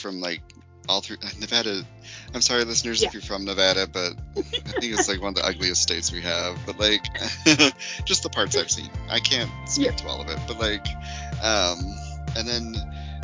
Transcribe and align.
from 0.00 0.20
like 0.20 0.42
all 0.88 1.00
through 1.00 1.18
Nevada. 1.38 1.84
I'm 2.34 2.40
sorry, 2.40 2.64
listeners, 2.64 3.02
Yeah. 3.02 3.08
if 3.08 3.14
you're 3.14 3.22
from 3.22 3.44
Nevada, 3.44 3.86
but 3.86 4.14
I 4.36 4.42
think 4.80 4.94
it's 4.98 5.08
like 5.08 5.20
one 5.20 5.28
of 5.30 5.34
the 5.36 5.44
ugliest 5.46 5.82
states 5.82 6.10
we 6.10 6.20
have. 6.22 6.58
But 6.66 6.78
like, 6.78 7.04
just 8.04 8.22
the 8.22 8.30
parts 8.30 8.56
I've 8.56 8.70
seen. 8.70 8.90
I 9.08 9.20
can't 9.20 9.50
speak 9.68 9.86
Yeah. 9.86 9.92
to 9.92 10.08
all 10.08 10.20
of 10.20 10.28
it, 10.28 10.38
but 10.48 10.58
like, 10.58 10.86
um, 11.42 11.78
and 12.36 12.48
then 12.48 12.74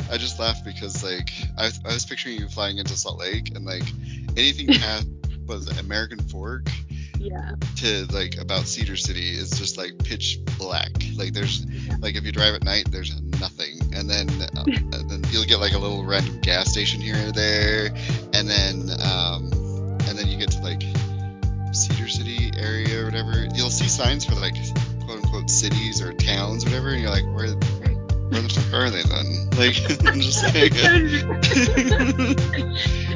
I 0.09 0.17
just 0.17 0.39
laughed 0.39 0.63
because 0.63 1.03
like 1.03 1.31
I, 1.57 1.71
I 1.85 1.93
was 1.93 2.05
picturing 2.05 2.39
you 2.39 2.47
flying 2.47 2.77
into 2.77 2.95
Salt 2.95 3.19
Lake 3.19 3.55
and 3.55 3.65
like 3.65 3.83
anything 4.37 4.67
past 4.67 5.07
was 5.47 5.67
American 5.79 6.19
Fork 6.19 6.69
Yeah. 7.19 7.51
to 7.77 8.05
like 8.11 8.37
about 8.37 8.65
Cedar 8.67 8.95
City 8.95 9.29
is 9.29 9.51
just 9.51 9.77
like 9.77 9.97
pitch 9.99 10.39
black. 10.57 10.91
Like 11.15 11.33
there's 11.33 11.65
like 11.99 12.15
if 12.15 12.23
you 12.23 12.31
drive 12.31 12.55
at 12.55 12.63
night, 12.63 12.89
there's 12.91 13.19
nothing, 13.39 13.79
and 13.93 14.09
then 14.09 14.29
uh, 14.55 14.63
and 14.67 15.09
then 15.09 15.23
you'll 15.31 15.45
get 15.45 15.59
like 15.59 15.73
a 15.73 15.77
little 15.79 16.05
random 16.05 16.39
gas 16.41 16.71
station 16.71 17.01
here 17.01 17.17
or 17.27 17.31
there, 17.31 17.87
and 18.33 18.47
then 18.49 18.89
um 19.03 19.51
and 20.07 20.17
then 20.17 20.27
you 20.27 20.37
get 20.37 20.51
to 20.51 20.61
like 20.61 20.83
Cedar 21.73 22.07
City 22.07 22.51
area 22.57 23.01
or 23.01 23.05
whatever. 23.05 23.45
You'll 23.55 23.69
see 23.69 23.87
signs 23.87 24.25
for 24.25 24.35
like 24.35 24.55
quote 25.05 25.23
unquote 25.23 25.49
cities 25.49 26.01
or 26.01 26.13
towns 26.13 26.63
or 26.65 26.69
whatever, 26.69 26.89
and 26.89 27.01
you're 27.01 27.11
like, 27.11 27.25
where 27.25 27.47
where 28.29 28.41
the 28.41 28.49
fuck 28.49 28.73
are 28.73 28.89
they 28.89 29.03
then? 29.03 29.43
Like 29.57 29.75
I'm 30.05 30.21
just 30.21 30.43
like, 30.43 30.71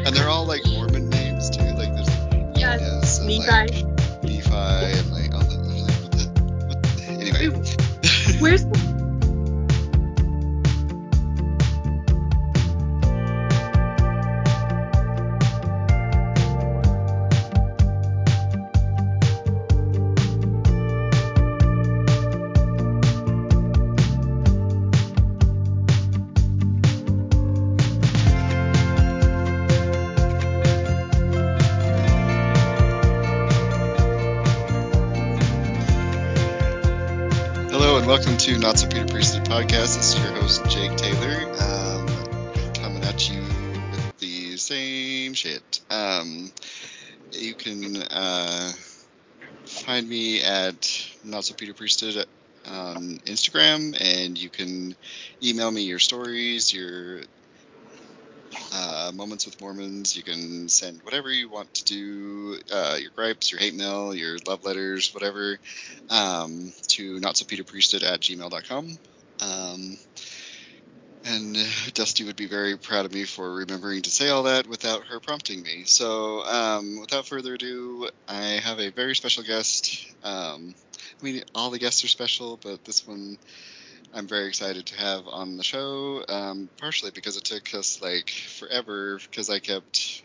and 0.08 0.16
they're 0.16 0.28
all 0.30 0.46
like 0.48 0.66
Mormon 0.66 1.08
names 1.12 1.52
too. 1.52 1.62
Like 1.62 1.94
there's 1.94 2.10
yes. 2.58 3.20
And, 3.20 3.28
Nephi. 3.28 3.48
like, 3.48 3.91
And 4.80 5.12
like 5.12 5.34
all 5.34 5.42
anyway. 7.08 7.48
Where's 8.40 8.66
the 8.66 8.81
This 39.94 40.16
is 40.16 40.24
your 40.24 40.32
host 40.40 40.64
Jake 40.70 40.96
Taylor, 40.96 41.52
um, 41.60 42.08
coming 42.76 43.04
at 43.04 43.30
you 43.30 43.42
with 43.42 44.18
the 44.20 44.56
same 44.56 45.34
shit. 45.34 45.82
Um, 45.90 46.50
you 47.34 47.54
can 47.56 47.98
uh, 47.98 48.72
find 49.66 50.08
me 50.08 50.44
at 50.44 50.90
Not 51.26 51.44
So 51.44 51.56
Peter 51.56 51.74
Priesthood 51.74 52.26
on 52.66 53.20
Instagram, 53.26 53.98
and 54.00 54.38
you 54.38 54.50
can 54.50 54.96
email 55.44 55.70
me 55.70 55.82
your 55.82 56.00
stories, 56.00 56.74
your 56.74 57.24
uh, 58.74 59.12
moments 59.14 59.46
with 59.46 59.60
Mormons. 59.60 60.16
You 60.16 60.24
can 60.24 60.70
send 60.70 61.02
whatever 61.04 61.30
you 61.30 61.50
want 61.50 61.74
to 61.74 61.84
do, 61.84 62.60
uh, 62.74 62.96
your 62.98 63.12
gripes, 63.14 63.52
your 63.52 63.60
hate 63.60 63.76
mail, 63.76 64.16
your 64.16 64.38
love 64.48 64.64
letters, 64.64 65.14
whatever, 65.14 65.60
um, 66.10 66.72
to 66.88 67.20
notsopeterpriesthood 67.20 68.04
at 68.04 68.22
gmail.com. 68.22 68.98
Um, 69.42 69.98
and 71.24 71.56
Dusty 71.94 72.24
would 72.24 72.36
be 72.36 72.48
very 72.48 72.78
proud 72.78 73.06
of 73.06 73.14
me 73.14 73.26
for 73.26 73.54
remembering 73.54 74.02
to 74.04 74.10
say 74.12 74.30
all 74.30 74.44
that 74.44 74.68
without 74.68 75.06
her 75.06 75.20
prompting 75.20 75.62
me. 75.64 75.84
So, 75.86 76.44
um, 76.46 77.00
without 77.00 77.28
further 77.28 77.56
ado, 77.56 78.10
I 78.28 78.60
have 78.64 78.80
a 78.80 78.92
very 78.92 79.16
special 79.16 79.44
guest. 79.44 80.16
Um, 80.24 80.74
I 81.22 81.26
mean, 81.26 81.44
all 81.54 81.70
the 81.70 81.80
guests 81.80 82.04
are 82.04 82.08
special, 82.08 82.60
but 82.64 82.84
this 82.84 83.06
one 83.06 83.38
I'm 84.14 84.28
very 84.28 84.48
excited 84.48 84.86
to 84.88 85.00
have 85.00 85.28
on 85.28 85.58
the 85.58 85.64
show, 85.64 86.24
um, 86.28 86.70
partially 86.80 87.12
because 87.12 87.38
it 87.38 87.46
took 87.46 87.74
us 87.74 88.02
like 88.02 88.30
forever 88.30 89.20
because 89.30 89.50
I 89.50 89.60
kept 89.60 90.24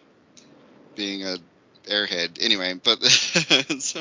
being 0.96 1.24
a 1.24 1.36
airhead 1.88 2.38
anyway. 2.40 2.74
But 2.82 3.02
so 3.80 4.00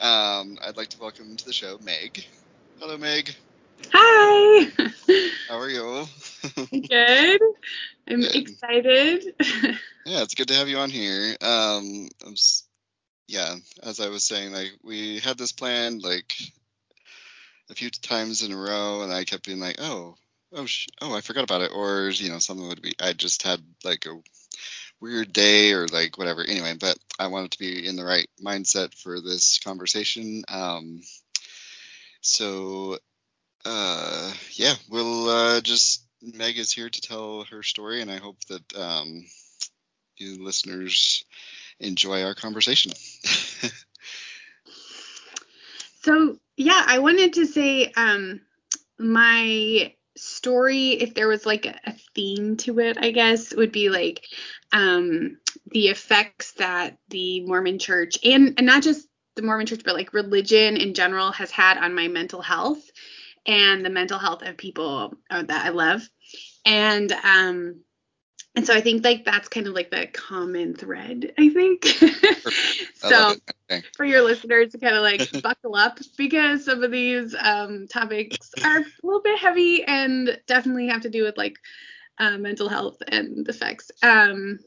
um, 0.00 0.58
I'd 0.64 0.76
like 0.76 0.88
to 0.90 1.00
welcome 1.00 1.36
to 1.36 1.44
the 1.44 1.52
show 1.52 1.78
Meg. 1.82 2.24
Hello, 2.78 2.96
Meg. 2.96 3.34
Hi. 3.92 4.70
How 5.48 5.58
are 5.58 5.68
you? 5.68 6.06
Good. 6.88 7.40
I'm 8.08 8.20
Good. 8.20 8.36
excited. 8.36 9.24
yeah, 10.06 10.22
it's 10.22 10.34
good 10.34 10.48
to 10.48 10.54
have 10.54 10.68
you 10.68 10.78
on 10.78 10.90
here. 10.90 11.36
Um, 11.40 12.08
yeah, 13.28 13.54
as 13.82 14.00
I 14.00 14.08
was 14.08 14.24
saying, 14.24 14.52
like 14.52 14.72
we 14.82 15.18
had 15.18 15.38
this 15.38 15.52
planned 15.52 16.02
like 16.02 16.34
a 17.70 17.74
few 17.74 17.90
times 17.90 18.42
in 18.42 18.52
a 18.52 18.56
row, 18.56 19.02
and 19.02 19.12
I 19.12 19.24
kept 19.24 19.46
being 19.46 19.60
like, 19.60 19.76
oh, 19.80 20.16
oh, 20.52 20.66
sh- 20.66 20.88
oh, 21.00 21.14
I 21.14 21.20
forgot 21.20 21.44
about 21.44 21.62
it, 21.62 21.72
or 21.74 22.10
you 22.10 22.30
know, 22.30 22.38
something 22.38 22.68
would 22.68 22.82
be. 22.82 22.94
I 23.00 23.12
just 23.12 23.42
had 23.42 23.60
like 23.84 24.06
a 24.06 24.20
weird 25.00 25.32
day 25.32 25.72
or 25.72 25.86
like 25.88 26.18
whatever. 26.18 26.44
Anyway, 26.44 26.74
but 26.78 26.96
I 27.18 27.28
wanted 27.28 27.52
to 27.52 27.58
be 27.58 27.86
in 27.86 27.96
the 27.96 28.04
right 28.04 28.28
mindset 28.42 28.94
for 28.94 29.20
this 29.20 29.58
conversation. 29.58 30.44
Um, 30.48 31.00
so 32.20 32.98
uh, 33.64 34.32
yeah, 34.52 34.74
we'll 34.88 35.28
uh, 35.28 35.60
just 35.60 36.04
Meg 36.22 36.58
is 36.58 36.72
here 36.72 36.88
to 36.88 37.00
tell 37.00 37.44
her 37.50 37.62
story, 37.62 38.00
and 38.00 38.10
I 38.10 38.16
hope 38.16 38.38
that 38.48 38.76
um, 38.76 39.24
you 40.16 40.42
listeners 40.42 41.24
enjoy 41.80 42.22
our 42.22 42.34
conversation. 42.34 42.92
so 46.02 46.36
yeah, 46.56 46.82
I 46.86 46.98
wanted 47.00 47.34
to 47.34 47.46
say 47.46 47.92
um 47.96 48.40
my 48.98 49.94
story, 50.16 50.90
if 50.90 51.14
there 51.14 51.28
was 51.28 51.46
like 51.46 51.66
a, 51.66 51.94
theme 52.14 52.58
to 52.58 52.78
it, 52.78 52.98
I 53.00 53.10
guess, 53.10 53.54
would 53.54 53.72
be 53.72 53.88
like 53.88 54.24
um 54.72 55.38
the 55.70 55.88
effects 55.88 56.52
that 56.52 56.98
the 57.08 57.44
Mormon 57.46 57.78
church 57.78 58.18
and, 58.24 58.54
and 58.58 58.66
not 58.66 58.82
just 58.82 59.08
the 59.34 59.42
Mormon 59.42 59.66
church, 59.66 59.82
but 59.84 59.94
like 59.94 60.12
religion 60.12 60.76
in 60.76 60.94
general 60.94 61.32
has 61.32 61.50
had 61.50 61.78
on 61.78 61.94
my 61.94 62.08
mental 62.08 62.42
health 62.42 62.82
and 63.46 63.84
the 63.84 63.90
mental 63.90 64.18
health 64.18 64.42
of 64.42 64.56
people 64.56 65.14
uh, 65.30 65.42
that 65.42 65.66
I 65.66 65.70
love. 65.70 66.02
And 66.64 67.10
um 67.12 67.82
and 68.54 68.66
so 68.66 68.74
I 68.74 68.82
think 68.82 69.04
like 69.04 69.24
that's 69.24 69.48
kind 69.48 69.66
of 69.66 69.72
like 69.72 69.90
the 69.90 70.06
common 70.12 70.74
thread, 70.74 71.32
I 71.38 71.48
think. 71.48 71.86
So. 72.94 73.34
Okay. 73.70 73.82
for 73.96 74.04
your 74.04 74.22
listeners 74.22 74.70
to 74.72 74.78
kind 74.78 74.94
of 74.94 75.02
like 75.02 75.28
buckle 75.42 75.74
up 75.74 75.98
because 76.16 76.64
some 76.64 76.84
of 76.84 76.92
these 76.92 77.34
um, 77.34 77.88
topics 77.88 78.50
are 78.62 78.78
a 78.78 78.84
little 79.02 79.22
bit 79.22 79.38
heavy 79.38 79.82
and 79.82 80.38
definitely 80.46 80.88
have 80.88 81.00
to 81.02 81.10
do 81.10 81.24
with 81.24 81.36
like 81.36 81.56
uh, 82.18 82.38
mental 82.38 82.68
health 82.68 82.98
and 83.08 83.48
effects. 83.48 83.90
Um, 84.02 84.58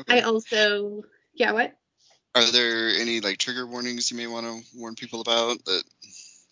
okay. 0.00 0.18
I 0.18 0.22
also, 0.22 1.02
yeah, 1.34 1.52
what? 1.52 1.74
Are 2.34 2.50
there 2.50 2.88
any 2.88 3.20
like 3.20 3.38
trigger 3.38 3.66
warnings 3.66 4.10
you 4.10 4.16
may 4.16 4.26
want 4.26 4.46
to 4.46 4.78
warn 4.78 4.94
people 4.94 5.20
about 5.20 5.62
that? 5.66 5.82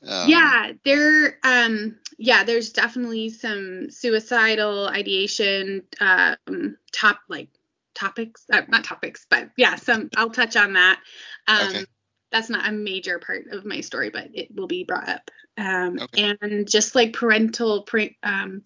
Um, 0.06 0.30
yeah, 0.30 0.72
there, 0.84 1.38
um, 1.44 1.98
yeah, 2.18 2.44
there's 2.44 2.72
definitely 2.72 3.30
some 3.30 3.90
suicidal 3.90 4.88
ideation, 4.88 5.82
um, 6.00 6.76
top 6.92 7.20
like 7.28 7.48
topics, 7.94 8.44
uh, 8.52 8.62
not 8.68 8.84
topics, 8.84 9.26
but 9.28 9.50
yeah, 9.56 9.76
some. 9.76 10.08
I'll 10.16 10.30
touch 10.30 10.56
on 10.56 10.74
that. 10.74 11.00
Um, 11.46 11.68
Okay. 11.68 11.86
That's 12.32 12.48
not 12.48 12.68
a 12.68 12.72
major 12.72 13.18
part 13.18 13.48
of 13.50 13.64
my 13.64 13.80
story, 13.80 14.10
but 14.10 14.28
it 14.34 14.54
will 14.54 14.68
be 14.68 14.84
brought 14.84 15.08
up. 15.08 15.30
Um, 15.58 15.98
Okay. 15.98 16.36
and 16.40 16.70
just 16.70 16.94
like 16.94 17.12
parental, 17.12 17.86
um, 18.22 18.62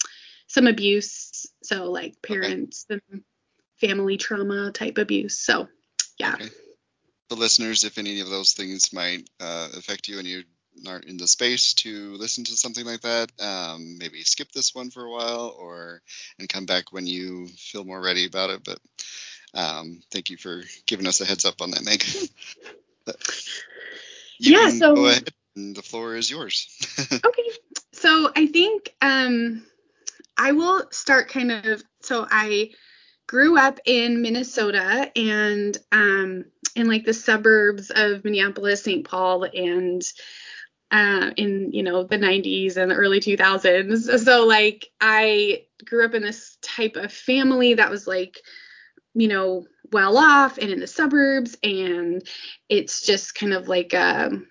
some 0.47 0.67
abuse, 0.67 1.47
so 1.63 1.91
like 1.91 2.21
parents 2.23 2.85
and 2.91 3.01
family 3.81 4.19
trauma 4.19 4.71
type 4.71 4.99
abuse. 4.99 5.39
So, 5.39 5.69
yeah. 6.19 6.35
Okay. 6.35 6.51
The 7.31 7.37
listeners, 7.37 7.85
if 7.85 7.97
any 7.97 8.21
of 8.21 8.29
those 8.29 8.53
things 8.53 8.93
might 8.93 9.29
uh, 9.41 9.69
affect 9.75 10.09
you 10.09 10.19
and 10.19 10.29
you 10.29 10.45
aren't 10.87 11.07
in 11.07 11.17
the 11.17 11.27
space 11.29 11.75
to 11.75 12.15
listen 12.15 12.45
to 12.45 12.57
something 12.57 12.85
like 12.85 13.01
that, 13.03 13.31
um, 13.41 13.99
maybe 13.99 14.23
skip 14.23 14.51
this 14.53 14.75
one 14.75 14.91
for 14.91 15.05
a 15.05 15.11
while 15.11 15.55
or 15.59 16.03
and 16.39 16.49
come 16.49 16.67
back 16.67 16.93
when 16.93 17.07
you 17.07 17.49
feel 17.49 17.85
more 17.85 18.01
ready 18.01 18.27
about 18.27 18.51
it. 18.51 18.63
But 18.65 18.79
um, 19.55 20.01
thank 20.11 20.31
you 20.31 20.37
for 20.37 20.63
giving 20.87 21.07
us 21.07 21.21
a 21.21 21.25
heads 21.25 21.45
up 21.45 21.61
on 21.61 21.71
that, 21.73 21.85
Meg. 21.85 22.05
You 24.39 24.53
Yeah, 24.53 24.69
so- 24.71 24.95
go 24.95 25.07
ahead 25.07 25.29
and 25.57 25.77
the 25.77 25.83
floor 25.83 26.17
is 26.17 26.31
yours. 26.31 26.69
Okay. 27.25 27.51
So 27.93 28.31
I 28.37 28.47
think 28.49 28.93
um 29.01 29.65
I 30.37 30.53
will 30.53 30.89
start 30.91 31.29
kind 31.29 31.53
of 31.53 31.83
so 32.03 32.27
I 32.31 32.71
grew 33.27 33.57
up 33.57 33.79
in 33.87 34.21
Minnesota 34.21 35.11
and 35.17 35.77
um 35.93 36.45
in 36.77 36.89
like 36.89 37.05
the 37.05 37.15
suburbs 37.15 37.91
of 37.95 38.25
Minneapolis, 38.25 38.83
St. 38.83 39.07
Paul 39.09 39.45
and 39.45 40.03
uh 40.95 41.33
in 41.37 41.73
you 41.73 41.83
know 41.83 42.05
the 42.05 42.17
90s 42.17 42.77
and 42.77 42.91
the 42.91 42.95
early 42.95 43.19
2000s. 43.21 44.19
So 44.21 44.47
like 44.47 44.87
I 45.01 45.65
grew 45.85 46.05
up 46.05 46.15
in 46.15 46.23
this 46.23 46.57
type 46.63 46.95
of 46.97 47.13
family 47.13 47.75
that 47.75 47.91
was 47.91 48.07
like, 48.07 48.39
you 49.13 49.27
know, 49.27 49.67
well 49.91 50.17
off 50.17 50.57
and 50.57 50.71
in 50.71 50.79
the 50.79 50.87
suburbs, 50.87 51.57
and 51.63 52.23
it's 52.69 53.03
just 53.03 53.35
kind 53.35 53.53
of 53.53 53.67
like 53.67 53.93
um, 53.93 54.47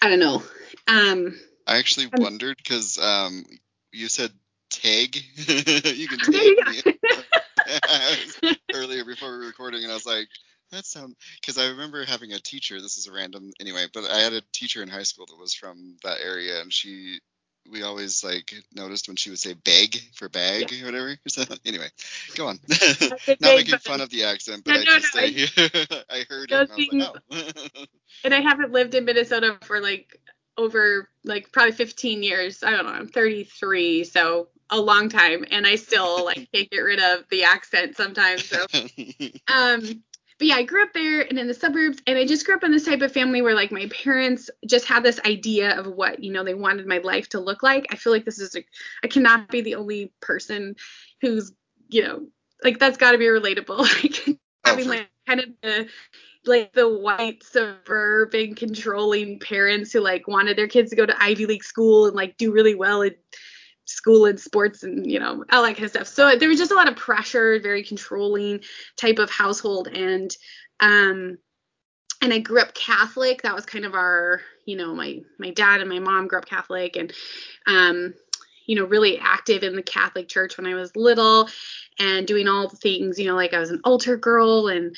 I 0.00 0.08
don't 0.08 0.20
know. 0.20 0.42
Um, 0.88 1.38
I 1.66 1.76
actually 1.76 2.06
um, 2.06 2.22
wondered 2.22 2.56
because 2.56 2.98
um, 2.98 3.44
you 3.92 4.08
said 4.08 4.32
tag. 4.70 5.16
you 5.36 6.08
can 6.08 6.18
tag 6.32 6.56
me 6.66 8.56
earlier 8.74 9.04
before 9.04 9.32
we 9.32 9.38
were 9.38 9.46
recording, 9.46 9.82
and 9.82 9.92
I 9.92 9.94
was 9.94 10.06
like, 10.06 10.28
that 10.72 10.86
sounds 10.86 11.16
because 11.40 11.58
I 11.58 11.68
remember 11.68 12.04
having 12.04 12.32
a 12.32 12.38
teacher. 12.38 12.80
This 12.80 12.96
is 12.96 13.06
a 13.06 13.12
random 13.12 13.52
anyway, 13.60 13.86
but 13.92 14.04
I 14.04 14.18
had 14.18 14.32
a 14.32 14.42
teacher 14.52 14.82
in 14.82 14.88
high 14.88 15.02
school 15.02 15.26
that 15.26 15.38
was 15.38 15.54
from 15.54 15.96
that 16.02 16.18
area, 16.22 16.60
and 16.60 16.72
she 16.72 17.20
we 17.70 17.82
always 17.82 18.24
like 18.24 18.54
noticed 18.74 19.08
when 19.08 19.16
she 19.16 19.30
would 19.30 19.38
say 19.38 19.54
beg 19.54 19.96
for 20.14 20.28
bag 20.28 20.70
yeah. 20.70 20.82
or 20.82 20.86
whatever. 20.86 21.16
So 21.28 21.44
anyway, 21.66 21.88
go 22.34 22.48
on. 22.48 22.58
Not 23.40 23.56
making 23.56 23.78
fun 23.78 24.00
of 24.00 24.10
the 24.10 24.24
accent, 24.24 24.64
but 24.64 24.72
no, 24.72 24.80
I 24.80 24.84
no, 24.84 24.98
just 24.98 25.14
no, 25.14 25.22
I, 25.22 26.04
I 26.10 26.24
heard 26.28 26.50
it. 26.50 26.70
And 26.70 27.02
I, 27.02 27.06
like, 27.06 27.52
oh. 27.74 27.84
and 28.24 28.34
I 28.34 28.40
haven't 28.40 28.72
lived 28.72 28.94
in 28.94 29.04
Minnesota 29.04 29.58
for 29.62 29.80
like 29.80 30.20
over 30.56 31.08
like 31.24 31.52
probably 31.52 31.72
15 31.72 32.22
years. 32.22 32.62
I 32.62 32.70
don't 32.70 32.84
know. 32.84 32.92
I'm 32.92 33.08
33, 33.08 34.04
so 34.04 34.48
a 34.70 34.80
long 34.80 35.08
time, 35.08 35.44
and 35.50 35.66
I 35.66 35.76
still 35.76 36.24
like 36.24 36.48
can't 36.52 36.70
get 36.70 36.78
rid 36.78 37.00
of 37.00 37.24
the 37.30 37.44
accent 37.44 37.96
sometimes. 37.96 38.44
So, 38.44 38.64
um, 39.48 40.02
but 40.40 40.46
yeah, 40.46 40.54
I 40.54 40.62
grew 40.62 40.82
up 40.82 40.94
there 40.94 41.20
and 41.20 41.38
in 41.38 41.46
the 41.46 41.54
suburbs, 41.54 41.98
and 42.06 42.16
I 42.16 42.24
just 42.24 42.46
grew 42.46 42.54
up 42.54 42.64
in 42.64 42.72
this 42.72 42.86
type 42.86 43.02
of 43.02 43.12
family 43.12 43.42
where 43.42 43.54
like 43.54 43.70
my 43.70 43.88
parents 43.88 44.48
just 44.66 44.86
had 44.86 45.02
this 45.02 45.20
idea 45.26 45.78
of 45.78 45.86
what 45.86 46.24
you 46.24 46.32
know 46.32 46.42
they 46.42 46.54
wanted 46.54 46.86
my 46.86 46.96
life 46.96 47.28
to 47.28 47.40
look 47.40 47.62
like. 47.62 47.86
I 47.90 47.96
feel 47.96 48.10
like 48.10 48.24
this 48.24 48.38
is 48.38 48.56
a, 48.56 48.64
I 49.04 49.08
cannot 49.08 49.48
be 49.48 49.60
the 49.60 49.74
only 49.74 50.14
person 50.20 50.76
who's 51.20 51.52
you 51.90 52.02
know 52.02 52.26
like 52.64 52.78
that's 52.78 52.96
got 52.96 53.12
to 53.12 53.18
be 53.18 53.26
relatable. 53.26 53.80
like 54.02 54.38
having 54.64 54.86
oh, 54.86 54.90
like 54.90 55.10
kind 55.26 55.40
of 55.40 55.46
the 55.62 55.88
like 56.46 56.72
the 56.72 56.88
white 56.88 57.42
suburban 57.42 58.54
controlling 58.54 59.40
parents 59.40 59.92
who 59.92 60.00
like 60.00 60.26
wanted 60.26 60.56
their 60.56 60.68
kids 60.68 60.88
to 60.88 60.96
go 60.96 61.04
to 61.04 61.22
Ivy 61.22 61.44
League 61.44 61.64
school 61.64 62.06
and 62.06 62.16
like 62.16 62.38
do 62.38 62.50
really 62.50 62.74
well 62.74 63.02
and 63.02 63.14
school 63.84 64.26
and 64.26 64.38
sports 64.38 64.82
and 64.82 65.10
you 65.10 65.18
know 65.18 65.44
all 65.50 65.62
that 65.62 65.74
kind 65.74 65.84
of 65.84 65.90
stuff 65.90 66.06
so 66.06 66.36
there 66.36 66.48
was 66.48 66.58
just 66.58 66.70
a 66.70 66.76
lot 66.76 66.88
of 66.88 66.96
pressure 66.96 67.58
very 67.60 67.82
controlling 67.82 68.60
type 68.96 69.18
of 69.18 69.30
household 69.30 69.88
and 69.88 70.36
um 70.80 71.36
and 72.22 72.32
I 72.32 72.38
grew 72.38 72.60
up 72.60 72.74
Catholic. 72.74 73.42
That 73.42 73.54
was 73.54 73.64
kind 73.64 73.84
of 73.84 73.94
our, 73.94 74.42
you 74.66 74.76
know, 74.76 74.94
my 74.94 75.20
my 75.38 75.50
dad 75.50 75.80
and 75.80 75.88
my 75.88 75.98
mom 75.98 76.28
grew 76.28 76.38
up 76.38 76.46
Catholic 76.46 76.96
and 76.96 77.12
um, 77.66 78.14
you 78.66 78.76
know, 78.76 78.84
really 78.84 79.18
active 79.18 79.62
in 79.62 79.74
the 79.74 79.82
Catholic 79.82 80.28
church 80.28 80.56
when 80.56 80.66
I 80.66 80.74
was 80.74 80.94
little 80.94 81.48
and 81.98 82.26
doing 82.26 82.46
all 82.46 82.68
the 82.68 82.76
things, 82.76 83.18
you 83.18 83.26
know, 83.26 83.34
like 83.34 83.52
I 83.52 83.58
was 83.58 83.70
an 83.70 83.80
altar 83.84 84.16
girl 84.16 84.68
and 84.68 84.94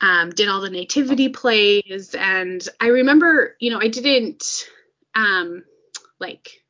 um, 0.00 0.30
did 0.30 0.48
all 0.48 0.60
the 0.60 0.70
nativity 0.70 1.28
plays. 1.28 2.14
And 2.16 2.66
I 2.80 2.88
remember, 2.88 3.56
you 3.58 3.70
know, 3.70 3.80
I 3.80 3.88
didn't 3.88 4.68
um 5.14 5.64
like 6.20 6.62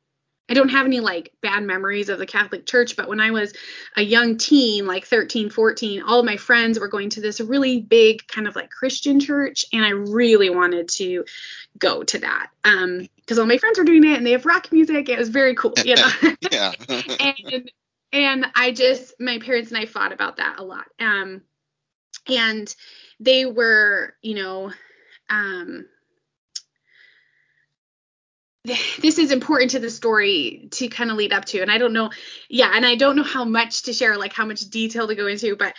I 0.49 0.53
don't 0.53 0.69
have 0.69 0.85
any 0.85 0.99
like 0.99 1.33
bad 1.41 1.63
memories 1.63 2.09
of 2.09 2.19
the 2.19 2.25
Catholic 2.25 2.65
Church, 2.65 2.95
but 2.95 3.09
when 3.09 3.19
I 3.19 3.31
was 3.31 3.53
a 3.95 4.01
young 4.01 4.37
teen, 4.37 4.85
like 4.85 5.05
13, 5.05 5.49
14, 5.49 6.03
all 6.03 6.19
of 6.19 6.25
my 6.25 6.37
friends 6.37 6.79
were 6.79 6.87
going 6.87 7.09
to 7.11 7.21
this 7.21 7.41
really 7.41 7.81
big 7.81 8.25
kind 8.27 8.47
of 8.47 8.55
like 8.55 8.69
Christian 8.69 9.19
church, 9.19 9.65
and 9.73 9.83
I 9.83 9.89
really 9.89 10.49
wanted 10.49 10.87
to 10.89 11.25
go 11.77 12.03
to 12.03 12.19
that. 12.19 12.49
Um, 12.63 13.07
because 13.17 13.39
all 13.39 13.45
my 13.45 13.57
friends 13.57 13.77
were 13.77 13.83
doing 13.83 14.05
it 14.05 14.15
and 14.15 14.25
they 14.25 14.31
have 14.31 14.45
rock 14.45 14.71
music. 14.71 15.09
It 15.09 15.19
was 15.19 15.27
very 15.27 15.53
cool, 15.53 15.73
you 15.83 15.95
know. 15.95 16.09
yeah. 16.51 16.71
and 17.19 17.71
and 18.13 18.45
I 18.55 18.71
just 18.71 19.19
my 19.19 19.39
parents 19.39 19.69
and 19.69 19.77
I 19.77 19.85
fought 19.85 20.13
about 20.13 20.37
that 20.37 20.55
a 20.59 20.63
lot. 20.63 20.85
Um, 20.97 21.41
and 22.25 22.73
they 23.19 23.45
were, 23.45 24.13
you 24.21 24.35
know, 24.35 24.71
um 25.29 25.87
this 29.01 29.17
is 29.17 29.31
important 29.31 29.71
to 29.71 29.79
the 29.79 29.89
story 29.89 30.67
to 30.71 30.87
kind 30.87 31.11
of 31.11 31.17
lead 31.17 31.33
up 31.33 31.45
to 31.45 31.61
and 31.61 31.71
i 31.71 31.77
don't 31.77 31.93
know 31.93 32.09
yeah 32.49 32.71
and 32.73 32.85
i 32.85 32.95
don't 32.95 33.15
know 33.15 33.23
how 33.23 33.45
much 33.45 33.83
to 33.83 33.93
share 33.93 34.17
like 34.17 34.33
how 34.33 34.45
much 34.45 34.61
detail 34.69 35.07
to 35.07 35.15
go 35.15 35.27
into 35.27 35.55
but 35.55 35.73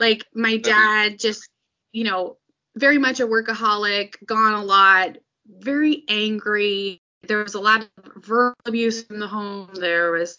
like 0.00 0.24
my 0.34 0.56
dad 0.56 1.18
just 1.18 1.48
you 1.92 2.04
know 2.04 2.36
very 2.76 2.98
much 2.98 3.20
a 3.20 3.26
workaholic 3.26 4.14
gone 4.26 4.54
a 4.54 4.64
lot 4.64 5.16
very 5.46 6.04
angry. 6.08 7.02
There 7.28 7.42
was 7.42 7.54
a 7.54 7.60
lot 7.60 7.82
of 7.82 7.88
verbal 8.16 8.56
abuse 8.66 9.04
in 9.04 9.20
the 9.20 9.28
home. 9.28 9.70
There 9.74 10.10
was 10.10 10.36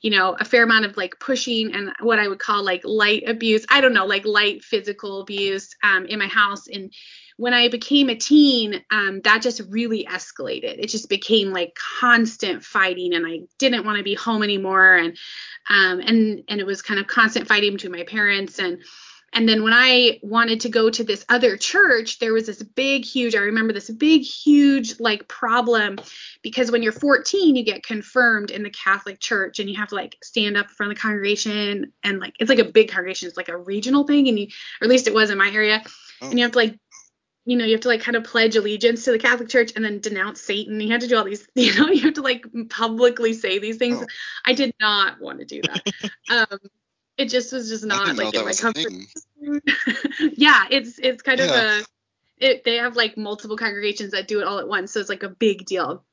you 0.00 0.10
know 0.10 0.36
a 0.38 0.44
fair 0.44 0.64
amount 0.64 0.84
of 0.84 0.96
like 0.96 1.18
pushing 1.20 1.74
and 1.74 1.92
what 2.00 2.18
i 2.18 2.26
would 2.26 2.40
call 2.40 2.64
like 2.64 2.82
light 2.84 3.28
abuse. 3.28 3.64
I 3.68 3.80
don't 3.80 3.94
know 3.94 4.06
like 4.06 4.26
light 4.26 4.62
physical 4.62 5.20
abuse 5.20 5.74
um, 5.82 6.06
in 6.06 6.18
my 6.18 6.26
house 6.26 6.66
and 6.66 6.92
when 7.36 7.52
I 7.52 7.68
became 7.68 8.08
a 8.08 8.14
teen, 8.14 8.84
um, 8.90 9.20
that 9.24 9.42
just 9.42 9.60
really 9.68 10.06
escalated. 10.08 10.78
It 10.78 10.88
just 10.88 11.08
became 11.08 11.52
like 11.52 11.74
constant 11.74 12.64
fighting, 12.64 13.14
and 13.14 13.26
I 13.26 13.40
didn't 13.58 13.84
want 13.84 13.98
to 13.98 14.04
be 14.04 14.14
home 14.14 14.42
anymore, 14.42 14.94
and 14.94 15.16
um, 15.68 16.00
and 16.00 16.42
and 16.48 16.60
it 16.60 16.66
was 16.66 16.82
kind 16.82 17.00
of 17.00 17.06
constant 17.06 17.48
fighting 17.48 17.72
between 17.72 17.92
my 17.92 18.04
parents 18.04 18.58
and. 18.58 18.78
And 19.36 19.48
then 19.48 19.64
when 19.64 19.72
I 19.72 20.20
wanted 20.22 20.60
to 20.60 20.68
go 20.68 20.88
to 20.88 21.02
this 21.02 21.24
other 21.28 21.56
church, 21.56 22.20
there 22.20 22.32
was 22.32 22.46
this 22.46 22.62
big, 22.62 23.04
huge, 23.04 23.34
I 23.34 23.40
remember 23.40 23.72
this 23.72 23.90
big, 23.90 24.22
huge 24.22 25.00
like 25.00 25.26
problem 25.26 25.98
because 26.40 26.70
when 26.70 26.84
you're 26.84 26.92
14, 26.92 27.56
you 27.56 27.64
get 27.64 27.82
confirmed 27.82 28.52
in 28.52 28.62
the 28.62 28.70
Catholic 28.70 29.18
Church 29.18 29.58
and 29.58 29.68
you 29.68 29.74
have 29.76 29.88
to 29.88 29.96
like 29.96 30.16
stand 30.22 30.56
up 30.56 30.66
in 30.66 30.74
front 30.74 30.92
of 30.92 30.96
the 30.96 31.02
congregation 31.02 31.92
and 32.04 32.20
like 32.20 32.34
it's 32.38 32.48
like 32.48 32.60
a 32.60 32.64
big 32.64 32.92
congregation, 32.92 33.26
it's 33.26 33.36
like 33.36 33.48
a 33.48 33.56
regional 33.56 34.04
thing, 34.04 34.28
and 34.28 34.38
you, 34.38 34.46
or 34.80 34.84
at 34.84 34.88
least 34.88 35.08
it 35.08 35.14
was 35.14 35.30
in 35.30 35.38
my 35.38 35.50
area, 35.50 35.82
oh. 36.22 36.30
and 36.30 36.38
you 36.38 36.44
have 36.44 36.52
to 36.52 36.58
like 36.58 36.78
you 37.44 37.56
know, 37.56 37.64
you 37.64 37.72
have 37.72 37.82
to 37.82 37.88
like 37.88 38.00
kind 38.00 38.16
of 38.16 38.24
pledge 38.24 38.56
allegiance 38.56 39.04
to 39.04 39.12
the 39.12 39.18
Catholic 39.18 39.48
Church 39.48 39.72
and 39.76 39.84
then 39.84 40.00
denounce 40.00 40.40
Satan. 40.40 40.80
You 40.80 40.92
have 40.92 41.02
to 41.02 41.08
do 41.08 41.16
all 41.16 41.24
these, 41.24 41.46
you 41.54 41.74
know, 41.74 41.88
you 41.88 42.02
have 42.02 42.14
to 42.14 42.22
like 42.22 42.46
publicly 42.70 43.34
say 43.34 43.58
these 43.58 43.76
things. 43.76 43.98
Oh. 44.00 44.06
I 44.44 44.54
did 44.54 44.74
not 44.80 45.20
want 45.20 45.40
to 45.40 45.44
do 45.44 45.60
that. 45.62 46.10
um, 46.50 46.58
it 47.16 47.28
just 47.28 47.52
was 47.52 47.68
just 47.68 47.84
not 47.84 48.16
like 48.16 48.34
in 48.34 48.44
my 48.44 48.52
comfort. 48.52 48.92
yeah, 50.36 50.64
it's 50.70 50.98
it's 50.98 51.22
kind 51.22 51.38
yeah. 51.38 51.44
of 51.44 51.50
a 51.52 51.84
it, 52.38 52.64
they 52.64 52.76
have 52.76 52.96
like 52.96 53.16
multiple 53.16 53.56
congregations 53.56 54.12
that 54.12 54.26
do 54.26 54.40
it 54.40 54.46
all 54.46 54.58
at 54.58 54.66
once, 54.66 54.92
so 54.92 55.00
it's 55.00 55.08
like 55.08 55.22
a 55.22 55.28
big 55.28 55.64
deal. 55.64 56.04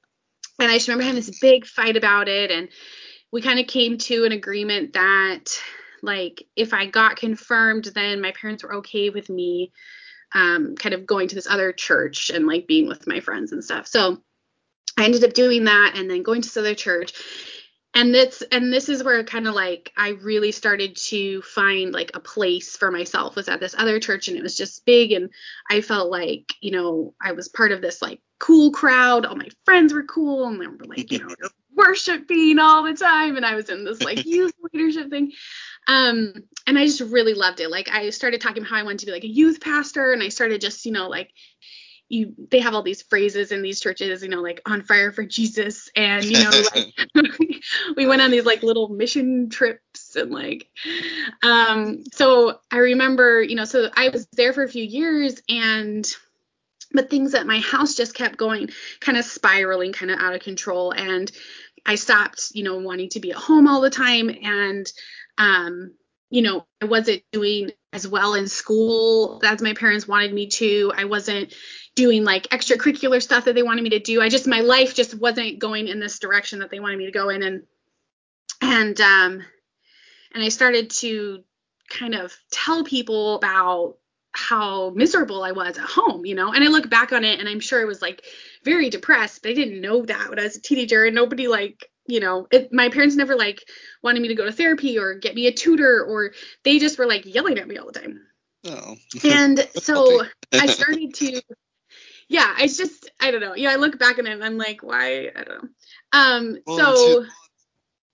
And 0.60 0.69
I 0.69 0.75
just 0.75 0.88
remember 0.88 1.06
having 1.06 1.16
this 1.16 1.39
big 1.39 1.66
fight 1.66 1.98
about 1.98 2.27
it, 2.27 2.51
and 2.51 2.69
we 3.31 3.42
kind 3.42 3.60
of 3.60 3.66
came 3.66 3.98
to 3.98 4.25
an 4.25 4.31
agreement 4.31 4.94
that 4.94 5.45
like 6.04 6.44
if 6.56 6.74
I 6.74 6.86
got 6.86 7.15
confirmed, 7.15 7.86
then 7.86 8.22
my 8.22 8.32
parents 8.32 8.63
were 8.63 8.75
okay 8.75 9.10
with 9.10 9.29
me 9.29 9.72
um, 10.34 10.76
kind 10.76 10.94
of 10.94 11.06
going 11.06 11.28
to 11.28 11.36
this 11.36 11.48
other 11.48 11.72
church 11.72 12.30
and 12.30 12.48
like 12.48 12.68
being 12.68 12.88
with 12.88 13.08
my 13.08 13.20
friends 13.20 13.52
and 13.52 13.64
stuff. 13.64 13.88
So 13.88 14.22
I 14.98 15.06
ended 15.06 15.24
up 15.24 15.34
doing 15.34 15.66
that 15.66 15.94
and 15.96 16.10
then 16.10 16.24
going 16.24 16.42
to 16.42 16.48
this 16.48 16.58
other 16.58 16.76
church. 16.76 17.14
And 17.94 18.14
this 18.14 18.42
and 18.54 18.72
this 18.72 18.88
is 18.88 19.04
where 19.04 19.22
kind 19.26 19.48
of 19.48 19.54
like 19.54 19.92
I 19.98 20.10
really 20.10 20.54
started 20.54 20.96
to 20.96 21.42
find 21.42 21.92
like 21.92 22.12
a 22.14 22.22
place 22.22 22.78
for 22.78 22.90
myself 22.90 23.36
was 23.36 23.50
at 23.50 23.60
this 23.60 23.76
other 23.78 24.00
church 24.00 24.30
and 24.30 24.38
it 24.38 24.44
was 24.44 24.56
just 24.56 24.86
big 24.86 25.12
and 25.12 25.30
I 25.70 25.82
felt 25.82 26.10
like, 26.10 26.54
you 26.62 26.72
know, 26.72 27.14
I 27.22 27.34
was 27.34 27.50
part 27.50 27.74
of 27.74 27.82
this 27.82 28.02
like 28.02 28.22
cool 28.40 28.72
crowd. 28.72 29.26
All 29.26 29.36
my 29.36 29.50
friends 29.66 29.94
were 29.94 30.04
cool 30.04 30.48
and 30.48 30.62
they 30.62 30.68
were 30.68 30.78
like, 30.86 31.12
you 31.12 31.20
know, 31.20 31.36
worshiping 31.75 32.60
all 32.60 32.84
the 32.84 32.94
time 32.94 33.38
and 33.38 33.46
I 33.46 33.56
was 33.56 33.70
in 33.70 33.84
this 33.84 34.01
like 34.01 34.25
youth 34.25 34.54
leadership 34.74 35.10
thing. 35.10 35.32
Um, 35.88 36.34
and 36.68 36.78
I 36.78 36.86
just 36.86 37.01
really 37.01 37.34
loved 37.34 37.60
it. 37.60 37.70
Like 37.72 37.90
I 37.90 38.10
started 38.12 38.42
talking 38.42 38.60
about 38.62 38.70
how 38.70 38.78
I 38.78 38.84
wanted 38.84 39.00
to 39.00 39.06
be 39.08 39.12
like 39.12 39.24
a 39.24 39.28
youth 39.28 39.62
pastor, 39.62 40.13
and 40.13 40.22
I 40.22 40.30
started 40.30 40.62
just, 40.62 40.86
you 40.86 40.92
know, 40.92 41.08
like 41.08 41.32
you 42.08 42.34
they 42.51 42.60
have 42.60 42.75
all 42.75 42.84
these 42.84 43.01
phrases 43.01 43.51
in 43.51 43.62
these 43.62 43.80
churches, 43.80 44.22
you 44.22 44.30
know, 44.30 44.42
like 44.42 44.62
on 44.66 44.84
fire 44.84 45.12
for 45.12 45.25
Jesus, 45.25 45.90
and 45.96 46.24
you 46.24 46.44
know, 46.44 46.51
like 46.75 46.94
we 47.98 48.06
went 48.06 48.22
on 48.22 48.32
these 48.32 48.46
like 48.46 48.63
little 48.63 48.90
mission 48.90 49.50
trips 49.50 50.16
and 50.16 50.32
like, 50.32 50.70
um, 51.44 52.04
so 52.12 52.60
I 52.70 52.78
remember, 52.78 53.42
you 53.42 53.56
know, 53.56 53.66
so 53.66 53.90
I 53.96 54.10
was 54.10 54.28
there 54.34 54.54
for 54.54 54.63
a 54.63 54.70
few 54.70 54.84
years 54.84 55.42
and 55.50 56.06
but 56.93 57.10
things 57.10 57.33
at 57.33 57.48
my 57.48 57.60
house 57.60 57.95
just 57.95 58.13
kept 58.13 58.38
going 58.38 58.69
kind 59.00 59.17
of 59.17 59.25
spiraling 59.25 59.93
kind 59.93 60.12
of 60.12 60.19
out 60.19 60.36
of 60.36 60.41
control 60.41 60.91
and 60.91 61.31
i 61.86 61.95
stopped 61.95 62.51
you 62.53 62.63
know 62.63 62.77
wanting 62.77 63.10
to 63.10 63.19
be 63.19 63.31
at 63.31 63.38
home 63.38 63.67
all 63.67 63.81
the 63.81 63.89
time 63.89 64.29
and 64.29 64.91
um, 65.38 65.93
you 66.31 66.41
know, 66.41 66.65
I 66.81 66.86
wasn't 66.86 67.24
doing 67.31 67.71
as 67.91 68.07
well 68.07 68.36
in 68.36 68.48
school 68.48 69.41
as 69.43 69.62
my 69.62 69.74
parents 69.74 70.07
wanted 70.07 70.33
me 70.33 70.48
to. 70.48 70.93
I 70.95 71.05
wasn't 71.05 71.53
doing 71.93 72.24
like 72.24 72.48
extracurricular 72.48 73.21
stuff 73.21 73.45
that 73.45 73.53
they 73.53 73.63
wanted 73.63 73.83
me 73.83 73.89
to 73.91 74.00
do. 74.00 74.21
I 74.21 74.29
just 74.29 74.48
my 74.48 74.62
life 74.62 74.95
just 74.95 75.13
wasn't 75.13 75.60
going 75.60 75.89
in 75.89 76.00
this 76.00 76.19
direction 76.19 76.60
that 76.60 76.71
they 76.71 76.79
wanted 76.79 76.98
me 76.98 77.05
to 77.07 77.12
go 77.12 77.29
in 77.29 77.43
and 77.43 77.63
and 78.62 79.01
um 79.01 79.43
and 80.33 80.41
I 80.41 80.48
started 80.48 80.89
to 81.01 81.43
kind 81.89 82.15
of 82.15 82.33
tell 82.50 82.86
people 82.86 83.36
about 83.36 83.98
how 84.34 84.92
miserable 84.92 85.44
I 85.44 85.52
was 85.52 85.78
at 85.78 85.86
home, 85.86 86.26
you 86.26 86.36
know. 86.36 86.54
And 86.54 86.64
I 86.64 86.68
look 86.68 86.90
back 86.90 87.12
on 87.12 87.24
it 87.24 87.40
and 87.40 87.50
I'm 87.50 87.60
sure 87.60 87.82
it 87.82 87.88
was 87.88 88.02
like 88.02 88.24
very 88.64 88.90
depressed, 88.90 89.42
but 89.42 89.52
I 89.52 89.54
didn't 89.54 89.82
know 89.82 90.06
that 90.06 90.30
when 90.30 90.40
I 90.40 90.44
was 90.44 90.56
a 90.56 90.62
teenager 90.62 91.06
and 91.06 91.16
nobody 91.16 91.48
like 91.48 91.90
you 92.08 92.20
know, 92.20 92.48
it, 92.52 92.74
my 92.74 92.90
parents 92.90 93.16
never 93.16 93.36
like 93.36 93.64
wanted 94.02 94.22
me 94.22 94.28
to 94.30 94.36
go 94.36 94.46
to 94.46 94.52
therapy 94.52 94.98
or 94.98 95.16
get 95.16 95.36
me 95.36 95.48
a 95.48 95.52
tutor 95.52 96.04
or 96.04 96.34
they 96.64 96.80
just 96.80 96.98
were 96.98 97.06
like 97.06 97.26
yelling 97.26 97.58
at 97.58 97.68
me 97.68 97.78
all 97.78 97.86
the 97.92 98.00
time. 98.00 98.22
Oh. 98.66 98.96
And 99.24 99.68
so 99.76 100.24
I 100.52 100.66
started 100.68 101.14
to 101.16 101.42
yeah, 102.28 102.56
it's 102.60 102.78
just 102.78 103.10
I 103.20 103.32
don't 103.32 103.42
know. 103.42 103.56
Yeah, 103.56 103.72
I 103.72 103.76
look 103.76 104.00
back 104.00 104.18
at 104.18 104.26
it 104.26 104.32
and 104.32 104.44
I'm 104.44 104.58
like, 104.58 104.82
why? 104.84 105.30
I 105.36 105.44
don't 105.44 105.64
know. 105.64 105.70
Um 106.14 106.58
Well, 106.66 106.96
so 106.96 107.26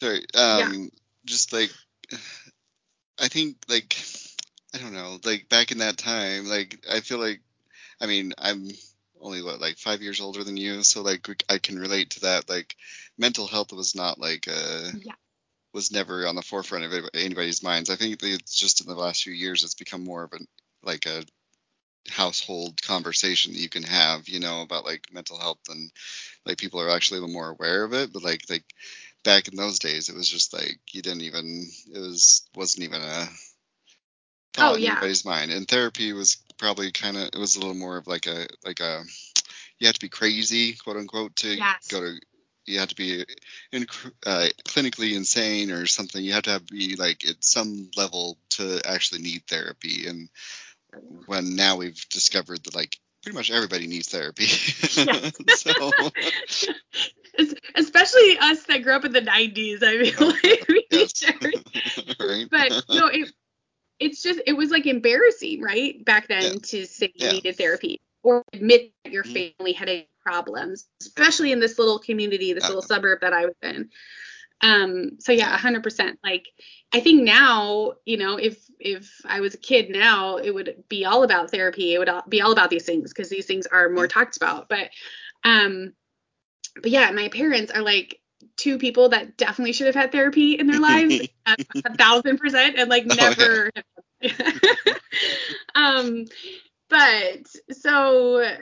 Sorry. 0.01 0.25
Um, 0.35 0.89
just 1.25 1.53
like 1.53 1.71
I 3.19 3.27
think 3.27 3.57
like 3.67 3.95
I 4.77 4.79
don't 4.79 4.93
know, 4.93 5.19
like 5.23 5.49
back 5.49 5.71
in 5.71 5.79
that 5.79 5.97
time, 5.97 6.45
like 6.45 6.85
I 6.89 6.99
feel 6.99 7.17
like 7.19 7.41
I 8.01 8.05
mean, 8.05 8.33
I'm 8.37 8.69
only 9.19 9.41
what 9.41 9.59
like 9.59 9.77
5 9.77 10.01
years 10.03 10.21
older 10.21 10.43
than 10.43 10.57
you, 10.57 10.83
so 10.83 11.01
like 11.01 11.27
I 11.49 11.57
can 11.57 11.79
relate 11.79 12.11
to 12.11 12.19
that 12.21 12.49
like 12.49 12.75
mental 13.17 13.47
health 13.47 13.73
was 13.73 13.95
not 13.95 14.19
like 14.19 14.47
uh 14.47 14.91
Yeah. 15.01 15.13
was 15.73 15.91
never 15.91 16.27
on 16.27 16.35
the 16.35 16.43
forefront 16.43 16.85
of 16.85 17.09
anybody's 17.15 17.63
minds. 17.63 17.89
I 17.89 17.95
think 17.95 18.21
it's 18.23 18.55
just 18.55 18.81
in 18.81 18.87
the 18.87 18.95
last 18.95 19.23
few 19.23 19.33
years 19.33 19.63
it's 19.63 19.73
become 19.75 20.03
more 20.03 20.23
of 20.25 20.33
a 20.33 20.39
like 20.83 21.07
a 21.07 21.25
household 22.09 22.81
conversation 22.81 23.53
that 23.53 23.59
you 23.59 23.69
can 23.69 23.83
have, 23.83 24.29
you 24.29 24.39
know, 24.39 24.61
about 24.61 24.85
like 24.85 25.11
mental 25.13 25.39
health 25.39 25.59
and 25.69 25.91
like 26.45 26.57
people 26.59 26.81
are 26.81 26.89
actually 26.91 27.19
a 27.19 27.21
little 27.21 27.33
more 27.33 27.49
aware 27.49 27.83
of 27.83 27.93
it, 27.93 28.13
but 28.13 28.23
like 28.23 28.43
like 28.49 28.65
back 29.23 29.47
in 29.47 29.55
those 29.55 29.79
days 29.79 30.09
it 30.09 30.15
was 30.15 30.29
just 30.29 30.53
like 30.53 30.79
you 30.91 31.01
didn't 31.01 31.23
even 31.23 31.67
it 31.93 31.99
was 31.99 32.47
wasn't 32.55 32.83
even 32.83 33.01
a 33.01 33.27
Oh, 34.57 34.75
yeah. 34.75 34.91
anybody's 34.91 35.25
mind. 35.25 35.51
And 35.51 35.67
therapy 35.67 36.13
was 36.13 36.37
probably 36.57 36.91
kind 36.91 37.17
of 37.17 37.29
it 37.33 37.37
was 37.37 37.55
a 37.55 37.59
little 37.59 37.75
more 37.75 37.97
of 37.97 38.07
like 38.07 38.27
a 38.27 38.47
like 38.65 38.79
a 38.79 39.03
you 39.79 39.87
have 39.87 39.95
to 39.95 40.01
be 40.01 40.09
crazy, 40.09 40.73
quote 40.73 40.97
unquote, 40.97 41.35
to 41.37 41.55
Yes. 41.55 41.87
go 41.89 42.01
to 42.01 42.19
you 42.65 42.79
have 42.79 42.89
to 42.89 42.95
be 42.95 43.25
in, 43.71 43.87
uh, 44.25 44.47
clinically 44.65 45.15
insane 45.15 45.71
or 45.71 45.85
something. 45.85 46.21
You 46.21 46.33
have 46.33 46.43
to 46.43 46.49
have, 46.51 46.67
be 46.67 46.97
like 46.97 47.25
at 47.25 47.41
some 47.41 47.89
level 47.95 48.37
to 48.51 48.81
actually 48.85 49.21
need 49.21 49.43
therapy. 49.47 50.05
And 50.07 50.29
when 51.27 51.55
now 51.55 51.77
we've 51.77 52.05
discovered 52.09 52.63
that 52.65 52.75
like 52.75 52.97
pretty 53.23 53.37
much 53.37 53.51
everybody 53.51 53.87
needs 53.87 54.09
therapy. 54.09 54.47
So 55.47 56.01
especially 57.75 58.37
us 58.39 58.63
that 58.63 58.81
grew 58.83 58.93
up 58.93 59.05
in 59.05 59.11
the 59.11 59.21
90s. 59.21 59.83
I 59.83 59.97
mean, 59.97 60.13
Oh, 60.19 60.33
like, 60.43 60.67
we 60.67 60.85
yes. 60.91 61.23
right. 62.19 62.49
but 62.49 62.83
no, 62.89 63.07
it 63.07 63.31
it's 63.99 64.21
just 64.21 64.41
it 64.45 64.53
was 64.53 64.69
like 64.71 64.85
embarrassing, 64.85 65.61
right? 65.61 66.03
Back 66.05 66.27
then 66.27 66.43
Yeah. 66.43 66.59
to 66.63 66.85
say 66.85 67.11
you 67.15 67.25
Yeah. 67.27 67.31
needed 67.33 67.57
therapy 67.57 67.99
or 68.23 68.43
admit 68.53 68.93
that 69.03 69.13
your 69.13 69.23
Mhm. 69.23 69.53
family 69.57 69.73
had 69.73 69.89
any 69.89 70.09
problems, 70.23 70.87
especially 71.01 71.51
in 71.51 71.59
this 71.59 71.79
little 71.79 71.99
community, 71.99 72.53
this 72.53 72.63
Yeah. 72.63 72.69
little 72.69 72.81
suburb 72.81 73.21
that 73.21 73.33
I 73.33 73.45
was 73.45 73.55
in. 73.61 73.89
Um, 74.61 75.19
so 75.19 75.31
yeah, 75.31 75.49
Yeah. 75.49 75.55
a 75.55 75.57
hundred 75.57 75.83
percent. 75.83 76.19
Like 76.23 76.47
I 76.93 76.99
think 76.99 77.23
now, 77.23 77.93
you 78.05 78.17
know, 78.17 78.37
if 78.37 78.59
if 78.79 79.21
I 79.25 79.39
was 79.39 79.53
a 79.53 79.59
kid 79.59 79.89
now, 79.89 80.37
it 80.37 80.53
would 80.53 80.83
be 80.89 81.05
all 81.05 81.23
about 81.23 81.51
therapy. 81.51 81.93
It 81.93 81.99
would 81.99 82.09
be 82.27 82.41
all 82.41 82.51
about 82.51 82.69
these 82.69 82.85
things 82.85 83.13
because 83.13 83.29
these 83.29 83.45
things 83.45 83.67
are 83.67 83.89
more 83.89 84.07
talked 84.07 84.37
about. 84.37 84.67
But 84.67 84.89
um, 85.43 85.93
but 86.81 86.91
yeah, 86.91 87.11
my 87.11 87.29
parents 87.29 87.71
are 87.71 87.81
like 87.81 88.19
two 88.57 88.77
people 88.77 89.09
that 89.09 89.37
definitely 89.37 89.73
should 89.73 89.87
have 89.87 89.95
had 89.95 90.11
therapy 90.11 90.53
in 90.53 90.67
their 90.67 90.79
lives, 90.79 91.19
a, 91.45 91.55
a 91.85 91.95
thousand 91.95 92.37
percent, 92.37 92.77
and 92.77 92.89
like 92.89 93.05
Oh, 93.09 93.15
yeah. 93.15 93.29
never. 93.29 93.71
um, 95.75 96.25
but 96.89 97.47
so 97.71 98.55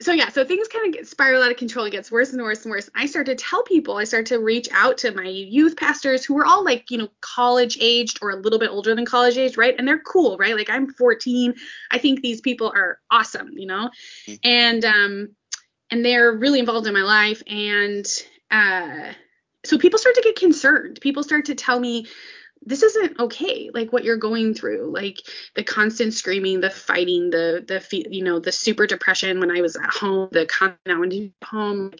so 0.00 0.12
yeah, 0.12 0.28
so 0.30 0.44
things 0.44 0.66
kind 0.68 0.86
of 0.86 0.92
get 0.92 1.06
spiral 1.06 1.42
out 1.42 1.50
of 1.50 1.56
control. 1.56 1.86
It 1.86 1.92
gets 1.92 2.10
worse 2.10 2.32
and 2.32 2.42
worse 2.42 2.64
and 2.64 2.70
worse. 2.72 2.90
I 2.94 3.06
started 3.06 3.38
to 3.38 3.44
tell 3.44 3.62
people. 3.62 3.96
I 3.98 4.04
started 4.04 4.26
to 4.34 4.40
reach 4.40 4.68
out 4.72 4.98
to 4.98 5.12
my 5.12 5.26
youth 5.26 5.76
pastors 5.76 6.24
who 6.24 6.34
were 6.34 6.44
all 6.44 6.64
like, 6.64 6.90
you 6.90 6.98
know, 6.98 7.08
college 7.20 7.78
aged 7.80 8.18
or 8.20 8.30
a 8.30 8.36
little 8.36 8.58
bit 8.58 8.70
older 8.70 8.94
than 8.94 9.04
college 9.04 9.38
age, 9.38 9.56
right? 9.56 9.74
And 9.78 9.86
they're 9.86 10.00
cool, 10.00 10.36
right? 10.38 10.56
Like 10.56 10.70
I'm 10.70 10.92
14. 10.92 11.54
I 11.90 11.98
think 11.98 12.20
these 12.20 12.40
people 12.40 12.72
are 12.74 12.98
awesome, 13.10 13.50
you 13.52 13.66
know, 13.66 13.90
Mhm. 14.28 14.38
and 14.42 14.84
um, 14.84 15.28
and 15.90 16.04
they're 16.04 16.32
really 16.32 16.58
involved 16.58 16.86
in 16.86 16.94
my 16.94 17.02
life. 17.02 17.42
And 17.46 18.04
uh, 18.50 19.12
so 19.64 19.78
people 19.78 19.98
start 19.98 20.14
to 20.16 20.22
get 20.22 20.36
concerned. 20.36 21.00
People 21.00 21.22
start 21.22 21.46
to 21.46 21.54
tell 21.54 21.78
me 21.78 22.06
this 22.64 22.84
isn't 22.84 23.18
okay 23.18 23.70
like 23.74 23.92
what 23.92 24.04
you're 24.04 24.16
going 24.16 24.54
through 24.54 24.92
like 24.94 25.18
the 25.56 25.64
constant 25.64 26.14
screaming 26.14 26.60
the 26.60 26.70
fighting 26.70 27.28
the 27.28 27.64
the 27.66 28.08
you 28.08 28.22
know 28.22 28.38
the 28.38 28.52
super 28.52 28.86
depression 28.86 29.40
when 29.40 29.50
i 29.50 29.60
was 29.60 29.74
at 29.74 29.90
home 29.90 30.28
the 30.30 30.46
constant 30.46 31.32
home 31.42 31.90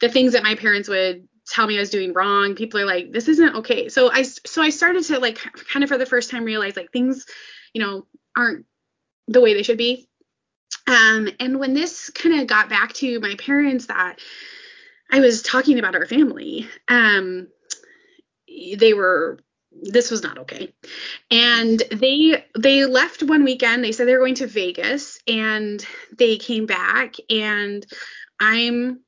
the 0.00 0.08
things 0.08 0.32
that 0.32 0.42
my 0.42 0.54
parents 0.54 0.88
would 0.88 1.28
tell 1.46 1.66
me 1.66 1.76
i 1.76 1.80
was 1.80 1.90
doing 1.90 2.12
wrong. 2.12 2.54
People 2.54 2.80
are 2.80 2.86
like 2.86 3.12
this 3.12 3.28
isn't 3.28 3.56
okay. 3.56 3.88
So 3.88 4.10
i 4.10 4.22
so 4.22 4.62
i 4.62 4.70
started 4.70 5.04
to 5.04 5.18
like 5.18 5.38
kind 5.72 5.82
of 5.82 5.88
for 5.88 5.98
the 5.98 6.06
first 6.06 6.30
time 6.30 6.44
realize 6.44 6.76
like 6.76 6.92
things 6.92 7.26
you 7.72 7.82
know 7.82 8.06
aren't 8.36 8.66
the 9.28 9.40
way 9.40 9.54
they 9.54 9.62
should 9.62 9.78
be. 9.78 10.08
Um 10.86 11.28
and 11.40 11.58
when 11.58 11.74
this 11.74 12.10
kind 12.10 12.40
of 12.40 12.46
got 12.46 12.68
back 12.68 12.92
to 12.94 13.20
my 13.20 13.34
parents 13.36 13.86
that 13.86 14.20
i 15.14 15.20
was 15.20 15.42
talking 15.42 15.78
about 15.78 15.94
our 15.94 16.06
family. 16.06 16.68
Um 16.88 17.48
they 18.76 18.94
were 18.94 19.38
this 19.82 20.10
was 20.10 20.22
not 20.22 20.38
okay. 20.38 20.72
And 21.30 21.82
they 21.90 22.44
they 22.56 22.84
left 22.84 23.22
one 23.22 23.44
weekend. 23.44 23.82
They 23.82 23.92
said 23.92 24.06
they 24.06 24.14
were 24.14 24.20
going 24.20 24.36
to 24.36 24.46
vegas 24.46 25.18
and 25.26 25.84
they 26.16 26.36
came 26.36 26.66
back 26.66 27.14
and 27.30 27.84
i'm 28.40 29.00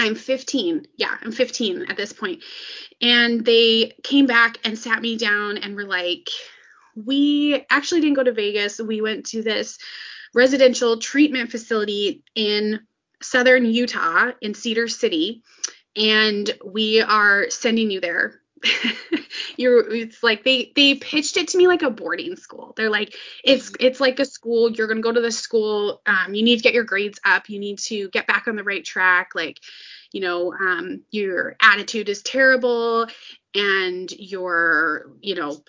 i'm 0.00 0.14
15 0.14 0.86
yeah 0.96 1.16
i'm 1.22 1.32
15 1.32 1.86
at 1.88 1.96
this 1.96 2.12
point. 2.12 2.42
And 3.00 3.44
they 3.44 3.92
came 4.02 4.26
back 4.26 4.58
and 4.64 4.78
sat 4.78 5.00
me 5.00 5.16
down 5.16 5.58
and 5.58 5.74
were 5.74 5.84
like 5.84 6.28
we 6.96 7.64
actually 7.70 8.00
didn't 8.00 8.16
go 8.16 8.24
to 8.24 8.32
vegas. 8.32 8.80
We 8.80 9.00
went 9.00 9.26
to 9.26 9.42
this 9.42 9.78
residential 10.34 10.98
treatment 10.98 11.50
facility 11.50 12.24
in 12.34 12.80
southern 13.22 13.64
utah 13.66 14.32
in 14.40 14.54
cedar 14.54 14.88
city 14.88 15.42
and 15.98 16.50
we 16.64 17.00
are 17.00 17.50
sending 17.50 17.90
you 17.90 18.00
there. 18.00 18.40
You're 19.56 19.92
it's 19.92 20.22
like 20.22 20.44
they 20.44 20.72
they 20.74 20.94
pitched 20.94 21.36
it 21.36 21.48
to 21.48 21.58
me 21.58 21.66
like 21.66 21.82
a 21.82 21.90
boarding 21.90 22.36
school. 22.36 22.74
They're 22.76 22.90
like 22.90 23.14
it's 23.44 23.72
it's 23.78 24.00
like 24.00 24.18
a 24.18 24.24
school 24.24 24.70
you're 24.70 24.92
to 24.92 25.00
go 25.00 25.12
to 25.12 25.20
the 25.20 25.32
school 25.32 26.00
um, 26.06 26.34
you 26.34 26.42
need 26.42 26.56
to 26.56 26.62
get 26.62 26.74
your 26.74 26.84
grades 26.84 27.20
up 27.24 27.48
you 27.48 27.58
need 27.58 27.78
to 27.80 28.08
get 28.10 28.26
back 28.26 28.48
on 28.48 28.56
the 28.56 28.64
right 28.64 28.84
track 28.84 29.30
like 29.34 29.60
you 30.12 30.20
know 30.20 30.52
um, 30.52 31.02
your 31.10 31.56
attitude 31.60 32.08
is 32.08 32.22
terrible 32.22 33.06
and 33.54 34.10
your 34.12 35.12
you 35.20 35.36
know 35.36 35.62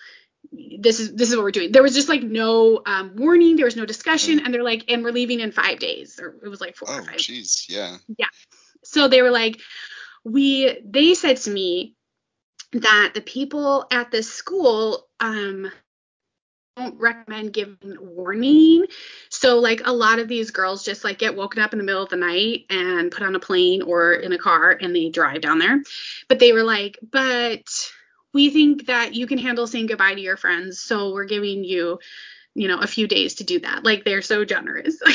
this 0.52 1.00
is 1.00 1.14
this 1.14 1.30
is 1.30 1.36
what 1.36 1.44
we're 1.44 1.52
doing. 1.52 1.72
There 1.72 1.84
was 1.84 1.94
just 1.94 2.10
like 2.10 2.24
no 2.24 2.82
um, 2.86 3.14
warning 3.16 3.56
there 3.56 3.66
was 3.66 3.76
no 3.76 3.86
discussion 3.86 4.40
and 4.40 4.54
they're 4.54 4.64
like 4.64 4.86
and 4.90 5.04
we're 5.04 5.12
leaving 5.12 5.40
in 5.40 5.52
five 5.52 5.80
days 5.80 6.20
or 6.20 6.36
it 6.44 6.50
was 6.50 6.62
like 6.62 6.76
four 6.76 6.90
oh 6.92 7.00
or 7.00 7.04
five. 7.04 7.16
jeez, 7.16 7.70
yeah. 7.70 7.98
Yeah. 8.18 8.28
So 8.84 9.08
they 9.08 9.22
were 9.22 9.32
like 9.32 9.60
we 10.24 10.80
they 10.84 11.14
said 11.14 11.38
to 11.38 11.52
me 11.52 11.96
that 12.74 13.12
the 13.14 13.22
people 13.22 13.86
at 13.92 14.12
this 14.12 14.32
school 14.32 15.08
um 15.20 15.72
don't 16.78 17.00
recommend 17.00 17.52
giving 17.52 17.98
warning. 18.00 18.86
So 19.30 19.60
like 19.60 19.82
a 19.86 19.92
lot 19.92 20.20
of 20.20 20.28
these 20.28 20.52
girls 20.52 20.86
just 20.86 21.04
like 21.04 21.18
get 21.18 21.36
woken 21.36 21.62
up 21.62 21.74
in 21.74 21.80
the 21.80 21.86
middle 21.86 22.04
of 22.04 22.10
the 22.10 22.16
night 22.16 22.66
and 22.70 23.12
put 23.12 23.24
on 23.24 23.36
a 23.36 23.40
plane 23.40 23.82
or 23.82 24.14
in 24.14 24.32
a 24.32 24.38
car 24.38 24.78
and 24.80 24.96
they 24.96 25.10
drive 25.10 25.42
down 25.42 25.60
there. 25.60 25.82
But 26.28 26.40
they 26.40 26.54
were 26.54 26.64
like 26.64 26.98
but 27.12 27.92
we 28.34 28.50
think 28.50 28.88
that 28.88 29.16
you 29.16 29.28
can 29.28 29.38
handle 29.38 29.68
saying 29.68 29.88
goodbye 29.88 30.14
to 30.14 30.22
your 30.22 30.38
friends 30.38 30.80
so 30.80 31.14
we're 31.14 31.26
giving 31.26 31.64
you 31.64 32.00
you 32.56 32.68
know 32.68 32.80
a 32.80 32.88
few 32.88 33.08
days 33.08 33.36
to 33.36 33.44
do 33.44 33.60
that. 33.60 33.84
Like 33.84 34.04
they're 34.04 34.22
so 34.22 34.46
generous. 34.46 34.98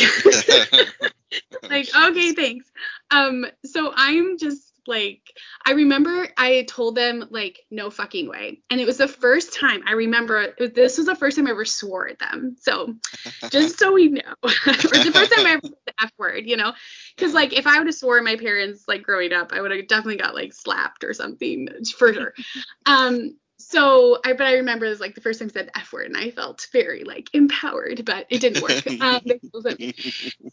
Like 1.62 1.88
okay 1.96 2.32
thanks. 2.32 2.70
Um 3.10 3.44
so 3.64 3.92
i'm 3.94 4.38
just 4.38 4.70
like 4.86 5.20
i 5.66 5.72
remember 5.72 6.28
i 6.36 6.64
told 6.68 6.94
them 6.94 7.24
like 7.30 7.60
no 7.70 7.90
fucking 7.90 8.28
way. 8.28 8.60
And 8.70 8.80
it 8.80 8.86
was 8.86 8.98
the 8.98 9.08
first 9.08 9.54
time 9.54 9.82
i 9.86 9.92
remember 9.92 10.54
was- 10.60 10.72
this 10.72 10.98
was 10.98 11.06
the 11.06 11.16
first 11.16 11.36
time 11.36 11.46
i 11.46 11.50
ever 11.50 11.64
swore 11.64 12.08
at 12.08 12.18
them. 12.18 12.56
So 12.60 12.94
just 13.50 13.78
so 13.78 13.92
we 13.92 14.08
know. 14.08 14.20
Or 14.42 14.50
the 14.50 15.10
first 15.12 15.32
time 15.32 15.46
i 15.46 15.52
ever 15.52 15.68
f 16.00 16.10
word 16.18 16.44
you 16.46 16.56
know? 16.56 16.72
Because 17.16 17.34
like 17.34 17.52
if 17.52 17.66
i 17.66 17.78
would 17.78 17.86
have 17.86 17.94
swore 17.94 18.20
my 18.22 18.36
parents 18.36 18.84
like 18.88 19.02
growing 19.02 19.32
up 19.32 19.52
i 19.52 19.60
would 19.60 19.70
have 19.70 19.88
definitely 19.88 20.16
got 20.16 20.34
like 20.34 20.52
slapped 20.52 21.04
or 21.04 21.12
something 21.12 21.68
for 21.96 22.12
sure. 22.12 22.34
Um 22.86 23.36
so 23.58 24.18
I 24.24 24.32
but 24.32 24.46
I 24.46 24.54
remember 24.54 24.86
it 24.86 24.90
was 24.90 25.00
like 25.00 25.14
the 25.14 25.20
first 25.20 25.38
time 25.38 25.48
I 25.48 25.52
said 25.52 25.70
F 25.74 25.92
word 25.92 26.06
and 26.06 26.16
I 26.16 26.30
felt 26.30 26.66
very 26.72 27.04
like 27.04 27.30
empowered, 27.32 28.04
but 28.04 28.26
it 28.28 28.40
didn't 28.40 28.62
work. 28.62 28.84
Um, 29.00 29.20
they 29.24 29.38
still 29.38 29.62
said 29.62 29.94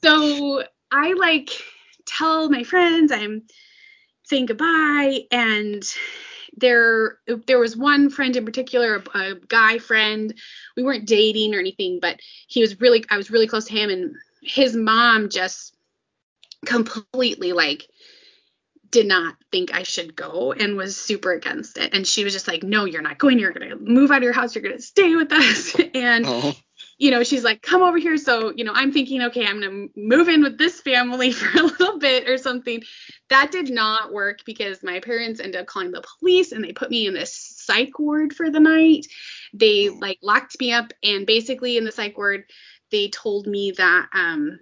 so 0.04 0.64
I 0.92 1.14
like 1.14 1.50
tell 2.06 2.50
my 2.50 2.64
friends 2.64 3.12
I'm 3.12 3.44
saying 4.24 4.48
goodbye 4.48 5.22
and 5.32 5.84
there 6.58 7.18
there 7.48 7.60
was 7.60 7.78
one 7.78 8.10
friend 8.10 8.36
in 8.36 8.46
particular 8.46 9.04
a, 9.14 9.20
a 9.20 9.36
guy 9.48 9.78
friend. 9.78 10.34
We 10.76 10.84
weren't 10.84 11.08
dating 11.08 11.56
or 11.56 11.60
anything 11.60 12.00
but 12.02 12.20
he 12.48 12.62
was 12.62 12.80
really 12.80 13.04
I 13.10 13.18
was 13.18 13.32
really 13.32 13.48
close 13.48 13.66
to 13.66 13.74
him 13.74 13.90
and 13.90 14.16
his 14.42 14.76
mom 14.76 15.30
just 15.30 15.76
completely 16.66 17.54
like 17.54 17.88
did 18.92 19.08
not 19.08 19.36
think 19.52 19.74
I 19.74 19.84
should 19.84 20.16
go 20.16 20.52
and 20.52 20.76
was 20.76 20.98
super 20.98 21.32
against 21.32 21.78
it. 21.78 21.94
And 21.94 22.06
she 22.06 22.24
was 22.24 22.34
just 22.34 22.48
like, 22.48 22.62
no, 22.62 22.86
you're 22.86 23.02
not 23.02 23.18
going. 23.18 23.40
You're 23.40 23.54
going 23.54 23.70
to 23.70 23.78
move 23.78 24.12
out 24.12 24.18
of 24.18 24.24
your 24.24 24.34
house. 24.34 24.54
You're 24.54 24.64
going 24.64 24.76
to 24.76 24.82
stay 24.82 25.16
with 25.16 25.32
us. 25.32 25.76
and, 25.94 26.26
oh. 26.28 26.54
you 26.98 27.10
know, 27.10 27.24
she's 27.24 27.44
like, 27.44 27.62
come 27.62 27.82
over 27.82 27.98
here. 27.98 28.18
So, 28.18 28.52
you 28.54 28.66
know, 28.66 28.74
I'm 28.76 28.92
thinking, 28.92 29.22
okay, 29.24 29.48
I'm 29.48 29.62
going 29.62 29.90
to 29.94 30.00
move 30.00 30.28
in 30.28 30.44
with 30.44 30.58
this 30.58 30.82
family 30.82 31.32
for 31.32 31.58
a 31.58 31.64
little 31.64 32.00
bit 32.00 32.30
or 32.30 32.38
something. 32.38 32.84
That 33.30 33.52
did 33.52 33.70
not 33.70 34.12
work 34.12 34.40
because 34.46 34.84
my 34.84 35.00
parents 35.00 35.40
ended 35.40 35.62
up 35.62 35.68
calling 35.68 35.92
the 35.92 36.04
police 36.20 36.52
and 36.52 36.62
they 36.62 36.74
put 36.74 36.92
me 36.92 37.08
in 37.08 37.14
this 37.14 37.34
psych 37.34 37.98
ward 37.98 38.34
for 38.34 38.50
the 38.50 38.60
night. 38.60 39.08
They 39.54 39.90
oh. 39.90 39.94
like 39.94 40.20
locked 40.22 40.60
me 40.60 40.74
up 40.74 40.92
and 41.02 41.26
basically 41.26 41.78
in 41.78 41.86
the 41.86 41.94
psych 41.94 42.18
ward, 42.18 42.44
they 42.92 43.10
told 43.10 43.48
me 43.48 43.72
that, 43.72 44.10
um, 44.14 44.60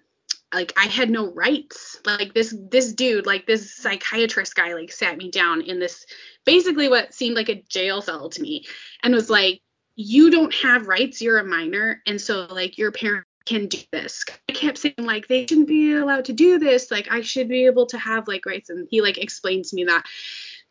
like 0.53 0.73
I 0.77 0.85
had 0.85 1.09
no 1.09 1.31
rights. 1.31 1.99
Like 2.05 2.33
this 2.33 2.55
this 2.71 2.93
dude, 2.93 3.25
like 3.25 3.45
this 3.45 3.75
psychiatrist 3.75 4.55
guy 4.55 4.73
like 4.73 4.91
sat 4.91 5.17
me 5.17 5.29
down 5.29 5.61
in 5.61 5.79
this 5.79 6.05
basically 6.45 6.89
what 6.89 7.13
seemed 7.13 7.35
like 7.35 7.49
a 7.49 7.63
jail 7.69 8.01
cell 8.01 8.29
to 8.29 8.41
me 8.41 8.65
and 9.03 9.13
was 9.13 9.29
like 9.29 9.61
you 9.95 10.31
don't 10.31 10.53
have 10.53 10.87
rights, 10.87 11.21
you're 11.21 11.39
a 11.39 11.43
minor 11.43 12.01
and 12.07 12.19
so 12.19 12.47
like 12.49 12.77
your 12.77 12.91
parent 12.91 13.25
can 13.45 13.67
do 13.67 13.79
this. 13.91 14.23
I 14.49 14.53
kept 14.53 14.77
saying 14.77 14.95
like 14.97 15.27
they 15.27 15.45
shouldn't 15.45 15.67
be 15.67 15.93
allowed 15.93 16.25
to 16.25 16.33
do 16.33 16.57
this, 16.57 16.89
like 16.89 17.11
I 17.11 17.21
should 17.21 17.47
be 17.47 17.65
able 17.65 17.85
to 17.87 17.97
have 17.97 18.27
like 18.27 18.45
rights 18.45 18.69
and 18.69 18.87
he 18.89 19.01
like 19.01 19.17
explained 19.17 19.65
to 19.65 19.75
me 19.75 19.83
that 19.85 20.05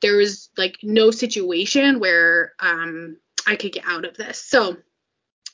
there 0.00 0.16
was 0.16 0.50
like 0.56 0.76
no 0.82 1.10
situation 1.10 2.00
where 2.00 2.54
um 2.60 3.16
I 3.46 3.56
could 3.56 3.72
get 3.72 3.84
out 3.86 4.04
of 4.04 4.16
this. 4.16 4.40
So 4.42 4.76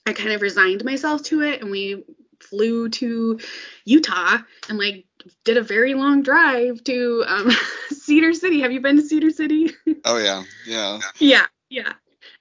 I 0.06 0.12
kind 0.12 0.32
of 0.32 0.42
resigned 0.42 0.84
myself 0.84 1.22
to 1.24 1.42
it 1.42 1.62
and 1.62 1.70
we 1.70 2.04
flew 2.40 2.88
to 2.90 3.40
Utah 3.84 4.38
and 4.68 4.78
like 4.78 5.06
did 5.44 5.56
a 5.56 5.62
very 5.62 5.94
long 5.94 6.22
drive 6.22 6.84
to 6.84 7.24
um, 7.26 7.50
Cedar 7.90 8.32
City. 8.32 8.60
Have 8.60 8.72
you 8.72 8.80
been 8.80 8.96
to 8.96 9.02
Cedar 9.02 9.30
City? 9.30 9.70
oh 10.04 10.18
yeah, 10.18 10.42
yeah. 10.66 11.00
Yeah, 11.18 11.46
yeah. 11.70 11.92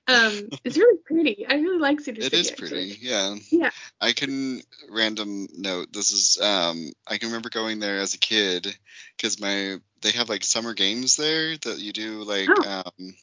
Um, 0.06 0.50
it's 0.66 0.78
really 0.78 0.98
pretty. 1.06 1.46
I 1.48 1.56
really 1.56 1.80
like 1.80 2.02
Cedar 2.02 2.20
it 2.20 2.24
City. 2.26 2.38
It 2.38 2.40
is 2.42 2.52
pretty, 2.52 2.92
actually. 2.92 3.08
yeah. 3.08 3.36
Yeah. 3.52 3.70
I 4.02 4.12
can 4.12 4.62
random 4.90 5.48
note. 5.56 5.94
This 5.94 6.12
is 6.12 6.42
um, 6.42 6.92
I 7.08 7.18
can 7.18 7.30
remember 7.30 7.50
going 7.50 7.80
there 7.80 8.00
as 8.00 8.14
a 8.14 8.20
kid 8.20 8.68
because 9.16 9.40
my 9.40 9.78
they 10.02 10.12
have 10.12 10.28
like 10.28 10.44
summer 10.44 10.74
games 10.74 11.16
there 11.16 11.58
that 11.58 11.80
you 11.80 11.94
do 11.94 12.24
like 12.24 12.50
oh. 12.50 12.84
um 12.86 13.16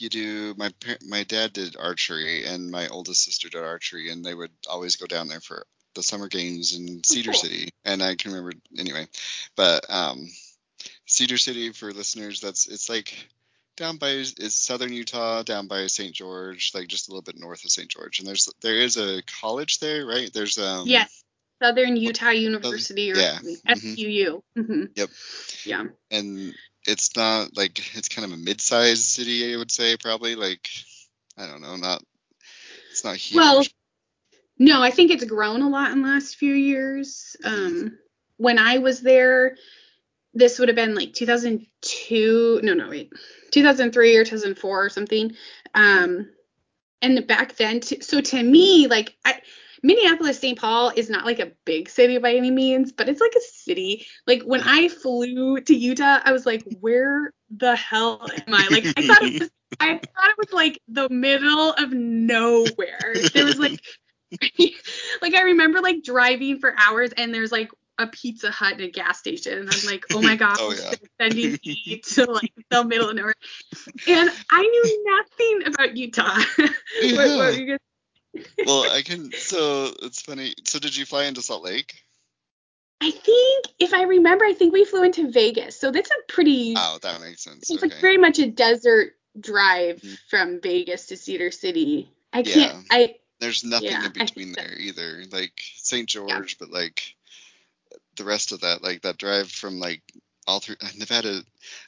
you 0.00 0.08
do 0.08 0.54
my 0.56 0.72
my 1.06 1.24
dad 1.24 1.52
did 1.52 1.76
archery 1.76 2.44
and 2.44 2.70
my 2.70 2.88
oldest 2.88 3.24
sister 3.24 3.48
did 3.48 3.62
archery 3.62 4.10
and 4.10 4.24
they 4.24 4.34
would 4.34 4.52
always 4.68 4.96
go 4.96 5.06
down 5.06 5.28
there 5.28 5.40
for 5.40 5.64
the 5.94 6.02
summer 6.02 6.28
games 6.28 6.76
in 6.76 7.02
Cedar 7.04 7.32
cool. 7.32 7.40
City, 7.40 7.70
and 7.84 8.02
I 8.02 8.14
can 8.14 8.32
remember 8.32 8.56
anyway. 8.78 9.06
But 9.56 9.84
um, 9.90 10.28
Cedar 11.06 11.38
City 11.38 11.72
for 11.72 11.92
listeners, 11.92 12.40
that's 12.40 12.66
it's 12.66 12.88
like 12.88 13.14
down 13.76 13.96
by 13.96 14.10
is 14.10 14.56
southern 14.56 14.92
Utah, 14.92 15.42
down 15.42 15.68
by 15.68 15.86
St. 15.86 16.14
George, 16.14 16.72
like 16.74 16.88
just 16.88 17.08
a 17.08 17.10
little 17.10 17.22
bit 17.22 17.38
north 17.38 17.64
of 17.64 17.70
St. 17.70 17.88
George. 17.88 18.18
And 18.18 18.28
there's 18.28 18.48
there 18.60 18.76
is 18.76 18.96
a 18.96 19.22
college 19.40 19.78
there, 19.80 20.06
right? 20.06 20.30
There's 20.32 20.58
um 20.58 20.86
yes, 20.86 21.24
Southern 21.62 21.96
Utah 21.96 22.30
University 22.30 23.12
or 23.12 23.16
yeah. 23.16 23.38
SUU. 23.68 24.42
Mm-hmm. 24.56 24.60
mm-hmm. 24.60 24.84
Yep. 24.94 25.08
Yeah. 25.64 25.84
And 26.10 26.54
it's 26.88 27.16
not 27.16 27.56
like 27.56 27.96
it's 27.96 28.08
kind 28.08 28.24
of 28.24 28.32
a 28.32 28.40
mid-sized 28.40 29.04
city, 29.04 29.52
I 29.52 29.56
would 29.56 29.70
say, 29.70 29.96
probably 29.96 30.34
like 30.34 30.68
I 31.36 31.46
don't 31.46 31.60
know, 31.60 31.76
not 31.76 32.02
it's 32.90 33.04
not 33.04 33.16
huge. 33.16 33.36
Well, 33.36 33.64
no, 34.58 34.82
I 34.82 34.90
think 34.90 35.10
it's 35.10 35.24
grown 35.24 35.62
a 35.62 35.68
lot 35.68 35.92
in 35.92 36.02
the 36.02 36.08
last 36.08 36.36
few 36.36 36.54
years. 36.54 37.36
Um, 37.44 37.98
when 38.38 38.58
I 38.58 38.78
was 38.78 39.00
there, 39.00 39.56
this 40.34 40.58
would 40.58 40.68
have 40.68 40.76
been 40.76 40.94
like 40.94 41.12
2002. 41.12 42.60
No, 42.62 42.74
no, 42.74 42.88
wait, 42.88 43.12
2003 43.52 44.16
or 44.16 44.24
2004 44.24 44.84
or 44.84 44.88
something. 44.88 45.34
Um, 45.74 46.30
and 47.00 47.26
back 47.26 47.56
then, 47.56 47.80
to, 47.80 48.02
so 48.02 48.20
to 48.20 48.42
me, 48.42 48.88
like 48.88 49.16
I, 49.24 49.40
Minneapolis, 49.82 50.38
St. 50.38 50.58
Paul 50.58 50.92
is 50.96 51.10
not 51.10 51.24
like 51.24 51.38
a 51.38 51.52
big 51.64 51.88
city 51.88 52.18
by 52.18 52.34
any 52.34 52.50
means, 52.50 52.92
but 52.92 53.08
it's 53.08 53.20
like 53.20 53.34
a 53.36 53.40
city. 53.40 54.06
Like 54.26 54.42
when 54.42 54.62
I 54.62 54.88
mm. 54.88 54.90
flew 54.90 55.60
to 55.60 55.74
Utah, 55.74 56.20
I 56.24 56.32
was 56.32 56.46
like, 56.46 56.64
where 56.80 57.32
the 57.50 57.76
hell 57.76 58.26
am 58.46 58.54
I? 58.54 58.68
Like 58.70 58.86
I 58.96 59.06
thought 59.06 59.22
it 59.22 59.40
was, 59.40 59.50
I 59.80 59.94
thought 59.94 60.30
it 60.30 60.38
was 60.38 60.52
like 60.52 60.80
the 60.88 61.08
middle 61.08 61.72
of 61.72 61.92
nowhere. 61.92 63.14
There 63.32 63.44
was 63.44 63.58
like 63.58 63.80
like 65.22 65.34
I 65.34 65.42
remember 65.42 65.80
like 65.80 66.02
driving 66.02 66.58
for 66.58 66.74
hours 66.78 67.12
and 67.16 67.32
there's 67.32 67.52
like 67.52 67.70
a 67.98 68.06
Pizza 68.06 68.50
Hut 68.50 68.72
and 68.74 68.82
a 68.82 68.90
gas 68.90 69.18
station. 69.18 69.58
And 69.58 69.70
I'm 69.70 69.86
like, 69.86 70.04
oh 70.12 70.22
my 70.22 70.36
god, 70.36 70.56
oh, 70.60 70.72
yeah. 70.72 70.94
sending 71.20 71.58
me 71.66 72.00
to 72.12 72.30
like 72.30 72.52
the 72.70 72.84
middle 72.84 73.10
of 73.10 73.16
nowhere. 73.16 73.34
And 74.06 74.30
I 74.50 74.62
knew 74.62 75.16
nothing 75.16 75.72
about 75.72 75.96
Utah. 75.96 76.38
Yeah. 77.00 77.36
what, 77.36 77.56
what 77.68 77.80
well, 78.66 78.90
I 78.90 79.02
can. 79.02 79.32
So 79.32 79.90
it's 80.02 80.22
funny. 80.22 80.54
So 80.64 80.78
did 80.78 80.96
you 80.96 81.04
fly 81.04 81.24
into 81.24 81.42
Salt 81.42 81.64
Lake? 81.64 82.02
I 83.00 83.10
think, 83.10 83.66
if 83.78 83.94
I 83.94 84.02
remember, 84.02 84.44
I 84.44 84.54
think 84.54 84.72
we 84.72 84.84
flew 84.84 85.04
into 85.04 85.30
Vegas. 85.30 85.78
So 85.78 85.92
that's 85.92 86.10
a 86.10 86.32
pretty. 86.32 86.74
Oh, 86.76 86.98
that 87.02 87.20
makes 87.20 87.44
sense. 87.44 87.70
It's 87.70 87.82
okay. 87.82 87.88
like 87.88 88.00
very 88.00 88.18
much 88.18 88.38
a 88.38 88.50
desert 88.50 89.14
drive 89.38 89.96
mm-hmm. 89.96 90.14
from 90.28 90.60
Vegas 90.60 91.06
to 91.06 91.16
Cedar 91.16 91.50
City. 91.50 92.10
I 92.32 92.42
can't. 92.42 92.74
Yeah. 92.74 92.82
I 92.90 93.14
there's 93.40 93.64
nothing 93.64 93.90
yeah, 93.90 94.06
in 94.06 94.12
between 94.12 94.52
there 94.52 94.74
either. 94.78 95.22
Like 95.30 95.62
St. 95.76 96.08
George, 96.08 96.30
yeah. 96.60 96.66
but 96.66 96.70
like 96.70 97.14
the 98.16 98.24
rest 98.24 98.52
of 98.52 98.62
that, 98.62 98.82
like 98.82 99.02
that 99.02 99.16
drive 99.16 99.50
from 99.50 99.78
like 99.78 100.02
all 100.48 100.60
through 100.60 100.76
Nevada. 100.98 101.42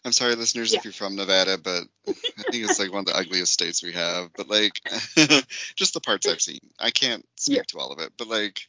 I'm 0.04 0.12
sorry, 0.12 0.36
listeners, 0.36 0.72
yeah. 0.72 0.78
if 0.78 0.84
you're 0.84 0.92
from 0.92 1.16
Nevada, 1.16 1.58
but 1.58 1.84
I 2.08 2.42
think 2.50 2.68
it's 2.68 2.78
like 2.78 2.92
one 2.92 3.00
of 3.00 3.06
the 3.06 3.16
ugliest 3.16 3.52
states 3.52 3.82
we 3.82 3.92
have. 3.92 4.30
But 4.36 4.48
like, 4.48 4.80
just 5.76 5.94
the 5.94 6.00
parts 6.00 6.28
I've 6.28 6.40
seen, 6.40 6.60
I 6.78 6.90
can't 6.90 7.26
speak 7.36 7.56
yeah. 7.56 7.62
to 7.68 7.78
all 7.78 7.90
of 7.90 7.98
it. 7.98 8.12
But 8.16 8.28
like, 8.28 8.60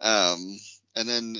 um, 0.00 0.58
and 0.96 1.08
then 1.08 1.36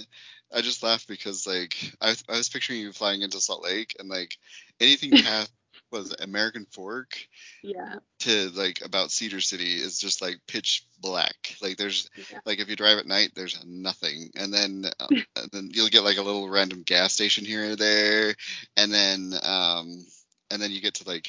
I 0.53 0.61
just 0.61 0.83
laughed 0.83 1.09
because 1.09 1.47
like 1.47 1.77
I, 2.01 2.15
I 2.29 2.37
was 2.37 2.49
picturing 2.49 2.81
you 2.81 2.93
flying 2.93 3.23
into 3.23 3.41
Salt 3.41 3.63
Lake 3.63 3.95
and 3.99 4.09
like 4.09 4.37
anything 4.81 5.11
past 5.23 5.53
was 5.91 6.15
American 6.21 6.67
Fork 6.71 7.27
yeah 7.63 7.97
to 8.21 8.51
like 8.51 8.81
about 8.85 9.11
Cedar 9.11 9.41
City 9.41 9.75
is 9.75 9.99
just 9.99 10.23
like 10.23 10.39
pitch 10.47 10.85
black. 11.01 11.57
Like 11.61 11.77
there's 11.77 12.09
yeah. 12.17 12.41
like 12.45 12.59
if 12.61 12.69
you 12.69 12.77
drive 12.77 12.99
at 12.99 13.07
night, 13.07 13.33
there's 13.35 13.63
nothing, 13.67 14.31
and 14.37 14.53
then 14.53 14.85
uh, 15.01 15.07
and 15.37 15.51
then 15.53 15.71
you'll 15.73 15.89
get 15.89 16.05
like 16.05 16.19
a 16.19 16.23
little 16.23 16.49
random 16.49 16.83
gas 16.85 17.13
station 17.13 17.45
here 17.45 17.73
or 17.73 17.77
there, 17.77 18.35
and 18.77 18.93
then 18.93 19.33
um 19.43 20.05
and 20.51 20.61
then 20.61 20.71
you 20.71 20.81
get 20.81 20.95
to 20.95 21.09
like 21.09 21.29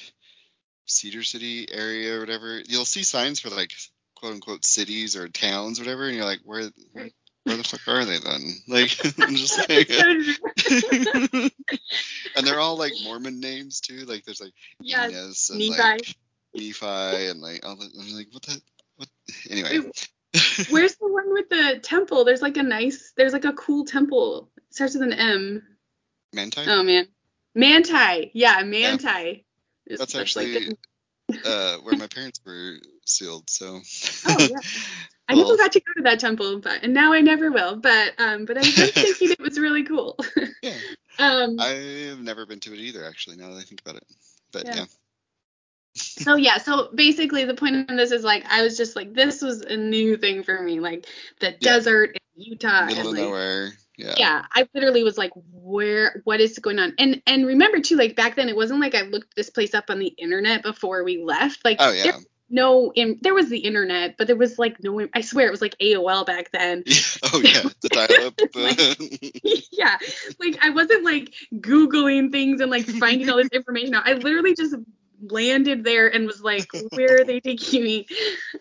Cedar 0.86 1.24
City 1.24 1.68
area 1.72 2.16
or 2.16 2.20
whatever. 2.20 2.62
You'll 2.68 2.86
see 2.86 3.04
signs 3.04 3.40
for 3.40 3.50
like 3.50 3.72
quote 4.16 4.34
unquote 4.34 4.66
cities 4.66 5.16
or 5.16 5.30
towns 5.30 5.80
or 5.80 5.84
whatever, 5.84 6.08
and 6.08 6.16
you're 6.16 6.26
like 6.26 6.42
where. 6.44 6.70
where 6.92 7.10
where 7.44 7.58
the 7.58 7.64
fuck 7.64 7.88
are 7.88 8.06
they 8.06 8.20
then? 8.20 8.54
Like, 8.68 8.96
I'm 9.20 9.36
just 9.36 9.58
like, 9.70 9.90
and 12.36 12.48
they're 12.48 12.60
all 12.60 12.78
like 12.78 12.94
Mormon 13.04 13.40
names 13.40 13.82
too. 13.82 14.06
Like, 14.06 14.26
there's 14.26 14.42
like 14.42 14.54
yes, 14.80 15.50
and 15.50 15.60
Nephi. 15.60 15.72
like 15.72 16.16
Nephi 16.54 17.28
and 17.28 17.42
like 17.42 17.66
all 17.66 17.76
the, 17.76 17.90
I'm 18.00 18.16
like, 18.16 18.28
what 18.32 18.44
the, 18.44 18.62
what? 18.98 19.10
Anyway. 19.50 19.90
Where's 20.70 20.96
the 20.96 21.10
one 21.10 21.34
with 21.34 21.50
the 21.50 21.80
temple? 21.84 22.24
There's 22.24 22.42
like 22.42 22.56
a 22.56 22.64
nice, 22.64 23.12
there's 23.18 23.34
like 23.34 23.44
a 23.44 23.52
cool 23.54 23.84
temple. 23.84 24.50
It 24.58 24.76
starts 24.76 24.94
with 24.94 25.04
an 25.04 25.14
M. 25.14 25.64
Manti. 26.34 26.62
Oh 26.68 26.84
man, 26.84 27.08
Manti. 27.54 28.32
Yeah, 28.34 28.62
Manti. 28.64 29.46
Yeah. 29.86 29.98
That's, 29.98 30.16
actually 30.16 30.54
like 30.54 30.78
uh, 31.46 31.78
where 31.78 31.98
my 31.98 32.08
parents 32.08 32.40
were 32.46 32.78
sealed. 33.06 33.50
So. 33.50 33.82
Oh 34.28 34.38
yeah. 34.40 34.58
I 35.32 35.36
never 35.36 35.58
got 35.58 35.72
to 35.72 35.80
go 35.80 35.94
to 35.98 36.02
that 36.04 36.20
temple, 36.20 36.60
but 36.60 36.84
and 36.84 36.94
now 36.94 37.14
I 37.14 37.22
never 37.22 37.52
will. 37.52 37.76
But 37.76 38.14
um, 38.20 38.46
but 38.46 38.58
I 38.58 38.62
was 38.62 38.74
thinking 38.92 39.32
it 39.32 39.40
was 39.40 39.60
really 39.60 39.84
cool. 39.84 40.18
yeah. 40.62 40.74
Um, 41.20 41.60
I've 41.60 42.20
never 42.20 42.46
been 42.48 42.62
to 42.62 42.74
it 42.74 42.80
either, 42.80 43.06
actually. 43.06 43.36
Now 43.36 43.50
that 43.50 43.58
I 43.58 43.62
think 43.62 43.82
about 43.82 43.98
it, 43.98 44.08
but 44.52 44.66
yeah. 44.66 44.76
yeah. 44.76 44.86
so 45.94 46.36
yeah, 46.36 46.58
so 46.58 46.90
basically 46.96 47.44
the 47.44 47.54
point 47.54 47.92
of 47.92 47.98
this 47.98 48.12
is 48.12 48.24
like 48.24 48.44
I 48.50 48.64
was 48.64 48.78
just 48.78 48.96
like 48.96 49.14
this 49.14 49.42
was 49.42 49.62
a 49.62 49.76
new 49.76 50.16
thing 50.18 50.42
for 50.42 50.64
me, 50.64 50.80
like 50.80 51.06
the 51.40 51.48
yeah. 51.48 51.58
desert 51.60 52.16
in 52.16 52.42
Utah. 52.42 52.86
Middle 52.86 53.00
and, 53.00 53.08
of 53.10 53.14
like, 53.14 53.24
nowhere. 53.24 53.72
Yeah. 53.98 54.14
Yeah, 54.18 54.46
I 54.54 54.68
literally 54.74 55.04
was 55.04 55.18
like, 55.18 55.32
where, 55.52 56.22
what 56.24 56.40
is 56.40 56.58
going 56.58 56.80
on? 56.80 56.94
And 56.98 57.22
and 57.28 57.46
remember 57.46 57.82
too, 57.82 57.98
like 57.98 58.16
back 58.16 58.36
then, 58.36 58.50
it 58.50 58.56
wasn't 58.56 58.80
like 58.80 58.96
I 58.96 59.02
looked 59.02 59.36
this 59.36 59.50
place 59.50 59.76
up 59.76 59.86
on 59.90 60.00
the 60.00 60.08
internet 60.08 60.64
before 60.64 61.04
we 61.04 61.22
left. 61.22 61.64
Like, 61.64 61.78
oh 61.80 61.92
yeah, 61.92 62.18
no 62.52 62.92
in, 62.96 63.18
there 63.22 63.34
was 63.34 63.50
the 63.50 63.60
internet 63.60 64.16
but 64.18 64.28
there 64.28 64.36
was 64.36 64.60
like 64.60 64.82
no 64.84 65.08
i 65.14 65.22
swear 65.22 65.48
it 65.48 65.52
was 65.52 65.62
like 65.62 65.76
aol 65.80 66.26
back 66.26 66.52
then 66.52 66.84
yeah. 66.86 66.96
oh 67.34 67.42
yeah 67.44 67.62
the 67.82 67.90
dial-up 67.90 68.40
like, 68.56 69.68
yeah 69.72 69.98
like 70.40 70.58
i 70.64 70.70
wasn't 70.70 71.04
like 71.04 71.34
googling 71.56 72.32
things 72.32 72.62
and 72.62 72.70
like 72.70 72.86
finding 72.86 73.30
all 73.30 73.38
this 73.38 73.48
information 73.52 73.96
out 73.96 74.08
i 74.08 74.14
literally 74.14 74.56
just 74.56 74.76
landed 75.30 75.84
there 75.84 76.08
and 76.08 76.26
was 76.26 76.42
like, 76.42 76.68
where 76.92 77.22
are 77.22 77.24
they 77.24 77.40
taking 77.40 77.84
me? 77.84 78.08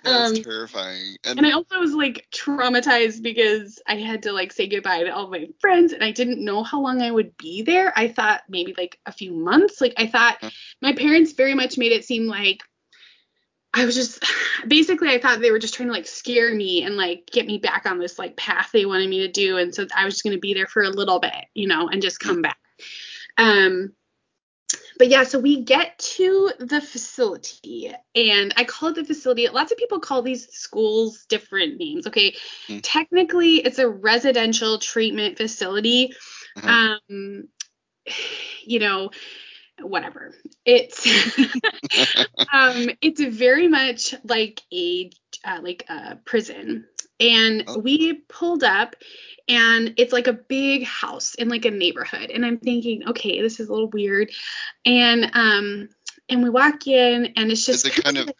That's 0.04 0.38
um, 0.38 0.42
terrifying. 0.42 1.16
And, 1.24 1.38
and 1.38 1.46
I 1.46 1.52
also 1.52 1.78
was 1.78 1.92
like 1.92 2.26
traumatized 2.32 3.22
because 3.22 3.80
I 3.86 3.96
had 3.96 4.24
to 4.24 4.32
like 4.32 4.52
say 4.52 4.66
goodbye 4.68 5.04
to 5.04 5.10
all 5.10 5.28
my 5.28 5.48
friends 5.60 5.92
and 5.92 6.04
I 6.04 6.10
didn't 6.10 6.44
know 6.44 6.62
how 6.62 6.80
long 6.80 7.02
I 7.02 7.10
would 7.10 7.36
be 7.36 7.62
there. 7.62 7.92
I 7.96 8.08
thought 8.08 8.42
maybe 8.48 8.74
like 8.76 8.98
a 9.06 9.12
few 9.12 9.32
months. 9.32 9.80
Like 9.80 9.94
I 9.96 10.06
thought 10.06 10.42
my 10.82 10.92
parents 10.92 11.32
very 11.32 11.54
much 11.54 11.78
made 11.78 11.92
it 11.92 12.04
seem 12.04 12.26
like 12.26 12.62
I 13.72 13.84
was 13.84 13.94
just 13.94 14.24
basically 14.68 15.10
I 15.10 15.20
thought 15.20 15.40
they 15.40 15.50
were 15.50 15.58
just 15.58 15.74
trying 15.74 15.88
to 15.88 15.94
like 15.94 16.06
scare 16.06 16.54
me 16.54 16.82
and 16.82 16.96
like 16.96 17.28
get 17.32 17.46
me 17.46 17.58
back 17.58 17.86
on 17.86 17.98
this 17.98 18.18
like 18.18 18.36
path 18.36 18.70
they 18.72 18.86
wanted 18.86 19.08
me 19.08 19.20
to 19.20 19.28
do 19.28 19.58
and 19.58 19.74
so 19.74 19.86
I 19.96 20.04
was 20.04 20.14
just 20.14 20.24
going 20.24 20.36
to 20.36 20.40
be 20.40 20.54
there 20.54 20.66
for 20.66 20.82
a 20.82 20.90
little 20.90 21.20
bit, 21.20 21.46
you 21.54 21.68
know, 21.68 21.88
and 21.88 22.02
just 22.02 22.20
come 22.20 22.42
back. 22.42 22.58
Um 23.38 23.92
but 24.98 25.08
yeah, 25.08 25.24
so 25.24 25.38
we 25.38 25.62
get 25.62 25.98
to 25.98 26.52
the 26.58 26.80
facility 26.80 27.92
and 28.14 28.52
I 28.56 28.64
call 28.64 28.90
it 28.90 28.96
the 28.96 29.04
facility. 29.04 29.48
Lots 29.48 29.72
of 29.72 29.78
people 29.78 29.98
call 29.98 30.22
these 30.22 30.46
schools 30.52 31.24
different 31.28 31.78
names. 31.78 32.06
Okay. 32.06 32.32
Mm-hmm. 32.68 32.80
Technically 32.80 33.56
it's 33.56 33.78
a 33.78 33.88
residential 33.88 34.78
treatment 34.78 35.38
facility. 35.38 36.12
Mm-hmm. 36.58 36.68
Um 36.68 37.48
you 38.64 38.78
know, 38.78 39.10
whatever. 39.82 40.34
It's 40.64 41.06
um, 42.52 42.90
it's 43.00 43.20
very 43.20 43.68
much 43.68 44.14
like 44.24 44.62
a 44.72 45.10
uh, 45.44 45.60
like 45.62 45.84
a 45.88 46.16
prison. 46.24 46.86
And 47.18 47.64
oh. 47.66 47.78
we 47.78 48.14
pulled 48.28 48.64
up 48.64 48.96
and 49.46 49.94
it's 49.98 50.12
like 50.12 50.26
a 50.26 50.32
big 50.32 50.84
house 50.84 51.34
in 51.34 51.48
like 51.48 51.66
a 51.66 51.70
neighborhood. 51.70 52.30
And 52.30 52.46
I'm 52.46 52.58
thinking, 52.58 53.08
okay, 53.08 53.42
this 53.42 53.60
is 53.60 53.68
a 53.68 53.72
little 53.72 53.90
weird. 53.90 54.30
And 54.86 55.30
um 55.34 55.88
and 56.28 56.42
we 56.42 56.50
walk 56.50 56.86
in 56.86 57.32
and 57.36 57.50
it's 57.50 57.66
just 57.66 57.86
is 57.86 57.98
it 57.98 58.04
kind 58.04 58.16
of 58.16 58.26
like, 58.26 58.36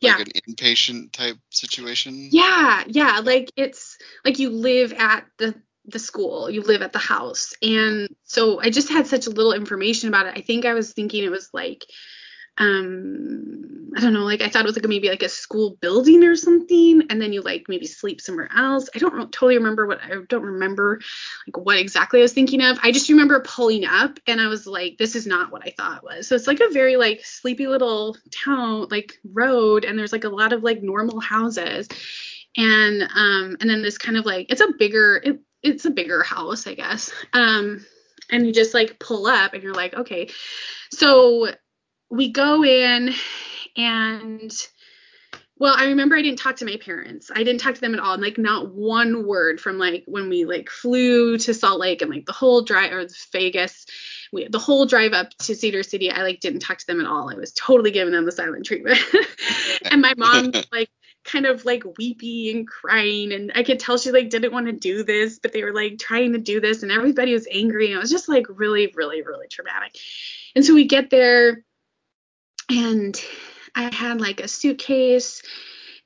yeah. 0.00 0.18
an 0.18 0.26
inpatient 0.48 1.12
type 1.12 1.36
situation? 1.50 2.28
Yeah, 2.32 2.84
yeah. 2.86 3.20
Like 3.22 3.50
it's 3.56 3.98
like 4.24 4.38
you 4.38 4.50
live 4.50 4.92
at 4.92 5.26
the 5.38 5.54
the 5.86 5.98
school, 5.98 6.50
you 6.50 6.62
live 6.62 6.82
at 6.82 6.92
the 6.92 6.98
house. 6.98 7.54
And 7.62 8.08
so 8.24 8.60
I 8.60 8.70
just 8.70 8.88
had 8.88 9.06
such 9.06 9.26
a 9.26 9.30
little 9.30 9.52
information 9.52 10.08
about 10.08 10.26
it. 10.26 10.34
I 10.36 10.40
think 10.40 10.64
I 10.64 10.74
was 10.74 10.92
thinking 10.92 11.24
it 11.24 11.30
was 11.30 11.50
like 11.52 11.84
um 12.58 13.92
I 13.96 14.00
don't 14.00 14.12
know, 14.12 14.24
like 14.24 14.42
I 14.42 14.48
thought 14.48 14.64
it 14.64 14.66
was 14.66 14.76
like 14.76 14.88
maybe 14.88 15.08
like 15.08 15.22
a 15.22 15.28
school 15.28 15.76
building 15.80 16.24
or 16.24 16.36
something 16.36 17.02
and 17.08 17.20
then 17.20 17.32
you 17.32 17.40
like 17.40 17.66
maybe 17.68 17.86
sleep 17.86 18.20
somewhere 18.20 18.48
else. 18.54 18.88
I 18.94 18.98
don't 18.98 19.30
totally 19.32 19.56
remember 19.56 19.86
what 19.86 20.00
I 20.02 20.16
don't 20.28 20.42
remember 20.42 21.00
like 21.46 21.64
what 21.64 21.78
exactly 21.78 22.20
I 22.20 22.22
was 22.22 22.32
thinking 22.32 22.62
of. 22.62 22.78
I 22.82 22.92
just 22.92 23.08
remember 23.10 23.40
pulling 23.40 23.84
up 23.84 24.18
and 24.26 24.40
I 24.40 24.48
was 24.48 24.66
like 24.66 24.96
this 24.98 25.14
is 25.14 25.26
not 25.26 25.52
what 25.52 25.66
I 25.66 25.74
thought 25.76 25.98
it 25.98 26.04
was. 26.04 26.28
So 26.28 26.34
it's 26.34 26.46
like 26.46 26.60
a 26.60 26.72
very 26.72 26.96
like 26.96 27.24
sleepy 27.24 27.66
little 27.66 28.16
town 28.30 28.88
like 28.90 29.18
road 29.32 29.84
and 29.84 29.98
there's 29.98 30.12
like 30.12 30.24
a 30.24 30.30
lot 30.30 30.52
of 30.52 30.62
like 30.62 30.82
normal 30.82 31.20
houses 31.20 31.88
and 32.56 33.02
um 33.02 33.56
and 33.60 33.68
then 33.68 33.82
this 33.82 33.98
kind 33.98 34.16
of 34.16 34.24
like 34.24 34.46
it's 34.50 34.62
a 34.62 34.72
bigger 34.78 35.20
it, 35.22 35.40
it's 35.66 35.84
a 35.84 35.90
bigger 35.90 36.22
house, 36.22 36.66
I 36.66 36.74
guess. 36.74 37.12
Um, 37.32 37.84
and 38.30 38.46
you 38.46 38.52
just 38.52 38.74
like 38.74 38.98
pull 38.98 39.26
up 39.26 39.54
and 39.54 39.62
you're 39.62 39.74
like, 39.74 39.94
okay. 39.94 40.30
So 40.90 41.48
we 42.10 42.30
go 42.30 42.64
in 42.64 43.12
and 43.76 44.52
well, 45.58 45.74
I 45.74 45.86
remember 45.86 46.16
I 46.16 46.22
didn't 46.22 46.38
talk 46.38 46.56
to 46.56 46.66
my 46.66 46.76
parents. 46.76 47.30
I 47.34 47.42
didn't 47.42 47.60
talk 47.60 47.74
to 47.74 47.80
them 47.80 47.94
at 47.94 48.00
all. 48.00 48.18
Like 48.18 48.36
not 48.36 48.74
one 48.74 49.26
word 49.26 49.58
from 49.58 49.78
like 49.78 50.04
when 50.06 50.28
we 50.28 50.44
like 50.44 50.68
flew 50.68 51.38
to 51.38 51.54
Salt 51.54 51.80
Lake 51.80 52.02
and 52.02 52.10
like 52.10 52.26
the 52.26 52.32
whole 52.32 52.60
drive 52.60 52.92
or 52.92 53.06
Vegas, 53.32 53.86
we, 54.32 54.48
the 54.48 54.58
whole 54.58 54.84
drive 54.84 55.14
up 55.14 55.30
to 55.38 55.54
Cedar 55.54 55.82
City. 55.82 56.10
I 56.10 56.22
like 56.22 56.40
didn't 56.40 56.60
talk 56.60 56.76
to 56.78 56.86
them 56.86 57.00
at 57.00 57.06
all. 57.06 57.30
I 57.30 57.36
was 57.36 57.52
totally 57.52 57.90
giving 57.90 58.12
them 58.12 58.26
the 58.26 58.32
silent 58.32 58.66
treatment. 58.66 58.98
and 59.90 60.02
my 60.02 60.12
mom 60.18 60.52
like 60.72 60.90
kind 61.26 61.46
of 61.46 61.64
like 61.64 61.82
weepy 61.98 62.50
and 62.50 62.66
crying 62.66 63.32
and 63.32 63.52
I 63.54 63.62
could 63.62 63.80
tell 63.80 63.98
she 63.98 64.12
like 64.12 64.30
didn't 64.30 64.52
want 64.52 64.66
to 64.66 64.72
do 64.72 65.02
this, 65.02 65.38
but 65.38 65.52
they 65.52 65.64
were 65.64 65.74
like 65.74 65.98
trying 65.98 66.32
to 66.32 66.38
do 66.38 66.60
this 66.60 66.82
and 66.82 66.92
everybody 66.92 67.32
was 67.32 67.48
angry 67.50 67.86
and 67.86 67.96
it 67.96 68.00
was 68.00 68.10
just 68.10 68.28
like 68.28 68.46
really, 68.48 68.92
really, 68.94 69.22
really 69.22 69.48
traumatic. 69.48 69.96
And 70.54 70.64
so 70.64 70.74
we 70.74 70.86
get 70.86 71.10
there 71.10 71.64
and 72.70 73.20
I 73.74 73.94
had 73.94 74.20
like 74.20 74.40
a 74.40 74.48
suitcase 74.48 75.42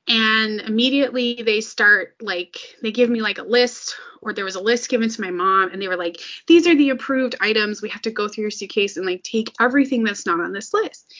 and 0.07 0.61
immediately 0.61 1.41
they 1.45 1.61
start 1.61 2.15
like 2.21 2.57
they 2.81 2.91
give 2.91 3.09
me 3.09 3.21
like 3.21 3.37
a 3.37 3.43
list 3.43 3.95
or 4.21 4.33
there 4.33 4.45
was 4.45 4.55
a 4.55 4.61
list 4.61 4.89
given 4.89 5.09
to 5.09 5.21
my 5.21 5.31
mom 5.31 5.71
and 5.71 5.81
they 5.81 5.87
were 5.87 5.95
like 5.95 6.19
these 6.47 6.67
are 6.67 6.75
the 6.75 6.89
approved 6.89 7.35
items 7.39 7.81
we 7.81 7.89
have 7.89 8.01
to 8.01 8.11
go 8.11 8.27
through 8.27 8.43
your 8.43 8.51
suitcase 8.51 8.97
and 8.97 9.05
like 9.05 9.23
take 9.23 9.53
everything 9.59 10.03
that's 10.03 10.25
not 10.25 10.39
on 10.39 10.51
this 10.53 10.73
list 10.73 11.13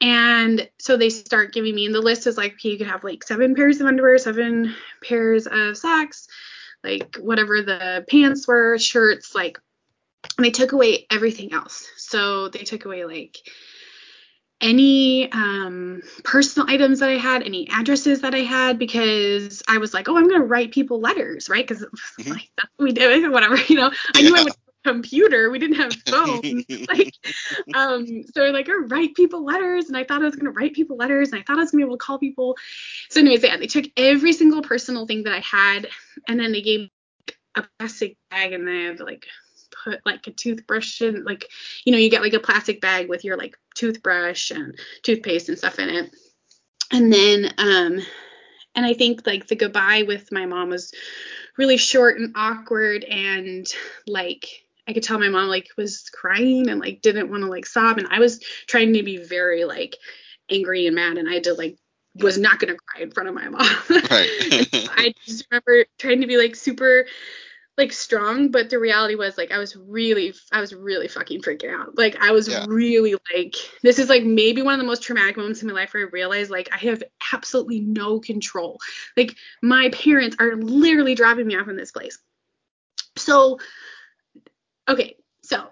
and 0.00 0.68
so 0.78 0.96
they 0.96 1.08
start 1.08 1.52
giving 1.52 1.74
me, 1.74 1.86
and 1.86 1.94
the 1.94 2.00
list 2.00 2.26
is 2.26 2.36
like, 2.36 2.54
okay, 2.54 2.70
you 2.70 2.78
could 2.78 2.86
have 2.86 3.04
like 3.04 3.24
seven 3.24 3.54
pairs 3.54 3.80
of 3.80 3.86
underwear, 3.86 4.18
seven 4.18 4.74
pairs 5.02 5.46
of 5.46 5.76
socks, 5.76 6.28
like 6.84 7.16
whatever 7.16 7.62
the 7.62 8.04
pants 8.08 8.46
were, 8.46 8.78
shirts, 8.78 9.34
like, 9.34 9.58
and 10.36 10.44
they 10.44 10.50
took 10.50 10.72
away 10.72 11.06
everything 11.10 11.52
else. 11.52 11.86
So 11.96 12.48
they 12.48 12.60
took 12.60 12.84
away 12.84 13.04
like 13.04 13.38
any 14.60 15.30
um, 15.32 16.02
personal 16.24 16.68
items 16.70 17.00
that 17.00 17.10
I 17.10 17.16
had, 17.16 17.42
any 17.42 17.68
addresses 17.70 18.20
that 18.20 18.34
I 18.34 18.40
had, 18.40 18.78
because 18.78 19.62
I 19.68 19.78
was 19.78 19.94
like, 19.94 20.08
oh, 20.08 20.16
I'm 20.16 20.28
gonna 20.28 20.44
write 20.44 20.72
people 20.72 21.00
letters, 21.00 21.48
right? 21.48 21.66
Because 21.66 21.84
mm-hmm. 21.84 22.30
like 22.30 22.50
that's 22.56 22.72
what 22.76 22.84
we 22.84 22.92
did, 22.92 23.30
whatever, 23.30 23.56
you 23.56 23.76
know. 23.76 23.90
I 24.14 24.18
yeah. 24.18 24.28
knew 24.28 24.36
I 24.36 24.44
would 24.44 24.52
computer. 24.86 25.50
We 25.50 25.58
didn't 25.58 25.76
have 25.76 25.92
phones. 26.06 26.64
like, 26.88 27.14
um, 27.74 28.22
so 28.34 28.44
like, 28.44 28.68
I 28.68 28.74
write 28.86 29.14
people 29.14 29.44
letters, 29.44 29.88
and 29.88 29.96
I 29.96 30.04
thought 30.04 30.22
I 30.22 30.26
was 30.26 30.36
gonna 30.36 30.50
write 30.50 30.74
people 30.74 30.96
letters, 30.96 31.30
and 31.30 31.40
I 31.40 31.42
thought 31.42 31.58
I 31.58 31.62
was 31.62 31.70
gonna 31.70 31.84
be 31.84 31.86
able 31.86 31.98
to 31.98 32.04
call 32.04 32.18
people. 32.18 32.56
So, 33.10 33.20
anyways, 33.20 33.42
yeah, 33.42 33.56
they 33.56 33.66
took 33.66 33.86
every 33.96 34.32
single 34.32 34.62
personal 34.62 35.06
thing 35.06 35.24
that 35.24 35.32
I 35.32 35.40
had, 35.40 35.88
and 36.28 36.38
then 36.38 36.52
they 36.52 36.62
gave 36.62 36.88
a 37.56 37.64
plastic 37.78 38.16
bag, 38.30 38.52
and 38.52 38.66
they 38.66 38.84
had 38.84 39.00
like 39.00 39.26
put 39.84 40.00
like 40.06 40.26
a 40.26 40.30
toothbrush 40.30 41.02
in, 41.02 41.24
like, 41.24 41.48
you 41.84 41.92
know, 41.92 41.98
you 41.98 42.10
get 42.10 42.22
like 42.22 42.34
a 42.34 42.40
plastic 42.40 42.80
bag 42.80 43.08
with 43.08 43.24
your 43.24 43.36
like 43.36 43.56
toothbrush 43.74 44.50
and 44.50 44.78
toothpaste 45.02 45.48
and 45.48 45.58
stuff 45.58 45.78
in 45.78 45.88
it, 45.88 46.10
and 46.92 47.12
then 47.12 47.52
um, 47.58 48.00
and 48.76 48.86
I 48.86 48.92
think 48.92 49.26
like 49.26 49.46
the 49.48 49.56
goodbye 49.56 50.04
with 50.06 50.30
my 50.30 50.46
mom 50.46 50.68
was 50.68 50.92
really 51.56 51.78
short 51.78 52.18
and 52.18 52.32
awkward 52.36 53.04
and 53.04 53.66
like 54.06 54.65
I 54.88 54.92
could 54.92 55.02
tell 55.02 55.18
my 55.18 55.28
mom 55.28 55.48
like 55.48 55.68
was 55.76 56.08
crying 56.12 56.68
and 56.68 56.80
like 56.80 57.02
didn't 57.02 57.30
want 57.30 57.42
to 57.42 57.50
like 57.50 57.66
sob 57.66 57.98
and 57.98 58.08
I 58.10 58.18
was 58.18 58.40
trying 58.66 58.92
to 58.94 59.02
be 59.02 59.18
very 59.18 59.64
like 59.64 59.96
angry 60.50 60.86
and 60.86 60.94
mad 60.94 61.18
and 61.18 61.28
I 61.28 61.34
had 61.34 61.44
to 61.44 61.54
like 61.54 61.76
was 62.14 62.38
not 62.38 62.58
gonna 62.58 62.76
cry 62.86 63.02
in 63.02 63.10
front 63.10 63.28
of 63.28 63.34
my 63.34 63.48
mom. 63.48 63.60
Right. 63.90 64.68
I 64.96 65.12
just 65.26 65.46
remember 65.50 65.84
trying 65.98 66.20
to 66.20 66.26
be 66.26 66.36
like 66.36 66.54
super 66.54 67.06
like 67.76 67.92
strong, 67.92 68.50
but 68.50 68.70
the 68.70 68.78
reality 68.78 69.16
was 69.16 69.36
like 69.36 69.50
I 69.50 69.58
was 69.58 69.76
really 69.76 70.32
I 70.50 70.60
was 70.60 70.72
really 70.72 71.08
fucking 71.08 71.42
freaking 71.42 71.78
out. 71.78 71.98
Like 71.98 72.16
I 72.22 72.32
was 72.32 72.48
yeah. 72.48 72.64
really 72.68 73.14
like 73.34 73.54
this 73.82 73.98
is 73.98 74.08
like 74.08 74.24
maybe 74.24 74.62
one 74.62 74.74
of 74.74 74.80
the 74.80 74.86
most 74.86 75.02
traumatic 75.02 75.36
moments 75.36 75.60
in 75.60 75.68
my 75.68 75.74
life 75.74 75.92
where 75.92 76.06
I 76.06 76.10
realized 76.10 76.50
like 76.50 76.70
I 76.72 76.78
have 76.78 77.02
absolutely 77.34 77.80
no 77.80 78.18
control. 78.18 78.78
Like 79.16 79.34
my 79.62 79.90
parents 79.90 80.36
are 80.38 80.56
literally 80.56 81.14
dropping 81.14 81.46
me 81.46 81.56
off 81.56 81.68
in 81.68 81.76
this 81.76 81.92
place. 81.92 82.18
So 83.18 83.58
Okay, 84.88 85.16
so 85.42 85.66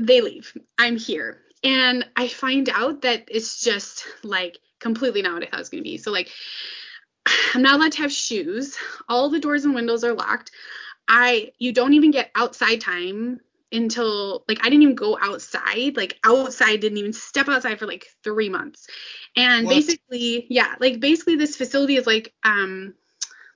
they 0.00 0.20
leave. 0.20 0.52
I'm 0.78 0.96
here. 0.96 1.42
And 1.64 2.06
I 2.16 2.28
find 2.28 2.68
out 2.68 3.02
that 3.02 3.24
it's 3.28 3.60
just 3.60 4.06
like 4.22 4.58
completely 4.78 5.22
not 5.22 5.34
what 5.34 5.42
I 5.42 5.46
thought 5.46 5.54
it 5.54 5.58
was 5.58 5.68
going 5.68 5.82
to 5.82 5.90
be. 5.90 5.98
So, 5.98 6.10
like, 6.10 6.30
I'm 7.54 7.62
not 7.62 7.74
allowed 7.74 7.92
to 7.92 8.02
have 8.02 8.12
shoes. 8.12 8.76
All 9.08 9.28
the 9.28 9.40
doors 9.40 9.64
and 9.64 9.74
windows 9.74 10.04
are 10.04 10.14
locked. 10.14 10.50
I, 11.08 11.52
you 11.58 11.72
don't 11.72 11.94
even 11.94 12.10
get 12.10 12.30
outside 12.34 12.80
time 12.80 13.40
until 13.72 14.44
like 14.48 14.58
I 14.60 14.64
didn't 14.64 14.82
even 14.82 14.94
go 14.94 15.18
outside. 15.20 15.96
Like 15.96 16.18
outside 16.24 16.80
didn't 16.80 16.98
even 16.98 17.12
step 17.12 17.48
outside 17.48 17.78
for 17.78 17.86
like 17.86 18.06
three 18.22 18.48
months. 18.48 18.86
And 19.36 19.66
what? 19.66 19.74
basically, 19.74 20.46
yeah, 20.48 20.74
like 20.80 21.00
basically 21.00 21.36
this 21.36 21.56
facility 21.56 21.96
is 21.96 22.06
like 22.06 22.32
um 22.44 22.94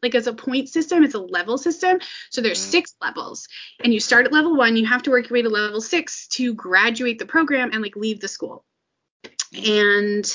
like 0.03 0.15
as 0.15 0.27
a 0.27 0.33
point 0.33 0.69
system, 0.69 1.05
it's 1.05 1.15
a 1.15 1.21
level 1.21 1.57
system. 1.57 2.01
So 2.31 2.41
there's 2.41 2.61
mm-hmm. 2.61 2.71
six 2.71 2.95
levels, 3.01 3.47
and 3.83 3.95
you 3.95 4.01
start 4.01 4.27
at 4.27 4.33
level 4.33 4.57
one. 4.57 4.77
You 4.77 4.87
have 4.87 5.03
to 5.05 5.11
work 5.11 5.29
your 5.29 5.35
way 5.35 5.43
to 5.43 5.49
level 5.49 5.81
six 5.81 6.27
to 6.29 6.55
graduate 6.55 7.19
the 7.19 7.27
program 7.27 7.71
and 7.73 7.83
like 7.83 7.97
leave 7.97 8.21
the 8.21 8.29
school. 8.29 8.65
And 9.55 10.27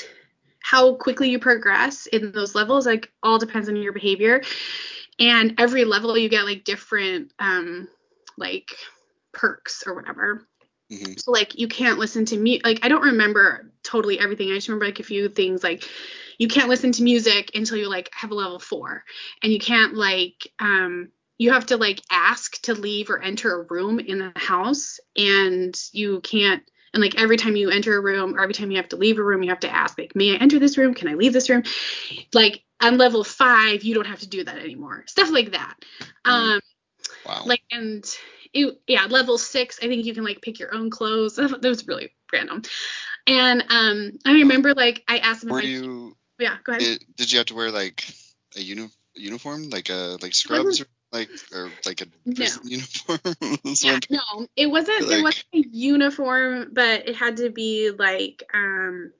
how 0.60 0.94
quickly 0.94 1.30
you 1.30 1.38
progress 1.38 2.06
in 2.06 2.32
those 2.32 2.54
levels 2.54 2.86
like 2.86 3.10
all 3.22 3.38
depends 3.38 3.68
on 3.68 3.76
your 3.76 3.92
behavior. 3.92 4.42
And 5.18 5.54
every 5.58 5.84
level 5.84 6.16
you 6.16 6.28
get 6.28 6.44
like 6.44 6.64
different 6.64 7.32
um 7.38 7.88
like 8.36 8.70
perks 9.32 9.84
or 9.86 9.94
whatever. 9.94 10.46
Mm-hmm. 10.92 11.14
So 11.18 11.32
like 11.32 11.58
you 11.58 11.68
can't 11.68 11.98
listen 11.98 12.24
to 12.26 12.36
me 12.36 12.60
like 12.64 12.80
I 12.84 12.88
don't 12.88 13.02
remember 13.02 13.72
totally 13.82 14.18
everything. 14.18 14.50
I 14.50 14.54
just 14.54 14.68
remember 14.68 14.86
like 14.86 15.00
a 15.00 15.04
few 15.04 15.28
things 15.28 15.62
like 15.62 15.84
you 16.38 16.48
can't 16.48 16.68
listen 16.68 16.92
to 16.92 17.02
music 17.02 17.50
until 17.54 17.76
you 17.76 17.88
like 17.88 18.10
have 18.14 18.30
a 18.30 18.34
level 18.34 18.58
4 18.58 19.04
and 19.42 19.52
you 19.52 19.58
can't 19.58 19.94
like 19.94 20.48
um 20.60 21.10
you 21.36 21.52
have 21.52 21.66
to 21.66 21.76
like 21.76 22.00
ask 22.10 22.60
to 22.62 22.74
leave 22.74 23.10
or 23.10 23.20
enter 23.20 23.60
a 23.60 23.66
room 23.68 24.00
in 24.00 24.18
the 24.18 24.32
house 24.36 24.98
and 25.16 25.80
you 25.92 26.20
can't 26.20 26.62
And 26.94 27.02
like 27.02 27.20
every 27.20 27.36
time 27.36 27.54
you 27.56 27.70
enter 27.70 27.96
a 27.96 28.00
room 28.00 28.34
or 28.34 28.40
every 28.42 28.54
time 28.54 28.70
you 28.70 28.78
have 28.78 28.88
to 28.88 28.96
leave 28.96 29.18
a 29.18 29.22
room, 29.22 29.42
you 29.42 29.50
have 29.50 29.60
to 29.60 29.70
ask, 29.70 29.98
like, 29.98 30.16
may 30.16 30.32
I 30.34 30.38
enter 30.40 30.58
this 30.58 30.78
room? 30.78 30.94
Can 30.94 31.08
I 31.08 31.14
leave 31.14 31.32
this 31.32 31.50
room? 31.50 31.62
Like 32.32 32.64
on 32.80 32.96
level 32.98 33.24
five, 33.24 33.82
you 33.84 33.94
don't 33.94 34.06
have 34.06 34.20
to 34.20 34.28
do 34.28 34.42
that 34.44 34.58
anymore. 34.58 35.04
Stuff 35.06 35.30
like 35.30 35.52
that. 35.52 35.74
Mm. 36.26 36.32
Um, 36.32 36.60
Wow. 37.24 37.42
like 37.44 37.62
and 37.70 38.04
it, 38.54 38.80
yeah, 38.86 39.04
level 39.06 39.38
six, 39.38 39.78
I 39.82 39.86
think 39.86 40.04
you 40.06 40.14
can 40.14 40.24
like 40.24 40.40
pick 40.40 40.58
your 40.58 40.74
own 40.74 40.90
clothes. 40.90 41.36
That 41.36 41.62
was 41.62 41.86
really 41.86 42.10
random. 42.32 42.62
And 43.26 43.64
um, 43.68 44.18
I 44.24 44.32
remember 44.32 44.74
like 44.74 45.04
I 45.08 45.18
asked 45.18 45.42
him 45.44 45.50
if 45.50 45.52
Were 45.52 45.62
you? 45.62 46.16
Yeah, 46.38 46.56
go 46.64 46.72
ahead. 46.72 46.82
It, 46.82 47.16
did 47.16 47.32
you 47.32 47.38
have 47.38 47.46
to 47.46 47.54
wear 47.54 47.70
like 47.70 48.04
a 48.56 48.60
uni- 48.60 48.90
uniform, 49.14 49.70
like 49.70 49.90
a 49.90 50.18
like 50.22 50.34
scrubs, 50.34 50.80
or 50.80 50.86
like 51.12 51.28
or 51.52 51.70
like 51.84 52.00
a 52.00 52.06
No. 52.24 52.34
prison 52.34 52.62
uniform? 52.68 53.18
That's 53.64 53.84
Yeah, 53.84 53.98
no, 54.10 54.46
it 54.56 54.66
wasn't. 54.66 55.00
there 55.08 55.18
like- 55.18 55.22
wasn't 55.24 55.46
a 55.54 55.64
uniform, 55.70 56.70
but 56.72 57.08
it 57.08 57.16
had 57.16 57.38
to 57.38 57.50
be 57.50 57.90
like 57.90 58.42
um, 58.54 59.12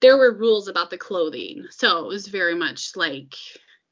there 0.00 0.16
were 0.16 0.32
rules 0.34 0.68
about 0.68 0.90
the 0.90 0.98
clothing, 0.98 1.66
so 1.70 1.98
it 2.04 2.08
was 2.08 2.26
very 2.28 2.54
much 2.54 2.96
like. 2.96 3.34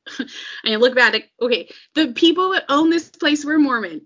I 0.64 0.76
look 0.76 0.94
back 0.94 1.14
at 1.14 1.22
okay, 1.40 1.70
the 1.94 2.12
people 2.12 2.50
that 2.52 2.64
own 2.68 2.90
this 2.90 3.08
place 3.10 3.44
were 3.44 3.58
Mormon. 3.58 4.02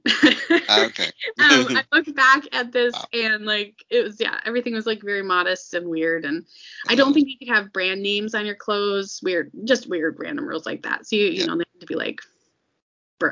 Ah, 0.69 0.85
okay. 0.87 1.11
um, 1.39 1.69
I 1.75 1.85
look 1.93 2.15
back 2.15 2.45
at 2.53 2.73
this 2.73 2.95
Wow. 2.95 3.09
and 3.13 3.45
like 3.45 3.85
it 3.91 4.03
was 4.05 4.21
yeah, 4.21 4.41
everything 4.45 4.75
was 4.75 4.87
like 4.87 5.03
very 5.03 5.23
modest 5.23 5.75
and 5.75 5.89
weird, 5.89 6.25
and 6.25 6.45
I 6.89 6.95
don't 6.95 7.13
think 7.15 7.29
you 7.29 7.39
could 7.39 7.55
have 7.55 7.73
brand 7.73 8.03
names 8.03 8.35
on 8.35 8.47
your 8.47 8.55
clothes. 8.55 9.21
Weird, 9.23 9.51
just 9.65 9.89
weird 9.89 10.17
random 10.19 10.47
rules 10.47 10.67
like 10.67 10.83
that. 10.83 11.07
So 11.07 11.17
you 11.17 11.27
you 11.27 11.45
Yeah. 11.45 11.47
know 11.47 11.57
they 11.57 11.65
had 11.73 11.81
to 11.81 11.87
be 11.87 11.95
like, 11.97 12.21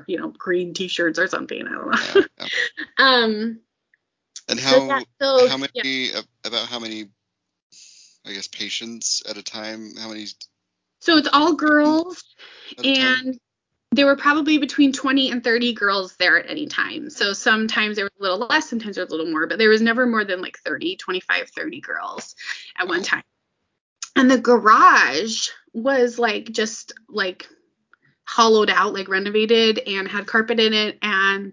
you 0.06 0.18
know, 0.18 0.32
green 0.36 0.74
T-shirts 0.74 1.18
or 1.18 1.26
something. 1.28 1.66
I 1.66 1.70
don't 1.72 1.90
know. 1.90 1.98
Yeah, 1.98 2.20
yeah. 2.40 2.48
um. 2.98 3.60
And 4.48 4.60
so 4.60 4.80
how 4.80 5.04
so, 5.20 5.48
how 5.48 5.56
many 5.56 6.10
about 6.44 6.68
how 6.68 6.78
many 6.78 7.08
I 8.26 8.32
guess 8.32 8.48
patients 8.48 9.22
at 9.28 9.36
a 9.36 9.42
time? 9.42 9.96
How 9.96 10.08
many 10.08 10.26
So 11.04 11.18
it's 11.18 11.28
all 11.30 11.52
girls, 11.52 12.24
and 12.82 13.38
there 13.92 14.06
were 14.06 14.16
probably 14.16 14.56
between 14.56 14.90
20 14.90 15.30
and 15.30 15.44
30 15.44 15.74
girls 15.74 16.16
there 16.16 16.38
at 16.38 16.48
any 16.50 16.66
time. 16.66 17.10
So 17.10 17.32
sometimes 17.32 17.96
there 17.96 18.06
was 18.06 18.12
a 18.18 18.22
little 18.22 18.46
less, 18.48 18.70
sometimes 18.70 18.96
there 18.96 19.04
was 19.04 19.12
a 19.12 19.16
little 19.16 19.30
more, 19.30 19.46
but 19.46 19.58
there 19.58 19.68
was 19.68 19.82
never 19.82 20.06
more 20.06 20.24
than 20.24 20.40
like 20.40 20.58
30, 20.60 20.96
25, 20.96 21.50
30 21.50 21.80
girls 21.80 22.34
at 22.78 22.88
one 22.88 23.02
time. 23.02 23.22
And 24.16 24.30
the 24.30 24.38
garage 24.38 25.50
was 25.72 26.18
like 26.18 26.46
just 26.50 26.94
like 27.08 27.48
hollowed 28.24 28.70
out, 28.70 28.94
like 28.94 29.08
renovated 29.08 29.80
and 29.86 30.08
had 30.08 30.26
carpet 30.26 30.58
in 30.58 30.72
it 30.72 30.98
and 31.02 31.52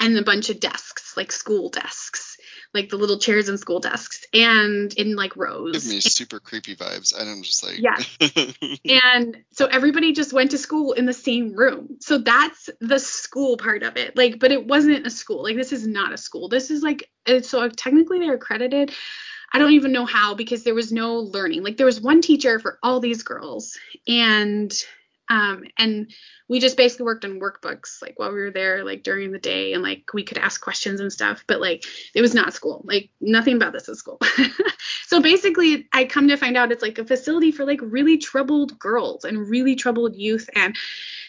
and 0.00 0.16
a 0.16 0.22
bunch 0.22 0.48
of 0.48 0.60
desks, 0.60 1.16
like 1.16 1.32
school 1.32 1.70
desks, 1.70 2.27
like 2.74 2.90
the 2.90 2.96
little 2.96 3.18
chairs 3.18 3.48
and 3.48 3.58
school 3.58 3.80
desks 3.80 4.24
and 4.34 4.92
in 4.94 5.16
like 5.16 5.36
rows. 5.36 5.72
Give 5.72 5.86
me 5.86 6.00
super 6.00 6.38
creepy 6.38 6.76
vibes. 6.76 7.18
And 7.18 7.28
I'm 7.28 7.42
just 7.42 7.64
like, 7.64 7.78
Yeah. 7.78 7.96
and 8.84 9.36
so 9.52 9.66
everybody 9.66 10.12
just 10.12 10.32
went 10.32 10.50
to 10.50 10.58
school 10.58 10.92
in 10.92 11.06
the 11.06 11.12
same 11.12 11.54
room 11.54 11.96
so 12.00 12.18
that's 12.18 12.70
the 12.80 12.98
school 12.98 13.56
part 13.56 13.82
of 13.82 13.96
it 13.96 14.16
like 14.16 14.38
but 14.38 14.52
it 14.52 14.66
wasn't 14.66 15.06
a 15.06 15.10
school 15.10 15.42
like 15.42 15.56
this 15.56 15.72
is 15.72 15.86
not 15.86 16.12
a 16.12 16.16
school 16.16 16.48
this 16.48 16.70
is 16.70 16.82
like 16.82 17.08
uh, 17.26 17.40
so 17.40 17.68
technically 17.68 18.18
they're 18.18 18.34
accredited 18.34 18.92
i 19.52 19.58
don't 19.58 19.72
even 19.72 19.92
know 19.92 20.06
how 20.06 20.34
because 20.34 20.64
there 20.64 20.74
was 20.74 20.92
no 20.92 21.16
learning 21.16 21.62
like 21.62 21.76
there 21.76 21.86
was 21.86 22.00
one 22.00 22.20
teacher 22.20 22.58
for 22.58 22.78
all 22.82 23.00
these 23.00 23.22
girls 23.22 23.78
and 24.06 24.72
um 25.30 25.64
and 25.78 26.10
we 26.48 26.60
just 26.60 26.76
basically 26.76 27.04
worked 27.04 27.24
on 27.24 27.40
workbooks 27.40 28.00
like 28.00 28.18
while 28.18 28.32
we 28.32 28.40
were 28.40 28.50
there 28.50 28.84
like 28.84 29.02
during 29.02 29.30
the 29.30 29.38
day 29.38 29.72
and 29.72 29.82
like 29.82 30.04
we 30.14 30.22
could 30.22 30.38
ask 30.38 30.60
questions 30.60 31.00
and 31.00 31.12
stuff 31.12 31.44
but 31.46 31.60
like 31.60 31.84
it 32.14 32.20
was 32.20 32.34
not 32.34 32.54
school 32.54 32.82
like 32.84 33.10
nothing 33.20 33.56
about 33.56 33.72
this 33.72 33.88
is 33.88 33.98
school. 33.98 34.18
So 35.06 35.22
basically 35.22 35.88
i 35.94 36.04
come 36.04 36.28
to 36.28 36.36
find 36.36 36.56
out 36.56 36.70
it's 36.70 36.82
like 36.82 36.98
a 36.98 37.04
facility 37.04 37.50
for 37.50 37.64
like 37.64 37.80
really 37.82 38.18
troubled 38.18 38.78
girls 38.78 39.24
and 39.24 39.48
really 39.48 39.74
troubled 39.74 40.14
youth 40.14 40.50
and 40.54 40.76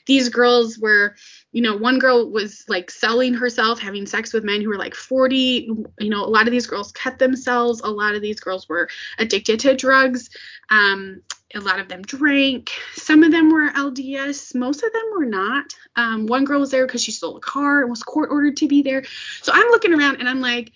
these 0.05 0.27
girls 0.27 0.77
were 0.77 1.15
you 1.51 1.61
know 1.61 1.77
one 1.77 1.97
girl 1.97 2.29
was 2.29 2.65
like 2.67 2.91
selling 2.91 3.33
herself 3.33 3.79
having 3.79 4.05
sex 4.05 4.33
with 4.33 4.43
men 4.43 4.61
who 4.61 4.69
were 4.69 4.77
like 4.77 4.95
40 4.95 5.69
you 5.99 6.09
know 6.09 6.25
a 6.25 6.27
lot 6.27 6.47
of 6.47 6.51
these 6.51 6.67
girls 6.67 6.91
cut 6.91 7.19
themselves 7.19 7.79
a 7.81 7.87
lot 7.89 8.15
of 8.15 8.21
these 8.21 8.39
girls 8.39 8.67
were 8.67 8.89
addicted 9.17 9.59
to 9.61 9.75
drugs 9.75 10.29
um 10.69 11.21
a 11.55 11.59
lot 11.59 11.79
of 11.79 11.87
them 11.87 12.01
drank. 12.01 12.71
Some 12.93 13.23
of 13.23 13.31
them 13.31 13.51
were 13.51 13.69
lds 13.69 14.55
most 14.55 14.83
of 14.83 14.93
them 14.93 15.03
were 15.17 15.25
not. 15.25 15.73
Um, 15.95 16.27
one 16.27 16.45
girl 16.45 16.59
was 16.59 16.71
there 16.71 16.85
because 16.85 17.03
she 17.03 17.11
stole 17.11 17.37
a 17.37 17.41
car 17.41 17.81
and 17.81 17.89
was 17.89 18.03
court 18.03 18.29
ordered 18.31 18.57
to 18.57 18.67
be 18.67 18.81
there. 18.81 19.03
So 19.41 19.51
i'm 19.53 19.67
looking 19.71 19.93
around 19.93 20.17
and 20.17 20.29
i'm 20.29 20.41
like 20.41 20.71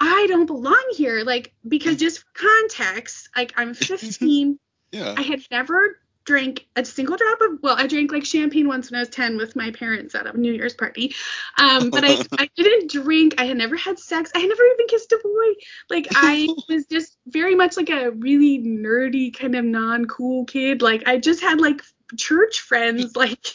i 0.00 0.26
don't 0.28 0.46
belong 0.46 0.84
here. 0.92 1.22
Like 1.24 1.54
because 1.66 1.96
just 1.96 2.20
for 2.20 2.26
context 2.34 3.28
like 3.36 3.54
i'm 3.56 3.74
15 3.74 4.58
yeah. 4.92 5.14
I 5.16 5.22
had 5.22 5.42
never 5.50 5.98
drank 6.28 6.66
a 6.76 6.84
single 6.84 7.16
drop 7.16 7.40
of 7.40 7.58
well, 7.62 7.74
I 7.76 7.86
drank 7.86 8.12
like 8.12 8.24
champagne 8.24 8.68
once 8.68 8.90
when 8.90 8.98
I 8.98 9.00
was 9.00 9.08
10 9.08 9.38
with 9.38 9.56
my 9.56 9.70
parents 9.70 10.14
at 10.14 10.26
a 10.26 10.38
New 10.38 10.52
Year's 10.52 10.74
party. 10.74 11.14
Um, 11.56 11.88
but 11.88 12.04
I, 12.04 12.22
I 12.38 12.50
didn't 12.54 12.90
drink. 12.90 13.36
I 13.38 13.46
had 13.46 13.56
never 13.56 13.76
had 13.76 13.98
sex. 13.98 14.30
I 14.34 14.40
had 14.40 14.48
never 14.48 14.62
even 14.62 14.86
kissed 14.88 15.10
a 15.10 15.20
boy. 15.24 15.60
Like 15.88 16.06
I 16.14 16.46
was 16.68 16.84
just 16.84 17.16
very 17.26 17.54
much 17.54 17.78
like 17.78 17.88
a 17.88 18.10
really 18.10 18.58
nerdy 18.58 19.34
kind 19.34 19.54
of 19.54 19.64
non-cool 19.64 20.44
kid. 20.44 20.82
Like 20.82 21.08
I 21.08 21.16
just 21.16 21.40
had 21.40 21.62
like 21.62 21.80
church 22.18 22.60
friends. 22.60 23.16
Like 23.16 23.46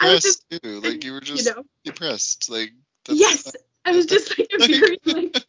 I 0.00 0.12
was 0.12 0.22
just 0.24 0.44
too. 0.50 0.80
Like 0.80 1.04
you 1.04 1.12
were 1.12 1.18
you 1.18 1.36
just 1.36 1.46
know 1.46 1.62
depressed. 1.84 2.50
Like 2.50 2.72
yes. 3.08 3.52
I 3.84 3.92
was 3.92 4.06
just 4.06 4.36
like 4.36 4.48
a 4.52 4.66
very 4.66 4.98
like 5.04 5.46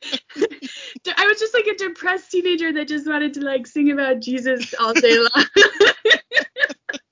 I 1.18 1.26
was 1.26 1.40
just 1.40 1.56
like 1.56 1.66
a 1.66 1.76
depressed 1.76 2.30
teenager 2.30 2.72
that 2.72 2.88
just 2.88 3.08
wanted 3.08 3.34
to 3.34 3.42
like 3.42 3.66
sing 3.66 3.90
about 3.90 4.20
Jesus 4.20 4.76
all 4.80 4.94
day 4.94 5.18
long. 5.18 5.46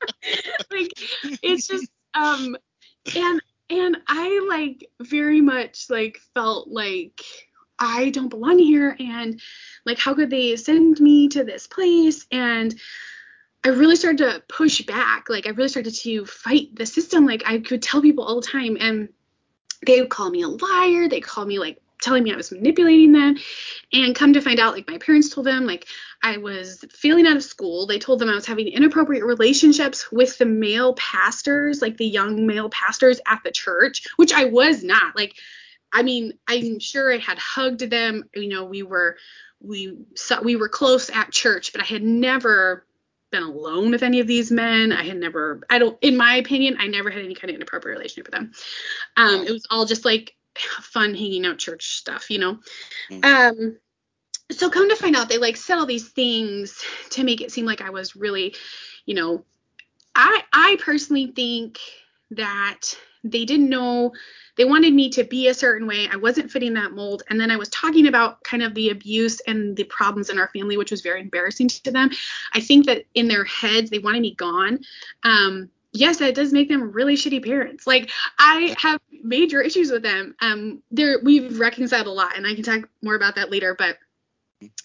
like 0.71 0.91
it's 1.41 1.67
just 1.67 1.87
um 2.13 2.55
and 3.15 3.41
and 3.69 3.97
I 4.07 4.45
like 4.47 4.89
very 5.01 5.41
much 5.41 5.89
like 5.89 6.19
felt 6.33 6.67
like 6.67 7.21
I 7.79 8.09
don't 8.11 8.29
belong 8.29 8.59
here 8.59 8.95
and 8.99 9.39
like 9.85 9.99
how 9.99 10.13
could 10.13 10.29
they 10.29 10.55
send 10.55 10.99
me 10.99 11.27
to 11.29 11.43
this 11.43 11.67
place? 11.67 12.25
And 12.31 12.73
I 13.63 13.69
really 13.69 13.95
started 13.95 14.17
to 14.19 14.43
push 14.47 14.81
back 14.81 15.29
like 15.29 15.47
I 15.47 15.51
really 15.51 15.69
started 15.69 15.95
to 15.95 16.25
fight 16.25 16.75
the 16.75 16.85
system. 16.85 17.25
Like 17.25 17.43
I 17.45 17.59
could 17.59 17.81
tell 17.81 18.01
people 18.01 18.23
all 18.23 18.39
the 18.39 18.47
time 18.47 18.77
and 18.79 19.09
they 19.85 20.01
would 20.01 20.09
call 20.09 20.29
me 20.29 20.41
a 20.41 20.47
liar 20.47 21.07
they 21.07 21.21
call 21.21 21.45
me 21.45 21.59
like 21.59 21.79
telling 22.05 22.23
me 22.23 22.31
I 22.31 22.37
was 22.37 22.51
manipulating 22.51 23.11
them. 23.11 23.35
And 23.91 24.15
come 24.15 24.33
to 24.33 24.41
find 24.41 24.59
out 24.59 24.73
like 24.73 24.87
my 24.87 24.97
parents 24.99 25.29
told 25.29 25.47
them 25.47 25.65
like 25.65 25.87
I 26.23 26.37
was 26.37 26.83
failing 26.91 27.25
out 27.25 27.35
of 27.35 27.43
school. 27.43 27.85
They 27.85 27.99
told 27.99 28.19
them 28.19 28.29
I 28.29 28.35
was 28.35 28.45
having 28.45 28.67
inappropriate 28.67 29.25
relationships 29.25 30.11
with 30.11 30.37
the 30.37 30.45
male 30.45 30.93
pastors 30.93 31.81
like 31.81 31.97
the 31.97 32.05
young 32.05 32.47
male 32.47 32.69
pastors 32.69 33.19
at 33.27 33.41
the 33.43 33.51
church 33.51 34.07
which 34.15 34.33
I 34.33 34.45
was 34.45 34.83
not. 34.83 35.15
Like 35.15 35.35
I 35.91 36.03
mean 36.03 36.33
I'm 36.47 36.79
sure 36.79 37.13
I 37.13 37.17
had 37.17 37.39
hugged 37.39 37.89
them. 37.89 38.23
You 38.35 38.49
know 38.49 38.65
we 38.65 38.83
were 38.83 39.17
we 39.59 39.97
saw 40.15 40.41
we 40.41 40.55
were 40.55 40.69
close 40.69 41.09
at 41.09 41.31
church 41.31 41.73
but 41.73 41.81
I 41.81 41.85
had 41.85 42.03
never 42.03 42.85
been 43.31 43.43
alone 43.43 43.91
with 43.91 44.03
any 44.03 44.19
of 44.19 44.27
these 44.27 44.51
men. 44.51 44.91
I 44.91 45.03
had 45.03 45.17
never 45.17 45.61
I 45.69 45.79
don't 45.79 45.97
in 46.01 46.17
my 46.17 46.35
opinion 46.35 46.77
I 46.79 46.87
never 46.87 47.09
had 47.09 47.23
any 47.23 47.35
kind 47.35 47.49
of 47.49 47.55
inappropriate 47.55 47.97
relationship 47.97 48.27
with 48.27 48.33
them. 48.33 48.51
Um 49.17 49.45
it 49.47 49.51
was 49.51 49.65
all 49.69 49.85
just 49.85 50.05
like 50.05 50.35
fun 50.81 51.13
hanging 51.13 51.45
out 51.45 51.57
church 51.57 51.97
stuff 51.97 52.29
you 52.29 52.39
know? 52.39 52.59
Mm. 53.11 53.25
um 53.25 53.77
so 54.51 54.69
come 54.69 54.89
to 54.89 54.95
find 54.95 55.15
out 55.15 55.29
they 55.29 55.37
like 55.37 55.57
said 55.57 55.77
all 55.77 55.85
these 55.85 56.09
things 56.09 56.83
to 57.11 57.23
make 57.23 57.41
it 57.41 57.51
seem 57.51 57.65
like 57.65 57.81
I 57.81 57.89
was 57.89 58.15
really 58.15 58.55
you 59.05 59.15
know 59.15 59.43
I 60.13 60.43
I 60.53 60.77
personally 60.83 61.31
think 61.35 61.79
that 62.31 62.97
they 63.23 63.45
didn't 63.45 63.69
know 63.69 64.13
they 64.55 64.65
wanted 64.65 64.93
me 64.93 65.09
to 65.09 65.23
be 65.23 65.47
a 65.47 65.53
certain 65.53 65.87
way. 65.87 66.07
I 66.11 66.15
wasn't 66.15 66.49
fitting 66.49 66.75
that 66.75 66.93
mold. 66.93 67.23
And 67.29 67.39
then 67.39 67.51
I 67.51 67.57
was 67.57 67.67
talking 67.69 68.07
about 68.07 68.41
kind 68.43 68.63
of 68.63 68.73
the 68.73 68.89
abuse 68.89 69.41
and 69.41 69.75
the 69.75 69.83
problems 69.85 70.29
in 70.29 70.39
our 70.39 70.47
family 70.49 70.77
which 70.77 70.91
was 70.91 71.01
very 71.01 71.21
embarrassing 71.21 71.67
to 71.67 71.91
them. 71.91 72.09
I 72.53 72.61
think 72.61 72.85
that 72.85 73.03
in 73.13 73.27
their 73.27 73.43
heads 73.43 73.89
they 73.89 73.99
wanted 73.99 74.21
me 74.21 74.35
gone. 74.35 74.79
Um 75.23 75.69
yes 75.95 76.17
that 76.17 76.35
does 76.35 76.51
make 76.53 76.69
them 76.69 76.91
really 76.91 77.15
shitty 77.15 77.43
parents. 77.43 77.87
Like 77.87 78.11
I 78.37 78.75
have 78.77 78.99
major 79.23 79.61
issues 79.61 79.91
with 79.91 80.03
them. 80.03 80.35
Um 80.41 80.83
there 80.91 81.19
we've 81.23 81.59
reconciled 81.59 82.07
a 82.07 82.11
lot 82.11 82.37
and 82.37 82.45
I 82.45 82.53
can 82.53 82.63
talk 82.63 82.89
more 83.01 83.15
about 83.15 83.35
that 83.35 83.51
later 83.51 83.75
but 83.77 83.97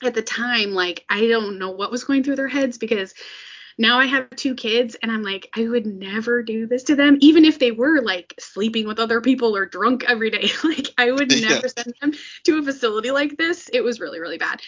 at 0.03 0.15
the 0.15 0.23
time 0.23 0.73
like 0.73 1.05
I 1.09 1.27
don't 1.29 1.59
know 1.59 1.71
what 1.71 1.91
was 1.91 2.05
going 2.05 2.23
through 2.25 2.37
their 2.37 2.49
heads 2.49 2.79
because 2.79 3.15
now 3.79 3.99
I 3.99 4.07
have 4.07 4.29
two 4.31 4.55
kids 4.55 4.97
and 5.03 5.11
I'm 5.11 5.23
like 5.23 5.49
I 5.57 5.67
would 5.67 5.87
never 5.87 6.43
do 6.43 6.67
this 6.67 6.83
to 6.85 6.97
them 6.97 7.19
even 7.21 7.45
if 7.45 7.59
they 7.59 7.71
were 7.71 8.01
like 8.03 8.35
sleeping 8.39 8.87
with 8.87 8.99
other 8.99 9.21
people 9.21 9.57
or 9.57 9.67
drunk 9.67 10.05
every 10.09 10.31
day. 10.31 10.51
Like 10.65 10.89
I 10.99 11.11
would 11.11 11.29
Yeah. 11.31 11.51
never 11.51 11.69
send 11.69 11.95
them 12.01 12.13
to 12.45 12.59
a 12.59 12.63
facility 12.63 13.11
like 13.11 13.37
this. 13.37 13.69
It 13.73 13.83
was 13.83 14.01
really 14.01 14.21
really 14.21 14.39
bad 14.39 14.61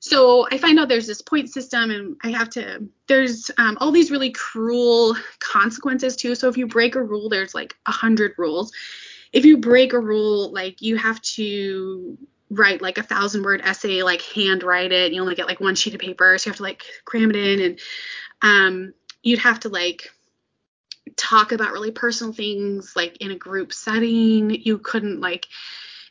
so 0.00 0.46
I 0.50 0.58
find 0.58 0.78
out 0.78 0.88
there's 0.88 1.06
this 1.06 1.22
point 1.22 1.50
system 1.50 1.90
and 1.90 2.16
I 2.24 2.30
have 2.30 2.50
to 2.50 2.88
there's 3.06 3.50
um, 3.58 3.78
all 3.80 3.92
these 3.92 4.10
really 4.10 4.30
cruel 4.30 5.16
consequences 5.38 6.16
too 6.16 6.34
so 6.34 6.48
if 6.48 6.56
you 6.56 6.66
break 6.66 6.94
a 6.94 7.02
rule 7.02 7.28
there's 7.28 7.54
like 7.54 7.76
a 7.86 7.92
hundred 7.92 8.32
rules 8.36 8.72
if 9.32 9.44
you 9.44 9.58
break 9.58 9.92
a 9.92 10.00
rule 10.00 10.52
like 10.52 10.82
you 10.82 10.96
have 10.96 11.20
to 11.22 12.18
write 12.50 12.82
like 12.82 12.98
a 12.98 13.02
thousand 13.02 13.44
word 13.44 13.62
essay, 13.64 14.02
like 14.02 14.22
handwrite 14.22 14.92
it. 14.92 15.12
You 15.12 15.20
only 15.20 15.34
get 15.34 15.46
like 15.46 15.60
one 15.60 15.76
sheet 15.76 15.94
of 15.94 16.00
paper, 16.00 16.36
so 16.36 16.48
you 16.48 16.50
have 16.50 16.56
to 16.58 16.62
like 16.62 16.82
cram 17.04 17.30
it 17.30 17.36
in, 17.36 17.60
and 17.60 17.80
um, 18.42 18.94
you'd 19.22 19.38
have 19.38 19.60
to 19.60 19.68
like 19.68 20.10
talk 21.16 21.52
about 21.52 21.72
really 21.72 21.90
personal 21.90 22.32
things 22.32 22.94
like 22.96 23.16
in 23.18 23.30
a 23.30 23.36
group 23.36 23.72
setting. 23.72 24.50
You 24.50 24.78
couldn't 24.78 25.20
like 25.20 25.46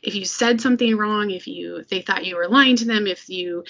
if 0.02 0.14
you 0.14 0.24
said 0.24 0.60
something 0.60 0.96
wrong, 0.96 1.30
if 1.30 1.46
you 1.46 1.84
they 1.90 2.00
thought 2.00 2.24
you 2.24 2.36
were 2.36 2.48
lying 2.48 2.76
to 2.76 2.84
them, 2.84 3.06
if 3.06 3.28
you 3.28 3.64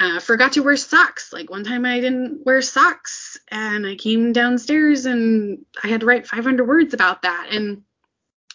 uh, 0.00 0.20
forgot 0.20 0.52
to 0.52 0.62
wear 0.62 0.76
socks. 0.76 1.32
Like 1.32 1.50
one 1.50 1.64
time 1.64 1.84
I 1.84 2.00
didn't 2.00 2.44
wear 2.44 2.60
socks 2.62 3.38
and 3.48 3.86
I 3.86 3.94
came 3.94 4.32
downstairs 4.32 5.06
and 5.06 5.64
I 5.82 5.88
had 5.88 6.00
to 6.00 6.06
write 6.06 6.26
500 6.26 6.66
words 6.66 6.94
about 6.94 7.22
that 7.22 7.48
and 7.50 7.82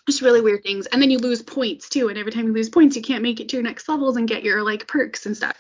just 0.07 0.21
really 0.21 0.41
weird 0.41 0.63
things. 0.63 0.87
And 0.87 1.01
then 1.01 1.09
you 1.09 1.19
lose 1.19 1.41
points 1.41 1.87
too. 1.87 2.09
And 2.09 2.17
every 2.17 2.31
time 2.31 2.47
you 2.47 2.53
lose 2.53 2.69
points, 2.69 2.95
you 2.95 3.01
can't 3.01 3.23
make 3.23 3.39
it 3.39 3.49
to 3.49 3.55
your 3.55 3.63
next 3.63 3.87
levels 3.87 4.17
and 4.17 4.27
get 4.27 4.43
your 4.43 4.63
like 4.63 4.87
perks 4.87 5.25
and 5.25 5.35
stuff. 5.35 5.57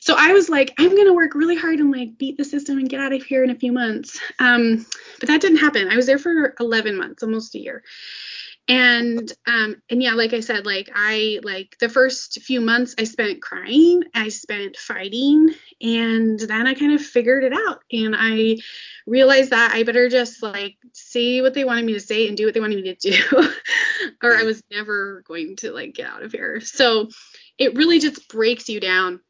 So 0.00 0.14
I 0.16 0.32
was 0.32 0.48
like, 0.48 0.72
I'm 0.78 0.96
gonna 0.96 1.12
work 1.12 1.34
really 1.34 1.56
hard 1.56 1.78
and 1.78 1.92
like 1.92 2.18
beat 2.18 2.38
the 2.38 2.44
system 2.44 2.78
and 2.78 2.88
get 2.88 3.00
out 3.00 3.12
of 3.12 3.22
here 3.22 3.44
in 3.44 3.50
a 3.50 3.54
few 3.54 3.72
months. 3.72 4.18
Um, 4.38 4.86
but 5.20 5.28
that 5.28 5.40
didn't 5.40 5.58
happen. 5.58 5.88
I 5.88 5.96
was 5.96 6.06
there 6.06 6.18
for 6.18 6.54
11 6.58 6.96
months, 6.96 7.22
almost 7.22 7.54
a 7.54 7.58
year 7.58 7.82
and 8.68 9.32
um 9.46 9.80
and 9.88 10.02
yeah 10.02 10.12
like 10.12 10.34
i 10.34 10.40
said 10.40 10.66
like 10.66 10.90
i 10.94 11.40
like 11.42 11.74
the 11.80 11.88
first 11.88 12.40
few 12.42 12.60
months 12.60 12.94
i 12.98 13.04
spent 13.04 13.40
crying 13.40 14.04
i 14.14 14.28
spent 14.28 14.76
fighting 14.76 15.48
and 15.80 16.38
then 16.40 16.66
i 16.66 16.74
kind 16.74 16.92
of 16.92 17.00
figured 17.00 17.44
it 17.44 17.52
out. 17.52 17.80
And 17.92 18.14
i 18.16 18.58
realized 19.06 19.50
that 19.50 19.72
i 19.72 19.82
better 19.84 20.08
just 20.10 20.42
like 20.42 20.76
say 20.92 21.40
what 21.40 21.54
they 21.54 21.64
wanted 21.64 21.86
me 21.86 21.94
to 21.94 22.00
say 22.00 22.28
and 22.28 22.36
do 22.36 22.44
what 22.44 22.52
they 22.52 22.60
wanted 22.60 22.82
me 22.82 22.94
to 22.94 23.10
do 23.10 23.22
or 24.22 24.36
i 24.36 24.42
was 24.42 24.62
never 24.70 25.22
going 25.26 25.56
to 25.56 25.72
like 25.72 25.94
get 25.94 26.06
out 26.06 26.22
of 26.22 26.32
here. 26.32 26.60
So 26.60 27.08
it 27.56 27.74
really 27.74 27.98
just 27.98 28.28
breaks 28.28 28.68
you 28.68 28.80
down. 28.80 29.20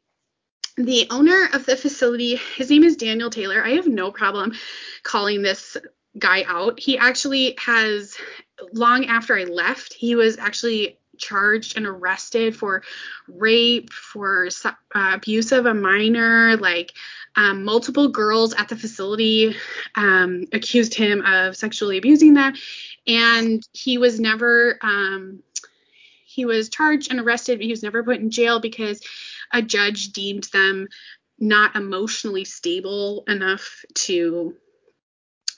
The 0.75 1.07
owner 1.09 1.49
of 1.53 1.65
the 1.65 1.75
facility 1.75 2.39
his 2.55 2.69
name 2.69 2.83
is 2.83 2.97
daniel 2.97 3.29
taylor. 3.29 3.63
I 3.63 3.71
have 3.71 3.87
no 3.87 4.11
problem 4.11 4.53
calling 5.03 5.41
this 5.41 5.77
guy 6.17 6.43
out. 6.47 6.79
He 6.79 6.97
actually 6.97 7.55
has, 7.59 8.17
long 8.73 9.05
after 9.05 9.37
I 9.37 9.43
left, 9.43 9.93
he 9.93 10.15
was 10.15 10.37
actually 10.37 10.97
charged 11.17 11.77
and 11.77 11.85
arrested 11.85 12.55
for 12.55 12.83
rape, 13.27 13.91
for 13.91 14.47
uh, 14.65 14.71
abuse 14.95 15.51
of 15.51 15.65
a 15.65 15.73
minor. 15.73 16.57
Like 16.57 16.93
um, 17.35 17.63
multiple 17.63 18.07
girls 18.07 18.53
at 18.53 18.69
the 18.69 18.75
facility 18.75 19.55
um, 19.95 20.45
accused 20.53 20.93
him 20.93 21.21
of 21.25 21.55
sexually 21.55 21.97
abusing 21.97 22.33
them, 22.33 22.53
and 23.05 23.67
he 23.73 23.97
was 23.97 24.19
never. 24.19 24.79
Um, 24.81 25.43
he 26.25 26.45
was 26.45 26.69
charged 26.69 27.11
and 27.11 27.19
arrested, 27.19 27.57
but 27.57 27.65
he 27.65 27.71
was 27.71 27.83
never 27.83 28.03
put 28.03 28.17
in 28.17 28.29
jail 28.29 28.59
because 28.59 29.01
a 29.51 29.61
judge 29.61 30.13
deemed 30.13 30.45
them 30.53 30.87
not 31.39 31.75
emotionally 31.75 32.45
stable 32.45 33.23
enough 33.27 33.83
to 33.95 34.55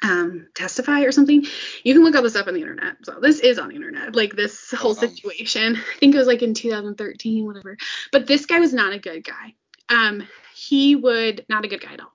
um, 0.01 0.47
testify 0.55 1.01
or 1.01 1.11
something. 1.11 1.45
You 1.83 1.93
can 1.93 2.03
look 2.03 2.15
all 2.15 2.23
this 2.23 2.35
up 2.35 2.47
on 2.47 2.53
the 2.53 2.61
internet. 2.61 2.97
So 3.03 3.19
this 3.21 3.39
is 3.39 3.59
on 3.59 3.69
the 3.69 3.75
internet, 3.75 4.15
like 4.15 4.35
this 4.35 4.71
whole 4.71 4.95
situation. 4.95 5.75
I 5.75 5.99
think 5.99 6.15
it 6.15 6.17
was 6.17 6.27
like 6.27 6.41
in 6.41 6.53
2013, 6.53 7.45
whatever. 7.45 7.77
But 8.11 8.27
this 8.27 8.45
guy 8.45 8.59
was 8.59 8.73
not 8.73 8.93
a 8.93 8.99
good 8.99 9.23
guy. 9.23 9.55
Um, 9.89 10.27
he 10.55 10.95
would 10.95 11.45
not 11.49 11.65
a 11.65 11.67
good 11.67 11.81
guy 11.81 11.93
at 11.93 12.01
all 12.01 12.13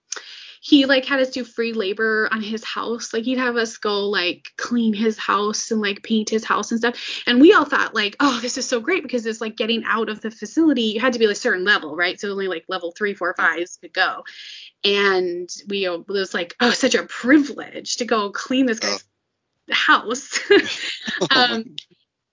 he 0.60 0.86
like 0.86 1.04
had 1.04 1.20
us 1.20 1.30
do 1.30 1.44
free 1.44 1.72
labor 1.72 2.28
on 2.30 2.40
his 2.42 2.64
house. 2.64 3.12
Like 3.12 3.24
he'd 3.24 3.38
have 3.38 3.56
us 3.56 3.76
go 3.76 4.08
like 4.08 4.48
clean 4.56 4.94
his 4.94 5.18
house 5.18 5.70
and 5.70 5.80
like 5.80 6.02
paint 6.02 6.30
his 6.30 6.44
house 6.44 6.70
and 6.70 6.80
stuff. 6.80 7.22
And 7.26 7.40
we 7.40 7.52
all 7.52 7.64
thought 7.64 7.94
like, 7.94 8.16
oh, 8.20 8.38
this 8.40 8.58
is 8.58 8.68
so 8.68 8.80
great 8.80 9.02
because 9.02 9.26
it's 9.26 9.40
like 9.40 9.56
getting 9.56 9.84
out 9.84 10.08
of 10.08 10.20
the 10.20 10.30
facility. 10.30 10.82
You 10.82 11.00
had 11.00 11.12
to 11.14 11.18
be 11.18 11.26
a 11.26 11.34
certain 11.34 11.64
level, 11.64 11.96
right? 11.96 12.20
So 12.20 12.30
only 12.30 12.48
like 12.48 12.64
level 12.68 12.92
three, 12.96 13.14
four, 13.14 13.34
fives 13.36 13.76
could 13.76 13.92
go. 13.92 14.24
And 14.84 15.48
we 15.68 15.86
it 15.86 16.08
was 16.08 16.34
like, 16.34 16.54
oh, 16.60 16.70
such 16.70 16.94
a 16.94 17.04
privilege 17.04 17.96
to 17.96 18.04
go 18.04 18.30
clean 18.30 18.66
this 18.66 18.80
guy's 18.80 19.04
oh. 19.70 19.74
house. 19.74 20.38
um, 21.30 21.64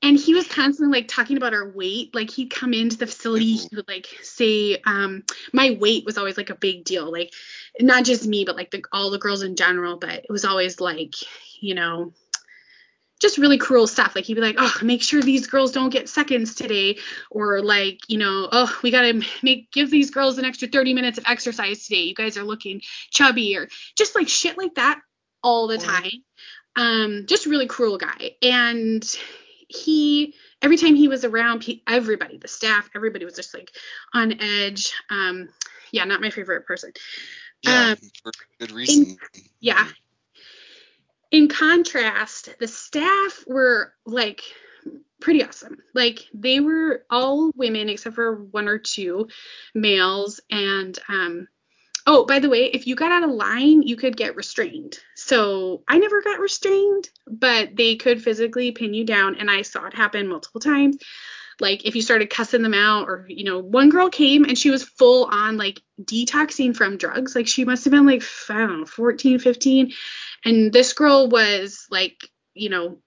and 0.03 0.19
he 0.19 0.33
was 0.33 0.47
constantly 0.47 0.99
like 0.99 1.07
talking 1.07 1.37
about 1.37 1.53
our 1.53 1.69
weight. 1.69 2.13
Like 2.13 2.29
he'd 2.29 2.51
come 2.51 2.73
into 2.73 2.97
the 2.97 3.07
facility 3.07 3.55
he 3.55 3.69
would 3.75 3.87
like 3.87 4.07
say 4.21 4.79
um 4.85 5.23
my 5.53 5.77
weight 5.79 6.05
was 6.05 6.17
always 6.17 6.37
like 6.37 6.49
a 6.49 6.55
big 6.55 6.83
deal. 6.83 7.11
Like 7.11 7.33
not 7.79 8.03
just 8.03 8.27
me 8.27 8.43
but 8.45 8.57
like 8.57 8.69
the, 8.69 8.83
all 8.91 9.09
the 9.09 9.17
girls 9.17 9.41
in 9.41 9.55
general 9.55 9.97
but 9.97 10.09
it 10.09 10.29
was 10.29 10.45
always 10.45 10.79
like 10.79 11.13
you 11.61 11.73
know 11.73 12.11
just 13.21 13.37
really 13.37 13.57
cruel 13.57 13.87
stuff. 13.87 14.13
Like 14.13 14.25
he'd 14.25 14.33
be 14.33 14.41
like 14.41 14.57
oh 14.59 14.77
make 14.83 15.01
sure 15.01 15.21
these 15.21 15.47
girls 15.47 15.71
don't 15.71 15.89
get 15.89 16.09
seconds 16.09 16.53
today. 16.53 16.99
Or 17.31 17.61
like 17.61 17.99
you 18.09 18.17
know 18.17 18.49
oh 18.51 18.77
we 18.83 18.91
gotta 18.91 19.25
make 19.41 19.71
give 19.71 19.89
these 19.89 20.11
girls 20.11 20.37
an 20.37 20.43
extra 20.45 20.67
30 20.67 20.93
minutes 20.93 21.17
of 21.17 21.23
exercise 21.27 21.85
today. 21.85 22.01
You 22.01 22.13
guys 22.13 22.37
are 22.37 22.43
looking 22.43 22.81
chubby 23.09 23.55
or 23.55 23.69
just 23.97 24.15
like 24.15 24.27
shit 24.27 24.57
like 24.57 24.75
that 24.75 24.99
all 25.41 25.67
the 25.67 25.77
time. 25.77 26.11
Um 26.75 27.23
just 27.25 27.45
really 27.45 27.67
cruel 27.67 27.97
guy. 27.97 28.31
And 28.41 29.01
he 29.73 30.35
every 30.61 30.77
time 30.77 30.95
he 30.95 31.07
was 31.07 31.25
around 31.25 31.63
he, 31.63 31.83
everybody 31.87 32.37
the 32.37 32.47
staff 32.47 32.89
everybody 32.95 33.25
was 33.25 33.35
just 33.35 33.53
like 33.53 33.71
on 34.13 34.39
edge. 34.41 34.93
Um 35.09 35.49
yeah 35.91 36.03
not 36.03 36.21
my 36.21 36.29
favorite 36.29 36.65
person. 36.65 36.91
Yeah 37.63 37.91
um, 37.91 37.97
for 38.21 38.31
good 38.59 38.71
reason 38.71 39.05
in, 39.05 39.17
yeah. 39.59 39.87
In 41.31 41.47
contrast 41.47 42.49
the 42.59 42.67
staff 42.67 43.43
were 43.47 43.93
like 44.05 44.41
pretty 45.19 45.43
awesome. 45.43 45.77
Like 45.93 46.19
they 46.33 46.59
were 46.59 47.05
all 47.09 47.51
women 47.55 47.89
except 47.89 48.15
for 48.15 48.35
one 48.35 48.67
or 48.67 48.77
two 48.77 49.29
males 49.73 50.41
and 50.51 50.97
um 51.07 51.47
Oh, 52.05 52.25
by 52.25 52.39
the 52.39 52.49
way, 52.49 52.65
if 52.65 52.85
you 52.85 52.95
got 52.95 53.11
out 53.11 53.23
of 53.23 53.29
line, 53.29 53.81
you 53.81 53.95
could 53.95 54.17
get 54.17 54.35
restrained. 54.35 54.97
So 55.15 55.83
I 55.87 55.99
never 55.99 56.21
got 56.21 56.39
restrained, 56.39 57.09
but 57.27 57.75
they 57.75 57.95
could 57.95 58.21
physically 58.21 58.71
pin 58.71 58.93
you 58.93 59.05
down, 59.05 59.35
and 59.35 59.49
I 59.49 59.61
saw 59.61 59.85
it 59.85 59.93
happen 59.93 60.27
multiple 60.27 60.59
times. 60.59 60.97
Like 61.59 61.85
if 61.85 61.95
you 61.95 62.01
started 62.01 62.29
cussing 62.29 62.61
them 62.61 62.73
out, 62.73 63.07
or 63.07 63.25
you 63.29 63.45
know, 63.45 63.59
one 63.59 63.89
girl 63.89 64.09
came 64.09 64.43
and 64.43 64.57
she 64.57 64.71
was 64.71 64.83
full 64.83 65.25
on 65.25 65.57
like 65.57 65.81
detoxing 66.01 66.75
from 66.75 66.97
drugs. 66.97 67.35
Like 67.35 67.47
she 67.47 67.63
must 67.63 67.85
have 67.85 67.91
been 67.91 68.05
like 68.05 68.23
I 68.49 68.59
don't 68.59 68.81
know, 68.81 68.85
14, 68.85 69.39
15, 69.39 69.93
and 70.45 70.73
this 70.73 70.93
girl 70.93 71.29
was 71.29 71.87
like, 71.89 72.17
you 72.53 72.69
know, 72.69 72.99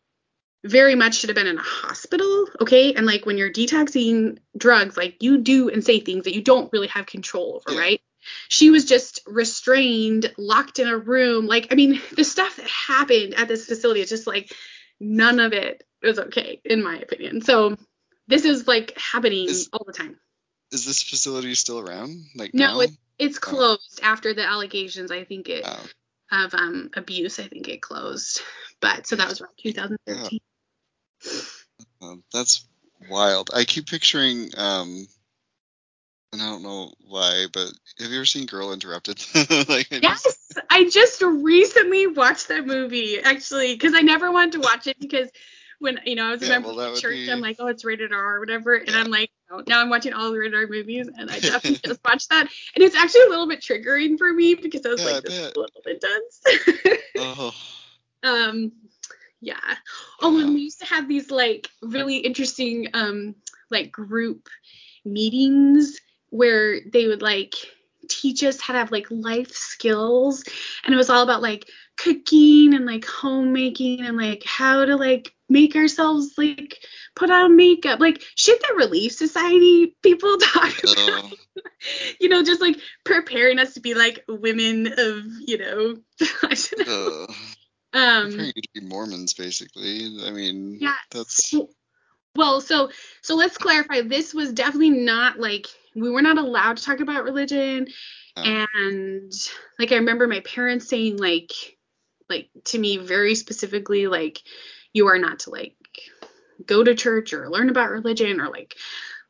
very 0.65 0.95
much 0.95 1.17
should 1.17 1.29
have 1.29 1.37
been 1.37 1.47
in 1.47 1.59
a 1.59 1.63
hospital, 1.63 2.47
okay? 2.61 2.95
And 2.95 3.07
like 3.07 3.27
when 3.27 3.37
you're 3.37 3.53
detoxing 3.53 4.39
drugs, 4.57 4.97
like 4.97 5.17
you 5.21 5.39
do 5.39 5.69
and 5.69 5.85
say 5.85 6.01
things 6.01 6.25
that 6.25 6.35
you 6.35 6.43
don't 6.43 6.73
really 6.73 6.89
have 6.89 7.07
control 7.07 7.63
over, 7.67 7.79
right? 7.79 8.01
She 8.49 8.71
was 8.71 8.85
just 8.85 9.21
restrained, 9.27 10.33
locked 10.39 10.79
in 10.79 10.89
a 10.89 10.97
room. 10.97 11.47
Like, 11.47 11.69
I 11.71 11.75
mean, 11.75 12.01
the 12.17 12.25
stuff 12.25 12.57
that 12.57 12.69
happened 12.69 13.35
at 13.35 13.49
this 13.49 13.67
facility 13.67 14.01
is 14.01 14.09
just 14.09 14.27
like 14.27 14.53
none 15.01 15.41
of 15.41 15.53
it 15.53 15.85
was 16.03 16.19
okay, 16.19 16.61
in 16.65 16.83
my 16.83 16.97
opinion. 16.97 17.43
So 17.43 17.77
this 18.29 18.45
is 18.45 18.67
like 18.67 18.97
happening 18.99 19.49
is, 19.49 19.69
all 19.73 19.85
the 19.87 19.93
time. 19.93 20.19
Is 20.73 20.85
this 20.85 21.03
facility 21.03 21.55
still 21.55 21.79
around? 21.79 22.25
Like 22.35 22.55
no, 22.55 22.81
it, 22.81 22.91
it's 23.19 23.39
oh. 23.39 23.41
closed 23.41 24.01
oh. 24.03 24.07
after 24.07 24.35
the 24.35 24.45
allegations. 24.45 25.11
I 25.11 25.25
think 25.25 25.49
it 25.49 25.65
oh. 25.67 25.87
of 26.45 26.55
um 26.55 26.91
abuse. 26.95 27.39
I 27.39 27.49
think 27.49 27.69
it 27.69 27.83
closed. 27.83 28.41
But 28.81 29.07
so 29.07 29.17
that 29.17 29.29
was 29.29 29.41
around 29.41 29.55
2013. 29.59 30.41
Yeah. 31.25 31.31
Uh, 32.03 32.17
that's 32.33 32.67
wild. 33.09 33.51
I 33.55 33.65
keep 33.65 33.87
picturing 33.87 34.51
um 34.57 35.07
and 36.37 36.47
I 36.47 36.51
don't 36.51 36.63
know 36.63 36.93
why, 37.09 37.47
but 37.53 37.73
have 37.99 38.11
you 38.11 38.17
ever 38.17 38.27
seen 38.27 38.47
Girl 38.47 38.73
Interrupted? 38.73 39.25
like, 39.69 39.89
I 39.91 40.01
yes, 40.03 40.23
just... 40.23 40.61
I 40.69 40.89
just 40.89 41.23
recently 41.23 42.07
watched 42.07 42.49
that 42.49 42.67
movie 42.67 43.19
actually 43.21 43.75
because 43.75 43.95
I 43.95 44.03
never 44.03 44.31
wanted 44.31 44.53
to 44.53 44.61
watch 44.61 44.87
it 44.87 45.01
because 45.01 45.31
when 45.79 45.99
you 46.05 46.15
know 46.15 46.27
I 46.27 46.31
was 46.33 46.43
a 46.43 46.47
yeah, 46.47 46.53
member 46.53 46.69
well, 46.69 46.93
of 46.93 47.01
church, 47.01 47.15
be... 47.15 47.33
I'm 47.33 47.41
like, 47.41 47.57
oh, 47.59 47.69
it's 47.69 47.87
rated 47.87 48.13
R 48.13 48.37
or 48.37 48.41
whatever, 48.41 48.75
and 48.75 48.91
I'm 48.91 49.11
like, 49.11 49.31
oh, 49.51 49.63
now 49.67 49.81
I'm 49.81 49.89
watching 49.89 50.13
all 50.13 50.31
the 50.31 50.39
rated 50.39 50.55
R 50.55 50.67
movies, 50.67 51.09
and 51.17 51.31
I 51.31 51.39
definitely 51.41 51.81
just 51.83 52.01
watched 52.05 52.29
that, 52.29 52.49
and 52.75 52.85
it's 52.85 52.97
actually 52.97 53.23
a 53.23 53.31
little 53.31 53.49
bit 53.49 53.63
triggering 53.63 54.19
for 54.19 54.31
me 54.31 54.55
because 54.55 54.85
I 54.85 54.91
was 54.91 55.03
yeah, 55.03 55.11
like, 55.13 55.23
this 55.23 55.33
is 55.33 55.41
a 55.41 55.59
little 55.59 55.83
bit 55.85 56.01
dense. 56.01 56.99
oh. 57.19 57.55
Um, 58.23 58.73
yeah. 59.41 59.55
Oh, 60.21 60.41
and 60.41 60.53
we 60.53 60.63
used 60.63 60.81
to 60.81 60.87
have 60.87 61.07
these 61.07 61.31
like 61.31 61.69
really 61.81 62.17
interesting 62.17 62.89
um 62.93 63.37
like 63.71 63.93
group 63.93 64.49
meetings 65.05 66.01
where 66.31 66.81
they 66.81 67.07
would 67.07 67.23
like 67.23 67.55
teach 68.09 68.43
us 68.43 68.61
how 68.61 68.73
to 68.73 68.79
have 68.79 68.93
like 68.93 69.07
life 69.11 69.53
skills. 69.53 70.45
And 70.85 70.95
it 70.95 70.97
was 70.97 71.11
all 71.11 71.23
about 71.23 71.43
like 71.43 71.69
cooking 71.97 72.75
and 72.75 72.87
like 72.87 73.05
homemaking 73.05 74.01
and 74.01 74.17
like 74.17 74.43
how 74.45 74.85
to 74.85 74.97
like 74.97 75.33
make 75.49 75.77
ourselves 75.77 76.35
like 76.37 76.79
put 77.15 77.31
on 77.31 77.57
makeup 77.57 78.01
like 78.01 78.23
shit 78.35 78.61
that 78.61 78.77
relief 78.77 79.13
society 79.13 79.97
people 80.03 80.37
talk 80.41 80.75
about. 80.83 81.25
Uh, 81.25 81.29
you 82.21 82.29
know 82.29 82.43
just 82.43 82.61
like 82.61 82.77
preparing 83.05 83.59
us 83.59 83.75
to 83.75 83.81
be 83.81 83.95
like 83.95 84.25
women 84.29 84.87
of 84.99 85.25
you 85.47 85.59
know 85.59 85.97
know. 86.87 87.27
Uh, 87.95 87.97
um 87.97 88.31
to 88.31 88.53
be 88.75 88.81
mormons 88.83 89.35
basically. 89.35 90.19
I 90.25 90.31
mean 90.33 90.79
yeah. 90.81 90.97
that's 91.11 91.51
so, 91.51 91.71
Well, 92.37 92.61
so 92.61 92.91
so 93.23 93.35
let's 93.35 93.59
clarify. 93.59 94.03
This 94.03 94.35
was 94.35 94.53
definitely 94.53 94.91
not 94.91 95.39
like 95.39 95.67
we 95.95 96.11
were 96.11 96.23
not 96.23 96.39
allowed 96.39 96.77
to 96.77 96.85
talk 96.85 97.01
about 97.01 97.25
religion, 97.25 97.89
Oh. 98.39 98.43
and 98.43 99.33
like 99.79 99.93
I 99.93 99.97
remember 99.97 100.27
my 100.27 100.41
parents 100.41 100.89
saying 100.89 101.17
like 101.17 101.53
like 102.29 102.51
to 102.65 102.79
me 102.79 102.99
very 102.99 103.35
specifically 103.35 104.09
like 104.09 104.43
you 104.93 105.09
are 105.09 105.19
not 105.19 105.41
to 105.41 105.51
like 105.51 105.75
go 106.67 106.85
to 106.85 106.95
church 106.95 107.33
or 107.33 107.49
learn 107.49 107.71
about 107.71 107.91
religion 107.91 108.41
or 108.41 108.49
like 108.49 108.77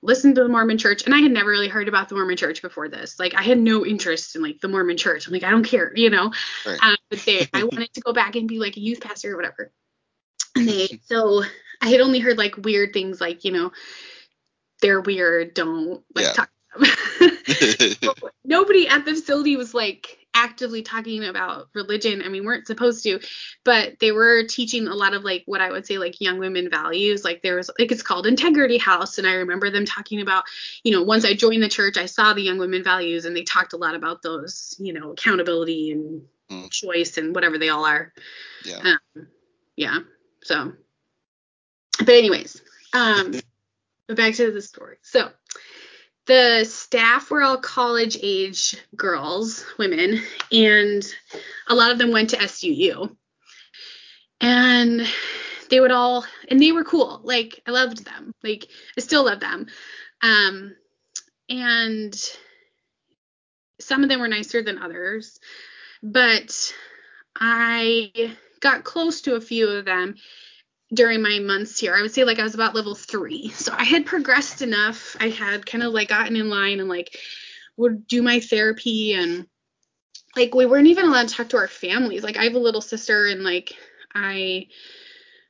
listen 0.02 0.34
to 0.34 0.42
the 0.42 0.48
Mormon 0.48 0.78
church. 0.78 1.04
And 1.04 1.14
I 1.14 1.18
had 1.18 1.30
never 1.30 1.50
really 1.50 1.68
heard 1.68 1.88
about 1.88 2.08
the 2.08 2.14
Mormon 2.14 2.36
church 2.36 2.62
before 2.62 2.88
this. 2.88 3.18
Like 3.18 3.34
I 3.34 3.42
had 3.42 3.58
no 3.58 3.84
interest 3.84 4.36
in 4.36 4.42
like 4.42 4.60
the 4.60 4.68
Mormon 4.68 4.96
church. 4.96 5.26
I'm 5.26 5.32
like, 5.32 5.42
I 5.42 5.50
don't 5.50 5.64
care, 5.64 5.92
you 5.94 6.10
know. 6.10 6.32
Right. 6.66 6.78
Um, 6.82 6.96
but 7.10 7.20
they 7.20 7.48
I 7.52 7.62
wanted 7.72 7.92
to 7.94 8.00
go 8.00 8.12
back 8.12 8.36
and 8.36 8.48
be 8.48 8.58
like 8.58 8.76
a 8.76 8.80
youth 8.80 9.00
pastor 9.00 9.32
or 9.32 9.36
whatever. 9.36 9.72
And 10.54 10.68
they 10.68 11.00
so 11.04 11.42
I 11.80 11.88
had 11.90 12.00
only 12.00 12.18
heard 12.18 12.38
like 12.38 12.56
weird 12.56 12.92
things 12.92 13.20
like, 13.20 13.44
you 13.44 13.52
know, 13.52 13.72
they're 14.82 15.00
weird, 15.00 15.54
don't 15.54 16.02
like 16.14 16.24
Yeah. 16.26 16.32
talk 16.32 16.50
to 16.74 16.90
them. 17.18 17.38
Nobody 18.44 18.88
at 18.88 19.04
the 19.04 19.14
facility 19.14 19.56
was 19.56 19.74
like 19.74 20.26
actively 20.36 20.82
talking 20.82 21.24
about 21.24 21.68
religion 21.74 22.20
and 22.20 22.30
we 22.30 22.42
weren't 22.42 22.66
supposed 22.66 23.02
to 23.02 23.18
but 23.64 23.98
they 24.00 24.12
were 24.12 24.44
teaching 24.44 24.86
a 24.86 24.94
lot 24.94 25.14
of 25.14 25.24
like 25.24 25.42
what 25.46 25.62
i 25.62 25.70
would 25.70 25.86
say 25.86 25.96
like 25.96 26.20
young 26.20 26.38
women 26.38 26.68
values 26.68 27.24
like 27.24 27.40
there 27.40 27.56
was 27.56 27.70
like 27.78 27.90
it's 27.90 28.02
called 28.02 28.26
integrity 28.26 28.76
house 28.76 29.16
and 29.16 29.26
i 29.26 29.32
remember 29.32 29.70
them 29.70 29.86
talking 29.86 30.20
about 30.20 30.44
you 30.84 30.92
know 30.92 31.02
once 31.02 31.24
i 31.24 31.32
joined 31.32 31.62
the 31.62 31.68
church 31.70 31.96
i 31.96 32.04
saw 32.04 32.34
the 32.34 32.42
young 32.42 32.58
women 32.58 32.84
values 32.84 33.24
and 33.24 33.34
they 33.34 33.44
talked 33.44 33.72
a 33.72 33.78
lot 33.78 33.94
about 33.94 34.20
those 34.20 34.76
you 34.78 34.92
know 34.92 35.12
accountability 35.12 35.90
and 35.92 36.22
Mm. 36.50 36.70
choice 36.70 37.16
and 37.16 37.34
whatever 37.34 37.58
they 37.58 37.70
all 37.70 37.84
are 37.84 38.12
yeah. 38.64 38.94
um, 39.16 39.26
yeah 39.74 39.98
so 40.44 40.72
but 41.98 42.10
anyways 42.10 42.62
um 42.92 43.32
but 44.06 44.16
back 44.16 44.34
to 44.34 44.52
the 44.52 44.62
story. 44.62 44.98
So 45.02 45.30
the 46.26 46.64
staff 46.64 47.30
were 47.30 47.42
all 47.42 47.58
college 47.58 48.16
age 48.22 48.76
girls 48.94 49.64
women 49.78 50.20
and 50.52 51.04
a 51.68 51.74
lot 51.74 51.92
of 51.92 51.98
them 51.98 52.12
went 52.12 52.30
to 52.30 52.36
suu 52.36 53.16
and 54.40 55.06
they 55.70 55.80
would 55.80 55.90
all 55.90 56.24
and 56.48 56.60
they 56.60 56.72
were 56.72 56.84
cool. 56.84 57.20
Like 57.24 57.60
i 57.66 57.70
loved 57.70 58.04
them. 58.04 58.32
Like 58.42 58.68
i 58.96 59.00
still 59.00 59.24
love 59.24 59.40
them. 59.40 59.66
Um 60.22 60.74
and 61.48 62.14
some 63.80 64.02
of 64.02 64.08
them 64.08 64.20
were 64.20 64.28
nicer 64.28 64.62
than 64.62 64.78
others 64.78 65.38
but 66.02 66.74
i 67.38 68.10
got 68.60 68.84
close 68.84 69.20
to 69.20 69.34
a 69.34 69.40
few 69.40 69.68
of 69.68 69.84
them 69.84 70.16
during 70.92 71.22
my 71.22 71.38
months 71.40 71.78
here. 71.80 71.94
I 71.94 72.02
would 72.02 72.12
say 72.12 72.24
like 72.24 72.38
I 72.38 72.44
was 72.44 72.54
about 72.54 72.74
level 72.74 72.94
three. 72.94 73.50
So 73.50 73.72
I 73.76 73.84
had 73.84 74.06
progressed 74.06 74.62
enough. 74.62 75.16
I 75.18 75.28
had 75.28 75.66
kind 75.66 75.82
of 75.82 75.92
like 75.92 76.08
gotten 76.08 76.36
in 76.36 76.48
line 76.48 76.80
and 76.80 76.88
like 76.88 77.16
would 77.76 78.06
do 78.06 78.22
my 78.22 78.40
therapy 78.40 79.14
and 79.14 79.46
like 80.36 80.54
we 80.54 80.66
weren't 80.66 80.86
even 80.86 81.06
allowed 81.06 81.28
to 81.28 81.34
talk 81.34 81.48
to 81.50 81.56
our 81.56 81.68
families. 81.68 82.22
Like 82.22 82.36
I 82.36 82.44
have 82.44 82.54
a 82.54 82.60
little 82.60 82.80
sister 82.80 83.26
and 83.26 83.42
like 83.42 83.72
I 84.14 84.68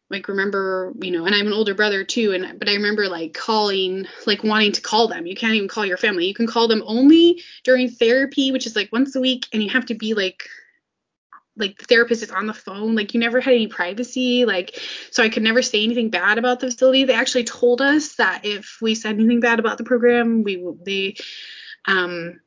like 0.09 0.29
remember, 0.29 0.93
you 1.01 1.11
know, 1.11 1.27
and 1.27 1.35
i'm 1.35 1.49
an 1.49 1.53
older 1.53 1.75
brother 1.75 2.05
too 2.05 2.33
and 2.33 2.59
but 2.59 2.69
I 2.69 2.75
remember 2.75 3.09
like 3.09 3.35
calling 3.35 4.07
like 4.27 4.43
wanting 4.43 4.73
to 4.73 4.81
call 4.81 5.09
them. 5.09 5.27
You 5.27 5.35
can't 5.35 5.55
even 5.55 5.69
call 5.69 5.85
your 5.85 5.99
family. 5.99 6.27
You 6.27 6.35
can 6.35 6.47
call 6.47 6.69
them 6.69 6.83
only 6.87 7.43
during 7.65 7.91
therapy, 7.91 8.53
which 8.53 8.67
is 8.67 8.77
like 8.77 8.93
once 8.93 9.15
a 9.17 9.21
week 9.21 9.47
and 9.53 9.63
you 9.63 9.69
have 9.71 9.87
to 9.87 9.95
be 9.95 10.15
like 10.15 10.49
like 11.57 11.79
the 11.79 11.85
therapist 11.85 12.23
is 12.23 12.31
on 12.31 12.47
the 12.47 12.55
phone 12.55 12.95
like 12.95 13.15
you 13.15 13.21
never 13.21 13.41
had 13.41 13.55
any 13.55 13.67
privacy 13.67 14.45
like 14.45 14.79
so 15.11 15.23
i 15.23 15.29
could 15.29 15.43
never 15.43 15.63
say 15.63 15.83
anything 15.83 16.11
bad 16.11 16.39
about 16.39 16.61
the 16.61 16.67
facility. 16.71 17.05
They 17.05 17.15
actually 17.15 17.45
told 17.45 17.81
us 17.81 18.17
that 18.17 18.45
if 18.45 18.79
we 18.81 18.95
said 18.95 19.17
anything 19.17 19.41
bad 19.41 19.59
about 19.59 19.79
the 19.79 19.85
program 19.85 20.43
we 20.43 20.65
they 20.85 21.17
um 21.87 22.41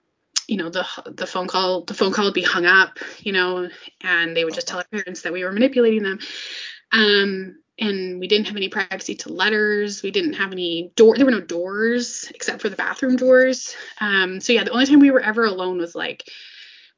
you 0.47 0.57
know 0.57 0.69
the 0.69 0.85
the 1.05 1.27
phone 1.27 1.47
call 1.47 1.83
the 1.83 1.93
phone 1.93 2.11
call 2.11 2.25
would 2.25 2.33
be 2.33 2.41
hung 2.41 2.65
up 2.65 2.99
you 3.19 3.31
know 3.31 3.69
and 4.01 4.35
they 4.35 4.43
would 4.43 4.53
just 4.53 4.67
tell 4.67 4.79
our 4.79 4.85
parents 4.85 5.21
that 5.21 5.33
we 5.33 5.43
were 5.43 5.51
manipulating 5.51 6.03
them. 6.03 6.19
Um 6.91 7.55
and 7.81 8.19
we 8.19 8.27
didn't 8.27 8.47
have 8.47 8.57
any 8.57 8.67
privacy 8.67 9.15
to 9.15 9.31
letters. 9.31 10.03
We 10.03 10.11
didn't 10.11 10.33
have 10.33 10.51
any 10.51 10.91
door 10.95 11.15
there 11.15 11.25
were 11.25 11.31
no 11.31 11.39
doors 11.39 12.29
except 12.35 12.61
for 12.61 12.69
the 12.69 12.75
bathroom 12.75 13.15
doors. 13.15 13.75
Um 14.01 14.41
so 14.41 14.53
yeah 14.53 14.63
the 14.63 14.71
only 14.71 14.85
time 14.85 14.99
we 14.99 15.11
were 15.11 15.21
ever 15.21 15.45
alone 15.45 15.77
was 15.77 15.95
like 15.95 16.23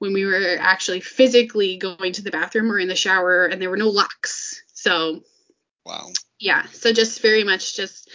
when 0.01 0.13
we 0.13 0.25
were 0.25 0.57
actually 0.59 0.99
physically 0.99 1.77
going 1.77 2.11
to 2.11 2.23
the 2.23 2.31
bathroom 2.31 2.71
or 2.71 2.79
in 2.79 2.87
the 2.87 2.95
shower 2.95 3.45
and 3.45 3.61
there 3.61 3.69
were 3.69 3.77
no 3.77 3.89
locks. 3.89 4.63
So 4.73 5.21
Wow. 5.85 6.07
yeah, 6.39 6.65
so 6.73 6.91
just 6.91 7.21
very 7.21 7.43
much 7.43 7.75
just 7.75 8.09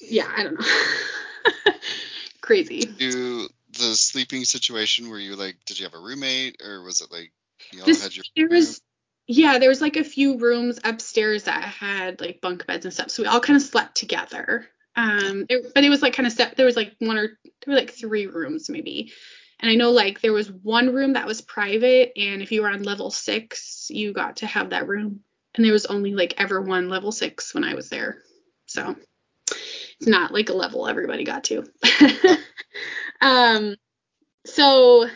yeah, 0.00 0.26
I 0.34 0.44
don't 0.44 0.58
know. 0.58 0.66
Crazy. 2.40 2.96
Do 2.98 3.48
the 3.78 3.94
sleeping 3.94 4.44
situation 4.46 5.10
were 5.10 5.18
you 5.18 5.36
like 5.36 5.56
did 5.66 5.78
you 5.78 5.84
have 5.84 5.92
a 5.92 5.98
roommate 5.98 6.62
or 6.64 6.82
was 6.82 7.02
it 7.02 7.12
like 7.12 7.32
you 7.70 7.82
all 7.82 7.86
This, 7.86 8.02
had 8.02 8.16
your 8.16 8.24
there 8.34 8.46
room? 8.46 8.56
was 8.56 8.80
yeah, 9.26 9.58
there 9.58 9.68
was 9.68 9.82
like 9.82 9.96
a 9.96 10.04
few 10.04 10.38
rooms 10.38 10.78
upstairs 10.84 11.44
that 11.44 11.64
had 11.64 12.20
like 12.22 12.40
bunk 12.40 12.66
beds 12.66 12.86
and 12.86 12.94
stuff. 12.94 13.10
So 13.10 13.22
we 13.22 13.28
all 13.28 13.40
kind 13.40 13.56
of 13.58 13.62
slept 13.62 13.94
together. 13.94 14.66
Um 14.96 15.44
it, 15.50 15.74
but 15.74 15.84
it 15.84 15.90
was 15.90 16.00
like 16.00 16.14
kind 16.14 16.26
of 16.26 16.32
step 16.32 16.56
there 16.56 16.66
was 16.66 16.76
like 16.76 16.94
one 16.98 17.18
or 17.18 17.26
there 17.42 17.74
were 17.74 17.74
like 17.74 17.90
three 17.90 18.26
rooms 18.26 18.70
maybe. 18.70 19.12
And 19.60 19.70
I 19.70 19.74
know 19.76 19.90
like 19.90 20.20
there 20.20 20.32
was 20.32 20.50
one 20.50 20.92
room 20.92 21.14
that 21.14 21.26
was 21.26 21.40
private 21.40 22.12
and 22.16 22.42
if 22.42 22.52
you 22.52 22.62
were 22.62 22.70
on 22.70 22.82
level 22.82 23.10
6, 23.10 23.86
you 23.90 24.12
got 24.12 24.36
to 24.36 24.46
have 24.46 24.70
that 24.70 24.88
room. 24.88 25.20
And 25.54 25.64
there 25.64 25.72
was 25.72 25.86
only 25.86 26.14
like 26.14 26.34
ever 26.38 26.60
one 26.60 26.88
level 26.88 27.12
6 27.12 27.54
when 27.54 27.64
I 27.64 27.74
was 27.74 27.88
there. 27.88 28.18
So 28.66 28.96
it's 29.48 30.08
not 30.08 30.32
like 30.32 30.48
a 30.48 30.54
level 30.54 30.88
everybody 30.88 31.24
got 31.24 31.44
to. 31.44 31.64
um 33.20 33.76
so 34.44 35.08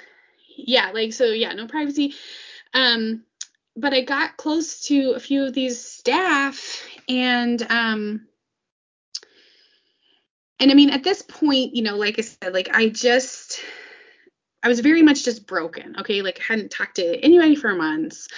yeah, 0.56 0.90
like 0.92 1.12
so 1.12 1.26
yeah, 1.26 1.52
no 1.52 1.66
privacy. 1.66 2.14
Um 2.72 3.24
but 3.76 3.94
I 3.94 4.02
got 4.02 4.36
close 4.36 4.82
to 4.86 5.12
a 5.12 5.20
few 5.20 5.44
of 5.44 5.54
these 5.54 5.84
staff 5.84 6.84
and 7.08 7.60
um 7.70 8.26
and 10.60 10.70
I 10.70 10.74
mean 10.74 10.90
at 10.90 11.04
this 11.04 11.22
point, 11.22 11.74
you 11.74 11.82
know, 11.82 11.96
like 11.96 12.18
I 12.18 12.22
said, 12.22 12.52
like 12.52 12.74
I 12.74 12.88
just 12.88 13.60
I 14.68 14.70
was 14.70 14.80
very 14.80 15.00
much 15.00 15.24
just 15.24 15.46
broken, 15.46 15.96
okay? 16.00 16.20
Like 16.20 16.40
I 16.40 16.52
hadn't 16.52 16.70
talked 16.70 16.96
to 16.96 17.24
anybody 17.24 17.56
for 17.56 17.74
months. 17.74 18.28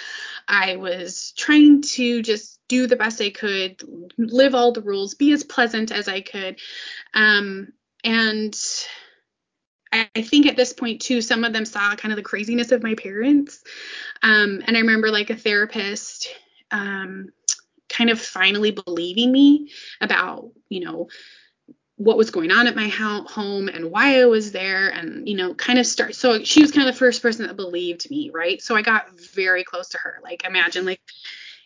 I 0.47 0.77
was 0.77 1.33
trying 1.35 1.81
to 1.81 2.21
just 2.21 2.57
do 2.69 2.87
the 2.87 2.95
best 2.95 3.19
I 3.19 3.31
could, 3.31 3.83
live 4.17 4.55
all 4.55 4.71
the 4.71 4.81
rules, 4.81 5.13
be 5.13 5.33
as 5.33 5.43
pleasant 5.43 5.91
as 5.91 6.07
I 6.07 6.21
could. 6.21 6.57
Um 7.13 7.73
and 8.05 8.57
I, 9.91 10.09
I 10.15 10.21
think 10.21 10.45
at 10.45 10.55
this 10.55 10.71
point 10.71 11.01
too, 11.01 11.21
some 11.21 11.43
of 11.43 11.51
them 11.51 11.65
saw 11.65 11.97
kind 11.97 12.13
of 12.13 12.15
the 12.15 12.23
craziness 12.23 12.71
of 12.71 12.81
my 12.81 12.95
parents. 12.95 13.61
Um, 14.23 14.63
and 14.65 14.77
I 14.77 14.79
remember 14.79 15.11
like 15.11 15.31
a 15.31 15.35
therapist 15.35 16.29
um, 16.71 17.27
kind 17.89 18.09
of 18.09 18.21
finally 18.21 18.71
believing 18.71 19.33
me 19.33 19.69
about, 19.99 20.51
you 20.69 20.79
know, 20.79 21.09
what 22.03 22.17
was 22.17 22.31
going 22.31 22.51
on 22.51 22.67
at 22.67 22.75
my 22.75 22.87
ho- 22.87 23.23
home 23.23 23.67
and 23.67 23.91
why 23.91 24.19
I 24.19 24.25
was 24.25 24.51
there 24.51 24.89
and 24.89 25.27
you 25.27 25.35
know 25.35 25.53
kind 25.53 25.77
of 25.79 25.85
start 25.85 26.15
so 26.15 26.43
she 26.43 26.61
was 26.61 26.71
kind 26.71 26.87
of 26.87 26.93
the 26.93 26.99
first 26.99 27.21
person 27.21 27.45
that 27.47 27.55
believed 27.55 28.09
me 28.09 28.31
right? 28.33 28.61
So 28.61 28.75
I 28.75 28.81
got 28.81 29.19
very 29.19 29.63
close 29.63 29.89
to 29.89 29.97
her. 29.99 30.19
Like 30.23 30.43
imagine 30.45 30.85
like 30.85 31.01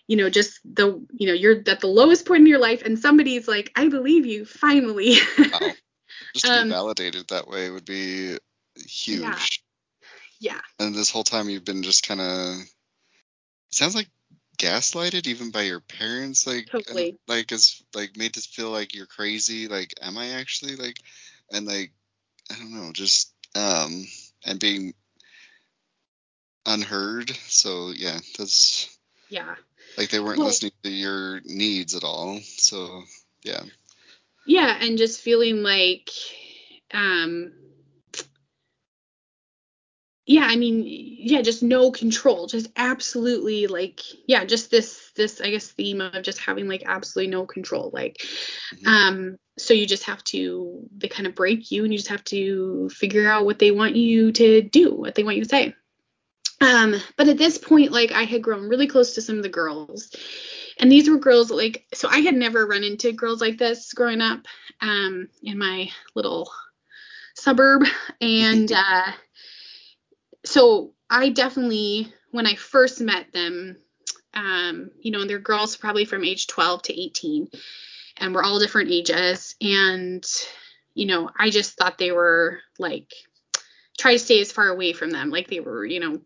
you 0.07 0.17
know 0.17 0.29
just 0.29 0.59
the 0.65 1.05
you 1.11 1.27
know 1.27 1.33
you're 1.33 1.61
at 1.67 1.79
the 1.79 1.87
lowest 1.87 2.25
point 2.25 2.41
in 2.41 2.47
your 2.47 2.59
life 2.59 2.83
and 2.83 2.99
somebody's 2.99 3.47
like 3.47 3.71
I 3.75 3.87
believe 3.87 4.25
you 4.25 4.45
finally. 4.45 5.17
Wow. 5.39 5.59
Just 6.33 6.45
to 6.45 6.51
Um, 6.51 6.63
be 6.65 6.69
validated 6.69 7.27
that 7.29 7.47
way 7.47 7.69
would 7.69 7.85
be 7.85 8.37
huge. 8.87 9.63
yeah. 10.39 10.59
And 10.79 10.93
this 10.93 11.09
whole 11.09 11.23
time 11.23 11.49
you've 11.49 11.65
been 11.65 11.83
just 11.83 12.07
kind 12.07 12.21
of 12.21 12.55
sounds 13.71 13.95
like 13.95 14.07
gaslighted 14.57 15.27
even 15.27 15.51
by 15.51 15.63
your 15.63 15.79
parents 15.79 16.45
like 16.47 16.69
and, 16.89 17.17
like 17.27 17.51
it's 17.51 17.83
like 17.93 18.17
made 18.17 18.33
to 18.33 18.41
feel 18.41 18.69
like 18.69 18.93
you're 18.95 19.05
crazy 19.05 19.67
like 19.67 19.93
am 20.01 20.17
I 20.17 20.31
actually 20.31 20.75
like 20.75 20.97
and 21.51 21.65
like 21.65 21.91
I 22.51 22.55
don't 22.55 22.73
know 22.73 22.91
just 22.93 23.33
um 23.55 24.05
and 24.45 24.59
being 24.59 24.93
unheard 26.65 27.29
so 27.47 27.91
yeah 27.95 28.17
that's 28.37 28.97
yeah. 29.29 29.55
like 29.97 30.09
they 30.09 30.19
weren't 30.19 30.39
Well- 30.39 30.47
listening 30.47 30.71
to 30.83 30.89
your 30.89 31.41
needs 31.45 31.95
at 31.95 32.03
all 32.03 32.39
so 32.41 33.03
yeah. 33.43 33.63
Yeah 34.45 34.77
and 34.81 34.97
just 34.97 35.21
feeling 35.21 35.63
like 35.63 36.09
um 36.93 37.51
yeah 40.25 40.45
i 40.49 40.55
mean 40.55 40.83
yeah 40.85 41.41
just 41.41 41.61
no 41.61 41.91
control 41.91 42.47
just 42.47 42.67
absolutely 42.75 43.67
like 43.67 44.01
yeah 44.27 44.43
just 44.43 44.71
this 44.71 45.11
this 45.15 45.39
i 45.41 45.49
guess 45.49 45.67
theme 45.71 46.01
of 46.01 46.23
just 46.23 46.39
having 46.39 46.67
like 46.67 46.83
absolutely 46.85 47.31
no 47.31 47.45
control 47.45 47.89
like 47.93 48.17
Mhm. 48.73 48.87
um 48.87 49.37
so 49.57 49.73
you 49.73 49.85
just 49.85 50.03
have 50.03 50.23
to 50.25 50.87
they 50.97 51.07
kind 51.07 51.27
of 51.27 51.35
break 51.35 51.71
you 51.71 51.83
and 51.83 51.93
you 51.93 51.99
just 51.99 52.09
have 52.09 52.23
to 52.25 52.89
figure 52.89 53.29
out 53.29 53.45
what 53.45 53.59
they 53.59 53.71
want 53.71 53.95
you 53.95 54.31
to 54.31 54.61
do 54.61 54.93
what 54.93 55.15
they 55.15 55.23
want 55.23 55.37
you 55.37 55.43
to 55.43 55.49
say 55.49 55.75
um 56.61 56.95
but 57.17 57.27
at 57.27 57.37
this 57.37 57.57
point 57.57 57.91
like 57.91 58.11
i 58.11 58.23
had 58.23 58.41
grown 58.41 58.67
really 58.67 58.87
close 58.87 59.15
to 59.15 59.21
some 59.21 59.37
of 59.37 59.43
the 59.43 59.49
girls 59.49 60.09
and 60.77 60.91
these 60.91 61.09
were 61.09 61.17
girls 61.17 61.51
like 61.51 61.85
so 61.93 62.09
I 62.09 62.17
had 62.19 62.35
never 62.35 62.65
run 62.65 62.83
into 62.83 63.11
girls 63.13 63.39
like 63.39 63.57
this 63.57 63.93
growing 63.93 64.21
up 64.21 64.45
um 64.81 65.29
in 65.41 65.57
my 65.57 65.89
little 66.15 66.51
suburb 67.35 67.83
and 68.21 68.71
uh 68.71 69.11
so 70.45 70.93
I 71.09 71.29
definitely 71.29 72.13
when 72.31 72.47
I 72.47 72.55
first 72.55 73.01
met 73.01 73.31
them 73.33 73.77
um 74.33 74.91
you 74.99 75.11
know 75.11 75.21
and 75.21 75.29
they're 75.29 75.39
girls 75.39 75.77
probably 75.77 76.05
from 76.05 76.23
age 76.23 76.47
12 76.47 76.83
to 76.83 77.01
18 77.01 77.47
and 78.17 78.33
we're 78.33 78.43
all 78.43 78.59
different 78.59 78.91
ages. 78.91 79.55
And 79.61 80.23
you 80.93 81.07
know 81.07 81.29
I 81.37 81.49
just 81.49 81.77
thought 81.77 81.97
they 81.97 82.11
were 82.11 82.59
like 82.79 83.11
try 83.97 84.13
to 84.13 84.19
stay 84.19 84.41
as 84.41 84.51
far 84.51 84.67
away 84.67 84.91
from 84.93 85.09
them 85.09 85.29
like 85.29 85.47
they 85.47 85.61
were 85.61 85.85
you 85.85 85.99
know 85.99 86.19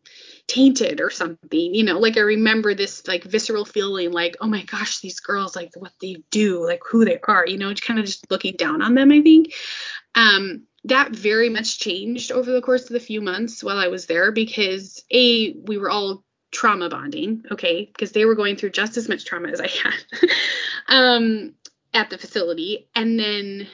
tainted 0.47 0.99
or 1.01 1.11
something 1.11 1.75
you 1.75 1.83
know 1.83 1.99
like 1.99 2.17
i 2.17 2.21
remember 2.21 2.73
this 2.73 3.07
like 3.07 3.23
visceral 3.23 3.63
feeling 3.63 4.11
like 4.11 4.35
oh 4.41 4.47
my 4.47 4.63
gosh 4.63 5.01
these 5.01 5.19
girls 5.19 5.55
like 5.55 5.69
what 5.75 5.91
they 6.01 6.17
do 6.31 6.65
like 6.65 6.81
who 6.89 7.05
they 7.05 7.19
are 7.27 7.45
you 7.45 7.57
know 7.59 7.71
kind 7.75 7.99
of 7.99 8.05
just 8.07 8.29
looking 8.31 8.55
down 8.57 8.81
on 8.81 8.95
them 8.95 9.11
i 9.11 9.21
think. 9.21 9.53
Um 10.15 10.63
that 10.85 11.11
very 11.11 11.49
much 11.49 11.79
changed 11.79 12.31
over 12.31 12.51
the 12.51 12.61
course 12.61 12.83
of 12.83 12.89
the 12.89 12.99
few 12.99 13.21
months 13.21 13.63
while 13.63 13.77
i 13.77 13.87
was 13.87 14.05
there 14.05 14.31
because 14.31 15.03
a 15.11 15.53
we 15.53 15.77
were 15.77 15.89
all 15.89 16.23
trauma 16.51 16.89
bonding 16.89 17.43
okay 17.51 17.85
because 17.85 18.11
they 18.11 18.25
were 18.25 18.35
going 18.35 18.55
through 18.55 18.71
just 18.71 18.97
as 18.97 19.07
much 19.07 19.25
trauma 19.25 19.49
as 19.49 19.61
i 19.61 19.67
had 19.67 20.29
um 20.87 21.53
at 21.93 22.09
the 22.09 22.17
facility. 22.17 22.87
And 22.95 23.19
then 23.19 23.67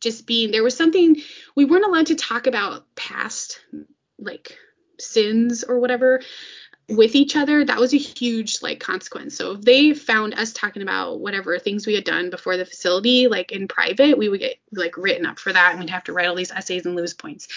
just 0.00 0.26
being 0.26 0.50
there 0.50 0.62
was 0.62 0.76
something 0.76 1.16
we 1.56 1.64
weren't 1.64 1.84
allowed 1.84 2.06
to 2.06 2.14
talk 2.14 2.46
about 2.46 2.84
past 2.94 3.60
like 4.18 4.58
sins 4.98 5.64
or 5.64 5.80
whatever 5.80 6.20
with 6.88 7.14
each 7.14 7.34
other 7.34 7.64
that 7.64 7.80
was 7.80 7.94
a 7.94 7.98
huge 7.98 8.60
like 8.60 8.78
consequence 8.78 9.36
so 9.36 9.52
if 9.52 9.62
they 9.62 9.94
found 9.94 10.34
us 10.34 10.52
talking 10.52 10.82
about 10.82 11.18
whatever 11.18 11.58
things 11.58 11.86
we 11.86 11.94
had 11.94 12.04
done 12.04 12.28
before 12.28 12.58
the 12.58 12.66
facility 12.66 13.26
like 13.26 13.52
in 13.52 13.66
private 13.66 14.18
we 14.18 14.28
would 14.28 14.40
get 14.40 14.56
like 14.72 14.96
written 14.98 15.24
up 15.24 15.38
for 15.38 15.52
that 15.52 15.70
and 15.70 15.80
we'd 15.80 15.88
have 15.88 16.04
to 16.04 16.12
write 16.12 16.26
all 16.26 16.34
these 16.34 16.50
essays 16.50 16.84
and 16.84 16.94
lose 16.94 17.14
points 17.14 17.48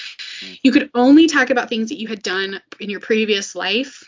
mm. 0.42 0.58
you 0.64 0.72
could 0.72 0.90
only 0.94 1.28
talk 1.28 1.50
about 1.50 1.68
things 1.68 1.90
that 1.90 2.00
you 2.00 2.08
had 2.08 2.22
done 2.22 2.62
in 2.80 2.90
your 2.90 3.02
previous 3.02 3.54
life 3.54 4.04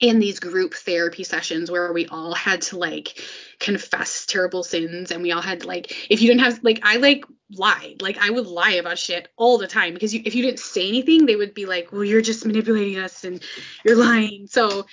in 0.00 0.18
these 0.18 0.40
group 0.40 0.74
therapy 0.74 1.22
sessions 1.22 1.70
where 1.70 1.92
we 1.92 2.06
all 2.06 2.34
had 2.34 2.62
to 2.62 2.76
like 2.76 3.22
confess 3.60 4.26
terrible 4.26 4.64
sins 4.64 5.10
and 5.10 5.22
we 5.22 5.32
all 5.32 5.40
had 5.40 5.64
like 5.64 6.10
if 6.10 6.20
you 6.20 6.28
didn't 6.28 6.42
have 6.42 6.62
like 6.64 6.80
I 6.82 6.96
like 6.96 7.24
lied. 7.50 8.02
Like 8.02 8.18
I 8.18 8.30
would 8.30 8.46
lie 8.46 8.72
about 8.72 8.98
shit 8.98 9.28
all 9.36 9.58
the 9.58 9.68
time 9.68 9.94
because 9.94 10.12
you, 10.12 10.22
if 10.24 10.34
you 10.34 10.42
didn't 10.42 10.58
say 10.58 10.88
anything 10.88 11.26
they 11.26 11.36
would 11.36 11.54
be 11.54 11.66
like 11.66 11.92
well 11.92 12.04
you're 12.04 12.22
just 12.22 12.44
manipulating 12.44 12.98
us 12.98 13.24
and 13.24 13.42
you're 13.84 13.96
lying. 13.96 14.46
So 14.48 14.86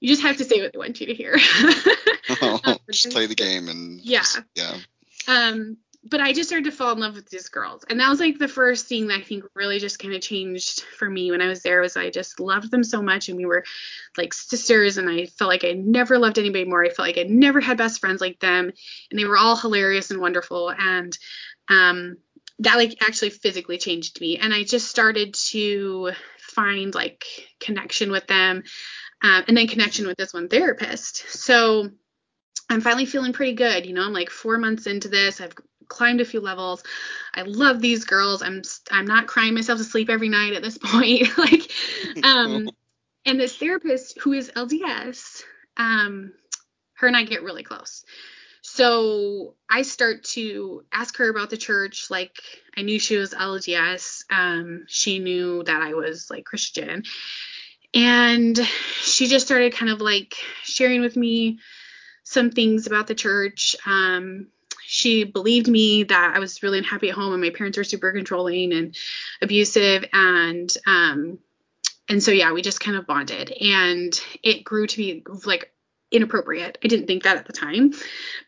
you 0.00 0.08
just 0.08 0.22
have 0.22 0.36
to 0.36 0.44
say 0.44 0.60
what 0.60 0.72
they 0.72 0.78
want 0.78 1.00
you 1.00 1.06
to 1.06 1.14
hear. 1.14 1.38
Oh, 2.42 2.76
just 2.90 3.10
play 3.10 3.26
the 3.26 3.34
game 3.34 3.68
and 3.68 4.00
yeah. 4.00 4.18
just, 4.18 4.42
yeah. 4.54 4.76
Um 5.28 5.78
but 6.08 6.20
I 6.20 6.32
just 6.32 6.48
started 6.48 6.70
to 6.70 6.76
fall 6.76 6.92
in 6.92 7.00
love 7.00 7.14
with 7.14 7.28
these 7.28 7.48
girls. 7.48 7.84
And 7.88 7.98
that 7.98 8.08
was 8.08 8.20
like 8.20 8.38
the 8.38 8.48
first 8.48 8.86
thing 8.86 9.08
that 9.08 9.20
I 9.20 9.22
think 9.22 9.44
really 9.54 9.78
just 9.78 9.98
kind 9.98 10.14
of 10.14 10.20
changed 10.20 10.82
for 10.82 11.08
me 11.08 11.30
when 11.30 11.42
I 11.42 11.48
was 11.48 11.62
there 11.62 11.80
was 11.80 11.96
I 11.96 12.10
just 12.10 12.38
loved 12.38 12.70
them 12.70 12.84
so 12.84 13.02
much 13.02 13.28
and 13.28 13.36
we 13.36 13.46
were 13.46 13.64
like 14.16 14.32
sisters 14.32 14.98
and 14.98 15.08
I 15.10 15.26
felt 15.26 15.48
like 15.48 15.64
I 15.64 15.72
never 15.72 16.18
loved 16.18 16.38
anybody 16.38 16.64
more. 16.64 16.84
I 16.84 16.90
felt 16.90 17.08
like 17.08 17.18
I 17.18 17.24
never 17.24 17.60
had 17.60 17.78
best 17.78 18.00
friends 18.00 18.20
like 18.20 18.38
them 18.38 18.70
and 19.10 19.18
they 19.18 19.24
were 19.24 19.36
all 19.36 19.56
hilarious 19.56 20.10
and 20.10 20.20
wonderful 20.20 20.70
and 20.70 21.16
um 21.68 22.16
that 22.60 22.76
like 22.76 22.96
actually 23.02 23.30
physically 23.30 23.76
changed 23.76 24.20
me 24.20 24.38
and 24.38 24.54
I 24.54 24.62
just 24.62 24.88
started 24.88 25.34
to 25.50 26.12
find 26.38 26.94
like 26.94 27.24
connection 27.60 28.10
with 28.10 28.26
them 28.26 28.62
um, 29.22 29.44
and 29.48 29.56
then 29.56 29.66
connection 29.66 30.06
with 30.06 30.16
this 30.16 30.32
one 30.32 30.48
therapist. 30.48 31.28
So 31.30 31.90
I'm 32.68 32.80
finally 32.80 33.06
feeling 33.06 33.32
pretty 33.32 33.54
good. 33.54 33.86
You 33.86 33.92
know, 33.92 34.02
I'm 34.02 34.12
like 34.12 34.30
four 34.30 34.58
months 34.58 34.86
into 34.86 35.08
this. 35.08 35.40
I've 35.40 35.54
climbed 35.88 36.20
a 36.20 36.24
few 36.24 36.40
levels. 36.40 36.82
I 37.34 37.42
love 37.42 37.80
these 37.80 38.04
girls. 38.04 38.42
I'm 38.42 38.62
I'm 38.90 39.06
not 39.06 39.26
crying 39.26 39.54
myself 39.54 39.78
to 39.78 39.84
sleep 39.84 40.10
every 40.10 40.28
night 40.28 40.54
at 40.54 40.62
this 40.62 40.78
point. 40.82 41.26
like, 41.38 41.70
um, 42.24 42.68
and 43.26 43.40
this 43.40 43.56
therapist 43.56 44.18
who 44.20 44.32
is 44.32 44.50
LDS, 44.50 45.42
um, 45.76 46.32
her 46.94 47.06
and 47.06 47.16
I 47.16 47.24
get 47.24 47.42
really 47.42 47.62
close. 47.62 48.04
So 48.62 49.54
I 49.70 49.82
start 49.82 50.24
to 50.24 50.84
ask 50.92 51.16
her 51.18 51.30
about 51.30 51.50
the 51.50 51.56
church. 51.56 52.10
Like 52.10 52.36
I 52.76 52.82
knew 52.82 52.98
she 52.98 53.16
was 53.16 53.32
LDS. 53.32 54.24
Um, 54.28 54.84
she 54.88 55.20
knew 55.20 55.62
that 55.62 55.82
I 55.82 55.94
was 55.94 56.30
like 56.30 56.44
Christian, 56.44 57.04
and 57.94 58.58
she 59.00 59.28
just 59.28 59.46
started 59.46 59.72
kind 59.72 59.90
of 59.90 60.00
like 60.00 60.34
sharing 60.64 61.00
with 61.00 61.16
me 61.16 61.60
some 62.24 62.50
things 62.50 62.88
about 62.88 63.06
the 63.06 63.14
church. 63.14 63.76
Um, 63.86 64.48
she 64.88 65.24
believed 65.24 65.68
me 65.68 66.04
that 66.04 66.32
I 66.34 66.38
was 66.38 66.62
really 66.62 66.78
unhappy 66.78 67.08
at 67.08 67.16
home 67.16 67.32
and 67.32 67.42
my 67.42 67.50
parents 67.50 67.76
were 67.76 67.84
super 67.84 68.12
controlling 68.12 68.72
and 68.72 68.96
abusive 69.42 70.04
and 70.12 70.72
um 70.86 71.38
and 72.08 72.22
so 72.22 72.30
yeah, 72.30 72.52
we 72.52 72.62
just 72.62 72.78
kind 72.78 72.96
of 72.96 73.06
bonded 73.06 73.50
and 73.50 74.18
it 74.42 74.62
grew 74.62 74.86
to 74.86 74.96
be 74.96 75.24
like 75.44 75.72
inappropriate. 76.12 76.78
I 76.84 76.86
didn't 76.86 77.08
think 77.08 77.24
that 77.24 77.36
at 77.36 77.46
the 77.46 77.52
time. 77.52 77.92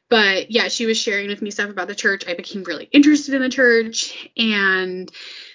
But 0.08 0.50
yeah, 0.50 0.68
she 0.68 0.86
was 0.86 0.96
sharing 0.96 1.26
with 1.26 1.42
me 1.42 1.50
stuff 1.50 1.68
about 1.68 1.88
the 1.88 1.94
church. 1.96 2.24
I 2.28 2.34
became 2.34 2.62
really 2.62 2.84
interested 2.84 3.34
in 3.34 3.42
the 3.42 3.48
church 3.48 4.30
and 4.36 5.10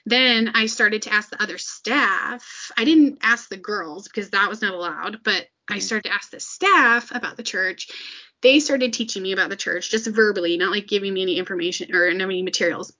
then 0.05 0.51
I 0.53 0.65
started 0.65 1.03
to 1.03 1.13
ask 1.13 1.29
the 1.29 1.41
other 1.41 1.57
staff. 1.57 2.71
I 2.77 2.83
didn't 2.83 3.19
ask 3.21 3.47
the 3.47 3.57
girls 3.57 4.09
because 4.09 4.31
that 4.31 4.49
was 4.49 4.61
not 4.61 4.73
allowed, 4.73 5.23
but 5.23 5.47
I 5.69 5.73
mm-hmm. 5.73 5.79
started 5.79 6.09
to 6.09 6.13
ask 6.13 6.29
the 6.29 6.41
staff 6.41 7.15
about 7.15 7.37
the 7.37 7.43
church 7.43 7.87
they 8.43 8.59
started 8.59 8.93
teaching 8.93 9.23
me 9.23 9.31
about 9.31 9.49
the 9.49 9.55
church 9.55 9.89
just 9.89 10.05
verbally, 10.07 10.57
not 10.57 10.71
like 10.71 10.87
giving 10.87 11.13
me 11.13 11.23
any 11.23 11.39
information 11.39 11.95
or 11.95 12.05
any 12.05 12.43
materials. 12.43 12.93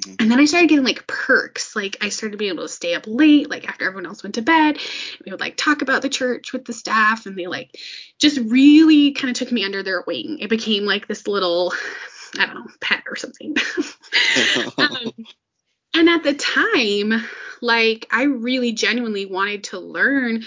Mm-hmm. 0.00 0.14
And 0.20 0.30
then 0.30 0.38
I 0.38 0.44
started 0.44 0.68
getting 0.68 0.84
like 0.84 1.06
perks. 1.06 1.74
Like 1.74 1.96
I 2.02 2.10
started 2.10 2.38
being 2.38 2.52
able 2.52 2.64
to 2.64 2.68
stay 2.68 2.94
up 2.94 3.04
late, 3.06 3.48
like 3.48 3.66
after 3.66 3.86
everyone 3.86 4.06
else 4.06 4.22
went 4.22 4.34
to 4.34 4.42
bed. 4.42 4.78
We 5.24 5.32
would 5.32 5.40
like 5.40 5.56
talk 5.56 5.80
about 5.80 6.02
the 6.02 6.10
church 6.10 6.52
with 6.52 6.66
the 6.66 6.74
staff, 6.74 7.26
and 7.26 7.36
they 7.36 7.46
like 7.46 7.76
just 8.18 8.38
really 8.38 9.12
kind 9.12 9.30
of 9.30 9.36
took 9.36 9.50
me 9.50 9.64
under 9.64 9.82
their 9.82 10.04
wing. 10.06 10.38
It 10.40 10.50
became 10.50 10.84
like 10.84 11.08
this 11.08 11.26
little, 11.26 11.72
I 12.38 12.46
don't 12.46 12.56
know, 12.56 12.66
pet 12.80 13.04
or 13.08 13.16
something. 13.16 13.56
um, 14.78 15.12
and 15.94 16.08
at 16.10 16.22
the 16.22 16.34
time, 16.34 17.24
like 17.62 18.06
I 18.10 18.24
really 18.24 18.72
genuinely 18.72 19.24
wanted 19.24 19.64
to 19.64 19.78
learn 19.78 20.44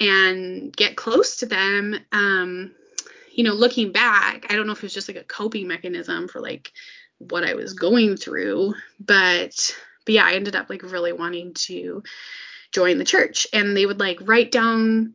and 0.00 0.76
get 0.76 0.96
close 0.96 1.36
to 1.36 1.46
them. 1.46 1.94
Um, 2.10 2.74
you 3.34 3.44
know, 3.44 3.54
looking 3.54 3.92
back, 3.92 4.46
I 4.50 4.56
don't 4.56 4.66
know 4.66 4.72
if 4.72 4.78
it 4.78 4.84
was 4.84 4.94
just 4.94 5.08
like 5.08 5.16
a 5.16 5.24
coping 5.24 5.68
mechanism 5.68 6.28
for 6.28 6.40
like 6.40 6.72
what 7.18 7.44
I 7.44 7.54
was 7.54 7.74
going 7.74 8.16
through, 8.16 8.74
but 9.00 9.76
but 10.04 10.14
yeah, 10.14 10.24
I 10.24 10.34
ended 10.34 10.56
up 10.56 10.68
like 10.68 10.82
really 10.82 11.12
wanting 11.12 11.54
to 11.54 12.02
join 12.72 12.98
the 12.98 13.04
church. 13.04 13.46
And 13.52 13.76
they 13.76 13.86
would 13.86 14.00
like 14.00 14.18
write 14.22 14.50
down 14.50 15.14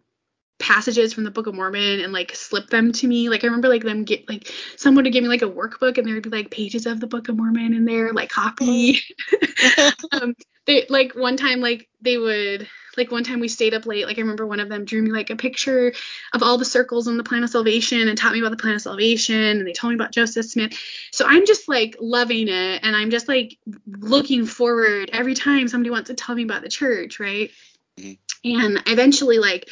passages 0.60 1.14
from 1.14 1.24
the 1.24 1.32
Book 1.32 1.47
of 1.47 1.55
Mormon 1.55 1.99
and 1.99 2.12
like 2.14 2.36
slip 2.36 2.70
them 2.70 2.91
to 2.93 3.08
me. 3.08 3.30
Like 3.30 3.43
I 3.43 3.47
remember 3.47 3.70
like 3.70 3.84
them 3.84 4.03
get 4.03 4.28
like 4.28 4.51
someone 4.76 5.03
would 5.03 5.14
give 5.14 5.24
me 5.24 5.30
like 5.30 5.41
a 5.41 5.49
workbook 5.49 5.97
and 5.97 6.08
there 6.08 6.16
would 6.16 6.24
be 6.24 6.30
like 6.30 6.51
pages 6.51 6.86
of 6.86 6.99
the 6.99 7.08
Book 7.08 7.30
of 7.30 7.38
Mormon 7.38 7.74
in 7.74 7.86
there, 7.86 8.14
like 8.14 8.30
copy. 8.30 8.99
um, 10.12 10.36
they 10.66 10.86
like 10.89 11.14
one 11.14 11.38
time 11.38 11.62
like 11.62 11.88
they 12.01 12.18
would 12.18 12.68
like 12.97 13.12
one 13.12 13.24
time 13.24 13.39
we 13.39 13.47
stayed 13.47 13.74
up 13.74 13.86
late. 13.86 14.05
Like 14.05 14.18
I 14.18 14.22
remember 14.22 14.45
one 14.45 14.60
of 14.60 14.70
them 14.70 14.84
drew 14.84 15.01
me 15.01 15.12
like 15.12 15.30
a 15.30 15.36
picture 15.36 15.93
of 16.34 16.41
all 16.41 16.58
the 16.58 16.66
circles 16.66 17.08
on 17.08 17.18
the 17.18 17.24
plan 17.24 17.43
of 17.43 17.49
salvation 17.49 18.08
and 18.08 18.18
taught 18.18 18.34
me 18.34 18.39
about 18.39 18.51
the 18.51 18.58
plan 18.58 18.76
of 18.76 18.82
salvation 18.82 19.36
and 19.36 19.68
they 19.68 19.74
told 19.74 19.91
me 19.91 19.95
about 19.95 20.12
Joseph 20.12 20.47
Smith. 20.47 20.74
So 21.12 21.26
I'm 21.28 21.45
just 21.45 21.70
like 21.70 21.95
loving 21.99 22.47
it 22.47 22.80
and 22.84 22.95
I'm 22.95 23.12
just 23.12 23.28
like 23.28 23.58
looking 23.86 24.45
forward 24.45 25.12
every 25.14 25.36
time 25.36 25.68
somebody 25.68 25.91
wants 25.91 26.10
to 26.10 26.16
tell 26.16 26.36
me 26.36 26.43
about 26.43 26.64
the 26.64 26.70
church, 26.70 27.20
right? 27.20 27.51
Mm-hmm. 27.99 28.62
And 28.62 28.84
eventually 28.88 29.38
like 29.38 29.72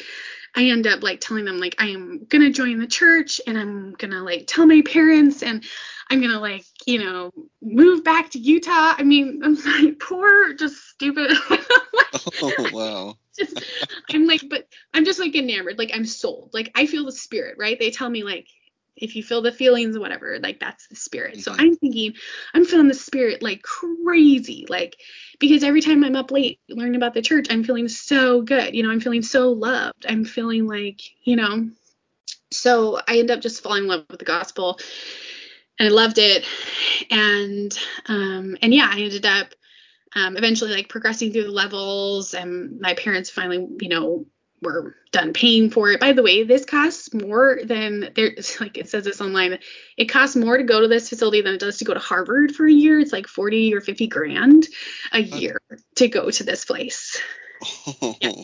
I 0.56 0.70
end 0.70 0.86
up 0.86 1.02
like 1.02 1.20
telling 1.20 1.44
them 1.44 1.60
like 1.60 1.76
I 1.78 1.88
am 1.88 2.24
gonna 2.28 2.50
join 2.50 2.78
the 2.78 2.86
church 2.86 3.40
and 3.46 3.58
I'm 3.58 3.92
gonna 3.92 4.22
like 4.22 4.46
tell 4.46 4.66
my 4.66 4.82
parents 4.82 5.42
and 5.42 5.62
I'm 6.10 6.22
gonna 6.22 6.40
like 6.40 6.64
you 6.86 6.98
know 6.98 7.30
move 7.60 8.02
back 8.02 8.30
to 8.30 8.38
Utah. 8.38 8.94
I 8.96 9.02
mean 9.02 9.40
I'm 9.44 9.54
like 9.54 10.00
poor 10.00 10.54
just 10.54 10.76
stupid. 10.88 11.30
oh 12.42 12.70
wow. 12.72 13.14
just, 13.38 13.62
I'm 14.10 14.26
like 14.26 14.42
but 14.48 14.66
I'm 14.94 15.04
just 15.04 15.20
like 15.20 15.34
enamored 15.36 15.78
like 15.78 15.90
I'm 15.92 16.06
sold 16.06 16.50
like 16.54 16.72
I 16.74 16.86
feel 16.86 17.04
the 17.04 17.12
spirit 17.12 17.56
right. 17.58 17.78
They 17.78 17.90
tell 17.90 18.08
me 18.08 18.22
like 18.22 18.48
if 18.96 19.14
you 19.14 19.22
feel 19.22 19.42
the 19.42 19.52
feelings 19.52 19.98
whatever 19.98 20.38
like 20.40 20.58
that's 20.58 20.88
the 20.88 20.96
spirit. 20.96 21.34
Mm-hmm. 21.34 21.40
so 21.40 21.54
i'm 21.56 21.76
thinking 21.76 22.14
i'm 22.54 22.64
feeling 22.64 22.88
the 22.88 22.94
spirit 22.94 23.42
like 23.42 23.62
crazy 23.62 24.66
like 24.68 24.96
because 25.38 25.62
every 25.62 25.80
time 25.80 26.02
i'm 26.04 26.16
up 26.16 26.30
late 26.30 26.60
learning 26.68 26.96
about 26.96 27.14
the 27.14 27.22
church 27.22 27.46
i'm 27.50 27.64
feeling 27.64 27.88
so 27.88 28.42
good 28.42 28.74
you 28.74 28.82
know 28.82 28.90
i'm 28.90 29.00
feeling 29.00 29.22
so 29.22 29.50
loved. 29.50 30.06
I'm 30.08 30.24
feeling 30.24 30.66
like 30.66 31.00
you 31.24 31.36
know 31.36 31.68
so 32.50 33.00
i 33.08 33.18
end 33.18 33.30
up 33.30 33.40
just 33.40 33.62
falling 33.62 33.84
in 33.84 33.88
love 33.88 34.04
with 34.10 34.18
the 34.18 34.24
gospel 34.24 34.78
and 35.78 35.88
i 35.88 35.92
loved 35.92 36.18
it. 36.18 36.44
And 37.10 37.76
um 38.06 38.56
and 38.62 38.72
yeah 38.72 38.88
i 38.90 39.00
ended 39.00 39.26
up 39.26 39.48
um 40.14 40.36
eventually 40.36 40.72
like 40.72 40.88
progressing 40.88 41.32
through 41.32 41.44
the 41.44 41.50
levels 41.50 42.34
and 42.34 42.80
my 42.80 42.94
parents 42.94 43.30
finally 43.30 43.66
you 43.80 43.88
know 43.88 44.26
we're 44.62 44.94
done 45.12 45.32
paying 45.32 45.70
for 45.70 45.90
it. 45.90 46.00
By 46.00 46.12
the 46.12 46.22
way, 46.22 46.44
this 46.44 46.64
costs 46.64 47.12
more 47.12 47.60
than 47.62 48.10
there's 48.14 48.60
like 48.60 48.78
it 48.78 48.88
says 48.88 49.04
this 49.04 49.20
online. 49.20 49.58
It 49.96 50.06
costs 50.06 50.36
more 50.36 50.56
to 50.56 50.64
go 50.64 50.80
to 50.80 50.88
this 50.88 51.08
facility 51.08 51.42
than 51.42 51.54
it 51.54 51.60
does 51.60 51.78
to 51.78 51.84
go 51.84 51.94
to 51.94 52.00
Harvard 52.00 52.54
for 52.54 52.66
a 52.66 52.72
year. 52.72 53.00
It's 53.00 53.12
like 53.12 53.26
40 53.26 53.74
or 53.74 53.80
50 53.80 54.06
grand 54.06 54.66
a 55.12 55.20
year 55.20 55.60
to 55.96 56.08
go 56.08 56.30
to 56.30 56.44
this 56.44 56.64
place. 56.64 57.20
Yeah. 58.20 58.32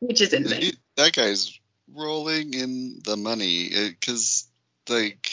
Which 0.00 0.20
is 0.20 0.32
insane. 0.32 0.62
He- 0.62 0.74
that 0.96 1.12
guy's 1.12 1.58
rolling 1.94 2.54
in 2.54 3.00
the 3.04 3.16
money 3.16 3.68
eh, 3.72 3.88
because 3.88 4.48
like 4.88 5.30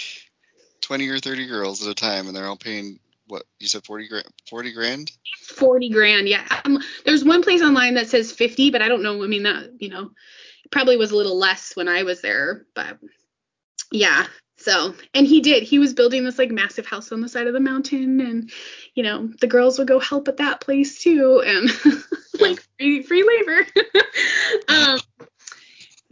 20 0.81 1.07
or 1.09 1.19
30 1.19 1.47
girls 1.47 1.85
at 1.85 1.91
a 1.91 1.95
time 1.95 2.27
and 2.27 2.35
they're 2.35 2.45
all 2.45 2.57
paying 2.57 2.99
what 3.27 3.43
you 3.59 3.67
said 3.67 3.85
40 3.85 4.09
grand 4.09 4.25
40 4.49 4.73
grand 4.73 5.11
40 5.43 5.89
grand. 5.89 6.27
Yeah. 6.27 6.45
Um, 6.65 6.79
there's 7.05 7.23
one 7.23 7.43
place 7.43 7.61
online 7.61 7.95
that 7.95 8.07
says 8.07 8.31
50, 8.31 8.71
but 8.71 8.81
I 8.81 8.87
don't 8.87 9.03
know. 9.03 9.23
I 9.23 9.27
mean, 9.27 9.43
that, 9.43 9.71
you 9.79 9.89
know, 9.89 10.11
probably 10.71 10.97
was 10.97 11.11
a 11.11 11.15
little 11.15 11.37
less 11.37 11.75
when 11.75 11.87
I 11.87 12.03
was 12.03 12.21
there, 12.21 12.65
but 12.75 12.97
yeah. 13.91 14.25
So, 14.57 14.95
and 15.13 15.27
he 15.27 15.41
did. 15.41 15.63
He 15.63 15.79
was 15.79 15.93
building 15.93 16.23
this 16.23 16.37
like 16.37 16.51
massive 16.51 16.85
house 16.85 17.11
on 17.11 17.21
the 17.21 17.27
side 17.27 17.47
of 17.47 17.53
the 17.53 17.59
mountain, 17.59 18.21
and 18.21 18.51
you 18.95 19.03
know, 19.03 19.29
the 19.41 19.47
girls 19.47 19.77
would 19.77 19.87
go 19.87 19.99
help 19.99 20.27
at 20.27 20.37
that 20.37 20.61
place 20.61 20.99
too, 20.99 21.43
and 21.45 21.69
like 22.39 22.63
free, 22.77 23.01
free 23.03 23.23
labor. 23.23 23.67
um, 24.69 24.99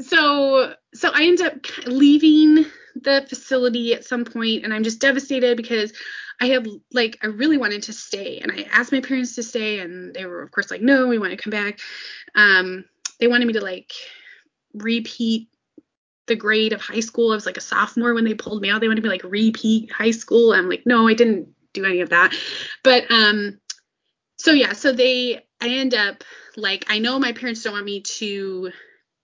so, 0.01 0.74
so 0.93 1.12
I 1.14 1.24
end 1.24 1.41
up 1.41 1.53
leaving 1.86 2.66
the 2.95 3.26
facility 3.30 3.93
at 3.93 4.03
some 4.03 4.26
point, 4.26 4.66
and 4.66 4.74
I'm 4.74 4.84
just 4.84 4.99
devastated 4.99 5.55
because 5.55 5.93
I 6.41 6.47
have 6.47 6.67
like 6.91 7.19
I 7.21 7.27
really 7.27 7.57
wanted 7.57 7.83
to 7.83 7.93
stay, 7.93 8.39
and 8.39 8.51
I 8.51 8.65
asked 8.71 8.91
my 8.91 8.99
parents 8.99 9.35
to 9.35 9.43
stay, 9.43 9.79
and 9.79 10.13
they 10.13 10.25
were 10.25 10.41
of 10.41 10.51
course 10.51 10.71
like, 10.71 10.81
no, 10.81 11.07
we 11.07 11.19
want 11.19 11.31
to 11.31 11.37
come 11.37 11.51
back. 11.51 11.79
Um, 12.35 12.83
they 13.19 13.27
wanted 13.27 13.45
me 13.45 13.53
to 13.53 13.61
like 13.61 13.93
repeat 14.73 15.49
the 16.25 16.35
grade 16.35 16.73
of 16.73 16.81
high 16.81 16.99
school. 16.99 17.31
I 17.31 17.35
was 17.35 17.45
like 17.45 17.57
a 17.57 17.61
sophomore 17.61 18.15
when 18.15 18.25
they 18.25 18.33
pulled 18.33 18.61
me 18.61 18.71
out. 18.71 18.81
They 18.81 18.87
wanted 18.87 19.03
me 19.03 19.09
like 19.09 19.23
repeat 19.23 19.91
high 19.91 20.11
school. 20.11 20.53
I'm 20.53 20.67
like, 20.67 20.83
no, 20.85 21.07
I 21.07 21.13
didn't 21.13 21.49
do 21.73 21.85
any 21.85 22.01
of 22.01 22.09
that. 22.09 22.33
But 22.83 23.09
um, 23.11 23.59
so 24.37 24.51
yeah, 24.51 24.73
so 24.73 24.91
they 24.91 25.45
I 25.61 25.69
end 25.69 25.93
up 25.93 26.23
like 26.57 26.85
I 26.89 26.97
know 26.97 27.19
my 27.19 27.33
parents 27.33 27.61
don't 27.61 27.73
want 27.73 27.85
me 27.85 28.01
to 28.01 28.71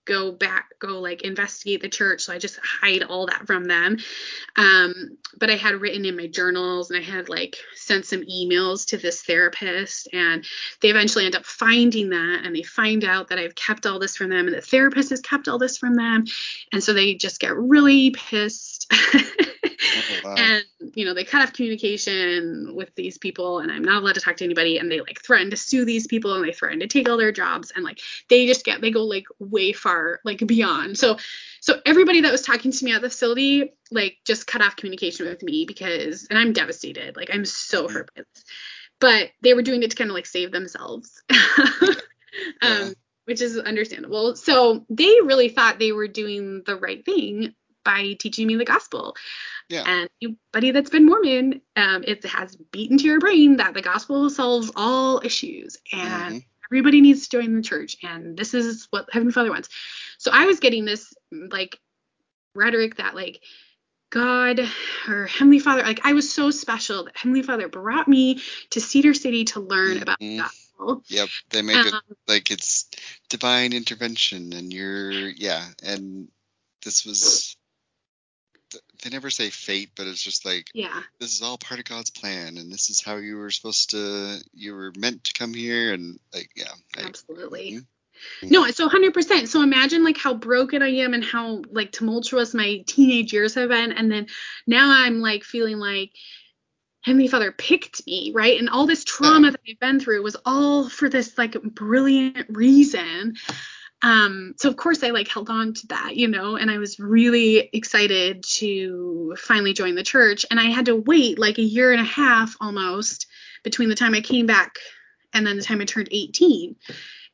go 0.07 0.31
back 0.31 0.69
go 0.79 0.99
like 0.99 1.21
investigate 1.21 1.81
the 1.81 1.89
church. 1.89 2.21
So 2.23 2.33
i 2.33 2.37
just 2.37 2.59
hide 2.63 3.03
all 3.03 3.27
that 3.27 3.45
from 3.45 3.65
them. 3.65 3.97
Um, 4.55 5.17
but 5.39 5.49
i 5.49 5.55
had 5.55 5.75
written 5.75 6.05
in 6.05 6.15
my 6.15 6.27
journals 6.27 6.89
and 6.89 6.99
i 6.99 7.03
had 7.03 7.29
like 7.29 7.57
sent 7.75 8.05
some 8.05 8.21
emails 8.21 8.87
to 8.87 8.97
this 8.97 9.21
therapist 9.21 10.07
and 10.13 10.43
they 10.81 10.89
eventually 10.89 11.25
end 11.25 11.35
up 11.35 11.45
finding 11.45 12.09
that 12.09 12.41
and 12.43 12.55
they 12.55 12.63
find 12.63 13.03
out 13.03 13.27
that 13.27 13.37
i've 13.37 13.55
kept 13.55 13.85
all 13.85 13.99
this 13.99 14.15
from 14.15 14.29
them 14.29 14.47
and 14.47 14.55
the 14.55 14.61
therapist 14.61 15.09
has 15.09 15.21
kept 15.21 15.47
all 15.47 15.57
this 15.57 15.77
from 15.77 15.95
them. 15.95 16.25
And 16.71 16.83
so 16.83 16.93
they 16.93 17.15
just 17.15 17.39
get 17.39 17.55
really 17.55 18.11
pissed 18.11 18.91
Oh, 19.79 20.19
wow. 20.23 20.35
and 20.37 20.65
you 20.95 21.05
know 21.05 21.13
they 21.13 21.23
cut 21.23 21.41
off 21.41 21.53
communication 21.53 22.73
with 22.73 22.93
these 22.95 23.17
people 23.17 23.59
and 23.59 23.71
i'm 23.71 23.83
not 23.83 24.01
allowed 24.01 24.15
to 24.15 24.21
talk 24.21 24.37
to 24.37 24.43
anybody 24.43 24.77
and 24.79 24.91
they 24.91 25.01
like 25.01 25.21
threaten 25.21 25.51
to 25.51 25.57
sue 25.57 25.85
these 25.85 26.07
people 26.07 26.33
and 26.33 26.43
they 26.43 26.51
threaten 26.51 26.79
to 26.79 26.87
take 26.87 27.07
all 27.07 27.17
their 27.17 27.31
jobs 27.31 27.71
and 27.75 27.85
like 27.85 27.99
they 28.29 28.47
just 28.47 28.65
get 28.65 28.81
they 28.81 28.89
go 28.89 29.03
like 29.03 29.25
way 29.39 29.71
far 29.73 30.19
like 30.25 30.45
beyond. 30.47 30.97
So 30.97 31.17
so 31.59 31.79
everybody 31.85 32.21
that 32.21 32.31
was 32.31 32.41
talking 32.41 32.71
to 32.71 32.85
me 32.85 32.93
at 32.93 33.01
the 33.01 33.09
facility 33.09 33.73
like 33.91 34.17
just 34.25 34.47
cut 34.47 34.61
off 34.61 34.75
communication 34.75 35.27
with 35.27 35.43
me 35.43 35.65
because 35.65 36.27
and 36.29 36.39
i'm 36.39 36.53
devastated. 36.53 37.15
Like 37.15 37.29
i'm 37.31 37.45
so 37.45 37.87
hurt 37.87 38.09
by 38.15 38.23
this. 38.23 38.45
But 38.99 39.29
they 39.43 39.53
were 39.53 39.61
doing 39.61 39.83
it 39.83 39.91
to 39.91 39.95
kind 39.95 40.09
of 40.09 40.15
like 40.15 40.25
save 40.25 40.51
themselves. 40.51 41.21
Um 42.61 42.93
which 43.25 43.41
is 43.41 43.57
understandable. 43.57 44.35
So 44.37 44.85
they 44.89 45.17
really 45.21 45.49
thought 45.49 45.79
they 45.79 45.91
were 45.91 46.07
doing 46.07 46.63
the 46.65 46.77
right 46.77 47.03
thing 47.03 47.53
by 47.87 48.13
teaching 48.19 48.45
me 48.47 48.57
the 48.57 48.65
gospel 48.65 49.15
Yeah. 49.69 49.83
and 49.85 50.09
anybody 50.21 50.71
that's 50.71 50.89
been 50.89 51.05
Mormon, 51.05 51.61
um, 51.77 52.03
it 52.05 52.23
has 52.25 52.55
beaten 52.71 52.97
to 52.97 53.05
your 53.05 53.19
brain 53.19 53.57
that 53.57 53.73
the 53.73 53.81
gospel 53.81 54.29
solves 54.29 54.69
all 54.75 55.21
issues 55.23 55.77
and 55.93 56.35
Mhm. 56.35 56.45
everybody 56.69 56.99
needs 56.99 57.23
to 57.27 57.37
join 57.37 57.55
the 57.55 57.61
church 57.61 57.95
and 58.03 58.37
this 58.37 58.53
is 58.53 58.87
what 58.89 59.07
Heavenly 59.11 59.31
Father 59.31 59.49
wants. 59.51 59.69
So 60.17 60.31
I 60.31 60.45
was 60.45 60.59
getting 60.59 60.83
this 60.83 61.13
like 61.31 61.79
rhetoric 62.53 62.97
that 62.97 63.15
like 63.15 63.41
God 64.09 64.59
or 65.07 65.27
Heavenly 65.27 65.59
Father, 65.59 65.83
like 65.83 66.05
I 66.05 66.13
was 66.13 66.31
so 66.33 66.51
special 66.51 67.05
that 67.05 67.17
Heavenly 67.17 67.43
Father 67.43 67.69
brought 67.69 68.07
me 68.07 68.41
to 68.71 68.81
Cedar 68.81 69.13
City 69.13 69.45
to 69.45 69.59
learn 69.61 70.01
about 70.01 70.19
the 70.19 70.37
Mhm. 70.37 70.37
gospel. 70.39 71.03
Yep, 71.07 71.29
they 71.51 71.61
make 71.61 71.85
it 71.85 71.93
Um, 71.93 72.01
like 72.27 72.51
it's 72.51 72.89
divine 73.29 73.73
intervention, 73.73 74.53
and 74.53 74.73
you're 74.73 75.29
yeah, 75.29 75.65
and 75.83 76.29
this 76.83 77.05
was. 77.05 77.56
They 79.03 79.09
never 79.09 79.29
say 79.29 79.49
fate, 79.49 79.91
but 79.95 80.07
it's 80.07 80.23
just 80.23 80.45
like 80.45 80.67
yeah. 80.73 81.01
this 81.19 81.33
is 81.33 81.41
all 81.41 81.57
part 81.57 81.79
of 81.79 81.85
God's 81.85 82.09
plan, 82.09 82.57
and 82.57 82.71
this 82.71 82.89
is 82.89 83.01
how 83.01 83.17
you 83.17 83.37
were 83.37 83.51
supposed 83.51 83.91
to, 83.91 84.37
you 84.53 84.73
were 84.73 84.91
meant 84.97 85.25
to 85.25 85.33
come 85.33 85.53
here, 85.53 85.93
and 85.93 86.19
like 86.33 86.49
yeah, 86.55 86.71
I, 86.97 87.03
Absolutely. 87.03 87.79
Mhm. 88.41 88.51
No, 88.51 88.69
so 88.71 88.87
100%. 88.87 89.47
So 89.47 89.61
imagine 89.61 90.03
like 90.03 90.17
how 90.17 90.33
broken 90.33 90.81
I 90.81 90.89
am 90.89 91.13
and 91.13 91.23
how 91.23 91.61
like 91.71 91.91
tumultuous 91.91 92.53
my 92.53 92.83
teenage 92.87 93.33
years 93.33 93.53
have 93.55 93.69
been. 93.69 93.91
And 93.91 94.11
then 94.11 94.27
now 94.65 94.89
I'm 94.91 95.19
like 95.21 95.43
feeling 95.43 95.77
like 95.77 96.11
Heavenly 97.03 97.27
Father 97.27 97.51
picked 97.51 98.05
me, 98.05 98.31
right? 98.35 98.59
And 98.59 98.69
all 98.69 98.85
this 98.85 99.03
trauma 99.03 99.51
that 99.51 99.61
I've 99.69 99.79
been 99.79 99.99
through 99.99 100.23
was 100.23 100.35
all 100.45 100.89
for 100.89 101.09
this 101.09 101.37
like 101.37 101.53
brilliant 101.61 102.47
reason. 102.49 103.35
Um, 104.03 104.53
so 104.57 104.69
of 104.69 104.77
course 104.77 105.03
I 105.03 105.09
like 105.09 105.27
held 105.27 105.49
on 105.49 105.73
to 105.73 105.87
that, 105.87 106.15
you 106.15 106.27
know, 106.27 106.55
and 106.55 106.69
I 106.69 106.77
was 106.77 106.99
really 106.99 107.69
excited 107.73 108.43
to 108.57 109.35
finally 109.39 109.73
join 109.73 109.95
the 109.95 110.03
church. 110.03 110.45
And 110.51 110.59
I 110.59 110.65
had 110.65 110.85
to 110.85 110.95
wait 110.95 111.39
like 111.39 111.57
a 111.57 111.63
year 111.63 111.91
and 111.91 112.01
a 112.01 112.05
half 112.05 112.55
almost 112.61 113.27
between 113.63 113.89
the 113.89 113.95
time 113.95 114.13
I 114.13 114.21
came 114.21 114.45
back 114.45 114.75
and 115.33 115.45
then 115.45 115.57
the 115.57 115.63
time 115.63 115.81
I 115.81 115.85
turned 115.85 116.09
18 116.11 116.75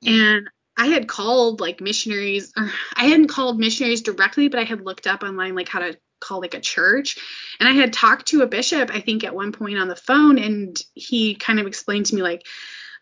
and 0.06 0.50
I 0.76 0.88
had 0.88 1.08
called 1.08 1.62
like 1.62 1.82
missionaries, 1.82 2.52
or 2.58 2.72
I 2.96 3.06
hadn't 3.06 3.28
called 3.28 3.60
missionaries 3.60 4.02
directly, 4.02 4.48
but 4.48 4.60
I 4.60 4.64
had 4.64 4.82
looked 4.82 5.06
up 5.06 5.24
online 5.24 5.56
like 5.56 5.70
how 5.70 5.80
to 5.80 5.98
call 6.20 6.40
like 6.40 6.56
a 6.56 6.60
church. 6.60 7.18
And 7.60 7.70
I 7.70 7.74
had 7.74 7.94
talked 7.94 8.28
to 8.28 8.42
a 8.42 8.48
bishop, 8.48 8.90
I 8.92 9.02
think, 9.02 9.24
at 9.24 9.36
one 9.36 9.52
point 9.52 9.78
on 9.78 9.88
the 9.88 9.96
phone, 9.96 10.40
and 10.40 10.76
he 10.96 11.36
kind 11.36 11.60
of 11.60 11.68
explained 11.68 12.08
to 12.08 12.16
me 12.16 12.24
like, 12.24 12.46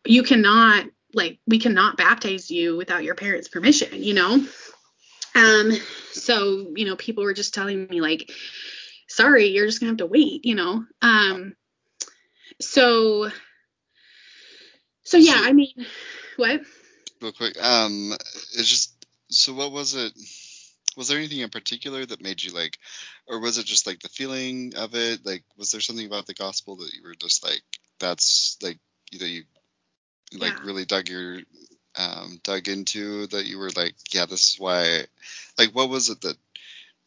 you 0.06 0.24
cannot 0.24 0.86
like 1.14 1.40
we 1.48 1.60
cannot 1.60 1.98
baptize 1.98 2.50
you 2.52 2.78
without 2.78 3.04
your 3.04 3.16
parents' 3.16 3.48
permission, 3.48 4.04
you 4.04 4.14
know. 4.14 4.46
Um, 5.36 5.72
so 6.12 6.72
you 6.76 6.86
know, 6.86 6.96
people 6.96 7.24
were 7.24 7.34
just 7.34 7.54
telling 7.54 7.88
me 7.88 8.02
like, 8.02 8.30
sorry, 9.08 9.48
you're 9.48 9.66
just 9.66 9.80
gonna 9.80 9.92
have 9.92 9.98
to 9.98 10.06
wait, 10.06 10.46
you 10.46 10.56
know. 10.56 10.86
Um, 11.02 11.56
so, 12.60 13.30
so 15.04 15.18
yeah, 15.18 15.38
So- 15.40 15.44
I 15.46 15.54
mean, 15.54 15.86
what? 16.38 16.62
real 17.22 17.32
quick. 17.32 17.62
Um, 17.62 18.12
it's 18.54 18.68
just 18.68 19.06
so. 19.30 19.54
What 19.54 19.72
was 19.72 19.96
it? 19.96 20.14
Was 20.98 21.08
there 21.08 21.18
anything 21.18 21.40
in 21.40 21.50
particular 21.50 22.06
that 22.06 22.22
made 22.22 22.44
you 22.44 22.52
like, 22.52 22.78
or 23.26 23.40
was 23.40 23.58
it 23.58 23.66
just 23.66 23.88
like 23.88 24.00
the 24.02 24.10
feeling 24.10 24.74
of 24.76 24.94
it? 24.96 25.26
Like, 25.26 25.44
was 25.58 25.72
there 25.72 25.80
something 25.82 26.06
about 26.06 26.26
the 26.26 26.34
gospel 26.34 26.76
that 26.78 26.92
you 26.94 27.02
were 27.04 27.16
just 27.16 27.44
like, 27.44 27.62
that's 28.00 28.58
like 28.62 28.78
that 29.18 29.28
you 29.30 29.44
like 30.34 30.54
Yeah. 30.60 30.66
really 30.66 30.86
dug 30.86 31.10
your 31.10 31.40
um 31.98 32.40
dug 32.44 32.68
into 32.68 33.28
that 33.28 33.46
you 33.46 33.58
were 33.58 33.72
like, 33.76 33.96
yeah, 34.12 34.26
this 34.26 34.54
is 34.54 34.60
why. 34.60 35.06
Like, 35.58 35.72
what 35.76 35.90
was 35.90 36.10
it 36.10 36.22
that 36.22 36.38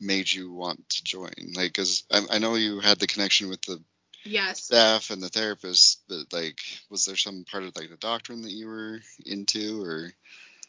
made 0.00 0.30
you 0.32 0.52
want 0.52 0.88
to 0.90 1.04
join? 1.04 1.32
Like, 1.54 1.72
because 1.72 2.04
I, 2.12 2.22
I 2.32 2.38
know 2.38 2.54
you 2.54 2.80
had 2.80 2.98
the 2.98 3.06
connection 3.06 3.48
with 3.48 3.62
the 3.62 3.82
Yes. 4.24 4.62
staff 4.62 5.10
and 5.10 5.22
the 5.22 5.28
therapist, 5.28 6.02
but 6.08 6.32
like, 6.32 6.58
was 6.90 7.04
there 7.04 7.16
some 7.16 7.44
part 7.50 7.64
of 7.64 7.76
like 7.76 7.90
the 7.90 7.96
doctrine 7.96 8.42
that 8.42 8.52
you 8.52 8.66
were 8.68 9.00
into, 9.26 9.82
or 9.82 10.12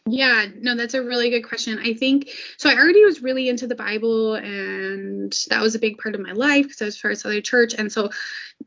Yeah, 0.08 0.46
no, 0.56 0.76
that's 0.76 0.94
a 0.94 1.04
really 1.04 1.32
good 1.32 1.42
question. 1.48 1.80
I 1.80 1.96
think 1.96 2.30
so. 2.58 2.70
I 2.70 2.76
already 2.76 3.04
was 3.04 3.24
really 3.24 3.50
into 3.50 3.66
the 3.66 3.76
Bible, 3.76 4.36
and 4.36 5.36
that 5.50 5.62
was 5.64 5.74
a 5.74 5.80
big 5.80 5.98
part 5.98 6.14
of 6.14 6.22
my 6.22 6.34
life 6.34 6.66
because 6.66 6.82
I 6.82 6.86
was 6.86 6.98
part 7.00 7.14
of 7.14 7.20
Southern 7.20 7.42
Church. 7.42 7.74
And 7.76 7.92
so 7.92 8.12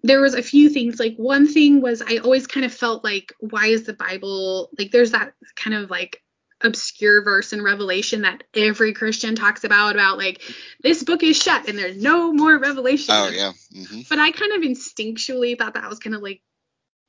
there 0.03 0.21
was 0.21 0.35
a 0.35 0.43
few 0.43 0.69
things. 0.69 0.99
Like 0.99 1.15
one 1.17 1.47
thing 1.47 1.81
was 1.81 2.03
I 2.03 2.17
always 2.17 2.49
kind 2.49 2.67
of 2.67 2.75
felt 2.75 3.05
like, 3.05 3.33
why 3.39 3.67
is 3.67 3.85
the 3.85 3.93
Bible 3.93 4.71
like? 4.77 4.91
There's 4.91 5.13
that 5.13 5.33
kind 5.55 5.75
of 5.77 5.91
like 5.91 6.23
obscure 6.61 7.23
verse 7.23 7.53
in 7.53 7.63
Revelation 7.63 8.23
that 8.23 8.43
every 8.55 8.93
Christian 8.93 9.37
talks 9.37 9.63
about 9.63 9.95
about 9.95 10.19
like 10.19 10.43
this 10.83 11.05
book 11.05 11.23
is 11.23 11.41
shut 11.41 11.69
and 11.69 11.79
there's 11.79 12.03
no 12.03 12.33
more 12.33 12.59
revelation. 12.59 13.15
oh 13.17 13.29
yeah, 13.29 13.53
hmm 13.73 14.01
but 14.09 14.19
I 14.19 14.33
kind 14.33 14.53
of 14.53 14.63
instinctually 14.63 15.57
thought 15.57 15.75
that 15.75 15.89
was 15.89 16.01
kind 16.01 16.17
of 16.17 16.23
like 16.23 16.41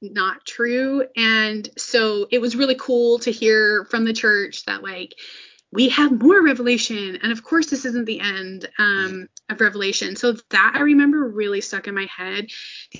not 0.01 0.45
true. 0.45 1.05
And 1.15 1.69
so 1.77 2.27
it 2.31 2.39
was 2.39 2.55
really 2.55 2.75
cool 2.75 3.19
to 3.19 3.31
hear 3.31 3.85
from 3.85 4.05
the 4.05 4.13
church 4.13 4.65
that 4.65 4.83
like 4.83 5.13
we 5.71 5.89
have 5.89 6.11
more 6.11 6.43
revelation. 6.43 7.19
And 7.21 7.31
of 7.31 7.43
course 7.43 7.67
this 7.67 7.85
isn't 7.85 8.05
the 8.05 8.19
end 8.19 8.69
um 8.77 9.27
of 9.49 9.61
revelation. 9.61 10.15
So 10.15 10.35
that 10.51 10.73
I 10.75 10.81
remember 10.81 11.27
really 11.27 11.61
stuck 11.61 11.87
in 11.87 11.95
my 11.95 12.05
head. 12.05 12.47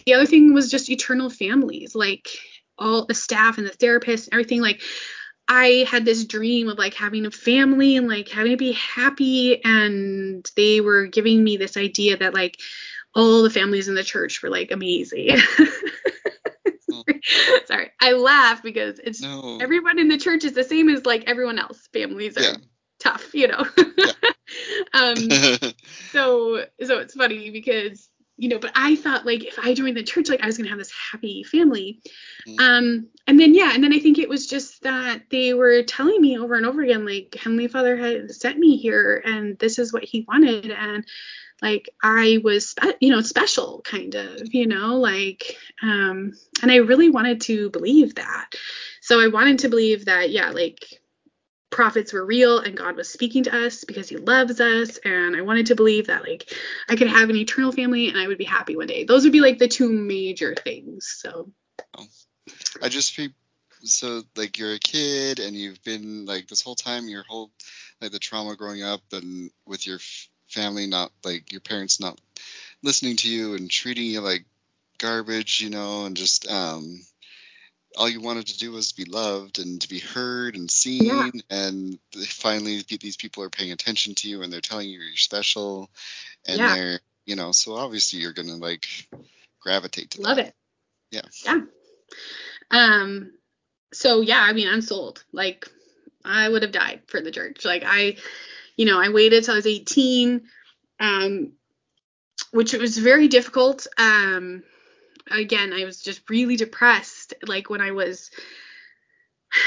The 0.06 0.14
other 0.14 0.26
thing 0.26 0.54
was 0.54 0.72
just 0.72 0.90
eternal 0.90 1.30
families, 1.30 1.96
like 1.96 2.28
all 2.78 3.06
the 3.06 3.14
staff 3.14 3.58
and 3.58 3.68
the 3.68 3.72
therapists 3.72 4.26
and 4.26 4.34
everything 4.34 4.62
like 4.62 4.82
I 5.48 5.88
had 5.90 6.06
this 6.06 6.26
dream 6.26 6.70
of 6.70 6.78
like 6.78 6.94
having 6.94 7.26
a 7.26 7.32
family 7.32 7.98
and 7.98 8.08
like 8.08 8.30
having 8.30 8.52
to 8.52 8.58
be 8.58 8.74
happy 8.74 9.64
and 9.64 10.50
they 10.56 10.80
were 10.80 11.08
giving 11.08 11.44
me 11.44 11.58
this 11.58 11.76
idea 11.76 12.18
that 12.18 12.36
like 12.36 12.60
all 13.16 13.42
the 13.42 13.50
families 13.50 13.88
in 13.88 13.96
the 13.96 14.04
church 14.04 14.44
were 14.44 14.50
like 14.50 14.70
amazing. 14.72 15.30
Sorry, 17.66 17.92
I 18.02 18.14
laugh 18.14 18.64
because 18.64 19.00
it's 19.00 19.22
no. 19.22 19.58
everyone 19.62 20.00
in 20.00 20.08
the 20.08 20.18
church 20.18 20.44
is 20.44 20.54
the 20.54 20.64
same 20.64 20.90
as 20.90 21.06
like 21.06 21.24
everyone 21.28 21.60
else. 21.60 21.88
Families 21.94 22.38
are 22.38 22.42
yeah. 22.42 22.56
tough, 23.00 23.34
you 23.34 23.48
know. 23.48 23.66
um, 24.94 25.16
so 26.12 26.66
so 26.84 27.00
it's 27.00 27.14
funny 27.14 27.50
because 27.52 28.10
you 28.38 28.48
know, 28.48 28.58
but 28.58 28.72
I 28.74 28.96
thought 28.96 29.26
like 29.26 29.44
if 29.44 29.60
I 29.60 29.74
joined 29.74 29.98
the 29.98 30.04
church, 30.04 30.30
like 30.30 30.42
I 30.42 30.46
was 30.46 30.58
gonna 30.58 30.70
have 30.70 30.80
this 30.80 30.94
happy 31.12 31.44
family. 31.44 32.02
Mm-hmm. 32.48 32.60
Um, 32.60 33.08
and 33.28 33.38
then 33.38 33.54
yeah, 33.54 33.72
and 33.74 33.84
then 33.84 33.94
I 33.94 34.00
think 34.00 34.18
it 34.18 34.30
was 34.30 34.48
just 34.48 34.82
that 34.84 35.24
they 35.30 35.54
were 35.54 35.84
telling 35.84 36.22
me 36.22 36.40
over 36.40 36.56
and 36.56 36.66
over 36.66 36.82
again, 36.82 37.06
like 37.06 37.36
Heavenly 37.38 37.68
Father 37.68 37.98
had 37.98 38.32
sent 38.32 38.58
me 38.58 38.78
here, 38.78 39.22
and 39.26 39.60
this 39.60 39.78
is 39.78 39.92
what 39.92 40.06
He 40.06 40.26
wanted, 40.28 40.72
and 40.72 41.06
like 41.62 41.90
I 42.02 42.40
was, 42.44 42.76
you 43.00 43.12
know, 43.12 43.22
special 43.22 43.82
kind 43.84 44.16
of, 44.16 44.54
you 44.54 44.68
know, 44.68 44.98
like, 44.98 45.58
um, 45.82 46.34
and 46.62 46.72
I 46.72 46.78
really 46.78 47.10
wanted 47.10 47.42
to 47.42 47.70
believe 47.70 48.16
that. 48.16 48.52
So 49.02 49.22
I 49.22 49.28
wanted 49.28 49.60
to 49.60 49.70
believe 49.70 50.06
that, 50.06 50.30
yeah, 50.30 50.52
like 50.52 51.02
prophets 51.70 52.14
were 52.14 52.26
real 52.26 52.60
and 52.60 52.78
God 52.78 52.96
was 52.96 53.10
speaking 53.10 53.44
to 53.44 53.66
us 53.66 53.84
because 53.84 54.10
he 54.10 54.18
loves 54.18 54.60
us. 54.60 54.98
And 55.06 55.36
I 55.36 55.42
wanted 55.42 55.68
to 55.68 55.76
believe 55.76 56.08
that, 56.08 56.24
like, 56.24 56.52
I 56.90 56.96
could 56.96 57.08
have 57.08 57.30
an 57.30 57.36
eternal 57.36 57.72
family 57.72 58.10
and 58.10 58.18
I 58.18 58.28
would 58.28 58.38
be 58.38 58.46
happy 58.46 58.76
one 58.76 58.88
day. 58.88 59.04
Those 59.04 59.24
would 59.24 59.34
be 59.34 59.42
like 59.42 59.60
the 59.60 59.68
two 59.68 59.90
major 59.90 60.56
things. 60.56 61.16
So 61.20 61.52
I 62.82 62.90
just 62.90 63.20
so 63.84 64.24
like 64.36 64.58
you're 64.58 64.74
a 64.74 64.80
kid 64.80 65.40
and 65.40 65.56
you've 65.56 65.82
been 65.84 66.26
like 66.26 66.48
this 66.48 66.62
whole 66.62 66.76
time 66.76 67.08
your 67.08 67.24
whole 67.24 67.52
like 68.02 68.12
the 68.12 68.20
trauma 68.20 68.56
growing 68.56 68.84
up 68.84 69.02
and 69.14 69.52
with 69.66 69.88
your 69.88 70.00
family 70.50 70.88
not 70.88 71.12
like 71.24 71.52
your 71.52 71.62
parents 71.62 72.00
not 72.00 72.20
listening 72.84 73.16
to 73.18 73.30
you 73.30 73.56
and 73.56 73.70
treating 73.70 74.06
you 74.06 74.22
like 74.22 74.46
garbage, 74.98 75.62
you 75.62 75.70
know, 75.70 76.06
and 76.06 76.16
just 76.16 76.50
um 76.50 77.02
all 77.98 78.08
you 78.10 78.22
wanted 78.22 78.48
to 78.48 78.58
do 78.58 78.72
was 78.72 78.92
be 78.92 79.06
loved 79.06 79.60
and 79.60 79.82
to 79.82 79.90
be 79.90 80.00
heard 80.00 80.56
and 80.56 80.70
seen 80.70 81.06
yeah. 81.06 81.30
and 81.50 81.98
finally 82.28 82.84
these 83.02 83.18
people 83.18 83.44
are 83.44 83.50
paying 83.50 83.72
attention 83.72 84.14
to 84.14 84.30
you 84.30 84.44
and 84.44 84.54
they're 84.54 84.62
telling 84.62 84.88
you 84.88 85.00
you're 85.00 85.16
special 85.16 85.90
and 86.48 86.60
yeah. 86.60 86.76
they're 86.76 87.00
you 87.26 87.36
know 87.36 87.52
so 87.52 87.74
obviously 87.74 88.20
you're 88.20 88.34
gonna 88.34 88.56
like 88.56 88.86
gravitate 89.60 90.12
to 90.12 90.22
love 90.22 90.38
that. 90.38 90.48
it 90.48 90.56
yeah 91.12 91.22
yeah 91.46 91.62
um 92.72 93.32
so 93.92 94.22
yeah 94.22 94.42
i 94.42 94.54
mean 94.54 94.68
i'm 94.68 94.82
sold 94.82 95.24
like 95.32 95.68
i 96.24 96.48
would 96.48 96.62
have 96.62 96.72
died 96.72 97.02
for 97.08 97.22
the 97.22 97.32
church 97.32 97.66
like 97.66 97.84
i 97.86 98.16
you 98.80 98.86
know, 98.86 98.98
I 98.98 99.10
waited 99.10 99.44
till 99.44 99.56
I 99.56 99.58
was 99.58 99.68
18, 99.68 100.42
um, 101.02 101.52
which 102.52 102.72
was 102.72 102.98
very 102.98 103.28
difficult. 103.28 103.86
Um, 103.98 104.64
again, 105.30 105.74
I 105.74 105.84
was 105.84 106.02
just 106.02 106.30
really 106.30 106.56
depressed, 106.56 107.34
like 107.46 107.70
when 107.70 107.82
I 107.82 107.92
was 107.92 108.32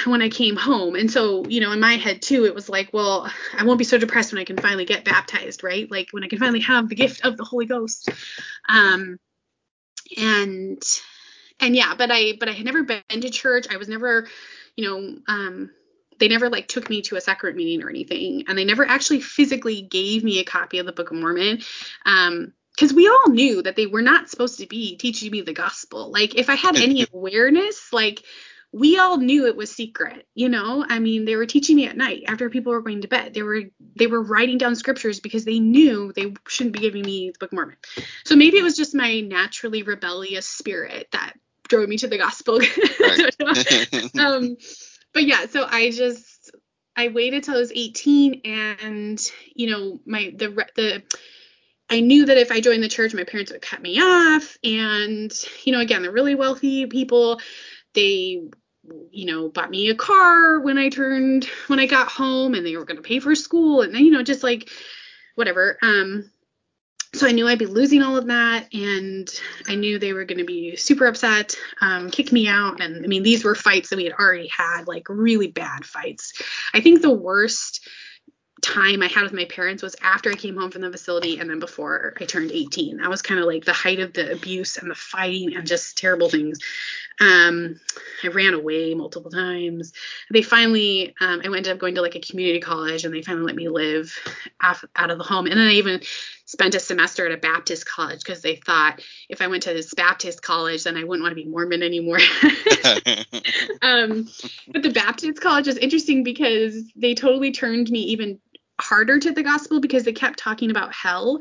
when 0.07 0.23
I 0.23 0.31
came 0.31 0.57
home. 0.57 0.95
And 0.95 1.11
so, 1.11 1.45
you 1.47 1.61
know, 1.61 1.73
in 1.73 1.81
my 1.81 1.97
head 1.97 2.23
too, 2.23 2.47
it 2.47 2.55
was 2.55 2.71
like, 2.71 2.89
well, 2.95 3.31
I 3.55 3.65
won't 3.65 3.79
be 3.79 3.85
so 3.85 3.99
depressed 3.99 4.33
when 4.33 4.41
I 4.41 4.47
can 4.47 4.57
finally 4.57 4.87
get 4.87 5.05
baptized, 5.05 5.63
right? 5.63 5.91
Like 5.91 6.09
when 6.13 6.25
I 6.25 6.29
can 6.29 6.39
finally 6.39 6.61
have 6.61 6.89
the 6.89 6.95
gift 6.95 7.23
of 7.23 7.37
the 7.37 7.45
Holy 7.45 7.67
Ghost. 7.67 8.09
Um, 8.67 9.19
and 10.17 10.83
and 11.61 11.77
yeah, 11.77 11.97
but 11.99 12.11
I 12.11 12.33
but 12.41 12.49
I 12.49 12.53
had 12.53 12.65
never 12.65 12.83
been 12.83 13.03
to 13.11 13.29
church. 13.29 13.67
I 13.71 13.77
was 13.77 13.91
never, 13.91 14.27
you 14.75 14.89
know, 14.89 15.19
um, 15.29 15.71
they 16.23 16.29
never 16.29 16.49
like 16.49 16.69
took 16.69 16.89
me 16.89 17.03
to 17.03 17.17
a 17.17 17.21
sacrament 17.21 17.57
meeting 17.57 17.83
or 17.83 17.91
anything 17.91 18.45
and 18.47 18.57
they 18.57 18.65
never 18.65 18.87
actually 18.87 19.21
physically 19.21 19.83
gave 19.83 20.23
me 20.23 20.39
a 20.39 20.45
copy 20.45 20.79
of 20.79 20.87
the 20.87 20.93
book 20.93 21.11
of 21.11 21.17
mormon 21.17 21.59
um 22.07 22.53
because 22.73 22.95
we 22.95 23.09
all 23.09 23.29
knew 23.29 23.61
that 23.61 23.75
they 23.75 23.87
were 23.87 24.03
not 24.03 24.31
supposed 24.31 24.61
to 24.61 24.67
be 24.67 24.97
teaching 24.97 25.31
me 25.31 25.43
the 25.43 25.53
gospel. 25.53 26.11
Like 26.11 26.37
if 26.37 26.49
i 26.49 26.55
had 26.55 26.77
any 26.77 27.07
awareness 27.13 27.93
like 27.93 28.23
we 28.73 28.99
all 28.99 29.19
knew 29.19 29.47
it 29.47 29.57
was 29.57 29.73
secret 29.73 30.27
you 30.35 30.49
know? 30.49 30.85
I 30.89 31.01
mean 31.01 31.25
they 31.25 31.35
were 31.35 31.45
teaching 31.45 31.75
me 31.75 31.89
at 31.89 31.97
night 31.97 32.23
after 32.29 32.49
people 32.51 32.73
were 32.73 32.83
going 32.83 33.03
to 33.03 33.09
bed. 33.09 33.35
They 33.35 33.43
were 33.43 33.63
they 33.97 34.07
were 34.07 34.23
writing 34.23 34.59
down 34.59 34.77
scriptures 34.77 35.19
because 35.19 35.45
they 35.45 35.59
knew 35.59 36.13
they 36.15 36.35
shouldn't 36.47 36.75
be 36.75 36.81
giving 36.81 37.03
me 37.03 37.31
the 37.31 37.39
book 37.41 37.51
of 37.51 37.57
mormon. 37.57 37.77
So 38.25 38.37
maybe 38.37 38.59
it 38.59 38.63
was 38.63 38.77
just 38.77 38.95
my 38.95 39.21
naturally 39.21 39.83
rebellious 39.83 40.49
spirit 40.49 41.09
that 41.11 41.35
drove 41.69 41.89
me 41.89 41.97
to 41.99 42.07
the 42.07 42.19
gospel. 42.19 42.61
Um 44.19 44.57
but 45.13 45.25
yeah, 45.25 45.47
so 45.47 45.67
I 45.69 45.91
just 45.91 46.51
I 46.97 47.09
waited 47.09 47.45
till 47.45 47.57
I 47.57 47.59
was 47.59 47.73
18 47.73 48.43
and 48.45 49.33
you 49.55 49.71
know, 49.71 50.01
my 50.07 50.33
the 50.37 50.67
the 50.77 51.03
I 51.93 52.01
knew 52.01 52.25
that 52.25 52.39
if 52.39 52.51
I 52.51 52.61
joined 52.61 52.83
the 52.83 52.89
church, 52.89 53.13
my 53.13 53.25
parents 53.25 53.53
would 53.53 53.61
cut 53.61 53.83
me 53.83 54.01
off. 54.01 54.57
And, 54.65 55.31
you 55.65 55.73
know, 55.73 55.81
again, 55.81 56.01
they're 56.01 56.11
really 56.11 56.35
wealthy 56.35 56.87
people. 56.87 57.39
They, 57.93 58.43
you 59.11 59.27
know, 59.27 59.51
bought 59.51 59.71
me 59.71 59.91
a 59.91 59.95
car 59.95 60.61
when 60.61 60.79
I 60.79 60.89
turned, 60.89 61.45
when 61.67 61.79
I 61.79 61.87
got 61.87 62.09
home, 62.09 62.55
and 62.55 62.65
they 62.65 62.79
were 62.79 62.87
going 62.87 62.97
to 62.97 63.03
pay 63.03 63.19
for 63.19 63.35
school. 63.35 63.83
And 63.83 63.95
then, 63.95 64.07
you 64.07 64.11
know, 64.11 64.23
just 64.23 64.43
like 64.43 64.71
whatever. 65.35 65.77
Um, 65.83 66.31
so 67.15 67.27
I 67.27 67.33
knew 67.33 67.47
I'd 67.47 67.59
be 67.59 67.67
losing 67.67 68.03
all 68.03 68.17
of 68.17 68.27
that, 68.29 68.73
and 68.73 69.29
I 69.69 69.75
knew 69.75 69.99
they 69.99 70.15
were 70.15 70.25
going 70.25 70.39
to 70.39 70.45
be 70.45 70.77
super 70.77 71.07
upset, 71.07 71.55
um, 71.81 72.11
kick 72.11 72.33
me 72.33 72.49
out. 72.49 72.81
And 72.81 73.05
I 73.05 73.09
mean, 73.09 73.23
these 73.23 73.45
were 73.45 73.55
fights 73.55 73.91
that 73.91 73.97
we 73.97 74.05
had 74.05 74.15
already 74.15 74.49
had, 74.49 74.87
like 74.87 75.09
really 75.09 75.49
bad 75.49 75.85
fights. 75.85 76.33
I 76.73 76.81
think 76.81 77.03
the 77.03 77.13
worst 77.13 77.87
time 78.63 79.03
I 79.03 79.09
had 79.09 79.25
with 79.25 79.33
my 79.33 79.45
parents 79.45 79.83
was 79.83 79.97
after 80.01 80.31
I 80.31 80.35
came 80.35 80.57
home 80.57 80.71
from 80.71 80.83
the 80.83 80.91
facility 80.91 81.39
and 81.39 81.51
then 81.51 81.59
before 81.59 82.15
I 82.21 82.25
turned 82.25 82.53
18. 82.53 82.99
That 82.99 83.11
was 83.11 83.21
kind 83.21 83.41
of 83.41 83.47
like 83.47 83.65
the 83.65 83.73
height 83.73 83.99
of 83.99 84.13
the 84.13 84.33
abuse 84.33 84.77
and 84.77 84.89
the 84.89 84.95
fighting 84.95 85.57
and 85.57 85.67
just 85.67 85.99
terrible 85.99 86.31
things. 86.31 86.61
Um, 87.21 87.81
I 88.23 88.29
ran 88.29 88.55
away 88.55 88.95
multiple 88.95 89.33
times. 89.33 89.93
They 90.31 90.43
finally, 90.43 91.15
um, 91.21 91.41
I 91.41 91.47
ended 91.47 91.69
up 91.69 91.79
going 91.79 91.97
to 91.97 92.03
like 92.03 92.15
a 92.15 92.21
community 92.21 92.61
college 92.61 93.05
and 93.05 93.13
they 93.13 93.23
finally 93.23 93.47
let 93.47 93.57
me 93.57 93.69
live 93.69 94.17
off, 94.63 94.85
out 94.95 95.11
of 95.11 95.19
the 95.19 95.25
home. 95.25 95.47
And 95.47 95.59
then 95.59 95.67
I 95.67 95.73
even 95.73 96.01
spent 96.53 96.75
a 96.75 96.81
semester 96.81 97.25
at 97.25 97.33
a 97.33 97.39
Baptist 97.39 97.87
college 97.87 98.21
because 98.23 98.43
they 98.43 98.57
thought 98.57 99.01
if 99.31 99.41
I 99.41 99.47
went 99.47 99.63
to 99.63 99.73
this 99.73 99.95
Baptist 99.95 100.43
college, 100.43 100.85
then 100.85 100.99
I 100.99 101.05
wouldn't 101.05 101.23
want 101.23 101.33
to 101.33 101.43
be 101.43 101.49
Mormon 101.49 101.83
anymore. 101.83 102.19
um, 103.83 104.29
but 104.69 104.83
the 104.83 104.93
Baptist 104.93 105.41
college 105.41 105.67
is 105.67 105.79
interesting 105.79 106.23
because 106.25 106.85
they 106.95 107.15
totally 107.15 107.53
turned 107.53 107.91
me 107.91 108.01
even 108.01 108.39
harder 108.83 109.19
to 109.19 109.33
the 109.33 109.43
gospel 109.43 109.81
because 109.81 110.05
they 110.05 110.13
kept 110.13 110.39
talking 110.39 110.71
about 110.71 110.95
hell 110.95 111.39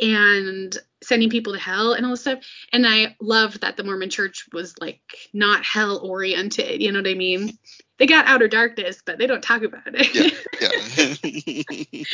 and 0.00 0.76
sending 1.02 1.28
people 1.28 1.52
to 1.52 1.58
hell 1.58 1.92
and 1.92 2.06
all 2.06 2.12
this 2.12 2.22
stuff. 2.22 2.38
And 2.72 2.86
I 2.86 3.16
loved 3.20 3.60
that 3.60 3.76
the 3.76 3.84
Mormon 3.84 4.10
church 4.10 4.46
was 4.52 4.74
like 4.80 5.00
not 5.32 5.64
hell 5.64 5.98
oriented. 5.98 6.80
You 6.80 6.92
know 6.92 7.00
what 7.00 7.08
I 7.08 7.14
mean? 7.14 7.58
They 7.98 8.06
got 8.06 8.26
outer 8.26 8.48
darkness, 8.48 9.02
but 9.04 9.18
they 9.18 9.26
don't 9.26 9.42
talk 9.42 9.62
about 9.62 9.82
it. 9.86 10.14
Yeah. 10.14 12.04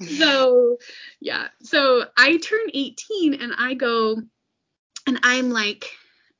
yeah. 0.00 0.06
so, 0.18 0.78
yeah. 1.20 1.48
So 1.62 2.04
I 2.16 2.36
turn 2.38 2.66
18 2.72 3.34
and 3.34 3.52
I 3.56 3.74
go 3.74 4.22
and 5.06 5.20
I'm 5.22 5.50
like, 5.50 5.86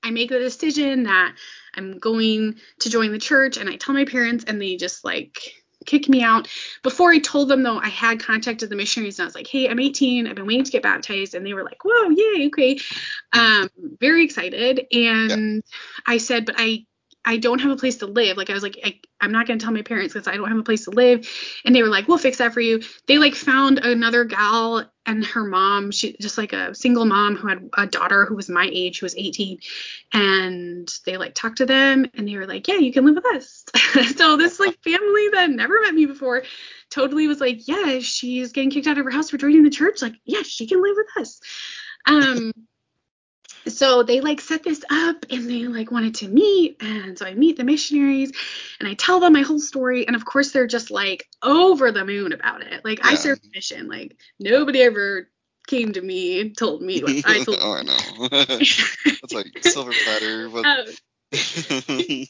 I 0.03 0.11
make 0.11 0.29
the 0.29 0.39
decision 0.39 1.05
that 1.05 1.35
I'm 1.75 1.99
going 1.99 2.57
to 2.81 2.91
join 2.91 3.11
the 3.11 3.19
church 3.19 3.57
and 3.57 3.69
I 3.69 3.77
tell 3.77 3.95
my 3.95 4.05
parents 4.05 4.45
and 4.47 4.61
they 4.61 4.77
just 4.77 5.05
like 5.05 5.39
kick 5.87 6.09
me 6.09 6.23
out. 6.23 6.49
Before 6.83 7.11
I 7.11 7.19
told 7.19 7.49
them 7.49 7.63
though, 7.63 7.79
I 7.79 7.89
had 7.89 8.21
contacted 8.21 8.71
the 8.71 8.77
missionaries 8.77 9.19
and 9.19 9.25
I 9.25 9.27
was 9.27 9.35
like, 9.35 9.47
hey, 9.47 9.69
I'm 9.69 9.81
18. 9.81 10.27
I've 10.27 10.35
been 10.35 10.47
waiting 10.47 10.65
to 10.65 10.71
get 10.71 10.83
baptized. 10.83 11.35
And 11.35 11.45
they 11.45 11.55
were 11.55 11.65
like, 11.65 11.85
whoa, 11.85 12.11
yay, 12.11 12.47
okay. 12.47 12.79
Um, 13.33 13.69
very 14.01 14.25
excited. 14.25 14.87
And 14.93 15.31
yeah. 15.31 15.61
I 16.07 16.19
said, 16.19 16.47
but 16.47 16.57
I 16.59 16.87
I 17.25 17.39
don't 17.39 17.61
have 17.61 17.71
a 17.71 17.77
place 17.77 17.97
to 17.99 18.07
live. 18.07 18.37
Like 18.37 18.51
I 18.51 18.53
was 18.53 18.63
like, 18.63 18.79
I, 18.85 19.01
am 19.25 19.33
not 19.33 19.47
gonna 19.47 19.59
tell 19.59 19.73
my 19.73 19.83
parents 19.83 20.13
because 20.13 20.29
I 20.29 20.37
don't 20.37 20.49
have 20.49 20.59
a 20.59 20.63
place 20.63 20.85
to 20.85 20.91
live. 20.91 21.29
And 21.65 21.75
they 21.75 21.83
were 21.83 21.89
like, 21.89 22.07
we'll 22.07 22.19
fix 22.19 22.39
that 22.39 22.53
for 22.53 22.61
you. 22.61 22.83
They 23.07 23.19
like 23.19 23.35
found 23.35 23.79
another 23.79 24.25
gal 24.25 24.91
and 25.07 25.25
her 25.25 25.45
mom, 25.45 25.91
she 25.91 26.17
just 26.21 26.39
like 26.39 26.53
a 26.53 26.75
single 26.75 27.05
mom 27.05 27.37
who 27.37 27.49
had 27.49 27.71
a 27.77 27.87
daughter 27.87 28.27
who 28.27 28.35
was 28.35 28.49
my 28.49 28.69
age, 28.71 29.01
who 29.01 29.07
was 29.07 29.17
18. 29.17 29.59
And 30.13 30.89
they 31.07 31.17
like 31.17 31.35
talked 31.35 31.59
to 31.59 31.67
them 31.67 32.07
and 32.15 32.29
they 32.29 32.37
were 32.37 32.47
like, 32.47 32.69
yeah, 32.69 32.77
you 32.77 32.93
can 32.93 33.07
live 33.07 33.17
with 33.17 33.27
us. 33.27 33.65
so 34.17 34.37
this 34.37 34.61
like 34.61 34.83
family 34.83 35.29
that 35.33 35.51
never 35.51 35.81
met 35.81 35.95
me 35.95 36.07
before 36.07 36.45
totally 36.91 37.27
was 37.27 37.41
like, 37.41 37.67
yeah, 37.67 37.99
she's 38.01 38.53
getting 38.53 38.71
kicked 38.71 38.87
out 38.87 38.99
of 38.99 39.05
her 39.05 39.11
house 39.11 39.31
for 39.31 39.39
joining 39.39 39.65
the 39.65 39.71
church. 39.71 40.03
Like, 40.03 40.15
yeah, 40.25 40.43
she 40.43 40.67
can 40.67 40.83
live 40.83 40.97
with 40.97 41.23
us. 41.23 41.41
Um, 42.07 42.53
so 43.67 44.03
they 44.03 44.21
like 44.21 44.41
set 44.41 44.63
this 44.63 44.85
up 44.91 45.25
and 45.31 45.49
they 45.49 45.65
like 45.65 45.91
wanted 45.91 46.15
to 46.15 46.29
meet 46.29 46.77
and 46.81 47.19
so 47.19 47.27
i 47.27 47.35
meet 47.35 47.57
the 47.57 47.65
missionaries 47.65 48.33
and 48.81 48.89
i 48.89 48.95
tell 48.95 49.21
them 49.21 49.33
my 49.33 49.43
whole 49.43 49.59
story 49.59 50.07
and 50.07 50.17
of 50.17 50.25
course 50.25 50.53
they're 50.53 50.67
just 50.67 50.91
like 50.91 51.27
over 51.43 51.91
the 51.93 52.05
moon 52.05 52.33
about 52.33 52.63
it. 52.63 52.85
Like 52.85 52.99
yeah. 52.99 53.09
i 53.09 53.15
served 53.15 53.47
mission 53.55 53.89
like 53.89 54.17
nobody 54.39 54.83
ever 54.83 55.29
came 55.67 55.93
to 55.95 56.01
me 56.01 56.41
and 56.41 56.57
told 56.57 56.83
me 56.83 57.01
what 57.01 57.25
i 57.27 57.43
told 57.43 57.59
oh 57.63 57.73
i 57.73 57.83
know. 57.83 58.29
it's 58.33 59.33
like 59.33 59.47
silver 59.63 59.93
platter 60.05 60.51
what... 60.51 60.67
um, 60.67 60.85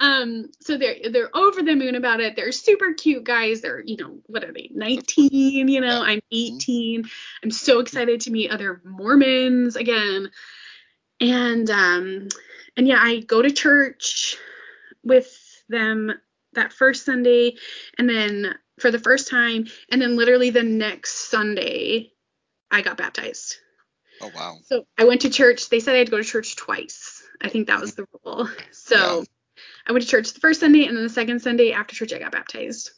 um, 0.00 0.50
so 0.60 0.78
they're 0.78 0.96
they're 1.10 1.36
over 1.36 1.62
the 1.62 1.74
moon 1.74 1.94
about 1.94 2.20
it. 2.20 2.36
They're 2.36 2.52
super 2.52 2.94
cute 2.94 3.24
guys. 3.24 3.60
They're 3.60 3.82
you 3.84 3.96
know 3.96 4.18
what 4.26 4.44
are 4.44 4.52
they 4.52 4.70
19? 4.72 5.68
You 5.68 5.80
know 5.80 6.02
I'm 6.02 6.20
18. 6.30 7.04
I'm 7.42 7.50
so 7.50 7.80
excited 7.80 8.20
to 8.22 8.30
meet 8.30 8.50
other 8.50 8.80
Mormons 8.84 9.76
again. 9.76 10.30
And 11.20 11.68
um 11.70 12.28
and 12.76 12.86
yeah, 12.86 13.00
I 13.00 13.20
go 13.20 13.42
to 13.42 13.50
church 13.50 14.36
with 15.02 15.36
them 15.68 16.12
that 16.52 16.72
first 16.72 17.04
Sunday, 17.04 17.56
and 17.98 18.08
then 18.08 18.54
for 18.78 18.90
the 18.90 18.98
first 18.98 19.28
time, 19.28 19.66
and 19.90 20.00
then 20.00 20.16
literally 20.16 20.50
the 20.50 20.62
next 20.62 21.28
Sunday, 21.28 22.12
I 22.70 22.82
got 22.82 22.96
baptized. 22.96 23.56
Oh 24.20 24.30
wow. 24.34 24.58
So 24.64 24.86
I 24.96 25.04
went 25.04 25.22
to 25.22 25.30
church. 25.30 25.68
They 25.68 25.80
said 25.80 25.94
I 25.96 25.98
had 25.98 26.06
to 26.06 26.10
go 26.12 26.18
to 26.18 26.24
church 26.24 26.54
twice. 26.56 27.22
I 27.40 27.48
think 27.48 27.66
that 27.66 27.80
was 27.80 27.94
the 27.94 28.06
rule. 28.24 28.48
So 28.70 29.18
yeah. 29.18 29.24
I 29.88 29.92
went 29.92 30.04
to 30.04 30.10
church 30.10 30.32
the 30.32 30.40
first 30.40 30.60
Sunday 30.60 30.86
and 30.86 30.96
then 30.96 31.04
the 31.04 31.10
second 31.10 31.40
Sunday 31.40 31.72
after 31.72 31.94
church 31.94 32.12
I 32.12 32.18
got 32.18 32.32
baptized. 32.32 32.90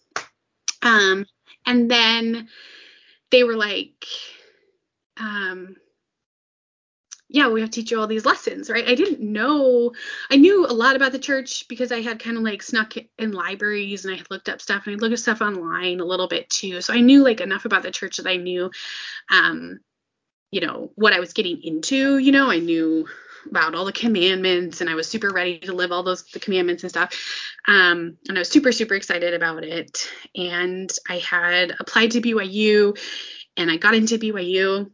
Um 0.82 1.26
and 1.66 1.90
then 1.90 2.48
they 3.30 3.44
were 3.44 3.56
like 3.56 4.04
um 5.16 5.76
yeah, 7.32 7.48
we 7.48 7.60
have 7.60 7.70
to 7.70 7.80
teach 7.80 7.92
you 7.92 8.00
all 8.00 8.08
these 8.08 8.26
lessons, 8.26 8.68
right? 8.68 8.86
I 8.88 8.96
didn't 8.96 9.20
know. 9.20 9.92
I 10.30 10.36
knew 10.36 10.66
a 10.66 10.72
lot 10.74 10.96
about 10.96 11.12
the 11.12 11.18
church 11.18 11.68
because 11.68 11.92
I 11.92 12.00
had 12.00 12.18
kind 12.18 12.36
of 12.36 12.42
like 12.42 12.60
snuck 12.60 12.94
in 13.18 13.30
libraries 13.30 14.04
and 14.04 14.12
I 14.12 14.16
had 14.16 14.30
looked 14.30 14.48
up 14.48 14.60
stuff 14.60 14.86
and 14.86 14.96
I 14.96 14.98
looked 14.98 15.12
at 15.12 15.20
stuff 15.20 15.40
online 15.40 16.00
a 16.00 16.04
little 16.04 16.26
bit 16.26 16.50
too. 16.50 16.80
So 16.80 16.92
I 16.92 17.00
knew 17.00 17.22
like 17.22 17.40
enough 17.40 17.66
about 17.66 17.84
the 17.84 17.92
church 17.92 18.16
that 18.16 18.26
I 18.26 18.36
knew, 18.36 18.68
um, 19.30 19.78
you 20.50 20.60
know, 20.60 20.90
what 20.94 21.12
I 21.12 21.20
was 21.20 21.32
getting 21.32 21.62
into. 21.62 22.18
You 22.18 22.32
know, 22.32 22.50
I 22.50 22.58
knew 22.58 23.06
about 23.48 23.74
all 23.74 23.84
the 23.84 23.92
commandments 23.92 24.80
and 24.80 24.90
I 24.90 24.94
was 24.94 25.08
super 25.08 25.30
ready 25.30 25.58
to 25.60 25.72
live 25.72 25.92
all 25.92 26.02
those 26.02 26.24
the 26.24 26.40
commandments 26.40 26.82
and 26.82 26.90
stuff. 26.90 27.14
Um, 27.66 28.18
and 28.28 28.36
I 28.36 28.40
was 28.40 28.50
super 28.50 28.72
super 28.72 28.94
excited 28.94 29.34
about 29.34 29.64
it. 29.64 30.10
And 30.34 30.90
I 31.08 31.18
had 31.18 31.74
applied 31.78 32.12
to 32.12 32.20
BYU 32.20 32.98
and 33.56 33.70
I 33.70 33.76
got 33.76 33.94
into 33.94 34.18
BYU 34.18 34.90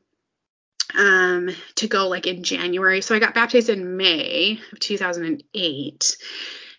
um, 0.95 1.51
to 1.77 1.89
go 1.89 2.09
like 2.09 2.27
in 2.27 2.43
January. 2.43 3.01
So 3.01 3.15
I 3.15 3.19
got 3.19 3.35
baptized 3.35 3.69
in 3.69 3.97
May 3.97 4.61
of 4.73 4.81
2008. 4.81 6.17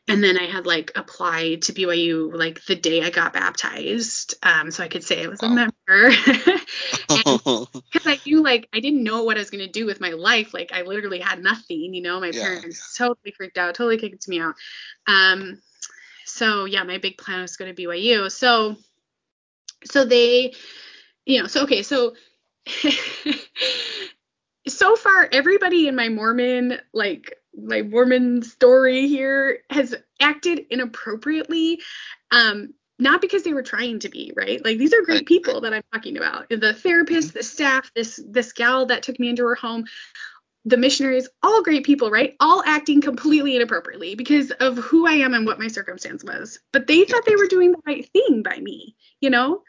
And 0.09 0.23
then 0.23 0.37
I 0.37 0.45
had 0.45 0.65
like 0.65 0.93
applied 0.95 1.63
to 1.63 1.73
BYU 1.73 2.33
like 2.33 2.63
the 2.63 2.75
day 2.75 3.03
I 3.03 3.09
got 3.09 3.33
baptized. 3.33 4.35
Um, 4.41 4.71
so 4.71 4.83
I 4.83 4.87
could 4.87 5.03
say 5.03 5.23
I 5.23 5.27
was 5.27 5.41
wow. 5.41 5.51
a 5.51 5.55
member. 5.87 6.09
Because 7.07 8.05
I 8.05 8.19
knew 8.25 8.43
like 8.43 8.67
I 8.73 8.79
didn't 8.79 9.03
know 9.03 9.23
what 9.23 9.37
I 9.37 9.39
was 9.39 9.49
gonna 9.49 9.67
do 9.67 9.85
with 9.85 10.01
my 10.01 10.11
life. 10.11 10.53
Like 10.53 10.71
I 10.73 10.81
literally 10.83 11.19
had 11.19 11.41
nothing, 11.43 11.93
you 11.93 12.01
know. 12.01 12.19
My 12.19 12.27
yeah, 12.27 12.43
parents 12.43 12.97
yeah. 12.99 13.05
totally 13.07 13.31
freaked 13.31 13.57
out, 13.57 13.75
totally 13.75 13.97
kicked 13.97 14.27
me 14.27 14.39
out. 14.39 14.55
Um, 15.07 15.61
so 16.25 16.65
yeah, 16.65 16.83
my 16.83 16.97
big 16.97 17.17
plan 17.17 17.41
was 17.41 17.57
going 17.57 17.73
to 17.73 17.81
BYU. 17.81 18.31
So 18.31 18.75
so 19.85 20.05
they, 20.05 20.53
you 21.25 21.41
know, 21.41 21.47
so 21.47 21.63
okay, 21.63 21.83
so 21.83 22.15
so 24.67 24.95
far 24.95 25.29
everybody 25.31 25.87
in 25.87 25.95
my 25.95 26.09
Mormon 26.09 26.79
like 26.93 27.33
my 27.59 27.81
Mormon 27.81 28.43
story 28.43 29.07
here 29.07 29.59
has 29.69 29.95
acted 30.19 30.65
inappropriately. 30.69 31.81
Um, 32.31 32.73
not 32.99 33.21
because 33.21 33.43
they 33.43 33.53
were 33.53 33.63
trying 33.63 33.99
to 33.99 34.09
be, 34.09 34.33
right? 34.35 34.63
Like 34.63 34.77
these 34.77 34.93
are 34.93 35.01
great 35.03 35.27
people 35.27 35.61
that 35.61 35.73
I'm 35.73 35.83
talking 35.93 36.17
about. 36.17 36.49
The 36.49 36.73
therapist, 36.73 37.29
mm-hmm. 37.29 37.37
the 37.37 37.43
staff, 37.43 37.91
this 37.95 38.19
this 38.27 38.53
gal 38.53 38.87
that 38.87 39.03
took 39.03 39.19
me 39.19 39.29
into 39.29 39.45
her 39.45 39.55
home, 39.55 39.85
the 40.65 40.77
missionaries, 40.77 41.29
all 41.43 41.63
great 41.63 41.85
people, 41.85 42.09
right? 42.11 42.35
All 42.39 42.63
acting 42.65 43.01
completely 43.01 43.55
inappropriately 43.55 44.15
because 44.15 44.51
of 44.51 44.77
who 44.77 45.07
I 45.07 45.13
am 45.13 45.33
and 45.33 45.45
what 45.45 45.59
my 45.59 45.67
circumstance 45.67 46.23
was. 46.23 46.59
But 46.73 46.87
they 46.87 47.05
thought 47.05 47.25
they 47.25 47.35
were 47.35 47.47
doing 47.47 47.71
the 47.71 47.81
right 47.85 48.07
thing 48.09 48.43
by 48.43 48.57
me, 48.57 48.95
you 49.21 49.29
know? 49.29 49.61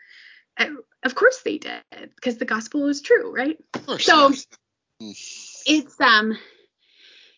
Of 1.05 1.15
course 1.15 1.43
they 1.43 1.59
did, 1.59 1.83
because 2.17 2.39
the 2.39 2.45
gospel 2.45 2.89
is 2.89 3.01
true, 3.01 3.33
right? 3.33 3.57
So 4.01 4.33
it's 5.67 6.01
um 6.01 6.37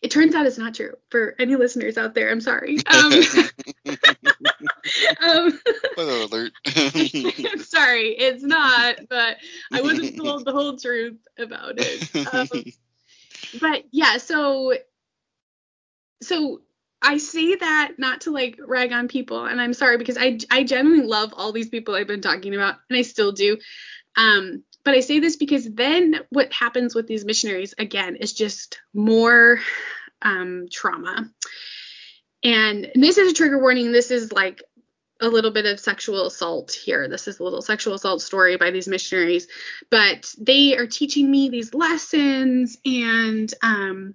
it 0.00 0.10
turns 0.10 0.34
out 0.34 0.46
it's 0.46 0.56
not 0.56 0.74
true 0.74 0.94
for 1.10 1.34
any 1.38 1.56
listeners 1.56 1.98
out 1.98 2.14
there. 2.14 2.30
I'm 2.30 2.40
sorry. 2.40 2.78
Um, 2.86 3.12
um 5.20 5.60
alert. 5.96 6.52
I'm 6.66 7.60
sorry, 7.60 8.10
it's 8.10 8.42
not, 8.42 8.96
but 9.08 9.36
I 9.72 9.82
wasn't 9.82 10.16
told 10.16 10.44
the 10.44 10.52
whole 10.52 10.76
truth 10.76 11.18
about 11.38 11.74
it. 11.78 12.26
Um, 12.32 12.64
but 13.60 13.84
yeah, 13.90 14.18
so 14.18 14.74
so 16.22 16.60
I 17.02 17.18
say 17.18 17.54
that 17.54 17.92
not 17.98 18.22
to 18.22 18.30
like 18.30 18.58
rag 18.64 18.92
on 18.92 19.08
people, 19.08 19.44
and 19.44 19.60
I'm 19.60 19.74
sorry 19.74 19.98
because 19.98 20.18
I 20.18 20.38
I 20.50 20.64
genuinely 20.64 21.06
love 21.06 21.32
all 21.36 21.52
these 21.52 21.68
people 21.68 21.94
I've 21.94 22.06
been 22.06 22.20
talking 22.20 22.54
about, 22.54 22.76
and 22.88 22.98
I 22.98 23.02
still 23.02 23.32
do. 23.32 23.58
Um, 24.16 24.64
but 24.84 24.94
I 24.94 25.00
say 25.00 25.18
this 25.20 25.36
because 25.36 25.68
then 25.70 26.20
what 26.30 26.52
happens 26.52 26.94
with 26.94 27.06
these 27.06 27.24
missionaries 27.24 27.74
again 27.78 28.16
is 28.16 28.32
just 28.32 28.80
more 28.94 29.60
um, 30.22 30.68
trauma. 30.70 31.30
And 32.42 32.90
this 32.94 33.18
is 33.18 33.32
a 33.32 33.34
trigger 33.34 33.60
warning. 33.60 33.92
This 33.92 34.10
is 34.10 34.32
like 34.32 34.62
a 35.20 35.28
little 35.28 35.50
bit 35.50 35.66
of 35.66 35.80
sexual 35.80 36.26
assault 36.26 36.72
here. 36.72 37.08
This 37.08 37.28
is 37.28 37.38
a 37.38 37.44
little 37.44 37.62
sexual 37.62 37.94
assault 37.94 38.22
story 38.22 38.56
by 38.56 38.70
these 38.70 38.88
missionaries, 38.88 39.46
but 39.90 40.32
they 40.38 40.76
are 40.76 40.86
teaching 40.86 41.30
me 41.30 41.48
these 41.48 41.74
lessons 41.74 42.78
and 42.84 43.52
um, 43.62 44.14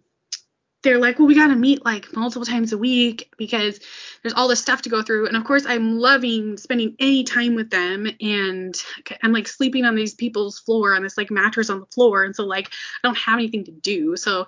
they're 0.85 0.99
like, 0.99 1.17
well, 1.17 1.27
we 1.27 1.35
got 1.35 1.47
to 1.47 1.55
meet 1.55 1.83
like 1.83 2.15
multiple 2.15 2.45
times 2.45 2.71
a 2.71 2.77
week 2.77 3.33
because 3.37 3.79
there's 4.21 4.35
all 4.35 4.47
this 4.47 4.61
stuff 4.61 4.83
to 4.83 4.89
go 4.89 5.01
through. 5.01 5.27
And 5.27 5.35
of 5.35 5.43
course, 5.43 5.65
I'm 5.65 5.97
loving 5.97 6.57
spending 6.57 6.95
any 6.99 7.23
time 7.23 7.55
with 7.55 7.71
them. 7.71 8.07
And 8.21 8.75
I'm 9.23 9.33
like 9.33 9.47
sleeping 9.47 9.83
on 9.83 9.95
these 9.95 10.13
people's 10.13 10.59
floor 10.59 10.95
on 10.95 11.01
this 11.01 11.17
like 11.17 11.31
mattress 11.31 11.71
on 11.71 11.79
the 11.79 11.87
floor. 11.87 12.23
And 12.23 12.35
so, 12.35 12.45
like, 12.45 12.67
I 12.67 13.07
don't 13.07 13.17
have 13.17 13.39
anything 13.39 13.65
to 13.65 13.71
do. 13.71 14.15
So 14.15 14.47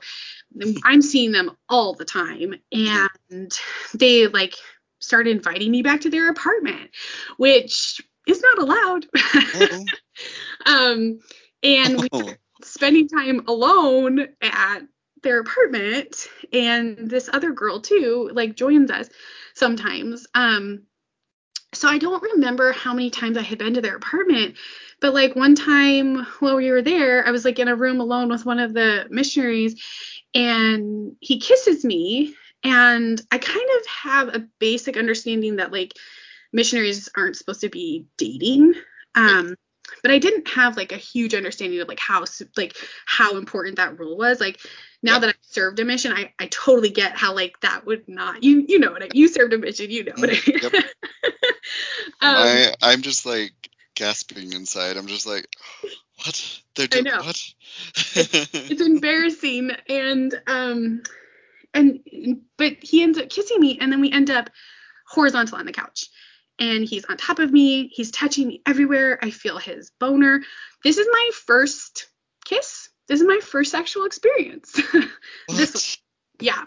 I'm 0.86 1.02
seeing 1.02 1.32
them 1.32 1.58
all 1.70 1.96
the 1.96 2.06
time. 2.06 2.54
And 2.72 3.60
they 3.96 4.28
like 4.28 4.54
started 5.00 5.32
inviting 5.32 5.72
me 5.72 5.82
back 5.82 6.02
to 6.02 6.10
their 6.10 6.30
apartment, 6.30 6.92
which 7.38 8.02
is 8.28 8.42
not 8.42 8.60
allowed. 8.60 9.06
um, 10.66 11.20
and 11.64 12.02
we 12.02 12.10
spending 12.64 13.08
time 13.08 13.44
alone 13.48 14.28
at 14.42 14.80
their 15.24 15.40
apartment 15.40 16.28
and 16.54 17.10
this 17.10 17.30
other 17.32 17.52
girl 17.52 17.82
too 17.82 18.30
like 18.34 18.56
joins 18.56 18.92
us 18.92 19.10
sometimes. 19.54 20.28
Um 20.34 20.84
so 21.74 21.88
i 21.88 21.98
don't 21.98 22.24
remember 22.24 22.72
how 22.72 22.94
many 22.94 23.10
times 23.10 23.38
i 23.38 23.42
had 23.42 23.58
been 23.58 23.74
to 23.74 23.82
their 23.82 23.96
apartment 23.96 24.56
but 25.02 25.14
like 25.14 25.36
one 25.36 25.56
time 25.56 26.26
while 26.40 26.56
we 26.56 26.72
were 26.72 26.82
there 26.82 27.26
i 27.28 27.32
was 27.32 27.44
like 27.44 27.60
in 27.60 27.68
a 27.68 27.76
room 27.76 28.00
alone 28.00 28.30
with 28.30 28.46
one 28.46 28.60
of 28.60 28.74
the 28.74 29.06
missionaries 29.10 29.76
and 30.34 31.16
he 31.20 31.40
kisses 31.40 31.84
me 31.84 32.34
and 32.64 33.22
i 33.32 33.38
kind 33.38 33.70
of 33.80 33.88
have 33.88 34.28
a 34.30 34.48
basic 34.60 34.98
understanding 34.98 35.58
that 35.58 35.72
like 35.72 35.94
missionaries 36.54 37.10
aren't 37.16 37.36
supposed 37.36 37.62
to 37.62 37.70
be 37.70 38.06
dating 38.18 38.74
um 39.16 39.56
but 40.02 40.12
I 40.12 40.20
didn't 40.20 40.48
have 40.50 40.78
like 40.78 40.92
a 40.92 40.98
huge 40.98 41.34
understanding 41.34 41.80
of 41.80 41.88
like 41.88 42.00
how 42.00 42.26
like 42.56 42.76
how 43.06 43.38
important 43.38 43.78
that 43.78 44.00
rule 44.00 44.18
was. 44.18 44.40
Like 44.40 44.60
now 45.02 45.14
yep. 45.14 45.22
that 45.22 45.30
I've 45.30 45.36
served 45.42 45.80
a 45.80 45.86
mission, 45.86 46.14
I, 46.14 46.34
I 46.40 46.48
totally 46.48 46.90
get 46.90 47.16
how 47.16 47.34
like 47.34 47.60
that 47.62 47.86
would 47.86 48.08
not 48.08 48.44
you 48.44 48.66
you 48.68 48.80
know 48.80 48.92
what 48.92 49.04
I 49.04 49.10
you 49.14 49.28
served 49.28 49.54
a 49.54 49.58
mission, 49.58 49.90
you 49.90 50.04
know 50.04 50.14
what 50.16 50.30
I 50.30 50.34
mean. 50.34 50.60
Yep. 50.62 50.74
um, 51.24 51.32
I 52.22 52.74
I'm 52.82 53.02
just 53.02 53.26
like 53.26 53.54
gasping 53.96 54.54
inside. 54.54 54.98
I'm 54.98 55.08
just 55.08 55.26
like, 55.26 55.48
what? 56.24 56.62
They're 56.76 56.88
doing 56.88 57.06
what? 57.06 57.42
it's, 57.96 58.54
it's 58.54 58.82
embarrassing 58.86 59.72
and 59.90 60.42
um 60.48 61.04
and 61.74 62.00
but 62.58 62.78
he 62.82 63.04
ends 63.04 63.18
up 63.18 63.30
kissing 63.30 63.60
me 63.60 63.78
and 63.80 63.92
then 63.92 64.02
we 64.02 64.12
end 64.12 64.30
up 64.30 64.50
horizontal 65.08 65.58
on 65.58 65.66
the 65.66 65.72
couch 65.72 66.08
and 66.60 66.84
he's 66.84 67.06
on 67.06 67.18
top 67.18 67.40
of 67.40 67.52
me. 67.52 67.88
He's 67.88 68.12
touching 68.12 68.48
me 68.48 68.62
everywhere. 68.66 69.20
I 69.22 69.30
feel 69.30 69.58
his 69.58 69.92
boner. 70.00 70.42
This 70.84 70.98
is 70.98 71.08
my 71.12 71.30
first 71.34 72.08
kiss. 72.46 72.90
This 73.08 73.22
is 73.22 73.28
my 73.28 73.40
first 73.42 73.72
sexual 73.72 74.06
experience. 74.06 74.80
this, 75.50 75.98
yeah. 76.40 76.64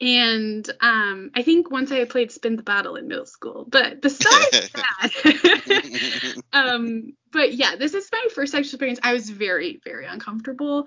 And 0.00 0.68
um, 0.80 1.30
I 1.34 1.42
think 1.42 1.70
once 1.70 1.90
I 1.90 2.04
played 2.04 2.30
spin 2.30 2.56
the 2.56 2.62
bottle 2.62 2.96
in 2.96 3.08
middle 3.08 3.24
school, 3.24 3.66
but 3.66 4.02
besides 4.02 4.70
that, 4.74 6.42
um, 6.52 7.14
but 7.32 7.54
yeah, 7.54 7.76
this 7.76 7.94
is 7.94 8.08
my 8.12 8.28
first 8.34 8.52
sexual 8.52 8.74
experience. 8.74 9.00
I 9.02 9.14
was 9.14 9.30
very, 9.30 9.80
very 9.84 10.06
uncomfortable. 10.06 10.86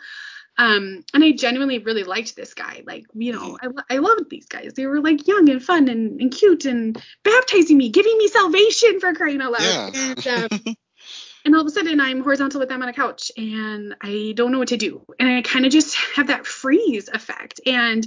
Um, 0.59 1.05
and 1.13 1.23
I 1.23 1.31
genuinely 1.31 1.79
really 1.79 2.03
liked 2.03 2.35
this 2.35 2.53
guy. 2.53 2.83
Like, 2.85 3.05
you 3.13 3.31
know. 3.31 3.57
I, 3.61 3.95
I 3.95 3.97
loved 3.99 4.29
these 4.29 4.45
guys. 4.45 4.73
They 4.75 4.85
were 4.85 4.99
like 4.99 5.25
young 5.25 5.49
and 5.49 5.63
fun 5.63 5.87
and, 5.87 6.19
and 6.19 6.31
cute 6.31 6.65
and 6.65 7.01
baptizing 7.23 7.77
me, 7.77 7.89
giving 7.89 8.17
me 8.17 8.27
salvation 8.27 8.99
for 8.99 9.13
crying 9.13 9.41
out 9.41 9.53
loud. 9.53 9.95
Yeah. 9.95 10.13
And, 10.17 10.27
um, 10.27 10.75
and 11.45 11.55
all 11.55 11.61
of 11.61 11.67
a 11.67 11.71
sudden 11.71 11.99
I'm 11.99 12.21
horizontal 12.21 12.59
with 12.59 12.69
them 12.69 12.83
on 12.83 12.89
a 12.89 12.93
couch 12.93 13.31
and 13.37 13.95
I 14.01 14.33
don't 14.35 14.51
know 14.51 14.59
what 14.59 14.67
to 14.67 14.77
do. 14.77 15.03
And 15.17 15.29
I 15.29 15.41
kind 15.41 15.65
of 15.65 15.71
just 15.71 15.95
have 16.15 16.27
that 16.27 16.45
freeze 16.45 17.07
effect. 17.07 17.61
And 17.65 18.05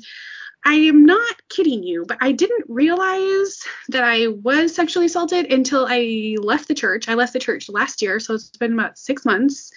I 0.64 0.74
am 0.74 1.04
not 1.04 1.48
kidding 1.48 1.82
you, 1.82 2.04
but 2.06 2.18
I 2.20 2.32
didn't 2.32 2.66
realize 2.68 3.62
that 3.88 4.04
I 4.04 4.28
was 4.28 4.74
sexually 4.74 5.06
assaulted 5.06 5.52
until 5.52 5.86
I 5.88 6.36
left 6.40 6.68
the 6.68 6.74
church. 6.74 7.08
I 7.08 7.14
left 7.14 7.32
the 7.32 7.40
church 7.40 7.68
last 7.68 8.00
year, 8.00 8.20
so 8.20 8.34
it's 8.34 8.56
been 8.56 8.72
about 8.72 8.98
six 8.98 9.24
months. 9.24 9.72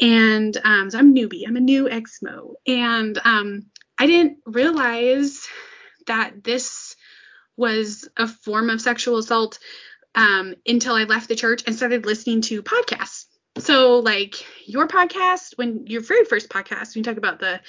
And 0.00 0.56
um, 0.64 0.90
so 0.90 0.98
I'm 0.98 1.14
newbie. 1.14 1.42
I'm 1.46 1.56
a 1.56 1.60
new 1.60 1.88
exmo, 1.88 2.54
and 2.66 3.18
um, 3.24 3.66
I 3.98 4.06
didn't 4.06 4.38
realize 4.44 5.46
that 6.06 6.42
this 6.42 6.96
was 7.56 8.08
a 8.16 8.26
form 8.26 8.70
of 8.70 8.80
sexual 8.80 9.18
assault 9.18 9.58
um, 10.14 10.54
until 10.66 10.94
I 10.94 11.04
left 11.04 11.28
the 11.28 11.36
church 11.36 11.62
and 11.66 11.74
started 11.74 12.06
listening 12.06 12.40
to 12.42 12.62
podcasts. 12.62 13.26
So, 13.56 14.00
like 14.00 14.34
your 14.66 14.88
podcast, 14.88 15.56
when 15.56 15.86
your 15.86 16.00
very 16.00 16.24
first 16.24 16.48
podcast, 16.48 16.94
when 16.94 17.00
you 17.00 17.02
talk 17.04 17.18
about 17.18 17.38
the 17.38 17.60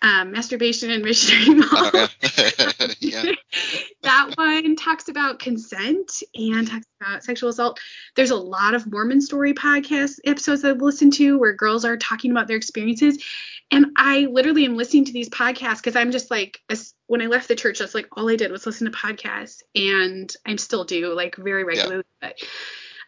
um, 0.00 0.32
masturbation 0.32 0.90
and 0.90 1.04
missionary 1.04 1.60
yeah. 3.00 3.32
that 4.02 4.34
one 4.36 4.76
talks 4.76 5.08
about 5.08 5.38
consent 5.38 6.22
and 6.34 6.68
talks 6.68 6.86
about 7.00 7.24
sexual 7.24 7.50
assault. 7.50 7.80
There's 8.16 8.30
a 8.30 8.36
lot 8.36 8.74
of 8.74 8.90
Mormon 8.90 9.20
story 9.20 9.54
podcast 9.54 10.18
episodes 10.24 10.64
I've 10.64 10.80
listened 10.80 11.12
to 11.14 11.38
where 11.38 11.52
girls 11.52 11.84
are 11.84 11.96
talking 11.96 12.30
about 12.30 12.46
their 12.46 12.56
experiences. 12.56 13.22
And 13.70 13.86
I 13.96 14.28
literally 14.30 14.64
am 14.64 14.76
listening 14.76 15.04
to 15.06 15.12
these 15.12 15.28
podcasts 15.28 15.76
because 15.76 15.96
I'm 15.96 16.10
just 16.10 16.30
like, 16.30 16.60
when 17.06 17.20
I 17.20 17.26
left 17.26 17.48
the 17.48 17.56
church, 17.56 17.80
that's 17.80 17.94
like 17.94 18.06
all 18.12 18.30
I 18.30 18.36
did 18.36 18.50
was 18.50 18.64
listen 18.64 18.90
to 18.90 18.96
podcasts, 18.96 19.62
and 19.74 20.32
I 20.46 20.56
still 20.56 20.84
do 20.84 21.12
like 21.14 21.36
very 21.36 21.64
regularly. 21.64 22.04
Yeah. 22.22 22.28
But 22.28 22.48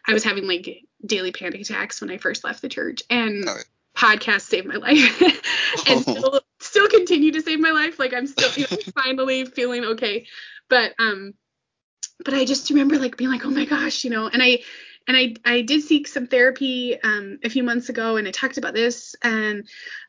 I 0.07 0.13
was 0.13 0.23
having 0.23 0.47
like 0.47 0.83
daily 1.05 1.31
panic 1.31 1.61
attacks 1.61 2.01
when 2.01 2.11
I 2.11 2.17
first 2.17 2.43
left 2.43 2.61
the 2.61 2.69
church, 2.69 3.03
and 3.09 3.47
oh. 3.47 3.57
podcasts 3.95 4.41
saved 4.41 4.67
my 4.67 4.75
life, 4.77 5.21
and 5.87 6.03
oh. 6.07 6.15
still, 6.15 6.41
still 6.59 6.87
continue 6.87 7.31
to 7.33 7.41
save 7.41 7.59
my 7.59 7.71
life. 7.71 7.99
Like 7.99 8.13
I'm 8.13 8.27
still 8.27 8.51
you 8.55 8.67
know, 8.69 8.77
finally 9.03 9.45
feeling 9.45 9.85
okay, 9.85 10.27
but 10.69 10.93
um, 10.99 11.33
but 12.23 12.33
I 12.33 12.45
just 12.45 12.69
remember 12.69 12.97
like 12.97 13.17
being 13.17 13.31
like, 13.31 13.45
oh 13.45 13.49
my 13.49 13.65
gosh, 13.65 14.03
you 14.03 14.09
know, 14.09 14.27
and 14.27 14.41
I 14.41 14.59
and 15.07 15.17
I 15.17 15.35
I 15.45 15.61
did 15.61 15.83
seek 15.83 16.07
some 16.07 16.27
therapy 16.27 16.99
um, 17.01 17.39
a 17.43 17.49
few 17.49 17.63
months 17.63 17.89
ago, 17.89 18.17
and 18.17 18.27
I 18.27 18.31
talked 18.31 18.57
about 18.57 18.73
this, 18.73 19.15
and 19.23 19.67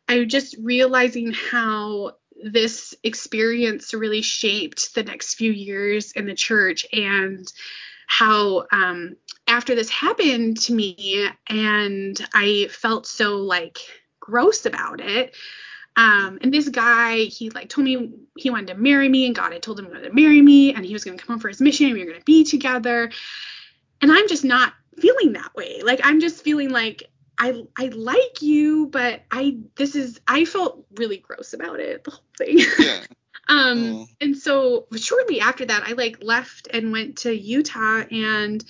I 0.09 0.25
just 0.25 0.57
realizing 0.61 1.33
how 1.33 2.13
this 2.45 2.95
experience 3.03 3.95
really 3.95 4.23
shaped 4.23 4.95
the 4.95 5.05
next 5.05 5.35
few 5.35 5.53
years 5.53 6.13
in 6.13 6.27
the 6.27 6.35
church, 6.35 6.87
and 6.93 7.51
how 8.07 8.67
um, 8.73 9.17
after 9.53 9.75
this 9.75 9.91
happened 9.91 10.59
to 10.63 10.73
me, 10.73 11.29
and 11.47 12.19
I 12.35 12.69
felt 12.71 13.07
so 13.07 13.37
like 13.37 13.79
gross 14.19 14.65
about 14.65 15.01
it. 15.01 15.35
Um, 15.95 16.39
and 16.41 16.53
this 16.53 16.71
guy, 16.71 17.25
he 17.25 17.51
like 17.51 17.69
told 17.69 17.85
me 17.85 18.13
he 18.37 18.49
wanted 18.49 18.69
to 18.69 18.75
marry 18.75 19.09
me, 19.11 19.27
and 19.27 19.35
God 19.35 19.53
had 19.53 19.63
told 19.63 19.79
him 19.79 19.85
he 19.87 19.91
wanted 19.93 20.09
to 20.09 20.15
marry 20.15 20.41
me, 20.41 20.73
and 20.73 20.87
he 20.87 20.95
was 20.95 21.05
going 21.05 21.19
to 21.19 21.25
come 21.25 21.35
home 21.35 21.41
for 21.41 21.49
his 21.49 21.61
mission, 21.61 21.87
and 21.87 21.95
we 21.95 22.01
were 22.01 22.07
going 22.07 22.19
to 22.19 22.25
be 22.25 22.45
together. 22.45 23.11
And 24.01 24.11
I'm 24.11 24.27
just 24.27 24.43
not 24.43 24.73
feeling 24.99 25.35
that 25.35 25.55
way. 25.55 25.83
Like 25.83 26.01
I'm 26.03 26.21
just 26.21 26.43
feeling 26.43 26.71
like 26.71 27.05
I 27.39 27.63
I 27.77 27.87
like 27.89 28.41
you, 28.41 28.87
but 28.87 29.21
I 29.31 29.59
this 29.77 29.95
is 29.95 30.19
I 30.27 30.47
felt 30.47 30.85
really 30.97 31.19
gross 31.19 31.53
about 31.53 31.79
it, 31.79 32.05
the 32.05 32.13
whole 32.13 32.25
thing. 32.39 32.61
Yeah. 32.79 33.01
um 33.49 33.95
oh. 33.95 34.07
and 34.21 34.37
so 34.37 34.87
shortly 34.95 35.41
after 35.41 35.65
that 35.67 35.83
I 35.85 35.93
like 35.93 36.23
left 36.23 36.69
and 36.73 36.93
went 36.93 37.19
to 37.19 37.37
Utah 37.37 38.05
and 38.09 38.65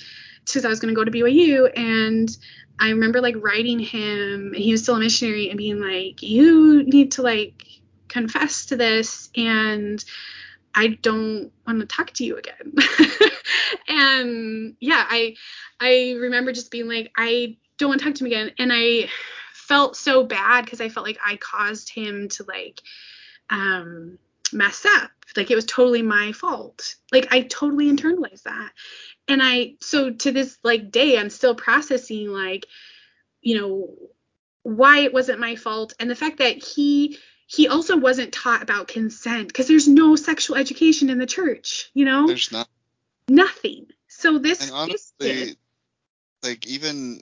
because 0.44 0.64
I 0.64 0.68
was 0.68 0.80
gonna 0.80 0.94
go 0.94 1.04
to 1.04 1.10
BYU 1.10 1.70
and 1.76 2.36
I 2.78 2.90
remember 2.90 3.20
like 3.20 3.36
writing 3.38 3.78
him 3.78 4.52
he 4.54 4.72
was 4.72 4.82
still 4.82 4.96
a 4.96 5.00
missionary 5.00 5.50
and 5.50 5.58
being 5.58 5.80
like, 5.80 6.22
You 6.22 6.82
need 6.84 7.12
to 7.12 7.22
like 7.22 7.64
confess 8.08 8.66
to 8.66 8.76
this 8.76 9.30
and 9.36 10.04
I 10.74 10.88
don't 10.88 11.52
want 11.66 11.80
to 11.80 11.86
talk 11.86 12.12
to 12.14 12.24
you 12.24 12.38
again. 12.38 12.74
and 13.88 14.76
yeah, 14.80 15.04
I 15.08 15.36
I 15.80 16.14
remember 16.18 16.52
just 16.52 16.70
being 16.70 16.88
like, 16.88 17.12
I 17.16 17.56
don't 17.78 17.88
want 17.88 18.00
to 18.00 18.06
talk 18.06 18.14
to 18.16 18.24
him 18.24 18.32
again. 18.32 18.52
And 18.58 18.72
I 18.72 19.08
felt 19.52 19.96
so 19.96 20.24
bad 20.24 20.64
because 20.64 20.80
I 20.80 20.88
felt 20.88 21.06
like 21.06 21.18
I 21.24 21.36
caused 21.36 21.90
him 21.90 22.28
to 22.30 22.44
like 22.44 22.80
um 23.50 24.18
mess 24.52 24.84
up. 24.86 25.10
Like 25.36 25.50
it 25.50 25.54
was 25.54 25.66
totally 25.66 26.02
my 26.02 26.32
fault. 26.32 26.96
Like 27.10 27.28
I 27.30 27.42
totally 27.42 27.90
internalized 27.90 28.42
that. 28.42 28.72
And 29.28 29.40
I 29.42 29.74
so 29.80 30.10
to 30.10 30.32
this 30.32 30.58
like 30.62 30.90
day 30.90 31.18
I'm 31.18 31.30
still 31.30 31.54
processing 31.54 32.28
like, 32.28 32.66
you 33.40 33.60
know, 33.60 33.94
why 34.62 35.00
it 35.00 35.12
wasn't 35.12 35.40
my 35.40 35.56
fault 35.56 35.94
and 35.98 36.08
the 36.10 36.14
fact 36.14 36.38
that 36.38 36.62
he 36.62 37.18
he 37.46 37.68
also 37.68 37.98
wasn't 37.98 38.32
taught 38.32 38.62
about 38.62 38.88
consent 38.88 39.48
because 39.48 39.68
there's 39.68 39.88
no 39.88 40.16
sexual 40.16 40.56
education 40.56 41.10
in 41.10 41.18
the 41.18 41.26
church, 41.26 41.90
you 41.92 42.06
know? 42.06 42.26
There's 42.26 42.50
not. 42.50 42.68
Nothing. 43.28 43.88
So 44.08 44.38
this, 44.38 44.62
and 44.62 44.70
honestly, 44.72 45.56
like 46.42 46.66
even 46.66 47.20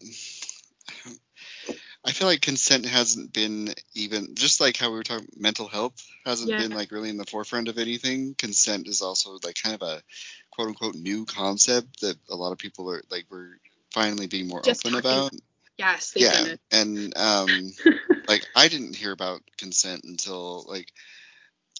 I 2.05 2.13
feel 2.13 2.29
like 2.29 2.41
consent 2.41 2.87
hasn't 2.87 3.33
been 3.33 3.75
even 3.95 4.35
just 4.35 4.61
like 4.61 4.77
how 4.77 4.89
we 4.91 4.97
were 4.97 5.03
talking 5.03 5.29
mental 5.37 5.69
health 5.69 6.03
hasn't 6.25 6.51
yeah. 6.51 6.59
been 6.59 6.71
like 6.71 6.93
really 6.93 7.11
in 7.11 7.19
the 7.19 7.27
forefront 7.27 7.69
of 7.69 7.79
anything. 7.79 8.35
Consent 8.35 8.89
is 8.89 9.03
also 9.03 9.39
like 9.45 9.61
kind 9.63 9.75
of 9.75 9.83
a 9.83 10.03
quote 10.51 10.69
unquote 10.69 10.95
new 10.95 11.27
concept 11.27 12.01
that 12.01 12.17
a 12.31 12.37
lot 12.37 12.53
of 12.53 12.59
people 12.59 12.91
are 12.91 13.03
like 13.11 13.27
we're 13.31 13.59
finally 13.93 14.27
being 14.27 14.49
more 14.49 14.63
just 14.63 14.87
open 14.87 15.03
talking. 15.03 15.11
about. 15.11 15.41
Yes. 15.77 16.13
Yeah. 16.17 16.55
And 16.71 17.17
um 17.17 17.73
like 18.29 18.47
I 18.57 18.69
didn't 18.69 18.97
hear 18.97 19.13
about 19.13 19.43
consent 19.59 20.05
until 20.05 20.65
like 20.67 20.91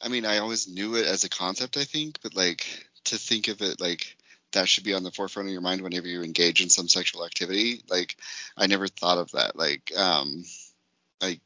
I 0.03 0.09
mean 0.09 0.27
I 0.27 0.39
always 0.39 0.69
knew 0.69 0.97
it 0.97 1.07
as 1.07 1.25
a 1.25 1.31
concept 1.31 1.79
I 1.79 1.85
think, 1.85 2.19
but 2.23 2.35
like 2.35 2.67
to 3.05 3.17
think 3.17 3.49
of 3.49 3.63
it 3.63 3.81
like 3.81 4.17
that 4.53 4.69
should 4.69 4.85
be 4.85 4.95
on 4.95 5.03
the 5.03 5.11
forefront 5.11 5.49
of 5.49 5.53
your 5.53 5.63
mind 5.63 5.83
whenever 5.83 6.07
you 6.07 6.23
engage 6.23 6.63
in 6.63 6.71
some 6.71 6.89
sexual 6.89 7.25
activity. 7.25 7.83
Like 7.89 8.17
I 8.57 8.67
never 8.67 8.87
thought 8.89 9.19
of 9.19 9.33
that. 9.33 9.57
Like 9.57 9.93
um 9.97 10.45
like 11.21 11.41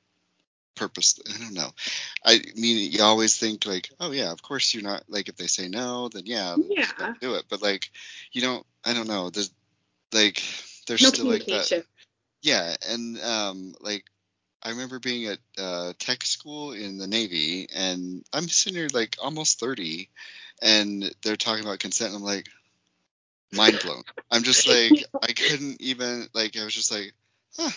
purpose 0.75 1.21
I 1.29 1.39
don't 1.39 1.55
know. 1.55 1.71
I 2.25 2.41
mean 2.57 2.91
you 2.93 3.03
always 3.03 3.39
think 3.39 3.67
like, 3.67 3.91
oh 4.01 4.11
yeah, 4.11 4.33
of 4.33 4.43
course 4.43 4.75
you're 4.75 4.83
not 4.83 5.05
like 5.09 5.29
if 5.29 5.37
they 5.37 5.47
say 5.47 5.69
no, 5.69 6.09
then 6.09 6.23
yeah, 6.27 6.57
yeah. 6.69 7.15
do 7.21 7.35
it. 7.35 7.45
But 7.49 7.63
like 7.63 7.91
you 8.33 8.41
don't 8.41 8.67
I 8.85 8.95
don't 8.95 9.09
know. 9.09 9.31
There's 9.31 9.53
like 10.13 10.43
there's 10.87 11.03
no 11.03 11.09
still 11.11 11.27
like 11.27 11.47
that. 11.47 11.85
Yeah, 12.43 12.77
and 12.89 13.21
um 13.21 13.75
like 13.81 14.05
I 14.65 14.71
remember 14.71 14.99
being 14.99 15.27
at 15.27 15.39
uh, 15.59 15.93
tech 15.99 16.25
school 16.25 16.73
in 16.73 16.97
the 16.97 17.07
Navy, 17.07 17.69
and 17.75 18.25
I'm 18.33 18.49
sitting 18.49 18.79
here 18.79 18.89
like 18.95 19.17
almost 19.23 19.61
30, 19.61 20.09
and 20.63 21.15
they're 21.23 21.37
talking 21.37 21.65
about 21.65 21.81
consent. 21.81 22.15
And 22.15 22.19
I'm 22.19 22.25
like, 22.25 22.49
mind 23.53 23.79
blown. 23.81 24.03
I'm 24.31 24.43
just 24.43 24.69
like, 24.69 25.05
I 25.23 25.33
couldn't 25.33 25.81
even 25.81 26.29
like. 26.35 26.57
I 26.57 26.65
was 26.65 26.75
just 26.75 26.93
like, 26.93 27.13
huh, 27.57 27.71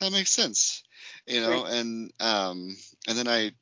that 0.00 0.12
makes 0.12 0.30
sense, 0.30 0.82
you 1.26 1.40
know. 1.40 1.64
Right. 1.64 1.72
And 1.74 2.12
um, 2.20 2.76
and 3.08 3.18
then 3.18 3.28
I 3.28 3.52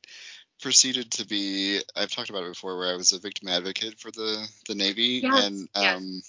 proceeded 0.60 1.10
to 1.12 1.26
be. 1.26 1.80
I've 1.96 2.10
talked 2.10 2.30
about 2.30 2.44
it 2.44 2.50
before, 2.50 2.76
where 2.78 2.92
I 2.92 2.96
was 2.96 3.12
a 3.12 3.18
victim 3.18 3.48
advocate 3.48 3.98
for 4.00 4.10
the 4.10 4.46
the 4.68 4.74
Navy, 4.74 5.20
yes, 5.22 5.46
and 5.46 5.68
um, 5.74 6.22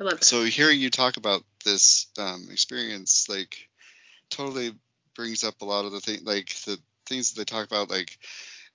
I 0.00 0.04
love 0.04 0.22
so 0.22 0.44
hearing 0.44 0.80
you 0.80 0.90
talk 0.90 1.16
about 1.16 1.42
this 1.64 2.06
um, 2.18 2.48
experience, 2.50 3.28
like, 3.28 3.68
totally 4.30 4.72
brings 5.14 5.42
up 5.44 5.60
a 5.60 5.64
lot 5.64 5.84
of 5.84 5.92
the 5.92 6.00
things 6.00 6.22
like 6.22 6.54
the 6.64 6.78
things 7.06 7.32
that 7.32 7.40
they 7.40 7.44
talk 7.44 7.66
about 7.66 7.90
like 7.90 8.18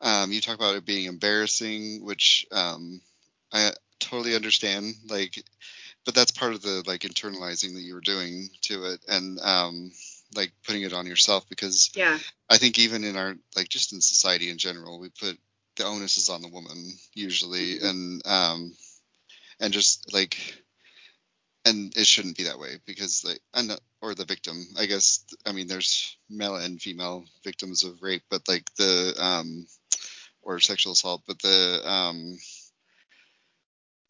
um, 0.01 0.31
you 0.31 0.41
talk 0.41 0.55
about 0.55 0.75
it 0.75 0.85
being 0.85 1.05
embarrassing 1.05 2.03
which 2.03 2.45
um, 2.51 2.99
i 3.53 3.71
totally 3.99 4.35
understand 4.35 4.93
like 5.09 5.41
but 6.05 6.15
that's 6.15 6.31
part 6.31 6.53
of 6.53 6.61
the 6.61 6.83
like 6.85 7.01
internalizing 7.01 7.73
that 7.73 7.81
you 7.81 7.93
were 7.93 8.01
doing 8.01 8.49
to 8.61 8.85
it 8.85 8.99
and 9.07 9.39
um, 9.39 9.91
like 10.35 10.51
putting 10.65 10.83
it 10.83 10.93
on 10.93 11.05
yourself 11.05 11.47
because 11.49 11.91
yeah 11.95 12.17
i 12.49 12.57
think 12.57 12.79
even 12.79 13.03
in 13.03 13.15
our 13.15 13.35
like 13.55 13.69
just 13.69 13.93
in 13.93 14.01
society 14.01 14.49
in 14.49 14.57
general 14.57 14.99
we 14.99 15.09
put 15.09 15.37
the 15.77 15.83
onus 15.83 16.17
is 16.17 16.29
on 16.29 16.41
the 16.41 16.47
woman 16.47 16.91
usually 17.13 17.75
mm-hmm. 17.75 17.87
and 17.87 18.21
um 18.25 18.73
and 19.59 19.73
just 19.73 20.13
like 20.13 20.37
and 21.65 21.95
it 21.95 22.05
shouldn't 22.05 22.37
be 22.37 22.43
that 22.43 22.59
way 22.59 22.77
because 22.85 23.23
like 23.25 23.39
and 23.53 23.77
or 24.01 24.13
the 24.13 24.25
victim 24.25 24.65
i 24.77 24.85
guess 24.85 25.25
i 25.45 25.51
mean 25.51 25.67
there's 25.67 26.17
male 26.29 26.55
and 26.55 26.81
female 26.81 27.23
victims 27.43 27.83
of 27.83 28.01
rape 28.01 28.23
but 28.29 28.41
like 28.47 28.65
the 28.77 29.13
um 29.19 29.65
or 30.41 30.59
sexual 30.59 30.93
assault 30.93 31.21
but 31.27 31.41
the 31.41 31.81
um 31.85 32.37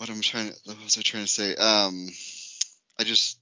what 0.04 0.10
i'm 0.10 0.22
trying 0.22 0.50
to 0.50 0.56
what 0.66 0.84
was 0.84 0.98
i 0.98 1.02
trying 1.02 1.24
to 1.24 1.30
say 1.30 1.56
um 1.56 2.10
i 3.00 3.04
just 3.04 3.40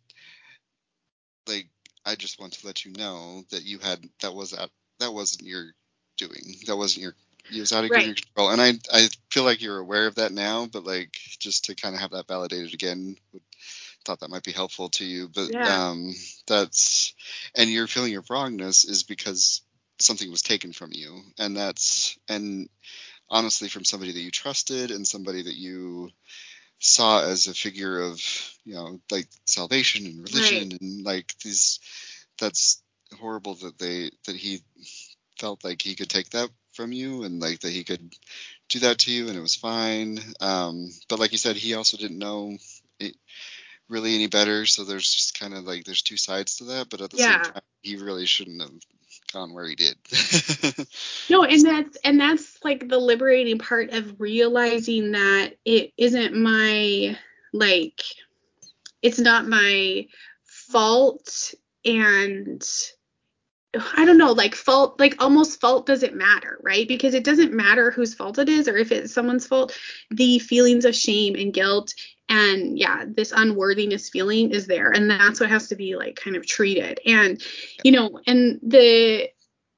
like 1.47 1.67
i 2.05 2.13
just 2.13 2.39
want 2.39 2.53
to 2.53 2.67
let 2.67 2.85
you 2.85 2.91
know 2.93 3.43
that 3.49 3.63
you 3.63 3.79
had 3.79 3.99
that 4.21 4.33
was 4.33 4.51
that 4.51 4.69
that 4.99 5.11
wasn't 5.11 5.41
your 5.41 5.71
doing 6.17 6.55
that 6.67 6.77
wasn't 6.77 7.01
your 7.01 7.15
it 7.51 7.59
was 7.59 7.71
out 7.71 7.83
of 7.83 7.89
right. 7.89 8.05
your 8.05 8.13
control 8.13 8.51
and 8.51 8.61
i 8.61 8.73
i 8.93 9.09
feel 9.31 9.43
like 9.43 9.59
you're 9.59 9.79
aware 9.79 10.05
of 10.05 10.15
that 10.15 10.31
now 10.31 10.67
but 10.71 10.83
like 10.83 11.17
just 11.39 11.65
to 11.65 11.75
kind 11.75 11.95
of 11.95 12.01
have 12.01 12.11
that 12.11 12.27
validated 12.27 12.75
again 12.75 13.17
would 13.33 13.41
thought 14.05 14.19
that 14.21 14.29
might 14.29 14.43
be 14.43 14.51
helpful 14.51 14.89
to 14.89 15.05
you. 15.05 15.27
But 15.27 15.51
yeah. 15.51 15.89
um, 15.89 16.13
that's 16.47 17.13
and 17.55 17.69
your 17.69 17.87
feeling 17.87 18.15
of 18.15 18.29
wrongness 18.29 18.85
is 18.85 19.03
because 19.03 19.61
something 19.99 20.29
was 20.29 20.41
taken 20.41 20.73
from 20.73 20.91
you, 20.93 21.21
and 21.39 21.55
that's 21.55 22.17
and 22.27 22.69
honestly 23.29 23.69
from 23.69 23.85
somebody 23.85 24.11
that 24.11 24.19
you 24.19 24.31
trusted 24.31 24.91
and 24.91 25.07
somebody 25.07 25.43
that 25.43 25.55
you 25.55 26.09
saw 26.81 27.23
as 27.23 27.47
a 27.47 27.53
figure 27.53 28.01
of 28.01 28.19
you 28.65 28.75
know 28.75 28.99
like 29.11 29.27
salvation 29.45 30.05
and 30.07 30.23
religion 30.23 30.69
Right. 30.69 30.81
and 30.81 31.03
like 31.05 31.33
these 31.43 31.79
that's 32.39 32.83
horrible 33.19 33.55
that 33.55 33.77
they 33.79 34.11
that 34.25 34.35
he 34.35 34.61
felt 35.39 35.63
like 35.63 35.81
he 35.81 35.95
could 35.95 36.09
take 36.09 36.29
that 36.31 36.49
from 36.73 36.91
you 36.91 37.23
and 37.23 37.39
like 37.41 37.59
that 37.61 37.71
he 37.71 37.83
could 37.83 38.13
do 38.69 38.79
that 38.79 38.99
to 38.99 39.11
you 39.11 39.27
and 39.29 39.37
it 39.37 39.41
was 39.41 39.55
fine 39.55 40.19
um 40.41 40.89
but 41.09 41.19
like 41.19 41.31
you 41.31 41.37
said 41.37 41.55
he 41.55 41.75
also 41.75 41.97
didn't 41.97 42.19
know 42.19 42.57
it 42.99 43.15
really 43.89 44.15
any 44.15 44.27
better 44.27 44.65
so 44.65 44.83
there's 44.83 45.13
just 45.13 45.39
kind 45.39 45.53
of 45.53 45.65
like 45.65 45.83
there's 45.83 46.01
two 46.03 46.17
sides 46.17 46.57
to 46.57 46.65
that 46.65 46.89
but 46.89 47.01
at 47.01 47.11
the 47.11 47.17
Yeah. 47.17 47.25
same 47.27 47.41
time 47.41 47.61
he 47.81 47.97
really 47.97 48.25
shouldn't 48.25 48.61
have 48.61 48.71
gone 49.31 49.53
where 49.53 49.67
he 49.67 49.75
did. 49.75 49.95
No, 51.29 51.45
and 51.45 51.63
that's 51.63 51.97
and 52.03 52.19
that's 52.19 52.57
like 52.63 52.89
the 52.89 52.99
liberating 52.99 53.57
part 53.57 53.91
of 53.91 54.19
realizing 54.19 55.13
that 55.13 55.53
it 55.63 55.93
isn't 55.97 56.35
my 56.35 57.17
like 57.53 58.01
it's 59.01 59.19
not 59.19 59.47
my 59.47 60.07
fault 60.43 61.53
and 61.85 62.61
I 63.73 64.05
don't 64.05 64.17
know, 64.17 64.33
like 64.33 64.55
fault, 64.55 64.99
like 64.99 65.21
almost 65.21 65.61
fault 65.61 65.85
doesn't 65.85 66.15
matter, 66.15 66.59
right? 66.61 66.87
Because 66.87 67.13
it 67.13 67.23
doesn't 67.23 67.53
matter 67.53 67.91
whose 67.91 68.13
fault 68.13 68.37
it 68.37 68.49
is 68.49 68.67
or 68.67 68.77
if 68.77 68.91
it's 68.91 69.13
someone's 69.13 69.47
fault. 69.47 69.77
The 70.09 70.39
feelings 70.39 70.83
of 70.85 70.95
shame 70.95 71.35
and 71.35 71.53
guilt 71.53 71.93
and 72.31 72.79
yeah, 72.79 73.03
this 73.05 73.33
unworthiness 73.35 74.09
feeling 74.09 74.51
is 74.51 74.65
there. 74.65 74.89
And 74.89 75.09
that's 75.09 75.39
what 75.39 75.49
has 75.49 75.67
to 75.67 75.75
be 75.75 75.97
like 75.97 76.15
kind 76.15 76.37
of 76.37 76.47
treated. 76.47 76.99
And, 77.05 77.41
you 77.83 77.91
know, 77.91 78.19
and 78.25 78.59
the, 78.63 79.29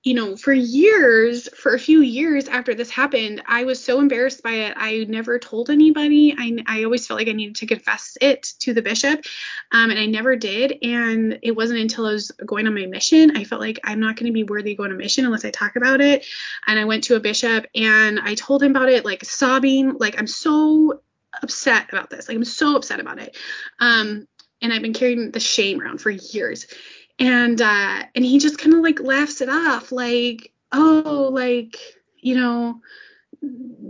you 0.04 0.14
know, 0.14 0.36
for 0.36 0.52
years, 0.52 1.48
for 1.56 1.74
a 1.74 1.80
few 1.80 2.02
years 2.02 2.50
after 2.50 2.76
this 2.76 2.90
happened, 2.90 3.42
I 3.46 3.64
was 3.64 3.82
so 3.82 4.00
embarrassed 4.00 4.44
by 4.44 4.52
it. 4.52 4.74
I 4.76 5.06
never 5.08 5.40
told 5.40 5.70
anybody. 5.70 6.36
I, 6.38 6.58
I 6.68 6.84
always 6.84 7.08
felt 7.08 7.18
like 7.20 7.30
I 7.30 7.32
needed 7.32 7.56
to 7.58 7.68
confess 7.68 8.18
it 8.20 8.44
to 8.60 8.74
the 8.74 8.82
bishop, 8.82 9.24
um, 9.72 9.92
and 9.92 10.00
I 10.00 10.06
never 10.06 10.36
did. 10.36 10.78
And 10.84 11.40
it 11.42 11.52
wasn't 11.52 11.80
until 11.80 12.06
I 12.06 12.12
was 12.12 12.32
going 12.46 12.68
on 12.68 12.76
my 12.76 12.86
mission, 12.86 13.38
I 13.38 13.46
felt 13.46 13.62
like 13.62 13.80
I'm 13.86 14.02
not 14.02 14.18
going 14.18 14.28
to 14.28 14.34
be 14.34 14.44
worthy 14.44 14.72
to 14.72 14.76
go 14.76 14.84
on 14.84 14.92
a 14.92 14.96
mission 14.96 15.26
unless 15.26 15.46
I 15.46 15.52
talk 15.52 15.78
about 15.78 16.02
it. 16.02 16.26
And 16.68 16.78
I 16.78 16.84
went 16.84 17.06
to 17.06 17.16
a 17.16 17.22
bishop 17.22 17.68
and 17.74 18.20
I 18.20 18.36
told 18.36 18.62
him 18.62 18.72
about 18.72 18.90
it, 18.90 19.06
like 19.06 19.24
sobbing, 19.24 19.98
like 20.00 20.20
I'm 20.20 20.28
so 20.28 21.02
upset 21.42 21.88
about 21.90 22.10
this. 22.10 22.28
Like 22.28 22.36
I'm 22.36 22.44
so 22.44 22.76
upset 22.76 23.00
about 23.00 23.20
it. 23.20 23.38
Um, 23.80 24.28
and 24.62 24.74
I've 24.74 24.82
been 24.82 24.94
carrying 24.94 25.32
the 25.32 25.40
shame 25.40 25.82
around 25.82 26.00
for 26.00 26.10
years 26.10 26.68
and 27.20 27.62
uh 27.62 28.04
and 28.16 28.26
he 28.26 28.40
just 28.40 28.58
kind 28.58 28.74
of 28.74 28.82
like 28.82 29.00
laughs 29.00 29.42
it 29.42 29.50
off 29.50 29.92
like 29.92 30.52
oh 30.72 31.30
like 31.32 31.78
you 32.20 32.36
know 32.36 32.80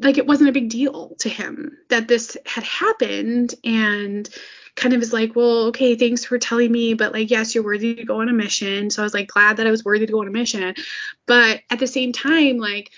like 0.01 0.17
it 0.17 0.27
wasn't 0.27 0.49
a 0.49 0.53
big 0.53 0.69
deal 0.69 1.15
to 1.19 1.29
him 1.29 1.77
that 1.89 2.07
this 2.07 2.35
had 2.45 2.63
happened. 2.63 3.53
And 3.63 4.27
kind 4.75 4.95
of 4.95 5.03
is 5.03 5.13
like 5.13 5.35
well 5.35 5.65
okay 5.65 5.95
thanks 5.95 6.25
for 6.25 6.39
telling 6.39 6.71
me 6.71 6.95
but 6.95 7.13
like 7.13 7.29
yes 7.29 7.53
you're 7.53 7.63
worthy 7.63 7.93
to 7.93 8.05
go 8.05 8.21
on 8.21 8.29
a 8.29 8.33
mission. 8.33 8.89
So 8.89 9.03
i 9.03 9.05
was 9.05 9.13
like 9.13 9.27
glad 9.27 9.57
that 9.57 9.67
i 9.67 9.71
was 9.71 9.85
worthy 9.85 10.07
to 10.07 10.11
go 10.11 10.21
on 10.21 10.27
a 10.27 10.31
mission. 10.31 10.73
But 11.27 11.61
at 11.69 11.79
the 11.79 11.87
same 11.87 12.11
time 12.11 12.57
like 12.57 12.91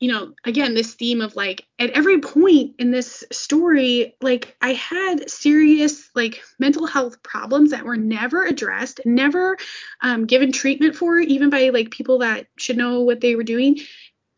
you 0.00 0.10
know, 0.10 0.32
again, 0.44 0.72
this 0.74 0.94
theme 0.94 1.20
of 1.20 1.36
like 1.36 1.66
at 1.78 1.90
every 1.90 2.20
point 2.20 2.76
in 2.78 2.90
this 2.90 3.22
story, 3.30 4.16
like 4.22 4.56
I 4.62 4.72
had 4.72 5.28
serious 5.30 6.08
like 6.14 6.42
mental 6.58 6.86
health 6.86 7.22
problems 7.22 7.70
that 7.72 7.84
were 7.84 7.98
never 7.98 8.44
addressed, 8.46 9.00
never 9.04 9.58
um, 10.00 10.24
given 10.26 10.52
treatment 10.52 10.96
for, 10.96 11.18
even 11.18 11.50
by 11.50 11.68
like 11.68 11.90
people 11.90 12.20
that 12.20 12.46
should 12.56 12.78
know 12.78 13.00
what 13.02 13.20
they 13.20 13.34
were 13.36 13.42
doing. 13.44 13.78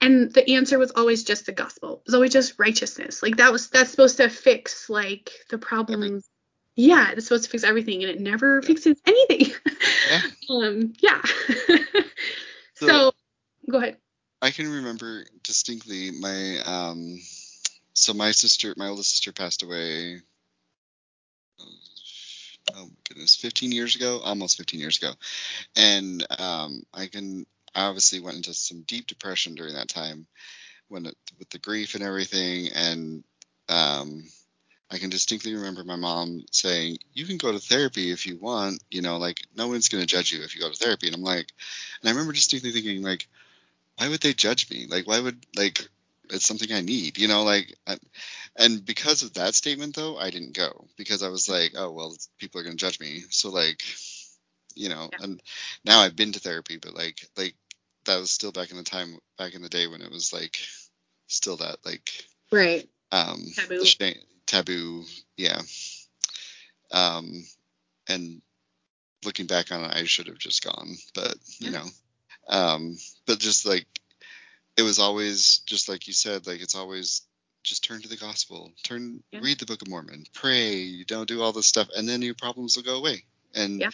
And 0.00 0.32
the 0.34 0.56
answer 0.56 0.80
was 0.80 0.90
always 0.96 1.22
just 1.22 1.46
the 1.46 1.52
gospel. 1.52 1.98
It 1.98 2.02
was 2.06 2.14
always 2.16 2.32
just 2.32 2.58
righteousness. 2.58 3.22
Like 3.22 3.36
that 3.36 3.52
was 3.52 3.70
that's 3.70 3.90
supposed 3.90 4.16
to 4.16 4.28
fix 4.28 4.90
like 4.90 5.30
the 5.48 5.58
problems. 5.58 6.28
Yeah, 6.74 7.12
it's 7.12 7.26
supposed 7.26 7.44
to 7.44 7.50
fix 7.50 7.62
everything, 7.62 8.02
and 8.02 8.10
it 8.10 8.20
never 8.20 8.62
fixes 8.62 9.00
anything. 9.06 9.54
Yeah. 10.10 10.20
um, 10.50 10.92
yeah. 11.00 11.22
So- 12.74 12.86
so, 12.88 13.12
go 13.70 13.78
ahead. 13.78 13.98
I 14.42 14.50
can 14.50 14.68
remember 14.68 15.24
distinctly 15.44 16.10
my 16.10 16.58
um 16.66 17.20
so 17.94 18.12
my 18.12 18.32
sister 18.32 18.74
my 18.76 18.88
oldest 18.88 19.10
sister 19.10 19.32
passed 19.32 19.62
away 19.62 20.20
oh 22.74 22.84
my 22.84 22.88
goodness 23.08 23.36
15 23.36 23.70
years 23.70 23.94
ago 23.94 24.20
almost 24.24 24.58
15 24.58 24.80
years 24.80 24.98
ago 24.98 25.12
and 25.76 26.26
um 26.40 26.82
I 26.92 27.06
can 27.06 27.46
I 27.74 27.84
obviously 27.84 28.20
went 28.20 28.36
into 28.36 28.52
some 28.52 28.82
deep 28.82 29.06
depression 29.06 29.54
during 29.54 29.74
that 29.74 29.88
time 29.88 30.26
when 30.88 31.06
it, 31.06 31.16
with 31.38 31.48
the 31.50 31.58
grief 31.60 31.94
and 31.94 32.02
everything 32.02 32.68
and 32.74 33.24
um 33.68 34.24
I 34.90 34.98
can 34.98 35.08
distinctly 35.08 35.54
remember 35.54 35.84
my 35.84 35.96
mom 35.96 36.44
saying, 36.50 36.98
"You 37.14 37.24
can 37.24 37.38
go 37.38 37.50
to 37.50 37.58
therapy 37.58 38.10
if 38.10 38.26
you 38.26 38.36
want. 38.36 38.82
You 38.90 39.00
know, 39.00 39.16
like 39.16 39.40
no 39.56 39.66
one's 39.68 39.88
going 39.88 40.02
to 40.02 40.06
judge 40.06 40.30
you 40.32 40.42
if 40.42 40.54
you 40.54 40.60
go 40.60 40.68
to 40.70 40.76
therapy." 40.76 41.06
And 41.06 41.16
I'm 41.16 41.22
like, 41.22 41.50
and 42.00 42.08
I 42.08 42.12
remember 42.12 42.34
distinctly 42.34 42.72
thinking, 42.72 43.02
like, 43.02 43.26
why 43.96 44.08
would 44.08 44.20
they 44.20 44.32
judge 44.32 44.70
me? 44.70 44.86
Like, 44.88 45.06
why 45.06 45.20
would 45.20 45.44
like 45.56 45.86
it's 46.30 46.46
something 46.46 46.72
I 46.72 46.80
need, 46.80 47.18
you 47.18 47.28
know? 47.28 47.42
Like, 47.44 47.74
I, 47.86 47.96
and 48.56 48.84
because 48.84 49.22
of 49.22 49.34
that 49.34 49.54
statement, 49.54 49.96
though, 49.96 50.16
I 50.16 50.30
didn't 50.30 50.56
go 50.56 50.86
because 50.96 51.22
I 51.22 51.28
was 51.28 51.48
like, 51.48 51.72
oh 51.76 51.90
well, 51.92 52.16
people 52.38 52.60
are 52.60 52.64
going 52.64 52.76
to 52.76 52.84
judge 52.84 53.00
me. 53.00 53.22
So 53.30 53.50
like, 53.50 53.82
you 54.74 54.88
know, 54.88 55.10
Yeah. 55.12 55.18
and 55.24 55.42
now 55.84 56.00
I've 56.00 56.16
been 56.16 56.32
to 56.32 56.40
therapy, 56.40 56.78
but 56.78 56.94
like, 56.94 57.20
like 57.36 57.54
that 58.06 58.18
was 58.18 58.30
still 58.30 58.52
back 58.52 58.70
in 58.70 58.76
the 58.76 58.82
time, 58.82 59.18
back 59.38 59.54
in 59.54 59.62
the 59.62 59.68
day 59.68 59.86
when 59.86 60.02
it 60.02 60.10
was 60.10 60.32
like, 60.32 60.56
still 61.28 61.56
that 61.56 61.76
like 61.84 62.10
Right. 62.50 62.88
um 63.10 63.42
Taboo. 63.56 63.84
shame, 63.86 64.16
taboo 64.46 65.04
yeah 65.36 65.60
um 66.92 67.44
and 68.08 68.42
looking 69.24 69.46
back 69.46 69.72
on 69.72 69.82
it 69.84 69.94
i 69.94 70.04
should 70.04 70.26
have 70.26 70.38
just 70.38 70.62
gone 70.62 70.94
but 71.14 71.34
you 71.58 71.70
Yeah. 71.70 71.78
know 71.78 71.86
um 72.48 72.96
but 73.26 73.38
just 73.38 73.66
like 73.66 73.86
it 74.76 74.82
was 74.82 74.98
always 74.98 75.58
just 75.66 75.88
like 75.88 76.06
you 76.06 76.12
said 76.12 76.46
like 76.46 76.60
it's 76.60 76.74
always 76.74 77.22
just 77.62 77.84
turn 77.84 78.00
to 78.02 78.08
the 78.08 78.16
gospel 78.16 78.72
turn 78.82 79.22
Yeah. 79.30 79.40
read 79.42 79.58
the 79.58 79.66
book 79.66 79.82
of 79.82 79.88
mormon 79.88 80.24
pray 80.34 80.74
you 80.74 81.04
don't 81.04 81.28
do 81.28 81.42
all 81.42 81.52
this 81.52 81.66
stuff 81.66 81.88
and 81.96 82.08
then 82.08 82.22
your 82.22 82.34
problems 82.34 82.76
will 82.76 82.82
go 82.84 82.96
away 82.96 83.24
and 83.54 83.80
Yeah. 83.80 83.90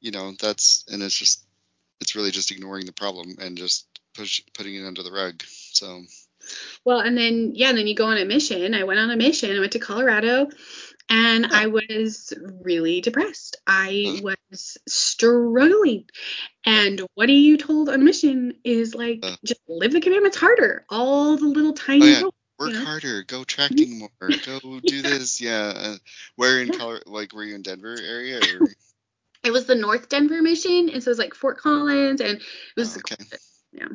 you 0.00 0.10
know 0.10 0.32
that's 0.40 0.84
and 0.88 1.02
it's 1.02 1.16
just 1.16 1.44
it's 2.00 2.14
really 2.14 2.30
just 2.30 2.50
ignoring 2.50 2.84
the 2.86 2.92
problem 2.92 3.36
and 3.40 3.56
just 3.56 3.86
push 4.14 4.42
putting 4.54 4.74
it 4.74 4.86
under 4.86 5.02
the 5.02 5.12
rug 5.12 5.42
so 5.72 6.02
Well, 6.84 7.00
and 7.00 7.16
then 7.16 7.52
yeah, 7.54 7.70
and 7.70 7.78
then 7.78 7.86
you 7.86 7.94
go 7.94 8.06
on 8.06 8.18
a 8.18 8.24
mission. 8.24 8.72
I 8.74 8.84
went 8.84 9.00
on 9.00 9.10
a 9.10 9.16
mission. 9.16 9.56
I 9.56 9.58
went 9.60 9.72
to 9.72 9.78
Colorado, 9.80 10.48
and 11.08 11.46
Oh. 11.46 11.48
I 11.52 11.66
was 11.66 12.32
really 12.62 13.00
depressed. 13.00 13.56
I 13.66 14.18
Uh. 14.18 14.22
was 14.50 14.78
struggling. 14.88 16.08
And 16.64 17.00
what 17.14 17.28
are 17.28 17.32
you 17.32 17.56
told 17.56 17.88
on 17.88 18.00
a 18.00 18.04
mission 18.04 18.54
is 18.64 18.94
like 18.94 19.20
Uh. 19.22 19.36
just 19.44 19.60
live 19.68 19.92
the 19.92 20.00
commandments 20.00 20.36
harder. 20.36 20.84
All 20.88 21.36
the 21.36 21.46
little 21.46 21.72
tiny 21.72 22.04
Oh, 22.04 22.08
yeah. 22.08 22.22
work 22.58 22.70
you 22.72 22.78
know? 22.78 22.84
harder, 22.84 23.22
go 23.22 23.44
tracting 23.44 23.98
more, 23.98 24.10
go 24.44 24.58
do 24.80 25.02
this. 25.02 25.40
Yeah. 25.40 25.72
Uh, 25.76 25.96
where 26.36 26.60
in 26.60 26.70
color? 26.70 27.00
Like, 27.06 27.32
were 27.34 27.44
you 27.44 27.54
in 27.54 27.62
Denver 27.62 27.96
area? 28.00 28.40
Or? 28.60 28.68
It 29.44 29.52
was 29.52 29.66
the 29.66 29.76
North 29.76 30.08
Denver 30.08 30.42
mission, 30.42 30.88
and 30.88 31.00
so 31.00 31.08
it 31.08 31.12
was 31.12 31.18
like 31.20 31.34
Fort 31.34 31.58
Collins, 31.58 32.20
and 32.20 32.38
it 32.38 32.42
was 32.76 32.96
Oh, 32.96 33.00
okay. 33.00 33.24
yeah. 33.72 33.88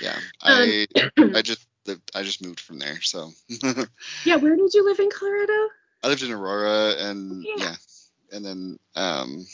Yeah. 0.00 0.16
Um, 0.16 0.22
I 0.42 0.86
I 1.36 1.42
just 1.42 1.64
lived, 1.86 2.10
I 2.16 2.24
just 2.24 2.42
moved 2.42 2.58
from 2.58 2.80
there, 2.80 3.00
so 3.00 3.30
yeah. 4.24 4.36
Where 4.36 4.56
did 4.56 4.74
you 4.74 4.84
live 4.84 4.98
in 4.98 5.08
Colorado? 5.10 5.68
I 6.02 6.08
lived 6.08 6.22
in 6.22 6.32
Aurora, 6.32 6.94
and 6.98 7.42
Yeah. 7.42 7.54
yeah. 7.56 7.74
and 8.32 8.44
then 8.44 8.78
um, 8.94 9.46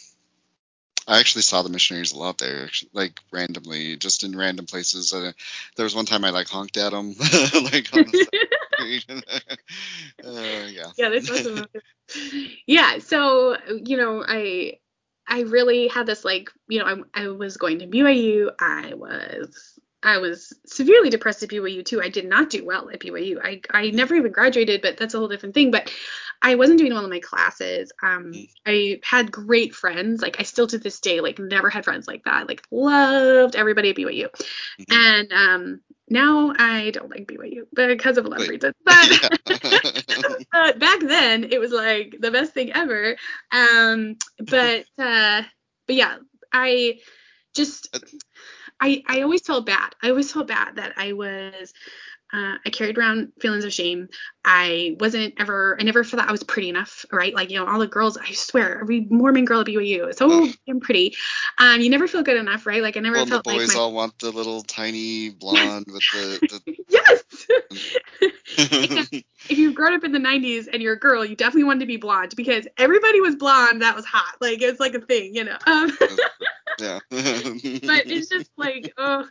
I 1.07 1.21
actually 1.21 1.43
saw 1.43 1.63
the 1.63 1.69
missionaries 1.69 2.13
a 2.13 2.19
lot 2.19 2.39
there, 2.39 2.65
actually, 2.65 2.91
like 2.93 3.21
randomly, 3.33 3.97
just 3.97 4.25
in 4.25 4.37
random 4.37 4.67
places. 4.67 5.13
Uh, 5.13 5.33
there 5.77 5.85
was 5.85 5.95
one 5.95 6.07
time 6.07 6.25
I 6.25 6.31
like 6.31 6.49
honked 6.49 6.77
at 6.77 6.93
them, 6.93 7.09
like 7.19 7.95
on 7.95 8.05
the 8.05 8.27
uh, 10.25 10.67
yeah. 10.69 10.91
yeah, 10.97 11.09
this 11.11 11.31
was 11.31 11.67
yeah. 12.67 12.99
So 12.99 13.57
you 13.85 13.97
know, 13.97 14.25
I 14.27 14.79
I 15.27 15.43
really 15.43 15.89
had 15.89 16.07
this 16.07 16.25
like 16.25 16.51
you 16.69 16.79
know 16.79 17.05
I 17.15 17.25
I 17.25 17.29
was 17.29 17.57
going 17.57 17.81
to 17.81 17.87
BYU. 17.87 18.51
I 18.59 18.95
was 18.95 19.79
I 20.03 20.19
was 20.19 20.53
severely 20.67 21.11
depressed 21.11 21.43
at 21.43 21.49
BYU 21.51 21.85
too. 21.85 22.03
I 22.03 22.09
did 22.09 22.27
not 22.29 22.51
do 22.51 22.65
well 22.65 22.91
at 22.91 23.01
BYU. 23.01 23.41
I 23.43 23.61
I 23.71 23.91
never 23.91 24.15
even 24.15 24.33
graduated, 24.33 24.83
but 24.83 24.97
that's 24.97 25.15
a 25.15 25.19
whole 25.19 25.29
different 25.29 25.55
thing. 25.55 25.71
But 25.71 25.91
I 26.45 26.57
wasn't 26.57 26.79
doing 26.79 26.93
well 26.93 27.05
in 27.05 27.11
my 27.11 27.21
classes. 27.21 27.91
Um, 28.03 28.33
Mm. 28.33 28.49
I 28.67 29.01
had 29.03 29.33
great 29.33 29.75
friends. 29.75 30.21
Like 30.23 30.37
I 30.41 30.43
still 30.45 30.67
to 30.69 30.79
this 30.79 31.01
day 31.01 31.21
like 31.21 31.39
never 31.39 31.71
had 31.71 31.85
friends 31.85 32.07
like 32.07 32.25
that. 32.25 32.49
Like 32.49 32.63
loved 32.71 33.57
everybody 33.57 33.91
at 33.91 33.97
BYU. 33.97 34.29
Mhm. 34.81 34.95
And 34.95 35.33
um, 35.33 35.81
now 36.09 36.53
I 36.59 36.91
don't 36.91 37.11
like 37.11 37.27
BYU 37.27 37.67
because 37.75 38.19
of 38.19 38.27
a 38.27 38.29
lot 38.29 38.43
of 38.43 38.49
reasons. 38.49 38.75
But 38.85 39.31
uh, 40.53 40.73
back 40.79 41.01
then 41.01 41.45
it 41.45 41.59
was 41.61 41.73
like 41.73 42.17
the 42.21 42.31
best 42.31 42.53
thing 42.53 42.73
ever 42.73 43.17
um 43.53 44.17
but 44.39 44.85
uh 44.99 45.43
but 45.87 45.97
yeah 45.97 46.17
i 46.53 46.99
just 47.55 47.97
i 48.81 49.03
i 49.09 49.23
always 49.23 49.43
felt 49.43 49.67
bad 49.67 49.95
i 50.03 50.11
always 50.11 50.33
felt 50.33 50.49
bad 50.49 50.77
that 50.77 50.93
i 50.97 51.13
was 51.13 51.73
Uh, 52.33 52.59
I 52.67 52.71
carried 52.71 52.99
around 52.99 53.33
feelings 53.41 53.65
of 53.65 53.73
shame. 53.73 54.09
I 54.45 54.97
wasn't 54.99 55.35
ever, 55.39 55.77
I 55.79 55.85
never 55.85 56.03
thought 56.03 56.29
I 56.29 56.33
was 56.33 56.43
pretty 56.43 56.69
enough, 56.69 57.05
right? 57.13 57.33
Like, 57.33 57.51
you 57.51 57.59
know, 57.59 57.67
all 57.67 57.79
the 57.79 57.87
girls, 57.87 58.17
I 58.17 58.33
swear, 58.33 58.81
every 58.81 59.07
Mormon 59.09 59.45
girl 59.45 59.61
at 59.61 59.67
BYU 59.67 60.09
is 60.09 60.17
so 60.17 60.49
damn 60.67 60.81
pretty. 60.81 61.17
Um, 61.59 61.81
you 61.81 61.91
never 61.91 62.09
feel 62.09 62.23
good 62.23 62.37
enough, 62.37 62.67
right? 62.67 62.83
Like, 62.83 62.97
I 62.97 63.01
never 63.01 63.17
well, 63.17 63.27
felt 63.27 63.45
the 63.45 63.53
boys 63.53 63.69
like 63.69 63.77
my, 63.77 63.83
all 63.83 63.93
want 63.93 64.19
the 64.19 64.31
little 64.33 64.63
tiny 64.63 65.31
blonde 65.31 65.87
with 65.87 66.03
the. 66.13 66.61
the 66.65 66.77
yes. 66.89 67.23
if 69.49 69.59
you've 69.59 69.75
grown 69.75 69.95
up 69.95 70.05
in 70.05 70.13
the 70.13 70.19
90s 70.19 70.67
and 70.73 70.83
you're 70.83 70.95
a 70.95 70.99
girl, 70.99 71.25
you 71.25 71.37
definitely 71.37 71.65
wanted 71.65 71.81
to 71.81 71.87
be 71.87 71.97
blonde 71.97 72.35
because 72.37 72.67
everybody 72.79 73.21
was 73.21 73.37
blonde 73.37 73.83
that 73.83 73.95
was 73.95 74.05
hot. 74.05 74.37
Like, 74.41 74.61
it's 74.61 74.81
like 74.81 74.95
a 74.95 75.01
thing, 75.01 75.35
you 75.35 75.45
know? 75.45 75.57
Um, 75.67 75.97
yeah. 76.81 76.99
but 77.11 78.07
it's 78.07 78.29
just 78.29 78.51
like, 78.57 78.93
oh, 78.99 79.27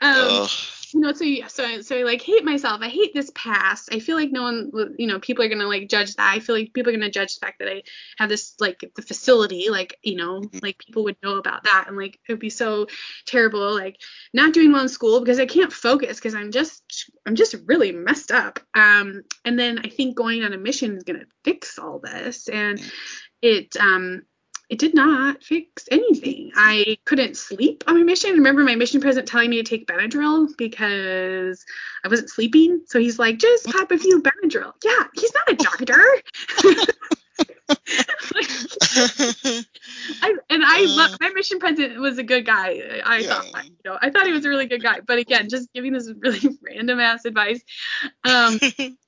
um, 0.00 0.48
you 0.94 1.00
know, 1.00 1.12
so 1.12 1.24
so 1.48 1.80
so 1.80 1.98
I 1.98 2.02
like 2.04 2.22
hate 2.22 2.44
myself. 2.44 2.80
I 2.80 2.88
hate 2.88 3.12
this 3.12 3.30
past. 3.34 3.88
I 3.92 3.98
feel 3.98 4.16
like 4.16 4.30
no 4.30 4.42
one, 4.44 4.70
you 4.96 5.08
know, 5.08 5.18
people 5.18 5.44
are 5.44 5.48
gonna 5.48 5.66
like 5.66 5.88
judge 5.88 6.14
that. 6.14 6.32
I 6.36 6.38
feel 6.38 6.54
like 6.54 6.72
people 6.72 6.92
are 6.92 6.96
gonna 6.96 7.10
judge 7.10 7.34
the 7.34 7.44
fact 7.44 7.58
that 7.58 7.68
I 7.68 7.82
have 8.18 8.28
this 8.28 8.54
like 8.60 8.78
the 8.94 9.02
facility, 9.02 9.70
like 9.70 9.98
you 10.04 10.14
know, 10.14 10.40
Mhm. 10.42 10.62
like 10.62 10.78
people 10.78 11.02
would 11.04 11.16
know 11.20 11.36
about 11.36 11.64
that, 11.64 11.86
and 11.88 11.96
like 11.96 12.20
it 12.28 12.32
would 12.32 12.38
be 12.38 12.48
so 12.50 12.86
terrible, 13.26 13.74
like 13.74 14.00
not 14.32 14.54
doing 14.54 14.70
well 14.72 14.82
in 14.82 14.88
school 14.88 15.18
because 15.18 15.40
I 15.40 15.46
can't 15.46 15.72
focus 15.72 16.18
because 16.18 16.36
I'm 16.36 16.52
just 16.52 17.10
I'm 17.26 17.34
just 17.34 17.56
really 17.66 17.90
messed 17.90 18.30
up. 18.30 18.60
Um, 18.74 19.22
and 19.44 19.58
then 19.58 19.80
I 19.80 19.88
think 19.88 20.16
going 20.16 20.44
on 20.44 20.52
a 20.52 20.58
mission 20.58 20.96
is 20.96 21.02
gonna 21.02 21.26
fix 21.42 21.76
all 21.76 21.98
this, 21.98 22.48
and 22.48 22.80
it 23.42 23.76
um 23.80 24.22
it 24.68 24.78
did 24.78 24.94
not 24.94 25.42
fix 25.42 25.86
anything. 25.90 26.50
I 26.56 26.96
couldn't 27.04 27.36
sleep 27.36 27.84
on 27.86 27.96
my 27.96 28.02
mission. 28.02 28.30
I 28.30 28.34
remember 28.34 28.62
my 28.64 28.74
mission 28.74 29.00
president 29.00 29.28
telling 29.28 29.50
me 29.50 29.62
to 29.62 29.62
take 29.62 29.86
Benadryl 29.86 30.48
because 30.56 31.64
I 32.04 32.08
wasn't 32.08 32.30
sleeping. 32.30 32.82
So 32.86 32.98
he's 32.98 33.18
like, 33.18 33.38
just 33.38 33.66
pop 33.66 33.90
a 33.92 33.98
few 33.98 34.22
Benadryl. 34.22 34.72
Yeah, 34.84 35.04
he's 35.14 35.32
not 35.34 35.50
a 35.52 35.56
doctor. 35.56 36.02
I, 40.22 40.34
and 40.50 40.62
I 40.64 40.86
Uh. 40.86 40.88
love 40.90 41.10
my 41.20 41.30
mission 41.30 41.58
president 41.58 42.00
was 42.00 42.18
a 42.18 42.22
good 42.22 42.46
guy. 42.46 43.00
I 43.04 43.22
Yeah. 43.22 43.42
thought, 43.52 43.64
you 43.84 43.90
know, 43.90 43.98
I 44.00 44.10
thought 44.10 44.26
he 44.26 44.32
was 44.32 44.44
a 44.44 44.48
really 44.48 44.66
good 44.66 44.82
guy. 44.82 45.00
But 45.06 45.18
again, 45.18 45.48
just 45.48 45.72
giving 45.72 45.92
this 45.92 46.10
really 46.20 46.40
random 46.62 47.00
ass 47.00 47.24
advice. 47.24 47.62
Um, 48.24 48.58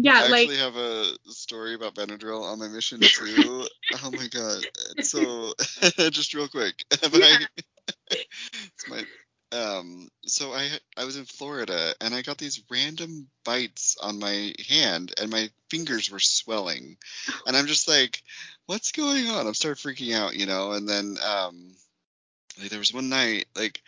yeah, 0.00 0.18
I 0.18 0.28
like 0.28 0.42
actually 0.42 0.58
have 0.58 0.76
a 0.76 1.04
story 1.26 1.74
about 1.74 1.94
Benadryl 1.94 2.42
on 2.42 2.58
my 2.58 2.68
mission 2.68 3.00
too. 3.00 3.66
oh 4.02 4.10
my 4.10 4.28
god! 4.28 4.64
So 5.00 5.52
just 6.10 6.34
real 6.34 6.48
quick, 6.48 6.84
my, 7.12 7.46
it's 8.10 8.88
my 8.88 9.04
um. 9.52 10.08
So 10.26 10.52
I 10.52 10.68
I 10.96 11.04
was 11.04 11.16
in 11.16 11.24
Florida 11.24 11.94
and 12.00 12.14
I 12.14 12.22
got 12.22 12.38
these 12.38 12.62
random 12.70 13.28
bites 13.44 13.96
on 14.00 14.18
my 14.18 14.54
hand 14.68 15.14
and 15.20 15.30
my 15.30 15.50
fingers 15.70 16.10
were 16.10 16.20
swelling, 16.20 16.96
and 17.46 17.56
I'm 17.56 17.66
just 17.66 17.88
like, 17.88 18.22
what's 18.66 18.92
going 18.92 19.28
on? 19.28 19.46
I'm 19.46 19.54
started 19.54 19.82
freaking 19.82 20.14
out, 20.14 20.36
you 20.36 20.46
know. 20.46 20.72
And 20.72 20.88
then 20.88 21.16
um, 21.26 21.74
like 22.60 22.70
there 22.70 22.78
was 22.78 22.94
one 22.94 23.08
night 23.08 23.46
like 23.56 23.82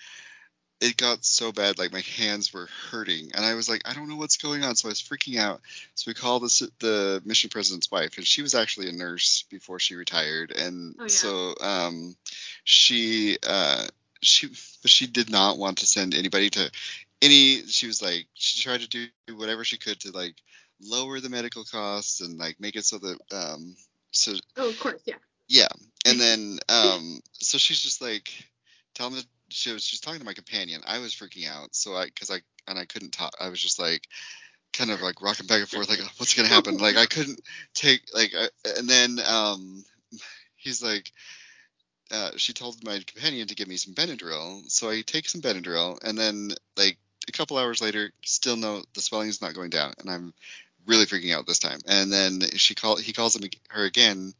it 0.80 0.96
got 0.96 1.24
so 1.24 1.52
bad 1.52 1.78
like 1.78 1.92
my 1.92 2.02
hands 2.16 2.52
were 2.52 2.68
hurting 2.90 3.30
and 3.34 3.44
i 3.44 3.54
was 3.54 3.68
like 3.68 3.82
i 3.84 3.94
don't 3.94 4.08
know 4.08 4.16
what's 4.16 4.36
going 4.36 4.62
on 4.64 4.74
so 4.74 4.88
i 4.88 4.90
was 4.90 5.02
freaking 5.02 5.38
out 5.38 5.60
so 5.94 6.08
we 6.08 6.14
called 6.14 6.42
the, 6.42 6.70
the 6.80 7.22
mission 7.24 7.50
president's 7.50 7.90
wife 7.90 8.16
and 8.16 8.26
she 8.26 8.42
was 8.42 8.54
actually 8.54 8.88
a 8.88 8.92
nurse 8.92 9.44
before 9.50 9.78
she 9.78 9.94
retired 9.94 10.52
and 10.52 10.94
Oh, 10.98 11.02
yeah. 11.02 11.08
so 11.08 11.54
um 11.60 12.16
she 12.64 13.36
uh 13.46 13.86
she 14.22 14.48
but 14.48 14.90
she 14.90 15.06
did 15.06 15.30
not 15.30 15.58
want 15.58 15.78
to 15.78 15.86
send 15.86 16.14
anybody 16.14 16.50
to 16.50 16.70
any 17.22 17.62
she 17.66 17.86
was 17.86 18.00
like 18.02 18.26
she 18.34 18.62
tried 18.62 18.80
to 18.80 18.88
do 18.88 19.06
whatever 19.36 19.64
she 19.64 19.76
could 19.78 20.00
to 20.00 20.12
like 20.12 20.34
lower 20.82 21.20
the 21.20 21.28
medical 21.28 21.64
costs 21.64 22.20
and 22.20 22.38
like 22.38 22.58
make 22.58 22.76
it 22.76 22.84
so 22.84 22.98
that 22.98 23.18
um 23.32 23.76
so 24.12 24.32
oh, 24.56 24.68
of 24.68 24.78
course, 24.80 25.00
yeah. 25.04 25.14
yeah, 25.48 25.68
and 26.04 26.18
then 26.20 26.58
um, 26.68 27.20
so 27.34 27.58
she's 27.58 27.80
just 27.80 28.02
like 28.02 28.28
telling 28.94 29.14
me 29.14 29.22
she 29.50 29.72
was 29.72 29.84
she's 29.84 30.00
talking 30.00 30.20
to 30.20 30.26
my 30.26 30.34
companion. 30.34 30.82
I 30.86 30.98
was 30.98 31.14
freaking 31.14 31.48
out, 31.48 31.74
so 31.74 31.94
I 31.94 32.06
because 32.06 32.30
I 32.30 32.40
and 32.66 32.78
I 32.78 32.84
couldn't 32.84 33.12
talk. 33.12 33.34
I 33.40 33.48
was 33.48 33.60
just 33.60 33.78
like 33.78 34.06
kind 34.72 34.90
of 34.90 35.00
like 35.02 35.22
rocking 35.22 35.46
back 35.46 35.60
and 35.60 35.68
forth, 35.68 35.88
like 35.88 36.00
what's 36.16 36.34
gonna 36.34 36.48
happen? 36.48 36.78
Like 36.78 36.96
I 36.96 37.06
couldn't 37.06 37.40
take 37.74 38.02
like 38.14 38.32
I, 38.36 38.48
and 38.78 38.88
then 38.88 39.18
um, 39.26 39.84
he's 40.56 40.82
like. 40.82 41.10
Uh, 42.12 42.32
she 42.36 42.52
told 42.52 42.84
my 42.84 42.98
companion 43.06 43.46
to 43.46 43.54
give 43.54 43.68
me 43.68 43.76
some 43.76 43.94
Benadryl, 43.94 44.68
so 44.68 44.90
I 44.90 45.00
take 45.02 45.28
some 45.28 45.40
Benadryl, 45.40 45.96
and 46.02 46.18
then 46.18 46.50
like 46.76 46.98
a 47.28 47.32
couple 47.32 47.56
hours 47.56 47.80
later, 47.80 48.10
still 48.24 48.56
no, 48.56 48.82
the 48.94 49.00
swelling 49.00 49.28
is 49.28 49.40
not 49.40 49.54
going 49.54 49.70
down, 49.70 49.94
and 50.00 50.10
I'm 50.10 50.34
really 50.86 51.06
freaking 51.06 51.34
out 51.34 51.46
this 51.46 51.58
time. 51.58 51.80
And 51.86 52.12
then 52.12 52.40
she 52.56 52.74
call 52.74 52.96
he 52.96 53.12
calls 53.12 53.36
him 53.36 53.48
her 53.70 53.84
again, 53.84 54.34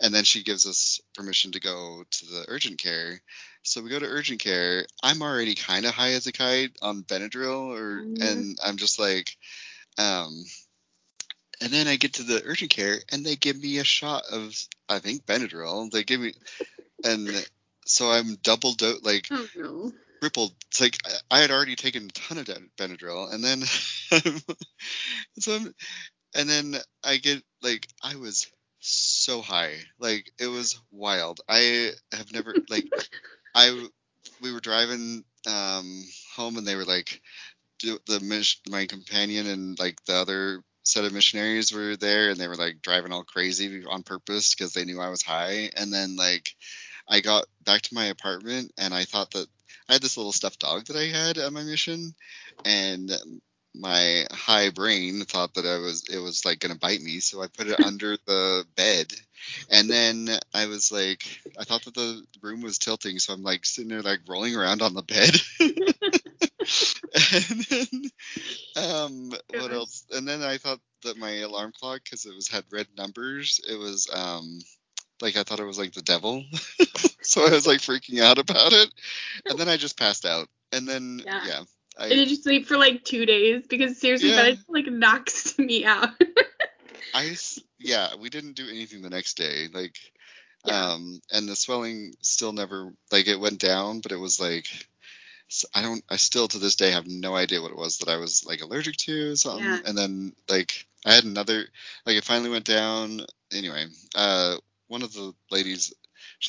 and 0.00 0.14
then 0.14 0.24
she 0.24 0.42
gives 0.42 0.66
us 0.66 1.00
permission 1.14 1.52
to 1.52 1.60
go 1.60 2.04
to 2.10 2.26
the 2.26 2.44
urgent 2.48 2.78
care. 2.78 3.20
So 3.62 3.82
we 3.82 3.90
go 3.90 3.98
to 3.98 4.06
urgent 4.06 4.40
care. 4.40 4.86
I'm 5.02 5.22
already 5.22 5.54
kind 5.54 5.84
of 5.86 5.94
high 5.94 6.12
as 6.12 6.26
a 6.26 6.32
kite 6.32 6.76
on 6.82 7.04
Benadryl, 7.04 7.76
or 7.76 8.04
Mhm. 8.04 8.22
and 8.22 8.58
I'm 8.64 8.76
just 8.76 8.98
like, 8.98 9.36
um, 9.98 10.44
and 11.60 11.70
then 11.72 11.86
I 11.86 11.96
get 11.96 12.14
to 12.14 12.24
the 12.24 12.42
urgent 12.44 12.72
care 12.72 12.98
and 13.12 13.24
they 13.24 13.36
give 13.36 13.56
me 13.56 13.78
a 13.78 13.84
shot 13.84 14.24
of 14.30 14.56
I 14.88 14.98
think 14.98 15.24
Benadryl. 15.26 15.90
They 15.90 16.02
give 16.02 16.20
me, 16.20 16.34
and 17.04 17.46
so 17.86 18.10
I'm 18.10 18.36
double 18.36 18.74
do 18.74 18.98
like 19.02 19.28
Oh 19.30 19.48
no. 19.54 19.92
Tripled. 20.22 20.54
It's 20.70 20.80
like 20.80 20.96
I- 21.04 21.38
I 21.38 21.40
had 21.40 21.50
already 21.50 21.74
taken 21.74 22.04
a 22.06 22.08
ton 22.08 22.38
of 22.38 22.46
Benadryl, 22.76 23.32
and 23.32 23.42
then 23.42 23.62
so 25.40 25.56
I'm, 25.56 25.74
and 26.34 26.48
then 26.48 26.76
I 27.02 27.16
get 27.16 27.42
like 27.60 27.88
I 28.02 28.16
was 28.16 28.46
so 28.78 29.42
high, 29.42 29.74
like 29.98 30.30
it 30.38 30.46
was 30.46 30.80
wild. 30.92 31.40
I 31.48 31.90
have 32.12 32.32
never 32.32 32.56
like 32.70 32.86
I 33.54 33.88
we 34.40 34.52
were 34.52 34.60
driving 34.60 35.24
um 35.48 36.04
home 36.36 36.56
and 36.56 36.66
they 36.66 36.76
were 36.76 36.84
like 36.84 37.20
the 37.82 38.60
my 38.70 38.86
companion 38.86 39.48
and 39.48 39.78
like 39.80 40.04
the 40.04 40.14
other 40.14 40.62
set 40.84 41.04
of 41.04 41.12
missionaries 41.12 41.72
were 41.72 41.96
there 41.96 42.30
and 42.30 42.38
they 42.38 42.46
were 42.46 42.56
like 42.56 42.80
driving 42.80 43.12
all 43.12 43.24
crazy 43.24 43.84
on 43.88 44.04
purpose 44.04 44.54
because 44.54 44.72
they 44.72 44.84
knew 44.84 45.00
I 45.00 45.08
was 45.10 45.22
high 45.22 45.70
and 45.76 45.92
then 45.92 46.14
like 46.14 46.54
I 47.08 47.20
got 47.20 47.46
back 47.64 47.82
to 47.82 47.94
my 47.94 48.06
apartment 48.06 48.72
and 48.78 48.94
I 48.94 49.04
thought 49.04 49.32
that 49.32 49.48
I 49.88 49.94
had 49.94 50.02
this 50.02 50.16
little 50.16 50.32
stuffed 50.32 50.60
dog 50.60 50.86
that 50.86 50.96
I 50.96 51.06
had 51.06 51.38
on 51.38 51.54
my 51.54 51.62
mission 51.62 52.14
and 52.64 53.10
my 53.74 54.26
high 54.30 54.70
brain 54.70 55.24
thought 55.24 55.54
that 55.54 55.66
I 55.66 55.78
was 55.78 56.04
it 56.10 56.18
was 56.18 56.44
like 56.44 56.60
gonna 56.60 56.74
bite 56.74 57.00
me 57.00 57.20
so 57.20 57.42
I 57.42 57.46
put 57.48 57.68
it 57.68 57.78
under 57.82 58.16
the 58.26 58.64
bed. 58.76 59.12
And 59.70 59.88
then 59.90 60.28
I 60.54 60.66
was 60.66 60.92
like 60.92 61.24
I 61.58 61.64
thought 61.64 61.84
that 61.84 61.94
the 61.94 62.22
room 62.42 62.60
was 62.60 62.78
tilting 62.78 63.18
so 63.18 63.32
I'm 63.32 63.42
like 63.42 63.64
sitting 63.64 63.88
there 63.88 64.02
like 64.02 64.20
rolling 64.28 64.56
around 64.56 64.82
on 64.82 64.94
the 64.94 65.02
bed. 65.02 65.34
And 67.14 67.60
then 67.70 67.86
um 68.76 69.32
what 69.50 69.72
else? 69.72 70.04
And 70.10 70.26
then 70.26 70.42
I 70.42 70.58
thought 70.58 70.80
that 71.02 71.16
my 71.18 71.30
alarm 71.40 71.72
clock 71.78 72.02
because 72.04 72.24
it 72.24 72.34
was 72.34 72.48
had 72.48 72.64
red 72.70 72.86
numbers 72.96 73.60
it 73.68 73.76
was 73.76 74.08
um 74.12 74.60
like 75.20 75.36
I 75.36 75.42
thought 75.42 75.60
it 75.60 75.64
was 75.64 75.78
like 75.78 75.92
the 75.92 76.02
devil 76.02 76.44
so 77.22 77.46
I 77.46 77.50
was 77.50 77.66
like 77.66 77.80
freaking 77.80 78.20
out 78.20 78.38
about 78.38 78.72
it 78.72 78.92
and 79.46 79.58
then 79.58 79.68
I 79.68 79.76
just 79.76 79.98
passed 79.98 80.24
out 80.24 80.48
and 80.72 80.88
then 80.88 81.20
Yeah. 81.24 81.44
yeah, 81.46 81.60
I 81.98 82.04
And 82.06 82.14
did 82.14 82.30
you 82.30 82.36
sleep 82.36 82.66
for 82.66 82.76
like 82.76 83.04
two 83.04 83.26
days? 83.26 83.66
Because 83.68 83.98
seriously, 83.98 84.30
Yeah. 84.30 84.42
that 84.42 84.58
like 84.68 84.86
knocks 84.86 85.58
me 85.58 85.84
out. 85.84 86.08
I 87.14 87.36
yeah, 87.78 88.14
we 88.18 88.30
didn't 88.30 88.54
do 88.54 88.68
anything 88.68 89.02
the 89.02 89.10
next 89.10 89.36
day. 89.36 89.68
Like, 89.72 89.96
Yeah. 90.64 90.92
um, 90.92 91.20
and 91.30 91.48
the 91.48 91.56
swelling 91.56 92.14
still 92.22 92.52
never 92.52 92.92
like 93.10 93.26
it 93.26 93.38
went 93.40 93.58
down, 93.60 94.00
but 94.00 94.12
it 94.12 94.16
was 94.16 94.40
like 94.40 94.66
I 95.74 95.82
don't. 95.82 96.02
I 96.08 96.16
still 96.16 96.48
to 96.48 96.58
this 96.58 96.76
day 96.76 96.92
have 96.92 97.06
no 97.06 97.34
idea 97.34 97.60
what 97.60 97.72
it 97.72 97.76
was 97.76 97.98
that 97.98 98.08
I 98.08 98.16
was 98.16 98.46
like 98.46 98.62
allergic 98.62 98.96
to 98.98 99.32
or 99.32 99.36
something. 99.36 99.64
Yeah. 99.64 99.80
And 99.84 99.98
then 99.98 100.32
like 100.48 100.86
I 101.04 101.12
had 101.12 101.24
another 101.24 101.66
like 102.06 102.16
it 102.16 102.24
finally 102.24 102.48
went 102.50 102.64
down. 102.64 103.26
Anyway, 103.52 103.84
uh, 104.14 104.56
one 104.92 105.02
of 105.02 105.12
the 105.14 105.32
ladies. 105.50 105.92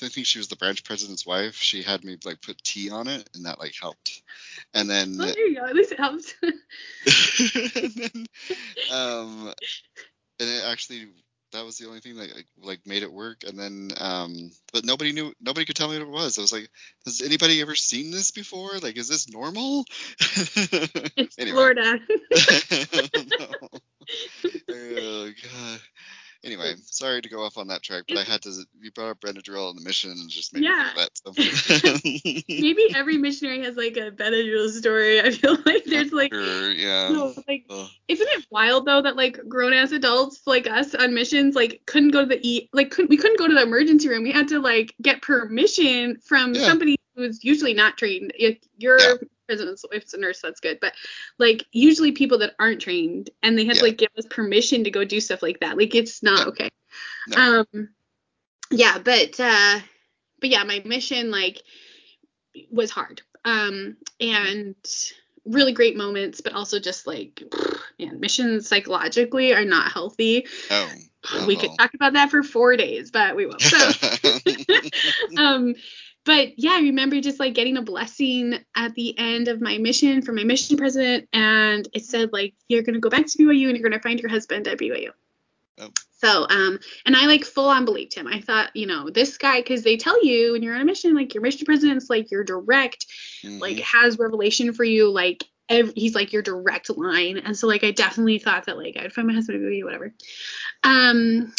I 0.04 0.10
think 0.10 0.28
she 0.28 0.38
was 0.38 0.50
the 0.50 0.58
branch 0.58 0.84
president's 0.84 1.26
wife. 1.26 1.56
She 1.56 1.82
had 1.82 2.04
me 2.04 2.18
like 2.26 2.42
put 2.42 2.62
tea 2.62 2.90
on 2.90 3.08
it, 3.08 3.28
and 3.34 3.46
that 3.46 3.60
like 3.60 3.74
helped. 3.80 4.22
And 4.74 4.90
then 4.90 5.18
well, 5.18 5.34
there 5.34 5.48
you 5.48 5.56
go. 5.56 5.66
At 5.66 5.76
least 5.76 5.94
it 5.94 6.00
helps. 6.00 6.34
and 6.44 7.94
then, 7.96 8.26
um, 8.92 9.54
and 10.40 10.50
it 10.50 10.64
actually 10.66 11.08
that 11.54 11.64
was 11.66 11.78
the 11.78 11.88
only 11.88 12.02
thing 12.02 12.18
that 12.18 12.36
like, 12.36 12.48
like 12.62 12.80
made 12.86 13.04
it 13.04 13.14
work. 13.14 13.44
And 13.48 13.58
then, 13.58 13.92
um, 14.00 14.52
but 14.74 14.86
nobody 14.86 15.14
knew, 15.14 15.34
nobody 15.40 15.66
could 15.66 15.76
tell 15.76 15.88
me 15.88 16.00
what 16.00 16.08
it 16.08 16.12
was. 16.12 16.38
I 16.38 16.42
was 16.42 16.52
like, 16.52 16.70
has 17.06 17.22
anybody 17.22 17.62
ever 17.62 17.76
seen 17.76 18.12
this 18.12 18.32
before? 18.32 18.72
Like, 18.82 18.98
is 18.98 19.08
this 19.08 19.30
normal? 19.30 19.86
it's 20.20 21.36
Florida. 21.36 22.00
Oh 24.70 25.30
god. 25.30 25.80
Anyway, 26.46 26.74
sorry 26.86 27.22
to 27.22 27.30
go 27.30 27.42
off 27.44 27.58
on 27.58 27.68
that 27.68 27.82
track, 27.82 28.04
but 28.10 28.18
I 28.18 28.24
had 28.24 28.42
to. 28.42 28.52
You 28.82 28.92
brought 28.92 29.12
up 29.12 29.22
Benadryl 29.22 29.70
and 29.70 29.80
the 29.80 29.84
mission 29.84 30.12
and 30.12 30.30
just 30.30 30.54
made 30.54 30.64
Yeah. 30.64 30.92
me 30.96 31.04
think 31.06 31.22
of 31.26 31.36
that. 31.36 32.42
So. 32.44 32.54
maybe 32.62 32.94
every 32.96 33.18
missionary 33.18 33.64
has 33.64 33.78
like 33.78 33.96
a 33.96 34.12
Benadryl 34.12 34.70
story. 34.70 35.22
I 35.22 35.32
feel 35.32 35.58
like 35.66 35.86
there's 35.86 36.12
like, 36.12 36.34
sure, 36.34 36.72
yeah. 36.72 37.10
no, 37.10 37.34
like, 37.48 37.66
Ugh. 37.70 37.88
isn't 38.10 38.28
it 38.32 38.46
wild 38.50 38.86
though 38.86 39.02
that 39.02 39.16
like 39.16 39.40
grown 39.48 39.72
ass 39.72 39.92
adults 39.94 40.42
like 40.46 40.68
us 40.70 40.94
on 40.94 41.14
missions 41.14 41.56
like 41.56 41.82
couldn't 41.86 42.12
go 42.12 42.22
to 42.22 42.26
the 42.26 42.40
e 42.46 42.70
like 42.74 42.92
couldn't 42.92 43.10
we 43.10 43.16
couldn't 43.18 43.40
go 43.40 43.48
to 43.48 43.54
the 43.54 43.62
emergency 43.64 44.10
room. 44.10 44.24
We 44.24 44.32
had 44.34 44.50
to 44.50 44.60
like 44.60 44.94
get 45.02 45.22
permission 45.22 46.18
from 46.26 46.54
Yeah. 46.56 46.66
somebody 46.68 46.98
who's 47.16 47.42
usually 47.44 47.74
not 47.74 47.98
trained. 47.98 48.34
If 48.38 48.58
you're 48.78 49.00
Yeah. 49.00 49.14
If 49.50 49.60
it's 49.92 50.14
a 50.14 50.18
nurse, 50.18 50.42
that's 50.42 50.60
good. 50.60 50.80
But 50.80 50.94
like 51.38 51.66
usually 51.72 52.12
people 52.12 52.40
that 52.40 52.54
aren't 52.60 52.82
trained 52.82 53.30
and 53.42 53.58
they 53.58 53.66
have 53.66 53.76
Yeah. 53.76 53.82
to 53.82 53.86
like 53.88 53.98
give 53.98 54.10
us 54.18 54.26
permission 54.30 54.84
to 54.86 54.92
go 54.92 55.04
do 55.04 55.20
stuff 55.20 55.42
like 55.44 55.60
that. 55.60 55.78
Like 55.78 55.96
it's 55.96 56.24
not 56.24 56.40
Yeah. 56.40 56.46
okay. 56.46 56.70
No. 57.28 57.66
Um 57.74 57.90
yeah, 58.72 58.98
but 59.00 59.40
uh 59.40 59.80
but 60.40 60.50
yeah, 60.50 60.64
my 60.64 60.82
mission 60.86 61.32
like 61.32 61.62
was 62.72 62.92
hard. 62.92 63.22
Um 63.46 63.98
and 64.20 64.76
really 65.46 65.74
great 65.74 65.98
moments, 65.98 66.42
but 66.42 66.54
also 66.54 66.80
just 66.80 67.06
like 67.06 67.44
man, 68.00 68.20
missions 68.20 68.68
psychologically 68.68 69.54
are 69.54 69.66
not 69.66 69.92
healthy. 69.92 70.48
Oh. 70.72 70.90
we 71.48 71.56
could 71.56 71.72
talk 71.78 71.94
about 71.94 72.14
that 72.14 72.30
for 72.30 72.44
four 72.44 72.76
days, 72.76 73.12
but 73.12 73.36
we 73.36 73.46
won't. 73.46 73.62
So 73.62 73.78
um 75.38 75.76
but 76.26 76.58
yeah 76.58 76.72
i 76.74 76.80
remember 76.80 77.20
just 77.22 77.40
like 77.40 77.54
getting 77.54 77.78
a 77.78 77.82
blessing 77.82 78.56
at 78.76 78.94
the 78.96 79.18
end 79.18 79.48
of 79.48 79.62
my 79.62 79.78
mission 79.78 80.22
from 80.22 80.36
my 80.36 80.44
mission 80.44 80.78
president 80.78 81.28
and 81.34 81.88
it 81.94 82.06
said 82.06 82.32
like 82.34 82.54
you're 82.68 82.82
going 82.84 82.94
to 82.94 83.00
go 83.00 83.10
back 83.10 83.26
to 83.26 83.38
byu 83.38 83.68
and 83.68 83.78
you're 83.78 83.88
going 83.88 83.92
to 83.92 84.00
find 84.00 84.20
your 84.20 84.30
husband 84.30 84.68
at 84.68 84.78
byu 84.78 85.10
Oh. 85.80 85.90
so 86.20 86.46
um 86.50 86.78
and 87.08 87.16
i 87.16 87.26
like 87.26 87.44
full 87.44 87.68
on 87.68 87.84
believed 87.84 88.14
him 88.14 88.28
i 88.28 88.40
thought 88.40 88.70
you 88.76 88.86
know 88.86 89.10
this 89.10 89.38
guy 89.40 89.60
because 89.60 89.82
they 89.84 89.98
tell 89.98 90.24
you 90.24 90.52
when 90.52 90.62
you're 90.62 90.76
on 90.76 90.82
a 90.82 90.86
mission 90.86 91.16
like 91.16 91.34
your 91.34 91.42
mission 91.42 91.66
president's 91.66 92.12
like 92.12 92.30
your 92.30 92.44
direct 92.44 93.08
like 93.44 93.78
Mhm. 93.78 93.82
has 93.82 94.20
revelation 94.20 94.72
for 94.74 94.84
you 94.84 95.10
like 95.10 95.44
ev- 95.70 95.94
he's 95.96 96.14
like 96.14 96.32
your 96.32 96.44
direct 96.44 96.96
line 96.96 97.40
and 97.40 97.58
so 97.58 97.66
like 97.66 97.84
i 97.84 97.90
definitely 97.90 98.38
thought 98.38 98.68
that 98.68 98.78
like 98.78 98.98
i'd 98.98 99.14
find 99.14 99.28
my 99.28 99.34
husband 99.34 99.64
at 99.66 99.68
BYU, 99.68 99.84
whatever 99.86 100.14
um 100.84 101.52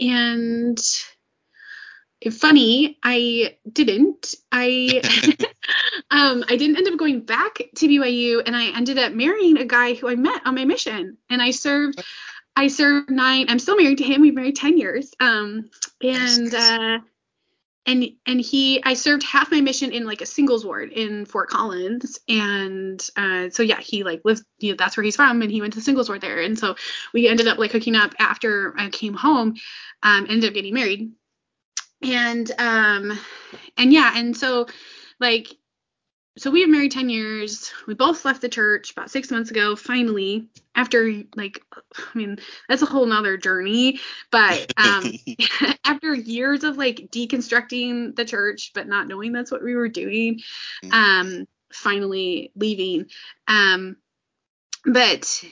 and 0.00 0.78
funny 2.30 2.98
i 3.02 3.56
didn't. 3.70 4.34
I 4.50 5.00
um 6.10 6.44
i 6.48 6.56
didn't 6.56 6.76
end 6.76 6.88
up 6.88 6.98
going 6.98 7.20
back 7.20 7.58
to 7.76 7.88
byu 7.88 8.42
and 8.44 8.56
i 8.56 8.76
ended 8.76 8.98
up 8.98 9.12
marrying 9.12 9.58
a 9.58 9.64
guy 9.64 9.94
who 9.94 10.08
i 10.08 10.14
met 10.14 10.42
on 10.44 10.54
my 10.54 10.64
mission. 10.64 11.18
And 11.30 11.42
i 11.42 11.50
served 11.50 12.02
i 12.56 12.68
served 12.68 13.10
nine 13.10 13.46
i'm 13.48 13.58
still 13.58 13.76
married 13.76 13.98
to 13.98 14.04
him 14.04 14.20
we've 14.20 14.34
married 14.34 14.56
10 14.56 14.78
years. 14.78 15.12
Um 15.20 15.70
and 16.02 16.54
uh 16.54 16.98
and 17.86 18.04
and 18.26 18.40
he 18.40 18.82
I 18.84 18.94
served 18.94 19.24
half 19.24 19.50
my 19.50 19.60
mission 19.60 19.92
in 19.92 20.04
like 20.04 20.20
a 20.20 20.26
singles 20.26 20.64
ward 20.64 20.92
in 20.92 21.26
Fort 21.26 21.48
Collins. 21.48 22.18
And 22.28 23.04
uh 23.16 23.50
so 23.50 23.62
yeah 23.62 23.80
he 23.80 24.04
like 24.04 24.22
lives 24.24 24.44
you 24.58 24.70
know 24.70 24.76
that's 24.78 24.96
where 24.96 25.04
he's 25.04 25.16
from 25.16 25.42
and 25.42 25.50
he 25.50 25.60
went 25.60 25.72
to 25.72 25.80
the 25.80 25.84
singles 25.84 26.08
ward 26.08 26.20
there. 26.20 26.40
And 26.40 26.58
so 26.58 26.76
we 27.12 27.28
ended 27.28 27.48
up 27.48 27.58
like 27.58 27.72
hooking 27.72 27.96
up 27.96 28.14
after 28.18 28.74
I 28.78 28.88
came 28.90 29.14
home 29.14 29.56
um 30.02 30.26
ended 30.28 30.48
up 30.48 30.54
getting 30.54 30.74
married 30.74 31.12
and 32.02 32.50
um 32.58 33.18
and 33.76 33.92
yeah 33.92 34.12
and 34.16 34.36
so 34.36 34.66
like 35.20 35.48
so 36.38 36.50
we 36.50 36.62
have 36.62 36.70
married 36.70 36.92
10 36.92 37.10
years. 37.10 37.72
We 37.86 37.94
both 37.94 38.24
left 38.24 38.40
the 38.40 38.48
church 38.48 38.90
about 38.92 39.10
six 39.10 39.30
months 39.30 39.50
ago 39.50 39.76
finally 39.76 40.48
after 40.74 41.12
like 41.36 41.60
i 41.98 42.18
mean 42.18 42.38
that's 42.68 42.82
a 42.82 42.86
whole 42.86 43.06
nother 43.06 43.36
journey. 43.36 44.00
But 44.30 44.72
um 44.76 45.12
after 45.84 46.14
years 46.14 46.64
of 46.64 46.76
like 46.78 47.08
deconstructing 47.10 48.16
the 48.16 48.24
church 48.24 48.72
but 48.74 48.88
not 48.88 49.08
knowing 49.08 49.32
that's 49.32 49.50
what 49.50 49.62
we 49.62 49.74
were 49.74 49.88
doing 49.88 50.40
Mhm. 50.84 50.92
um 50.92 51.48
finally 51.72 52.52
leaving. 52.56 53.06
Um 53.48 53.96
but 54.86 55.44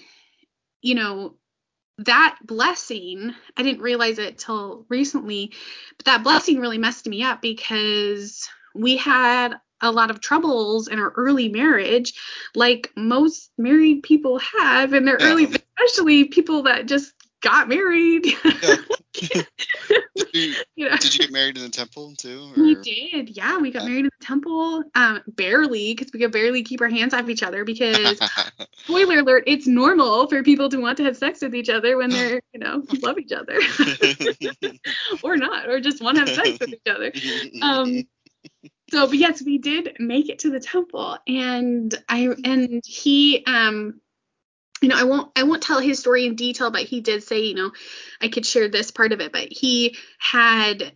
you 0.83 0.95
know 0.95 1.35
that 2.07 2.39
blessing 2.45 3.33
i 3.57 3.63
didn't 3.63 3.83
realize 3.83 4.19
it 4.19 4.39
till 4.39 4.87
recently 4.89 5.53
but 5.97 6.07
that 6.07 6.23
blessing 6.23 6.59
really 6.59 6.79
messed 6.79 7.07
me 7.07 7.23
up 7.23 7.43
because 7.43 8.49
we 8.75 8.97
had 8.97 9.55
a 9.83 9.91
lot 9.91 10.11
of 10.11 10.21
troubles 10.21 10.89
in 10.89 10.99
our 10.99 11.11
early 11.11 11.49
marriage 11.49 12.15
like 12.55 12.91
most 12.97 13.51
married 13.59 14.03
people 14.03 14.41
have 14.59 14.95
in 14.95 15.05
their 15.05 15.19
Yeah. 15.21 15.31
early 15.31 15.45
especially 15.45 16.25
people 16.25 16.63
that 16.63 16.87
just 16.87 17.13
got 17.41 17.69
married. 17.69 18.27
Did 19.13 19.45
you, 20.33 20.55
you 20.77 20.89
know 20.89 20.97
did 20.97 21.15
you 21.15 21.21
get 21.21 21.33
married 21.33 21.57
in 21.57 21.65
the 21.65 21.69
temple 21.69 22.15
too? 22.17 22.53
we 22.57 22.77
did. 22.77 23.31
Yeah 23.31 23.59
we 23.59 23.73
got 23.73 23.85
married 23.85 24.05
in 24.05 24.11
the 24.21 24.25
temple 24.25 24.85
um 24.95 25.21
barely 25.27 25.95
because 25.95 26.13
we 26.13 26.21
could 26.21 26.31
barely 26.31 26.63
keep 26.63 26.81
our 26.81 26.89
hands 26.89 27.13
off 27.13 27.29
each 27.29 27.43
other 27.43 27.65
because 27.65 28.21
spoiler 28.85 29.19
alert 29.19 29.45
it's 29.47 29.67
normal 29.67 30.29
for 30.29 30.45
people 30.45 30.69
to 30.69 30.79
want 30.79 30.97
to 30.99 31.05
have 31.05 31.17
sex 31.17 31.43
with 31.43 31.55
each 31.55 31.69
other 31.69 31.97
when 31.97 32.11
they're 32.11 32.41
you 32.55 32.61
know 32.61 32.85
love 33.03 33.19
each 33.19 33.33
other. 33.33 33.59
Or 35.23 35.37
not 35.37 35.69
or 35.69 35.81
just 35.81 36.01
want 36.01 36.19
to 36.19 36.25
have 36.25 36.35
sex 36.35 36.59
with 36.61 36.71
each 36.71 36.89
other. 36.89 37.13
Um 37.63 38.05
so 38.91 39.07
but 39.07 39.19
yes 39.19 39.43
we 39.43 39.59
did 39.59 39.97
make 39.99 40.29
it 40.29 40.39
to 40.41 40.51
the 40.51 40.61
temple 40.61 41.19
and 41.27 41.95
i 42.09 42.29
and 42.45 42.83
he 42.85 43.45
um 43.47 44.01
you 44.81 44.89
know 44.89 44.97
i 44.97 45.05
won't 45.05 45.31
i 45.37 45.43
won't 45.43 45.63
tell 45.63 45.81
his 45.81 45.99
story 45.99 46.27
in 46.27 46.35
detail 46.35 46.71
but 46.71 46.83
he 46.83 47.01
did 47.01 47.23
say 47.23 47.41
you 47.41 47.55
know 47.55 47.71
i 48.21 48.29
could 48.29 48.47
share 48.47 48.69
this 48.69 48.91
part 48.91 49.13
of 49.13 49.21
it 49.21 49.33
but 49.33 49.49
he 49.51 49.97
had 50.19 50.93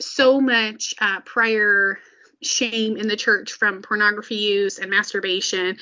so 0.00 0.40
much 0.40 0.94
uh, 1.00 1.20
prior 1.20 1.98
shame 2.42 2.96
in 2.96 3.08
the 3.08 3.16
church 3.16 3.52
from 3.52 3.82
pornography 3.82 4.36
use 4.36 4.78
and 4.78 4.90
masturbation. 4.90 5.76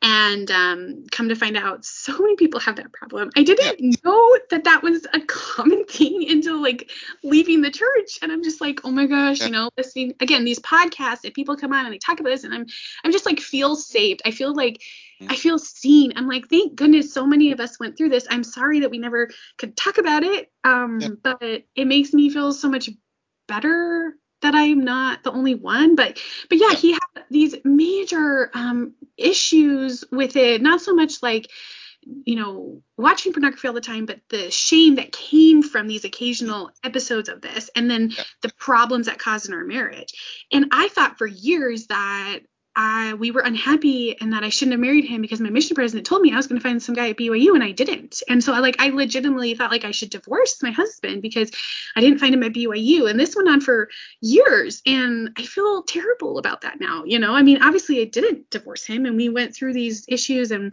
And 0.00 0.48
um, 0.52 1.06
come 1.10 1.28
to 1.28 1.34
find 1.34 1.56
out 1.56 1.84
so 1.84 2.16
many 2.16 2.36
people 2.36 2.60
have 2.60 2.76
that 2.76 2.92
problem. 2.92 3.30
I 3.36 3.42
didn't 3.42 4.04
know 4.04 4.38
that 4.50 4.62
that 4.64 4.82
was 4.82 5.06
a 5.12 5.20
common 5.26 5.84
thing 5.88 6.24
until 6.30 6.62
like 6.62 6.88
leaving 7.24 7.62
the 7.62 7.70
church. 7.70 8.18
And 8.22 8.30
i'm 8.30 8.42
just 8.44 8.60
like 8.60 8.80
oh 8.84 8.90
my 8.90 9.06
gosh 9.06 9.40
you 9.40 9.50
know 9.50 9.70
listening 9.76 10.14
again 10.20 10.44
these 10.44 10.60
podcasts 10.60 11.24
and 11.24 11.34
people 11.34 11.56
come 11.56 11.72
on 11.72 11.84
and 11.84 11.92
they 11.92 11.98
talk 11.98 12.20
about 12.20 12.30
this 12.30 12.44
and 12.44 12.54
i'm 12.54 12.64
i'm 13.04 13.10
just 13.12 13.26
like 13.26 13.40
feel 13.40 13.74
saved. 13.76 14.22
I 14.24 14.30
feel 14.30 14.54
like 14.54 14.82
Mm. 15.20 15.32
i 15.32 15.34
feel 15.34 15.58
seen. 15.58 16.12
I'm 16.14 16.28
like 16.28 16.48
thank 16.48 16.76
goodness 16.76 17.12
so 17.12 17.26
many 17.26 17.50
of 17.50 17.58
us 17.58 17.80
went 17.80 17.96
through 17.98 18.10
this. 18.10 18.24
I'm 18.30 18.44
sorry 18.44 18.78
that 18.80 18.90
we 18.92 18.98
never 18.98 19.30
could 19.56 19.76
talk 19.76 19.98
about 19.98 20.22
it 20.22 20.52
um 20.62 21.00
Yeah. 21.00 21.08
but 21.24 21.64
it 21.74 21.86
makes 21.86 22.12
me 22.12 22.30
feel 22.30 22.52
so 22.52 22.68
much 22.68 22.88
better 23.48 24.14
that 24.42 24.54
i'm 24.54 24.84
not 24.84 25.22
the 25.24 25.32
only 25.32 25.54
one 25.54 25.94
but 25.94 26.18
but 26.48 26.58
yeah, 26.58 26.72
he 26.74 26.92
had 26.92 27.24
these 27.30 27.54
major 27.64 28.50
um 28.54 28.94
issues 29.16 30.04
with 30.12 30.36
it. 30.36 30.62
Not 30.62 30.80
so 30.80 30.94
much 30.94 31.22
like 31.22 31.50
you 32.24 32.36
know 32.36 32.82
watching 32.96 33.32
pornography 33.32 33.68
all 33.68 33.74
the 33.74 33.80
time 33.80 34.06
but 34.06 34.20
the 34.30 34.50
shame 34.50 34.94
that 34.94 35.12
came 35.12 35.62
from 35.62 35.88
these 35.88 36.04
occasional 36.04 36.70
episodes 36.84 37.28
of 37.28 37.40
this 37.42 37.68
and 37.76 37.90
then 37.90 38.10
Yeah. 38.16 38.24
the 38.42 38.52
problems 38.58 39.06
that 39.06 39.18
caused 39.18 39.48
in 39.48 39.54
our 39.54 39.64
marriage. 39.64 40.14
And 40.52 40.66
i 40.72 40.88
thought 40.88 41.18
for 41.18 41.26
years 41.26 41.88
that 41.88 42.40
I, 42.80 43.14
we 43.14 43.32
were 43.32 43.40
unhappy 43.40 44.16
and 44.20 44.32
that 44.32 44.44
I 44.44 44.50
shouldn't 44.50 44.74
have 44.74 44.80
married 44.80 45.04
him 45.04 45.20
because 45.20 45.40
my 45.40 45.50
mission 45.50 45.74
president 45.74 46.06
told 46.06 46.22
me 46.22 46.32
I 46.32 46.36
was 46.36 46.46
going 46.46 46.60
to 46.60 46.62
find 46.62 46.80
some 46.80 46.94
guy 46.94 47.08
at 47.08 47.16
BYU 47.16 47.54
and 47.54 47.64
I 47.64 47.72
didn't. 47.72 48.22
And 48.28 48.42
so 48.42 48.52
I 48.54 48.60
like 48.60 48.76
I 48.78 48.90
legitimately 48.90 49.56
thought 49.56 49.72
like 49.72 49.84
I 49.84 49.90
should 49.90 50.10
divorce 50.10 50.62
my 50.62 50.70
husband 50.70 51.20
because 51.20 51.50
I 51.96 52.00
didn't 52.00 52.20
find 52.20 52.32
him 52.32 52.44
at 52.44 52.52
BYU. 52.52 53.10
And 53.10 53.18
this 53.18 53.34
went 53.34 53.48
on 53.48 53.60
for 53.60 53.88
years 54.20 54.80
and 54.86 55.30
I 55.36 55.42
feel 55.42 55.82
terrible 55.82 56.38
about 56.38 56.60
that 56.60 56.78
now. 56.78 57.02
You 57.04 57.18
know, 57.18 57.34
I 57.34 57.42
mean, 57.42 57.60
obviously 57.64 58.00
I 58.00 58.04
didn't 58.04 58.48
divorce 58.48 58.84
him 58.84 59.06
and 59.06 59.16
we 59.16 59.28
went 59.28 59.56
through 59.56 59.72
these 59.72 60.04
issues 60.06 60.52
and 60.52 60.72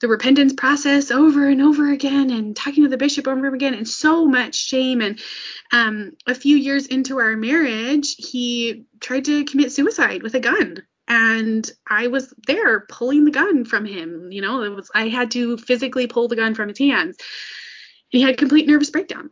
the 0.00 0.06
repentance 0.06 0.52
process 0.52 1.10
over 1.10 1.48
and 1.48 1.60
over 1.60 1.90
again 1.90 2.30
and 2.30 2.54
talking 2.54 2.84
to 2.84 2.88
the 2.88 2.96
bishop 2.96 3.26
over 3.26 3.38
and 3.38 3.46
over 3.46 3.56
again 3.56 3.74
and 3.74 3.88
so 3.88 4.28
much 4.28 4.54
shame 4.54 5.00
and 5.00 5.20
um 5.72 6.12
a 6.26 6.34
few 6.34 6.56
years 6.56 6.86
into 6.86 7.18
our 7.18 7.36
marriage 7.36 8.14
he 8.18 8.84
tried 9.00 9.24
to 9.24 9.44
commit 9.44 9.72
suicide 9.72 10.22
with 10.22 10.34
a 10.34 10.40
gun 10.40 10.82
and 11.08 11.70
I 11.88 12.06
was 12.06 12.32
there 12.46 12.80
pulling 12.88 13.24
the 13.24 13.30
gun 13.30 13.64
from 13.64 13.84
him 13.84 14.28
you 14.30 14.40
know 14.40 14.62
it 14.62 14.70
was 14.70 14.90
I 14.94 15.08
had 15.08 15.30
to 15.32 15.56
physically 15.58 16.06
pull 16.06 16.28
the 16.28 16.36
gun 16.36 16.54
from 16.54 16.68
his 16.68 16.78
hands. 16.78 17.16
He 18.08 18.22
had 18.22 18.38
complete 18.38 18.66
nervous 18.66 18.90
breakdown. 18.90 19.30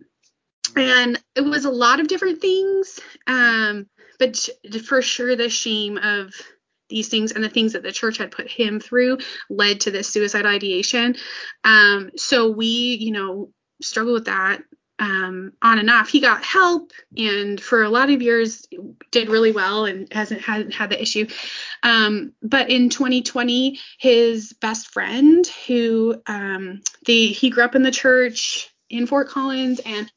And 0.75 1.21
it 1.37 1.43
was 1.43 1.65
a 1.65 1.71
lot 1.71 2.01
of 2.01 2.09
different 2.09 2.41
things 2.41 3.01
um 3.27 3.87
but 4.19 4.49
for 4.87 5.03
sure 5.03 5.37
the 5.37 5.49
shame 5.49 5.99
of 5.99 6.33
these 6.89 7.09
things 7.09 7.33
and 7.33 7.43
the 7.43 7.49
things 7.49 7.73
that 7.73 7.83
the 7.83 7.93
church 7.93 8.19
had 8.19 8.31
put 8.31 8.51
him 8.51 8.79
through 8.79 9.19
led 9.49 9.81
to 9.81 9.91
this 9.91 10.09
suicide 10.09 10.47
ideation. 10.47 11.17
Um 11.65 12.11
so 12.17 12.51
we 12.51 12.67
you 13.01 13.13
know 13.13 13.51
struggled 13.81 14.15
with 14.15 14.27
that 14.27 14.63
um 14.99 15.53
on 15.63 15.79
and 15.79 15.91
off 15.91 16.09
he 16.09 16.21
got 16.21 16.45
help 16.45 16.93
and 17.17 17.61
for 17.61 17.83
a 17.83 17.89
lot 17.89 18.11
of 18.11 18.23
years 18.23 18.67
did 19.11 19.29
really 19.29 19.53
well 19.53 19.85
and 19.85 20.13
hasn't 20.13 20.41
hasn't 20.43 20.75
had 20.75 20.91
the 20.91 21.01
issue 21.01 21.27
um 21.83 22.33
but 22.43 22.71
in 22.71 22.89
2020 22.89 23.79
his 23.99 24.53
best 24.55 24.93
friend 24.93 25.47
who 25.67 26.15
um 26.27 26.81
the 27.07 27.29
he 27.29 27.51
grew 27.51 27.65
up 27.65 27.75
in 27.75 27.83
the 27.83 27.91
church 27.91 28.69
in 28.91 29.07
Fort 29.07 29.29
Collins 29.29 29.81
and 29.85 30.13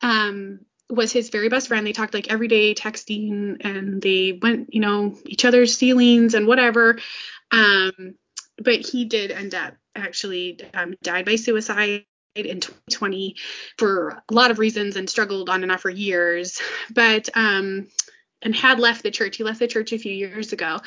um 0.00 0.60
was 0.92 1.10
his 1.10 1.30
very 1.30 1.48
best 1.48 1.68
friend. 1.68 1.86
They 1.86 1.92
talked 1.92 2.14
like 2.14 2.30
every 2.30 2.48
day 2.48 2.74
texting 2.74 3.64
and 3.64 4.00
they 4.02 4.38
went, 4.40 4.74
you 4.74 4.80
know, 4.80 5.16
each 5.24 5.44
other's 5.44 5.76
sealings 5.76 6.34
and 6.34 6.46
whatever. 6.46 6.98
Um, 7.50 8.16
but 8.58 8.86
he 8.86 9.06
did 9.06 9.30
end 9.30 9.54
up 9.54 9.74
actually 9.96 10.60
um, 10.74 10.94
died 11.02 11.24
by 11.24 11.36
suicide 11.36 12.04
in 12.34 12.60
2020 12.60 13.36
for 13.78 14.22
a 14.28 14.34
lot 14.34 14.50
of 14.50 14.58
reasons 14.58 14.96
and 14.96 15.08
struggled 15.08 15.48
on 15.48 15.62
and 15.62 15.72
off 15.72 15.82
for 15.82 15.90
years. 15.90 16.60
But 16.90 17.28
um, 17.34 17.88
and 18.42 18.54
had 18.54 18.80
left 18.80 19.02
the 19.02 19.10
church. 19.10 19.36
He 19.36 19.44
left 19.44 19.60
the 19.60 19.68
church 19.68 19.92
a 19.92 19.98
few 19.98 20.12
years 20.12 20.52
ago, 20.52 20.80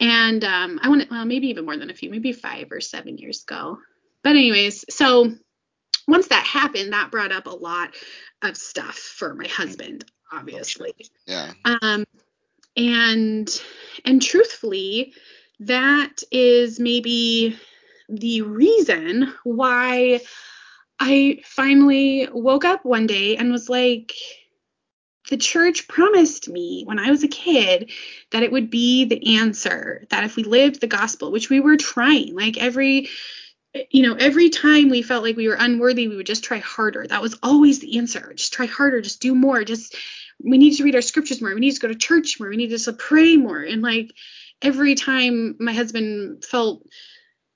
and 0.00 0.44
um, 0.44 0.80
I 0.82 0.88
want 0.88 1.10
well 1.10 1.24
maybe 1.24 1.48
even 1.48 1.64
more 1.64 1.76
than 1.76 1.90
a 1.90 1.94
few, 1.94 2.10
maybe 2.10 2.32
five 2.32 2.72
or 2.72 2.80
seven 2.80 3.18
years 3.18 3.42
ago. 3.42 3.78
But 4.22 4.30
anyways, 4.30 4.84
so 4.90 5.32
once 6.08 6.28
that 6.28 6.44
happened, 6.44 6.92
that 6.92 7.10
brought 7.10 7.32
up 7.32 7.46
a 7.46 7.50
lot 7.50 7.94
of 8.42 8.56
stuff 8.56 8.96
for 8.96 9.34
my 9.34 9.46
husband, 9.46 10.04
obviously. 10.32 10.94
Yeah. 11.26 11.52
Um, 11.64 12.04
and 12.76 13.62
and 14.04 14.20
truthfully, 14.20 15.12
that 15.60 16.22
is 16.30 16.80
maybe 16.80 17.58
the 18.08 18.42
reason 18.42 19.34
why 19.44 20.20
I 21.00 21.40
finally 21.44 22.28
woke 22.32 22.64
up 22.64 22.84
one 22.84 23.06
day 23.06 23.36
and 23.36 23.52
was 23.52 23.68
like, 23.68 24.14
the 25.30 25.36
church 25.36 25.88
promised 25.88 26.48
me 26.48 26.84
when 26.86 26.98
I 26.98 27.10
was 27.10 27.22
a 27.22 27.28
kid 27.28 27.90
that 28.32 28.42
it 28.42 28.50
would 28.50 28.70
be 28.70 29.04
the 29.04 29.36
answer, 29.38 30.06
that 30.10 30.24
if 30.24 30.36
we 30.36 30.42
lived 30.42 30.80
the 30.80 30.86
gospel, 30.86 31.30
which 31.30 31.50
we 31.50 31.60
were 31.60 31.76
trying, 31.76 32.34
like 32.34 32.56
every 32.56 33.08
you 33.90 34.02
know, 34.02 34.14
every 34.14 34.48
time 34.48 34.88
we 34.88 35.02
felt 35.02 35.22
like 35.22 35.36
we 35.36 35.46
were 35.46 35.56
unworthy, 35.58 36.08
we 36.08 36.16
would 36.16 36.26
just 36.26 36.44
try 36.44 36.58
harder. 36.58 37.06
That 37.06 37.22
was 37.22 37.38
always 37.42 37.80
the 37.80 37.98
answer. 37.98 38.32
Just 38.34 38.52
try 38.52 38.66
harder, 38.66 39.00
just 39.02 39.20
do 39.20 39.34
more. 39.34 39.62
Just 39.62 39.94
we 40.42 40.58
need 40.58 40.76
to 40.76 40.84
read 40.84 40.94
our 40.94 41.02
scriptures 41.02 41.42
more. 41.42 41.52
We 41.54 41.60
need 41.60 41.74
to 41.74 41.80
go 41.80 41.88
to 41.88 41.94
church 41.94 42.40
more. 42.40 42.48
We 42.48 42.56
need 42.56 42.76
to 42.76 42.92
pray 42.92 43.36
more. 43.36 43.60
And 43.60 43.82
like 43.82 44.12
every 44.62 44.94
time 44.94 45.56
my 45.60 45.72
husband 45.72 46.44
felt 46.44 46.82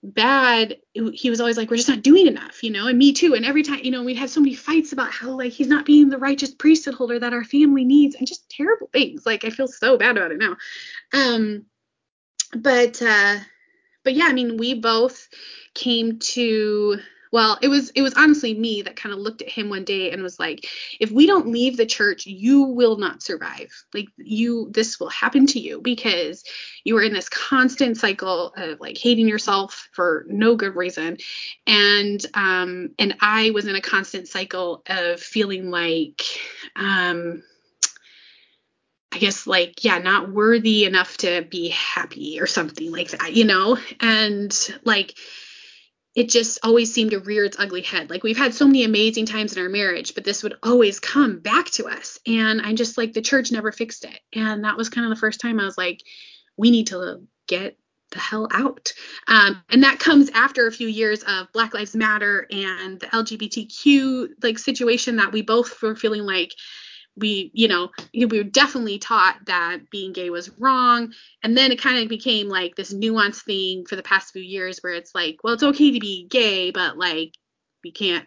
bad 0.02 0.78
he 0.94 1.30
was 1.30 1.40
always 1.40 1.56
like 1.56 1.70
we're 1.70 1.76
just 1.76 1.88
not 1.88 2.02
doing 2.02 2.26
enough 2.26 2.64
you 2.64 2.70
know 2.70 2.88
and 2.88 2.98
me 2.98 3.12
too. 3.12 3.34
And 3.34 3.44
every 3.44 3.62
time 3.62 3.80
you 3.82 3.90
know 3.92 4.02
we'd 4.02 4.16
have 4.16 4.30
so 4.30 4.40
many 4.40 4.54
fights 4.54 4.92
about 4.92 5.12
how 5.12 5.30
like 5.30 5.52
he's 5.52 5.68
not 5.68 5.86
being 5.86 6.08
the 6.08 6.18
righteous 6.18 6.52
priesthood 6.52 6.94
holder 6.94 7.18
that 7.20 7.32
our 7.32 7.44
family 7.44 7.84
needs 7.84 8.16
and 8.16 8.26
just 8.26 8.50
terrible 8.50 8.88
things. 8.92 9.24
Like 9.24 9.44
i 9.44 9.50
feel 9.50 9.68
so 9.68 9.96
bad 9.96 10.16
about 10.16 10.32
it 10.32 10.38
now. 10.38 10.56
Um 11.12 11.66
but 12.54 13.00
uh 13.00 13.38
but 14.04 14.14
yeah 14.14 14.26
i 14.26 14.32
mean 14.32 14.56
we 14.56 14.74
both 14.74 15.28
came 15.74 16.18
to 16.18 16.98
well 17.32 17.58
it 17.62 17.68
was 17.68 17.90
it 17.90 18.02
was 18.02 18.14
honestly 18.14 18.54
me 18.54 18.82
that 18.82 18.94
kind 18.94 19.12
of 19.12 19.18
looked 19.18 19.42
at 19.42 19.48
him 19.48 19.68
one 19.68 19.84
day 19.84 20.12
and 20.12 20.22
was 20.22 20.38
like 20.38 20.66
if 21.00 21.10
we 21.10 21.26
don't 21.26 21.48
leave 21.48 21.76
the 21.76 21.86
church 21.86 22.26
you 22.26 22.62
will 22.62 22.96
not 22.96 23.22
survive 23.22 23.70
like 23.92 24.06
you 24.16 24.68
this 24.72 25.00
will 25.00 25.08
happen 25.08 25.46
to 25.46 25.58
you 25.58 25.80
because 25.80 26.44
you 26.84 26.96
are 26.96 27.02
in 27.02 27.12
this 27.12 27.28
constant 27.28 27.96
cycle 27.96 28.52
of 28.56 28.78
like 28.80 28.96
hating 28.96 29.26
yourself 29.26 29.88
for 29.92 30.24
no 30.28 30.54
good 30.54 30.76
reason 30.76 31.16
and 31.66 32.24
um 32.34 32.90
and 32.98 33.16
i 33.20 33.50
was 33.50 33.66
in 33.66 33.74
a 33.74 33.80
constant 33.80 34.28
cycle 34.28 34.82
of 34.86 35.20
feeling 35.20 35.70
like 35.70 36.22
um 36.76 37.42
I 39.14 39.18
guess 39.18 39.46
like 39.46 39.84
yeah, 39.84 39.98
not 39.98 40.32
worthy 40.32 40.86
enough 40.86 41.18
to 41.18 41.42
be 41.42 41.68
happy 41.68 42.40
or 42.40 42.46
something 42.46 42.90
like 42.90 43.10
that, 43.10 43.34
you 43.34 43.44
know? 43.44 43.76
And 44.00 44.56
like 44.84 45.18
it 46.14 46.28
just 46.28 46.58
always 46.62 46.92
seemed 46.92 47.12
to 47.12 47.20
rear 47.20 47.44
its 47.44 47.58
ugly 47.58 47.82
head. 47.82 48.10
Like 48.10 48.22
we've 48.22 48.36
had 48.36 48.54
so 48.54 48.66
many 48.66 48.84
amazing 48.84 49.26
times 49.26 49.56
in 49.56 49.62
our 49.62 49.68
marriage, 49.68 50.14
but 50.14 50.24
this 50.24 50.42
would 50.42 50.56
always 50.62 51.00
come 51.00 51.38
back 51.38 51.70
to 51.72 51.86
us. 51.86 52.18
And 52.26 52.60
I'm 52.60 52.76
just 52.76 52.98
like, 52.98 53.12
the 53.12 53.22
church 53.22 53.50
never 53.50 53.72
fixed 53.72 54.04
it. 54.04 54.20
And 54.34 54.64
that 54.64 54.76
was 54.76 54.90
kind 54.90 55.06
of 55.06 55.10
the 55.10 55.20
first 55.20 55.40
time 55.40 55.58
I 55.58 55.64
was 55.64 55.78
like, 55.78 56.02
we 56.56 56.70
need 56.70 56.88
to 56.88 57.22
get 57.46 57.78
the 58.10 58.18
hell 58.18 58.46
out. 58.52 58.92
Um, 59.26 59.62
and 59.70 59.82
that 59.84 59.98
comes 59.98 60.28
after 60.34 60.66
a 60.66 60.72
few 60.72 60.86
years 60.86 61.22
of 61.22 61.50
Black 61.52 61.72
Lives 61.72 61.96
Matter 61.96 62.46
and 62.50 63.00
the 63.00 63.06
LGBTQ 63.06 64.28
like 64.42 64.58
situation 64.58 65.16
that 65.16 65.32
we 65.32 65.40
both 65.40 65.80
were 65.80 65.96
feeling 65.96 66.22
like 66.22 66.52
we 67.16 67.50
you 67.52 67.68
know 67.68 67.90
we 68.14 68.24
were 68.24 68.42
definitely 68.42 68.98
taught 68.98 69.36
that 69.46 69.90
being 69.90 70.12
gay 70.12 70.30
was 70.30 70.50
wrong. 70.58 71.12
And 71.42 71.56
then 71.56 71.72
it 71.72 71.80
kind 71.80 72.02
of 72.02 72.08
became 72.08 72.48
like 72.48 72.74
this 72.74 72.92
nuanced 72.92 73.44
thing 73.44 73.84
for 73.86 73.96
the 73.96 74.02
past 74.02 74.32
few 74.32 74.42
years 74.42 74.78
where 74.80 74.94
it's 74.94 75.14
like 75.14 75.38
well 75.42 75.54
it's 75.54 75.62
okay 75.62 75.92
to 75.92 76.00
be 76.00 76.26
gay 76.28 76.70
but 76.70 76.96
like 76.96 77.34
we 77.84 77.92
can't 77.92 78.26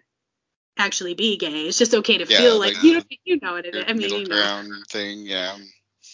actually 0.77 1.13
be 1.13 1.37
gay. 1.37 1.67
It's 1.67 1.77
just 1.77 1.93
okay 1.93 2.17
to 2.17 2.25
yeah, 2.25 2.37
feel 2.37 2.59
like, 2.59 2.75
like 2.75 2.83
you 2.83 2.93
know 2.95 3.03
you 3.23 3.39
know 3.41 3.53
what 3.53 3.65
it 3.65 3.75
is. 3.75 3.85
i 3.87 3.93
mean 3.93 4.09
you 4.09 4.27
know. 4.27 4.63
thing 4.89 5.19
yeah. 5.19 5.57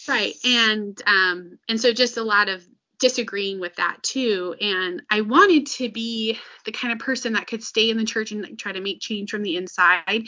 Right. 0.08 0.34
And 0.44 1.00
um 1.06 1.58
and 1.68 1.80
so 1.80 1.92
just 1.92 2.16
a 2.16 2.22
lot 2.22 2.48
of 2.48 2.64
disagreeing 2.98 3.58
with 3.58 3.74
that 3.76 4.02
too. 4.02 4.54
And 4.60 5.02
i 5.10 5.20
wanted 5.22 5.66
to 5.66 5.90
be 5.90 6.38
the 6.64 6.72
kind 6.72 6.92
of 6.92 7.00
person 7.00 7.32
that 7.32 7.48
could 7.48 7.62
stay 7.62 7.90
in 7.90 7.96
the 7.96 8.04
church 8.04 8.30
and 8.30 8.42
like, 8.42 8.58
try 8.58 8.72
to 8.72 8.80
make 8.80 9.00
change 9.00 9.30
from 9.30 9.42
the 9.42 9.56
inside. 9.56 10.24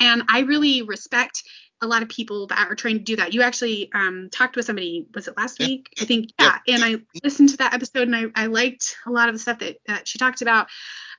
And 0.00 0.22
i 0.28 0.40
really 0.40 0.82
respect 0.82 1.42
a 1.80 1.86
lot 1.86 2.02
of 2.02 2.08
people 2.08 2.46
that 2.46 2.68
are 2.68 2.74
trying 2.74 2.98
to 2.98 3.04
do 3.04 3.16
that. 3.16 3.34
You 3.34 3.42
actually 3.42 3.90
um, 3.92 4.28
talked 4.30 4.56
with 4.56 4.64
somebody, 4.64 5.06
was 5.14 5.28
it 5.28 5.36
last 5.36 5.60
yeah. 5.60 5.66
week? 5.66 5.90
I 6.00 6.04
think, 6.04 6.30
yeah. 6.40 6.58
yeah. 6.66 6.74
And 6.76 6.84
I 6.84 6.96
listened 7.22 7.50
to 7.50 7.56
that 7.58 7.74
episode 7.74 8.08
and 8.08 8.16
I, 8.16 8.24
I 8.34 8.46
liked 8.46 8.96
a 9.06 9.10
lot 9.10 9.28
of 9.28 9.34
the 9.34 9.38
stuff 9.38 9.58
that, 9.58 9.76
that 9.86 10.08
she 10.08 10.18
talked 10.18 10.42
about. 10.42 10.68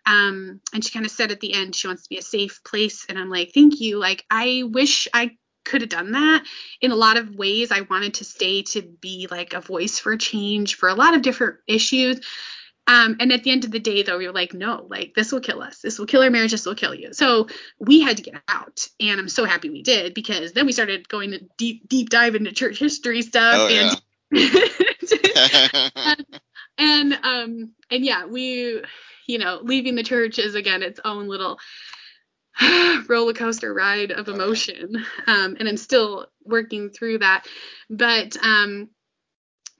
Um, 0.06 0.61
and 0.73 0.84
she 0.84 0.91
kind 0.91 1.06
of 1.06 1.11
said 1.11 1.32
at 1.32 1.40
the 1.40 1.53
end, 1.53 1.76
she 1.76 1.88
wants 1.88 2.03
to 2.03 2.10
be 2.10 2.18
a 2.18 2.23
safe 2.23 2.61
place. 2.64 3.06
And 3.10 3.18
I'm 3.18 3.30
like, 3.30 3.52
thank 3.53 3.80
you. 3.80 3.99
Like, 3.99 4.23
I 4.30 4.64
wish 4.65 5.07
I 5.14 5.38
could 5.65 5.82
have 5.82 5.90
done 5.90 6.11
that 6.11 6.44
in 6.80 6.91
a 6.91 6.95
lot 6.95 7.18
of 7.18 7.36
ways. 7.36 7.72
I 7.72 7.82
wanted 7.82 8.15
to 8.15 8.23
stay 8.23 8.61
to 8.64 8.82
be 8.82 9.27
like 9.30 9.53
a 9.53 9.61
voice 9.61 9.99
for 9.99 10.15
change 10.15 10.76
for 10.76 10.90
a 10.90 10.95
lot 10.95 11.15
of 11.15 11.22
different 11.22 11.57
issues. 11.68 12.22
Um, 12.88 13.18
and 13.20 13.32
at 13.32 13.44
the 13.44 13.52
end 13.52 13.66
of 13.66 13.72
the 13.72 13.80
day, 13.80 14.03
though, 14.03 14.18
we 14.18 14.28
were 14.28 14.34
like, 14.34 14.53
no, 14.53 14.86
like 14.90 15.14
this 15.16 15.32
will 15.32 15.41
kill 15.41 15.62
us. 15.62 15.80
This 15.80 15.98
will 15.98 16.06
kill 16.06 16.22
our 16.22 16.30
marriage. 16.30 16.52
This 16.52 16.66
will 16.66 16.76
kill 16.76 16.94
you. 16.94 17.14
So 17.14 17.48
we 17.80 18.02
had 18.02 18.18
to 18.18 18.24
get 18.24 18.36
out, 18.48 18.88
and 18.99 19.20
I'm 19.20 19.30
so 19.30 19.45
happy 19.45 19.70
we 19.70 19.82
did 19.82 20.14
because 20.14 20.53
then 20.53 20.66
we 20.66 20.72
started 20.72 21.10
going 21.10 21.32
to 21.32 21.40
deep, 21.57 21.88
deep 21.90 22.10
dive 22.10 22.36
into 22.36 22.52
church 22.52 22.78
history 22.78 23.24
stuff, 23.24 23.56
oh, 23.56 23.68
and 23.68 24.02
yeah. 24.32 25.90
and, 25.95 26.26
and 26.78 27.20
um 27.24 27.72
and 27.90 28.06
yeah, 28.06 28.26
we, 28.26 28.84
you 29.28 29.40
know, 29.40 29.60
leaving 29.64 29.95
the 29.95 30.03
church 30.03 30.38
is 30.38 30.53
again 30.53 30.84
its 30.84 30.99
own 31.03 31.28
little 31.28 31.57
roller 33.07 33.34
coaster 33.34 33.74
ride 33.74 34.12
of 34.12 34.28
emotion, 34.28 35.03
um, 35.26 35.57
and 35.60 35.68
I'm 35.68 35.78
still 35.78 36.28
working 36.44 36.91
through 36.91 37.20
that, 37.20 37.48
but 37.90 38.38
um, 38.44 38.90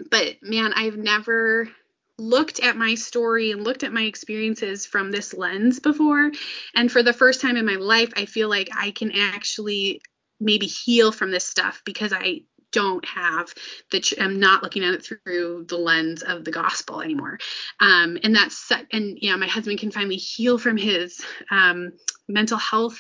but 0.10 0.38
man, 0.42 0.74
I've 0.74 0.98
never 0.98 1.70
looked 2.18 2.60
at 2.60 2.78
my 2.78 2.96
story 2.96 3.52
and 3.52 3.64
looked 3.64 3.84
at 3.84 3.94
my 3.94 4.04
experiences 4.04 4.86
from 4.86 5.12
this 5.12 5.34
lens 5.34 5.80
before. 5.80 6.32
And 6.74 6.92
for 6.92 7.04
the 7.04 7.14
first 7.14 7.42
time 7.42 7.58
in 7.58 7.66
my 7.66 7.76
life, 7.76 8.14
I 8.16 8.26
feel 8.26 8.50
like 8.50 8.70
I 8.76 8.92
can 8.92 9.12
actually 9.12 10.02
maybe 10.40 10.66
heal 10.66 11.12
from 11.12 11.32
this 11.32 11.46
stuff 11.46 11.82
because 11.86 12.14
I 12.14 12.42
don't 12.72 13.06
have 13.06 13.54
that 13.92 14.12
I'm 14.20 14.40
not 14.40 14.62
looking 14.62 14.84
at 14.84 14.94
it 14.94 15.06
through 15.06 15.66
the 15.70 15.78
lens 15.78 16.24
of 16.24 16.44
the 16.44 16.52
gospel 16.52 17.02
anymore. 17.02 17.40
Um, 17.80 18.18
and 18.22 18.36
that's 18.36 18.70
and 18.92 19.18
you 19.22 19.32
know 19.32 19.38
my 19.38 19.48
husband 19.48 19.80
can 19.80 19.92
finally 19.92 20.18
heal 20.18 20.58
from 20.58 20.76
his 20.76 21.24
um, 21.50 21.94
mental 22.28 22.58
health 22.58 23.00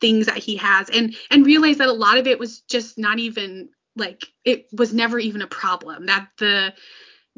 things 0.00 0.26
that 0.26 0.38
he 0.38 0.56
has 0.56 0.90
and 0.90 1.14
and 1.30 1.46
realize 1.46 1.78
that 1.78 1.88
a 1.88 1.92
lot 1.92 2.18
of 2.18 2.26
it 2.26 2.38
was 2.38 2.60
just 2.62 2.98
not 2.98 3.18
even 3.18 3.68
like 3.96 4.24
it 4.44 4.66
was 4.72 4.92
never 4.92 5.18
even 5.18 5.42
a 5.42 5.46
problem 5.46 6.06
that 6.06 6.28
the 6.38 6.72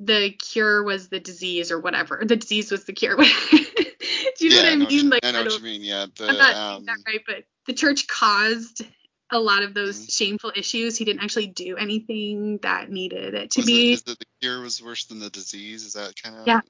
the 0.01 0.31
cure 0.31 0.83
was 0.83 1.09
the 1.09 1.21
disease 1.21 1.71
or 1.71 1.79
whatever. 1.79 2.23
The 2.25 2.37
disease 2.37 2.71
was 2.73 2.85
the 2.85 2.93
cure. 2.93 3.17
Do 3.17 3.23
you 3.23 4.51
know 4.51 4.57
yeah, 4.57 4.63
what 4.63 4.73
I, 4.73 4.77
mean? 4.77 5.11
like 5.11 5.25
I 5.25 5.31
know 5.33 5.41
I 5.41 5.43
what 5.43 5.59
you 5.59 5.63
mean. 5.63 5.83
Yeah. 5.83 6.07
The, 6.17 6.29
I'm 6.29 6.39
not 6.39 6.55
um, 6.55 6.85
that 6.87 6.97
right, 7.07 7.21
but 7.27 7.45
the 7.67 7.75
church 7.75 8.09
caused 8.09 8.83
a 9.31 9.39
lot 9.39 9.63
of 9.63 9.75
those 9.75 9.97
mm-hmm. 9.99 10.09
shameful 10.09 10.53
issues. 10.57 10.97
He 10.97 11.05
didn't 11.05 11.23
actually 11.23 11.49
do 11.49 11.77
anything 11.77 12.59
that 12.63 12.91
needed 12.91 13.35
it 13.35 13.51
to 13.53 13.61
was 13.61 13.67
be. 13.67 13.93
It, 13.93 14.05
the 14.07 14.17
cure 14.41 14.63
was 14.63 14.83
worse 14.83 15.05
than 15.05 15.19
the 15.19 15.29
disease? 15.29 15.85
Is 15.85 15.93
that 15.93 16.15
kind 16.21 16.37
of? 16.37 16.47
Yeah. 16.47 16.61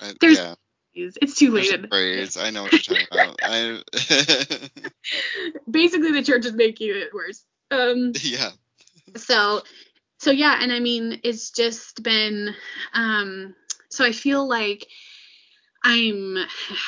I, 0.00 0.14
There's. 0.20 0.38
Yeah. 0.38 0.54
It's 0.94 1.36
too 1.36 1.52
late. 1.52 1.88
Phrase. 1.88 2.36
I 2.36 2.50
know 2.50 2.64
what 2.64 2.72
you're 2.72 2.80
talking 2.80 3.06
about. 3.12 3.38
I... 3.40 3.80
Basically, 5.70 6.10
the 6.10 6.24
church 6.24 6.44
is 6.44 6.54
making 6.54 6.88
it 6.88 7.14
worse. 7.14 7.44
Um, 7.70 8.12
yeah. 8.20 8.50
So 9.16 9.62
so 10.18 10.30
yeah, 10.30 10.58
and 10.60 10.72
I 10.72 10.80
mean, 10.80 11.20
it's 11.22 11.50
just 11.50 12.02
been 12.02 12.54
um, 12.92 13.54
so 13.88 14.04
I 14.04 14.12
feel 14.12 14.46
like 14.46 14.86
I'm 15.82 16.36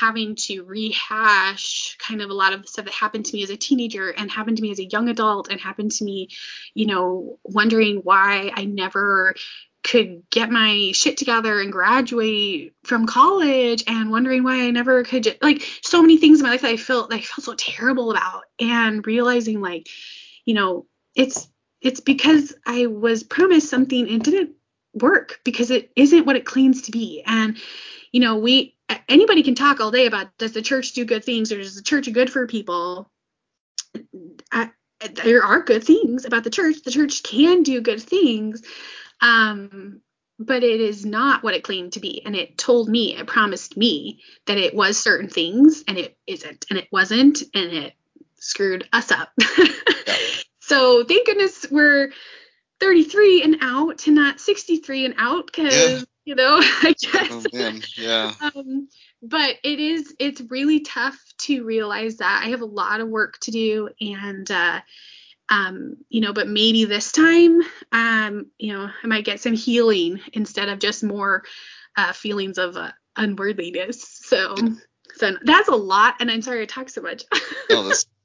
having 0.00 0.34
to 0.34 0.62
rehash 0.64 1.96
kind 1.98 2.20
of 2.22 2.30
a 2.30 2.34
lot 2.34 2.52
of 2.52 2.62
the 2.62 2.68
stuff 2.68 2.86
that 2.86 2.94
happened 2.94 3.26
to 3.26 3.36
me 3.36 3.42
as 3.42 3.50
a 3.50 3.56
teenager 3.56 4.10
and 4.10 4.30
happened 4.30 4.56
to 4.56 4.62
me 4.62 4.72
as 4.72 4.80
a 4.80 4.84
young 4.84 5.08
adult 5.08 5.48
and 5.48 5.60
happened 5.60 5.92
to 5.92 6.04
me, 6.04 6.28
you 6.74 6.86
know, 6.86 7.38
wondering 7.44 7.98
why 7.98 8.52
I 8.54 8.64
never 8.64 9.34
could 9.82 10.28
get 10.30 10.50
my 10.50 10.90
shit 10.92 11.16
together 11.16 11.60
and 11.60 11.72
graduate 11.72 12.74
from 12.84 13.06
college 13.06 13.84
and 13.86 14.10
wondering 14.10 14.42
why 14.42 14.66
I 14.66 14.70
never 14.70 15.04
could 15.04 15.22
just, 15.22 15.42
like 15.42 15.62
so 15.82 16.02
many 16.02 16.18
things 16.18 16.40
in 16.40 16.44
my 16.44 16.50
life 16.50 16.62
that 16.62 16.72
I 16.72 16.76
felt 16.76 17.14
I 17.14 17.20
felt 17.20 17.44
so 17.44 17.54
terrible 17.54 18.10
about 18.10 18.42
and 18.60 19.06
realizing 19.06 19.62
like 19.62 19.88
you 20.44 20.52
know 20.52 20.86
it's 21.14 21.48
it's 21.80 22.00
because 22.00 22.54
I 22.66 22.86
was 22.86 23.22
promised 23.22 23.70
something 23.70 24.08
and 24.08 24.22
didn't 24.22 24.52
work 24.94 25.40
because 25.44 25.70
it 25.70 25.90
isn't 25.96 26.26
what 26.26 26.36
it 26.36 26.44
claims 26.44 26.82
to 26.82 26.90
be 26.90 27.22
and 27.24 27.56
you 28.10 28.20
know 28.20 28.36
we 28.36 28.76
anybody 29.08 29.42
can 29.42 29.54
talk 29.54 29.80
all 29.80 29.92
day 29.92 30.06
about 30.06 30.36
does 30.36 30.52
the 30.52 30.62
church 30.62 30.92
do 30.92 31.04
good 31.04 31.24
things 31.24 31.52
or 31.52 31.60
is 31.60 31.76
the 31.76 31.82
church 31.82 32.12
good 32.12 32.30
for 32.30 32.46
people 32.46 33.08
I, 34.50 34.70
there 35.22 35.44
are 35.44 35.62
good 35.62 35.84
things 35.84 36.24
about 36.24 36.42
the 36.42 36.50
church 36.50 36.82
the 36.84 36.90
church 36.90 37.22
can 37.22 37.62
do 37.62 37.80
good 37.80 38.02
things 38.02 38.62
um, 39.20 40.00
but 40.40 40.64
it 40.64 40.80
is 40.80 41.04
not 41.04 41.42
what 41.42 41.54
it 41.54 41.62
claimed 41.62 41.92
to 41.92 42.00
be. 42.00 42.22
And 42.24 42.34
it 42.34 42.56
told 42.56 42.88
me, 42.88 43.14
it 43.14 43.26
promised 43.26 43.76
me 43.76 44.20
that 44.46 44.56
it 44.56 44.74
was 44.74 44.98
certain 44.98 45.28
things 45.28 45.84
and 45.86 45.98
it 45.98 46.16
isn't, 46.26 46.64
and 46.70 46.78
it 46.78 46.88
wasn't, 46.90 47.42
and 47.54 47.70
it 47.70 47.92
screwed 48.36 48.88
us 48.92 49.12
up. 49.12 49.30
yeah. 50.08 50.39
So 50.70 51.02
thank 51.02 51.26
goodness 51.26 51.66
we're 51.68 52.12
33 52.78 53.42
and 53.42 53.56
out 53.60 54.06
and 54.06 54.14
not 54.14 54.38
63 54.38 55.06
and 55.06 55.14
out 55.18 55.46
because, 55.46 55.74
yeah. 55.74 56.00
you 56.24 56.34
know, 56.36 56.58
I 56.60 56.94
guess. 57.02 57.28
Oh, 57.28 57.42
man. 57.52 57.82
Yeah. 57.96 58.32
Um, 58.40 58.86
but 59.20 59.56
it 59.64 59.80
is, 59.80 60.14
it's 60.20 60.40
really 60.42 60.78
tough 60.78 61.18
to 61.38 61.64
realize 61.64 62.18
that 62.18 62.42
I 62.44 62.50
have 62.50 62.60
a 62.60 62.66
lot 62.66 63.00
of 63.00 63.08
work 63.08 63.40
to 63.40 63.50
do 63.50 63.88
and, 64.00 64.48
uh, 64.48 64.80
um, 65.48 65.96
you 66.08 66.20
know, 66.20 66.32
but 66.32 66.46
maybe 66.46 66.84
this 66.84 67.10
time, 67.10 67.62
um, 67.90 68.46
you 68.56 68.72
know, 68.72 68.88
I 69.02 69.06
might 69.08 69.24
get 69.24 69.40
some 69.40 69.54
healing 69.54 70.20
instead 70.34 70.68
of 70.68 70.78
just 70.78 71.02
more 71.02 71.42
uh, 71.96 72.12
feelings 72.12 72.58
of 72.58 72.76
uh, 72.76 72.92
unworthiness. 73.16 74.06
So, 74.22 74.54
so 75.16 75.32
that's 75.42 75.66
a 75.66 75.74
lot, 75.74 76.14
and 76.20 76.30
I'm 76.30 76.42
sorry 76.42 76.62
I 76.62 76.66
talk 76.66 76.90
so 76.90 77.02
much. 77.02 77.24
no, 77.68 77.82
that's 77.88 78.06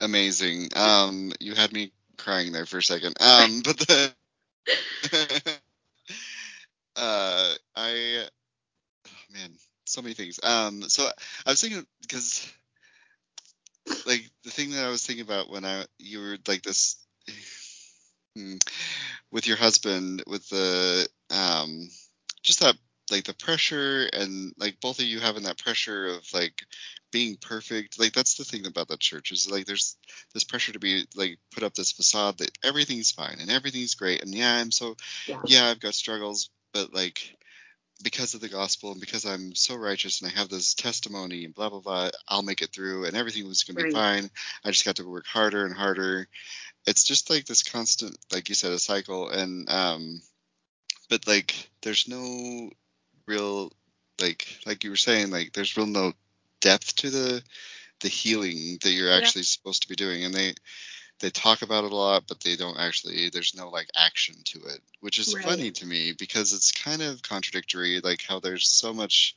amazing. 0.00 0.68
Um, 0.76 1.32
you 1.40 1.54
had 1.54 1.72
me 1.72 1.92
crying 2.18 2.52
there 2.52 2.66
for 2.66 2.78
a 2.78 2.82
second. 2.82 3.16
Um, 3.20 3.62
but 3.64 3.78
the, 3.78 4.12
uh, 6.96 7.54
I, 7.76 8.26
oh 9.06 9.10
man, 9.32 9.50
so 9.84 10.02
many 10.02 10.14
things. 10.14 10.40
Um, 10.42 10.82
so 10.88 11.08
I 11.46 11.50
was 11.50 11.60
thinking 11.60 11.86
because 12.02 12.52
like 14.06 14.30
the 14.44 14.50
thing 14.50 14.70
that 14.70 14.84
I 14.84 14.90
was 14.90 15.04
thinking 15.04 15.24
about 15.24 15.50
when 15.50 15.64
I 15.64 15.84
you 15.98 16.20
were 16.20 16.38
like 16.46 16.62
this 16.62 16.96
hmm, 18.36 18.54
with 19.32 19.46
your 19.46 19.56
husband 19.56 20.22
with 20.26 20.48
the 20.50 21.08
um 21.30 21.88
just 22.42 22.60
that 22.60 22.76
like 23.10 23.24
the 23.24 23.34
pressure 23.34 24.08
and 24.12 24.52
like 24.58 24.80
both 24.80 24.98
of 24.98 25.04
you 25.04 25.20
having 25.20 25.44
that 25.44 25.58
pressure 25.58 26.06
of 26.06 26.26
like 26.34 26.62
being 27.12 27.36
perfect 27.40 27.98
like 27.98 28.12
that's 28.12 28.36
the 28.36 28.44
thing 28.44 28.66
about 28.66 28.88
the 28.88 28.96
church 28.96 29.30
is 29.30 29.50
like 29.50 29.64
there's 29.64 29.96
this 30.34 30.44
pressure 30.44 30.72
to 30.72 30.78
be 30.78 31.04
like 31.14 31.38
put 31.54 31.62
up 31.62 31.74
this 31.74 31.92
facade 31.92 32.38
that 32.38 32.50
everything's 32.64 33.12
fine 33.12 33.36
and 33.40 33.50
everything's 33.50 33.94
great 33.94 34.22
and 34.22 34.34
yeah 34.34 34.56
i'm 34.56 34.70
so 34.70 34.96
yeah, 35.26 35.40
yeah 35.46 35.66
i've 35.66 35.80
got 35.80 35.94
struggles 35.94 36.50
but 36.72 36.92
like 36.92 37.36
because 38.02 38.34
of 38.34 38.40
the 38.40 38.48
gospel 38.48 38.92
and 38.92 39.00
because 39.00 39.24
I'm 39.24 39.54
so 39.54 39.76
righteous 39.76 40.20
and 40.20 40.30
I 40.30 40.38
have 40.38 40.48
this 40.48 40.74
testimony 40.74 41.44
and 41.44 41.54
blah 41.54 41.70
blah 41.70 41.80
blah, 41.80 42.10
I'll 42.28 42.42
make 42.42 42.62
it 42.62 42.72
through 42.72 43.06
and 43.06 43.16
everything 43.16 43.46
was 43.46 43.64
gonna 43.64 43.84
be 43.84 43.92
fine. 43.92 44.30
I 44.64 44.70
just 44.70 44.84
got 44.84 44.96
to 44.96 45.08
work 45.08 45.26
harder 45.26 45.64
and 45.64 45.74
harder. 45.74 46.28
It's 46.86 47.04
just 47.04 47.30
like 47.30 47.46
this 47.46 47.62
constant, 47.62 48.16
like 48.32 48.48
you 48.48 48.54
said, 48.54 48.72
a 48.72 48.78
cycle. 48.78 49.30
And 49.30 49.68
um, 49.70 50.20
but 51.08 51.26
like 51.26 51.70
there's 51.82 52.06
no 52.08 52.70
real 53.26 53.72
like 54.20 54.46
like 54.66 54.84
you 54.84 54.90
were 54.90 54.96
saying, 54.96 55.30
like 55.30 55.52
there's 55.52 55.76
real 55.76 55.86
no 55.86 56.12
depth 56.60 56.96
to 56.96 57.10
the 57.10 57.42
the 58.00 58.08
healing 58.08 58.78
that 58.82 58.90
you're 58.90 59.12
actually 59.12 59.42
yeah. 59.42 59.46
supposed 59.46 59.82
to 59.82 59.88
be 59.88 59.96
doing. 59.96 60.24
And 60.24 60.34
they 60.34 60.54
they 61.20 61.30
talk 61.30 61.62
about 61.62 61.84
it 61.84 61.92
a 61.92 61.96
lot, 61.96 62.24
but 62.28 62.40
they 62.40 62.56
don't 62.56 62.78
actually. 62.78 63.30
There's 63.30 63.54
no 63.54 63.68
like 63.68 63.88
action 63.96 64.36
to 64.46 64.58
it, 64.60 64.80
which 65.00 65.18
is 65.18 65.34
right. 65.34 65.44
funny 65.44 65.70
to 65.70 65.86
me 65.86 66.12
because 66.18 66.52
it's 66.52 66.72
kind 66.72 67.02
of 67.02 67.22
contradictory. 67.22 68.00
Like 68.00 68.22
how 68.22 68.40
there's 68.40 68.68
so 68.68 68.92
much. 68.92 69.34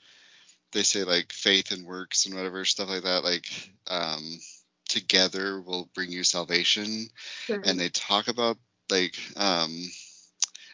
They 0.72 0.84
say 0.84 1.04
like 1.04 1.32
faith 1.32 1.72
and 1.72 1.86
works 1.86 2.26
and 2.26 2.36
whatever 2.36 2.64
stuff 2.64 2.90
like 2.90 3.04
that. 3.04 3.24
Like 3.24 3.48
um, 3.88 4.40
together 4.88 5.62
will 5.62 5.90
bring 5.96 6.12
you 6.12 6.24
salvation, 6.24 7.08
sure. 7.46 7.62
and 7.66 7.80
they 7.80 7.90
talk 7.90 8.28
about 8.28 8.58
like 8.92 9.18
um, 9.36 9.90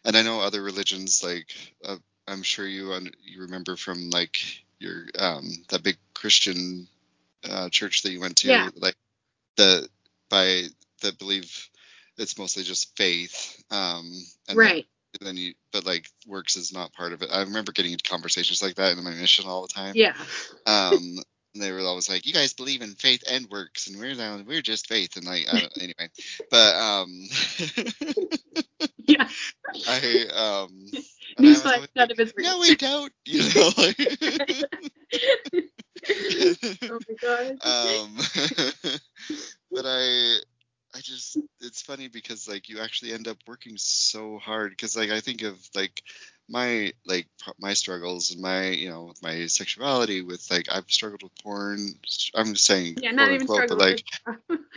and 0.03 0.15
I 0.15 0.21
know 0.21 0.39
other 0.39 0.61
religions 0.61 1.23
like 1.23 1.47
uh, 1.83 1.97
I'm 2.27 2.43
sure 2.43 2.67
you 2.67 2.93
un- 2.93 3.11
you 3.23 3.41
remember 3.41 3.75
from 3.75 4.09
like 4.09 4.39
your 4.79 5.05
um, 5.19 5.51
that 5.69 5.83
big 5.83 5.97
Christian 6.13 6.87
uh, 7.49 7.69
church 7.69 8.03
that 8.03 8.11
you 8.11 8.19
went 8.19 8.37
to, 8.37 8.47
yeah. 8.47 8.69
like 8.75 8.95
the 9.57 9.87
by 10.29 10.63
that 11.01 11.19
believe 11.19 11.69
it's 12.17 12.37
mostly 12.37 12.63
just 12.63 12.95
faith. 12.95 13.63
Um, 13.71 14.11
and 14.47 14.57
right. 14.57 14.85
Then, 15.19 15.27
then 15.27 15.37
you, 15.37 15.53
but 15.71 15.85
like 15.85 16.09
works 16.27 16.55
is 16.55 16.73
not 16.73 16.93
part 16.93 17.13
of 17.13 17.21
it. 17.21 17.29
I 17.31 17.41
remember 17.41 17.71
getting 17.71 17.91
into 17.91 18.09
conversations 18.09 18.61
like 18.61 18.75
that 18.75 18.97
in 18.97 19.03
my 19.03 19.11
mission 19.11 19.45
all 19.47 19.61
the 19.61 19.73
time. 19.73 19.93
Yeah. 19.95 20.15
Um, 20.65 21.19
and 21.53 21.63
they 21.63 21.71
were 21.71 21.79
always 21.79 22.09
like, 22.09 22.25
"You 22.25 22.33
guys 22.33 22.53
believe 22.53 22.81
in 22.81 22.95
faith 22.95 23.23
and 23.29 23.49
works, 23.49 23.87
and 23.87 23.97
we're 23.97 24.13
down, 24.13 24.45
we're 24.45 24.61
just 24.61 24.87
faith." 24.87 25.15
And 25.15 25.25
like, 25.25 25.47
anyway, 25.79 26.09
but 26.51 26.75
um, 26.75 27.27
yeah. 28.97 29.29
I 29.87 30.25
um. 30.35 30.91
Newsflash, 31.39 31.87
none 31.95 32.11
of 32.11 32.19
it's 32.19 32.33
real. 32.35 32.51
No, 32.51 32.59
we 32.59 32.75
don't. 32.75 33.13
You 33.25 33.41
know, 33.55 33.71
like. 33.77 33.99
oh 36.83 36.99
my 37.07 37.15
god. 37.21 37.57
Um, 37.63 38.17
but 39.71 39.85
I 39.85 40.39
I 40.93 40.99
just 41.01 41.37
it's 41.59 41.81
funny 41.81 42.07
because 42.07 42.47
like 42.47 42.69
you 42.69 42.79
actually 42.79 43.11
end 43.13 43.27
up 43.27 43.37
working 43.47 43.77
so 43.77 44.37
hard 44.37 44.69
because 44.71 44.95
like 44.95 45.09
I 45.09 45.19
think 45.19 45.41
of 45.41 45.57
like 45.73 46.03
my 46.47 46.93
like 47.05 47.27
my 47.59 47.73
struggles 47.73 48.31
and 48.31 48.41
my 48.41 48.69
you 48.69 48.89
know 48.89 49.05
with 49.05 49.21
my 49.23 49.47
sexuality 49.47 50.21
with 50.21 50.49
like 50.51 50.67
I've 50.71 50.89
struggled 50.89 51.23
with 51.23 51.43
porn 51.43 51.95
I'm 52.35 52.53
just 52.53 52.65
saying 52.65 52.97
yeah 53.01 53.11
not 53.11 53.29
even 53.29 53.41
unquote, 53.41 53.69
but 53.69 53.77
like 53.77 54.03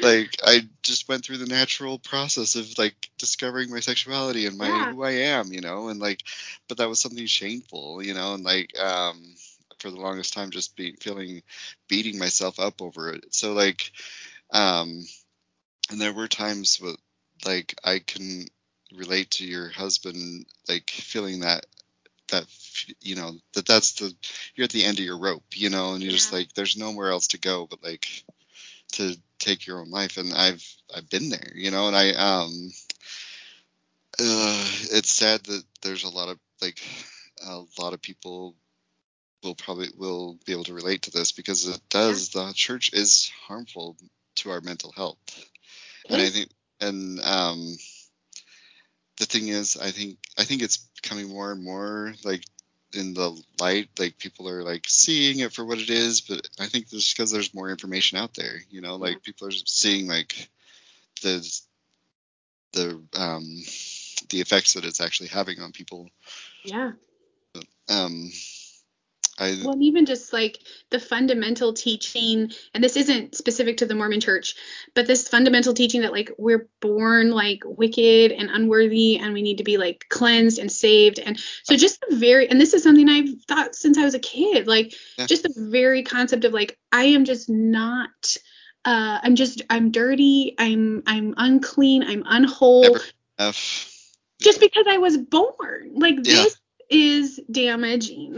like 0.01 0.37
I 0.43 0.61
just 0.83 1.09
went 1.09 1.25
through 1.25 1.39
the 1.39 1.47
natural 1.47 1.99
process 1.99 2.55
of 2.55 2.79
like 2.79 3.11
discovering 3.19 3.71
my 3.71 3.81
sexuality 3.81 4.47
and 4.47 4.57
my 4.57 4.69
yeah. 4.69 4.93
who 4.93 5.03
I 5.03 5.11
am 5.11 5.53
you 5.53 5.61
know 5.61 5.89
and 5.89 6.01
like 6.01 6.23
but 6.69 6.79
that 6.79 6.89
was 6.89 7.01
something 7.01 7.27
shameful 7.27 8.03
you 8.03 8.15
know 8.15 8.35
and 8.35 8.45
like 8.45 8.79
um 8.79 9.35
for 9.79 9.91
the 9.91 10.01
longest 10.01 10.33
time 10.33 10.51
just 10.51 10.75
be 10.75 10.93
feeling 11.01 11.43
beating 11.87 12.19
myself 12.19 12.59
up 12.59 12.81
over 12.81 13.13
it 13.13 13.27
so 13.35 13.53
like 13.53 13.93
um 14.53 15.05
and 15.91 16.01
there 16.01 16.13
were 16.13 16.29
times 16.29 16.81
with 16.81 16.97
like 17.45 17.79
I 17.85 17.99
can 18.01 18.47
relate 18.95 19.31
to 19.31 19.45
your 19.45 19.69
husband 19.69 20.47
like 20.69 20.91
feeling 20.91 21.41
that 21.41 21.67
that 22.31 22.47
you 23.01 23.17
know 23.17 23.33
that 23.55 23.67
that's 23.67 23.93
the 23.93 24.15
you're 24.55 24.65
at 24.65 24.71
the 24.71 24.85
end 24.85 24.99
of 24.99 25.05
your 25.05 25.19
rope 25.19 25.45
you 25.55 25.71
know 25.71 25.93
and 25.93 26.03
you're 26.03 26.11
yeah. 26.11 26.17
just 26.17 26.33
like 26.33 26.53
there's 26.55 26.77
nowhere 26.77 27.11
else 27.11 27.29
to 27.29 27.39
go 27.39 27.67
but 27.69 27.83
like 27.83 28.07
to 28.93 29.15
take 29.39 29.67
your 29.67 29.81
own 29.81 29.91
life 29.91 30.17
and 30.17 30.33
I've 30.33 30.65
I've 30.95 31.09
been 31.09 31.29
there 31.29 31.53
you 31.55 31.71
know 31.71 31.87
and 31.87 31.97
I 31.97 32.11
um 32.13 32.71
uh, 34.21 34.65
it's 34.91 35.13
sad 35.13 35.45
that 35.45 35.63
there's 35.83 36.05
a 36.05 36.09
lot 36.09 36.29
of 36.29 36.39
like 36.61 36.81
a 37.47 37.63
lot 37.79 37.93
of 37.93 38.03
people 38.03 38.57
will 39.45 39.55
probably 39.55 39.89
will 39.97 40.39
be 40.45 40.53
able 40.53 40.65
to 40.65 40.75
relate 40.75 41.03
to 41.03 41.11
this 41.13 41.31
because 41.33 41.69
it 41.69 41.81
does 41.89 42.35
yeah. 42.35 42.47
the 42.47 42.53
church 42.53 42.91
is 42.93 43.31
harmful 43.47 43.97
to 44.37 44.51
our 44.51 44.61
mental 44.61 44.93
health 44.93 45.19
and 46.09 46.21
I 46.21 46.29
think 46.31 46.49
and 46.81 47.21
um, 47.21 47.77
the 49.19 49.27
thing 49.27 49.49
is, 49.49 49.77
I 49.77 49.91
think 49.91 50.19
I 50.39 50.45
think 50.45 50.63
it's 50.63 50.89
becoming 51.03 51.29
more 51.29 51.53
and 51.53 51.63
more 51.63 52.15
like 52.25 52.45
in 52.95 53.15
the 53.15 53.41
light, 53.61 53.89
like 53.99 54.19
people 54.19 54.49
are 54.49 54.63
like 54.63 54.87
seeing 54.89 55.41
it 55.41 55.53
for 55.53 55.65
what 55.65 55.79
it 55.79 55.91
is. 55.91 56.21
But 56.23 56.49
I 56.59 56.67
think 56.67 56.89
just 56.89 57.17
because 57.17 57.31
there's 57.31 57.55
more 57.55 57.71
information 57.71 58.19
out 58.19 58.35
there, 58.35 58.61
you 58.71 58.81
know, 58.81 58.97
like 58.97 59.23
people 59.23 59.49
are 59.49 59.53
seeing 59.53 60.09
like 60.09 60.49
the 61.23 61.61
the 62.73 63.03
um 63.17 63.45
the 64.31 64.41
effects 64.41 64.75
that 64.75 64.85
it's 64.85 65.01
actually 65.01 65.29
having 65.29 65.61
on 65.61 65.73
people. 65.73 66.09
Yeah. 66.65 66.93
Um, 67.89 68.31
I, 69.39 69.57
well, 69.63 69.73
and 69.73 69.83
even 69.85 70.05
just 70.05 70.33
like 70.33 70.59
the 70.91 70.99
fundamental 70.99 71.73
teaching, 71.73 72.51
and 72.75 72.83
this 72.83 72.97
isn't 72.97 73.37
specific 73.37 73.77
to 73.79 73.87
the 73.87 73.95
Mormon 73.95 74.21
church, 74.21 74.57
but 74.95 75.07
this 75.07 75.29
fundamental 75.29 75.75
teaching 75.75 76.01
that 76.01 76.13
like 76.13 76.33
we're 76.39 76.69
born 76.81 77.31
like 77.31 77.63
wicked 77.65 78.33
and 78.33 78.51
unworthy 78.51 79.19
and 79.19 79.33
we 79.33 79.43
need 79.43 79.59
to 79.59 79.65
be 79.65 79.79
like 79.79 80.07
cleansed 80.09 80.59
and 80.59 80.71
saved. 80.71 81.21
And 81.21 81.39
so 81.63 81.77
just 81.77 82.05
the 82.09 82.17
very, 82.17 82.51
and 82.51 82.61
this 82.61 82.75
is 82.75 82.83
something 82.83 83.09
I've 83.09 83.43
thought 83.47 83.77
since 83.77 83.97
I 83.97 84.05
was 84.05 84.15
a 84.15 84.19
kid, 84.19 84.67
like 84.67 84.93
yeah. 85.17 85.27
just 85.27 85.45
the 85.45 85.55
very 85.57 86.03
concept 86.03 86.45
of 86.45 86.53
like, 86.53 86.77
I 86.91 87.05
am 87.05 87.25
just 87.25 87.49
not, 87.49 88.37
uh, 88.85 89.21
I'm 89.23 89.37
just, 89.37 89.63
I'm 89.71 89.93
dirty, 89.93 90.57
I'm, 90.59 91.05
I'm 91.07 91.35
unclean, 91.37 92.03
I'm 92.03 92.25
unwhole. 92.25 92.83
Never 92.83 93.01
enough. 93.39 93.95
just 94.41 94.59
because 94.59 94.87
I 94.89 94.99
was 94.99 95.17
born. 95.17 95.93
Like 95.95 96.17
Yeah. 96.17 96.43
this 96.43 96.57
is 96.91 97.41
damaging. 97.51 98.37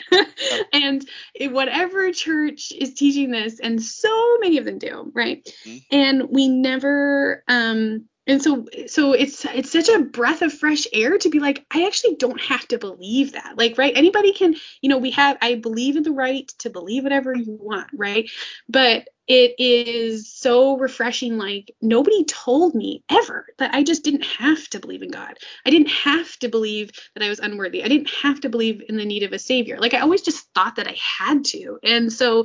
and 0.72 1.06
whatever 1.50 2.10
church 2.12 2.72
is 2.72 2.94
teaching 2.94 3.30
this, 3.30 3.60
and 3.60 3.82
so 3.82 4.38
many 4.40 4.58
of 4.58 4.64
them 4.64 4.78
do, 4.78 5.10
right? 5.14 5.46
Mhm. 5.66 5.84
And 5.90 6.28
we 6.30 6.48
never 6.48 7.42
um 7.48 8.06
and 8.26 8.40
so 8.40 8.66
so 8.86 9.12
it's 9.12 9.44
it's 9.46 9.72
such 9.72 9.88
a 9.88 9.98
breath 9.98 10.42
of 10.42 10.52
fresh 10.52 10.86
air 10.92 11.18
to 11.18 11.28
be 11.28 11.40
like 11.40 11.64
I 11.72 11.86
actually 11.86 12.16
don't 12.16 12.40
have 12.40 12.66
to 12.68 12.78
believe 12.78 13.32
that. 13.32 13.54
Like 13.56 13.76
right 13.78 13.92
anybody 13.96 14.32
can, 14.32 14.54
you 14.80 14.88
know, 14.88 14.98
we 14.98 15.10
have 15.12 15.38
I 15.42 15.56
believe 15.56 15.96
in 15.96 16.02
the 16.04 16.12
right 16.12 16.46
to 16.60 16.70
believe 16.70 17.02
whatever 17.02 17.34
you 17.34 17.58
want, 17.60 17.88
right? 17.94 18.30
But 18.68 19.08
it 19.32 19.54
is 19.56 20.30
so 20.30 20.76
refreshing 20.76 21.38
like 21.38 21.74
nobody 21.80 22.22
told 22.24 22.74
me 22.74 23.02
ever 23.10 23.46
that 23.58 23.74
I 23.74 23.82
just 23.82 24.04
didn't 24.04 24.26
have 24.26 24.68
to 24.68 24.78
believe 24.78 25.00
in 25.00 25.10
God. 25.10 25.38
I 25.64 25.70
didn't 25.70 25.88
have 25.88 26.38
to 26.40 26.48
believe 26.48 26.90
that 27.14 27.24
I 27.24 27.30
was 27.30 27.38
unworthy. 27.38 27.82
I 27.82 27.88
didn't 27.88 28.10
have 28.22 28.40
to 28.42 28.50
believe 28.50 28.82
in 28.90 28.98
the 28.98 29.06
need 29.06 29.22
of 29.22 29.32
a 29.32 29.38
savior. 29.38 29.78
Like 29.78 29.94
I 29.94 30.00
always 30.00 30.20
just 30.20 30.46
thought 30.54 30.76
that 30.76 30.86
I 30.86 30.96
had 30.98 31.46
to. 31.46 31.78
And 31.82 32.12
so 32.12 32.44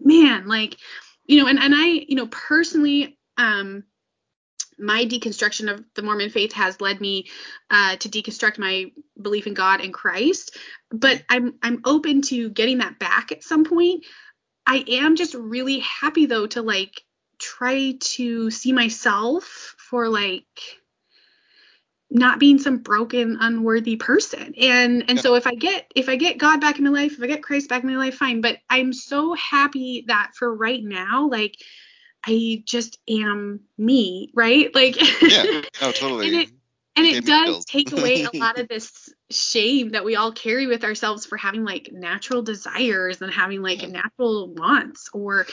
man, 0.00 0.46
like 0.46 0.76
you 1.24 1.40
know, 1.40 1.48
and 1.48 1.58
and 1.58 1.74
I, 1.74 1.86
you 1.86 2.14
know, 2.14 2.28
personally 2.28 3.18
um 3.36 3.82
my 4.78 5.04
deconstruction 5.04 5.70
of 5.70 5.84
the 5.94 6.02
Mormon 6.02 6.30
faith 6.30 6.52
has 6.52 6.80
led 6.80 7.00
me 7.00 7.26
uh, 7.70 7.96
to 7.96 8.08
deconstruct 8.08 8.58
my 8.58 8.86
belief 9.20 9.46
in 9.46 9.52
God 9.52 9.80
and 9.80 9.92
Christ, 9.92 10.56
but 10.90 11.22
I'm 11.28 11.54
I'm 11.62 11.82
open 11.84 12.22
to 12.22 12.48
getting 12.50 12.78
that 12.78 12.98
back 13.00 13.30
at 13.32 13.42
some 13.42 13.64
point. 13.64 14.04
I 14.66 14.84
am 14.88 15.16
just 15.16 15.34
really 15.34 15.80
happy 15.80 16.26
though 16.26 16.46
to 16.48 16.62
like 16.62 17.02
try 17.38 17.94
to 18.00 18.50
see 18.50 18.72
myself 18.72 19.74
for 19.78 20.08
like 20.08 20.44
not 22.10 22.40
being 22.40 22.58
some 22.58 22.78
broken 22.78 23.38
unworthy 23.40 23.96
person 23.96 24.54
and 24.60 25.04
and 25.08 25.18
Yeah. 25.18 25.22
so 25.22 25.34
if 25.36 25.46
i 25.46 25.54
get 25.54 25.90
if 25.94 26.08
i 26.08 26.16
get 26.16 26.38
god 26.38 26.60
back 26.60 26.78
in 26.78 26.84
my 26.84 26.90
life 26.90 27.12
if 27.12 27.22
i 27.22 27.26
get 27.26 27.42
christ 27.42 27.68
back 27.68 27.82
in 27.84 27.88
my 27.88 27.96
life 27.96 28.16
fine 28.16 28.40
but 28.40 28.58
i'm 28.68 28.92
so 28.92 29.32
happy 29.34 30.04
that 30.08 30.32
for 30.34 30.52
right 30.52 30.82
now 30.82 31.28
like 31.30 31.56
i 32.26 32.62
just 32.66 32.98
am 33.08 33.60
me 33.78 34.30
right 34.34 34.74
like 34.74 34.96
Yeah. 35.22 35.44
No, 35.80 35.92
totally. 35.92 36.26
and 36.26 36.34
it 36.34 36.48
and 36.96 37.06
it 37.06 37.24
does 37.24 37.64
take 37.64 37.92
away 37.92 38.24
a 38.24 38.36
lot 38.36 38.58
of 38.58 38.68
this 38.68 39.08
shame 39.30 39.90
that 39.90 40.04
we 40.04 40.16
all 40.16 40.32
carry 40.32 40.66
with 40.66 40.84
ourselves 40.84 41.24
for 41.24 41.36
having 41.36 41.64
like 41.64 41.90
natural 41.92 42.42
desires 42.42 43.22
and 43.22 43.32
having 43.32 43.62
like 43.62 43.82
Yeah. 43.82 43.88
natural 43.88 44.52
wants 44.52 45.08
or 45.12 45.46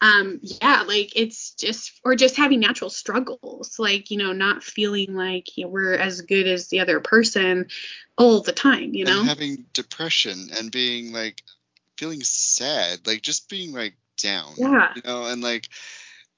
um 0.00 0.38
yeah 0.42 0.82
like 0.86 1.12
it's 1.16 1.54
just 1.54 2.00
or 2.04 2.14
just 2.14 2.36
having 2.36 2.60
natural 2.60 2.90
struggles 2.90 3.78
like 3.78 4.10
you 4.10 4.18
know 4.18 4.32
not 4.32 4.62
feeling 4.62 5.14
like 5.14 5.56
you 5.56 5.64
know, 5.64 5.70
we're 5.70 5.94
as 5.94 6.20
good 6.20 6.46
as 6.46 6.68
the 6.68 6.80
other 6.80 7.00
person 7.00 7.68
all 8.18 8.42
the 8.42 8.52
time 8.52 8.94
you 8.94 9.04
know 9.04 9.20
and 9.20 9.28
having 9.28 9.64
depression 9.72 10.48
and 10.58 10.70
being 10.70 11.12
like 11.12 11.42
feeling 11.96 12.22
sad, 12.22 13.06
like 13.06 13.22
just 13.22 13.48
being 13.48 13.72
like 13.72 13.94
down. 14.20 14.54
Yeah. 14.56 14.92
You 14.96 15.02
know, 15.04 15.24
and 15.26 15.40
like, 15.40 15.68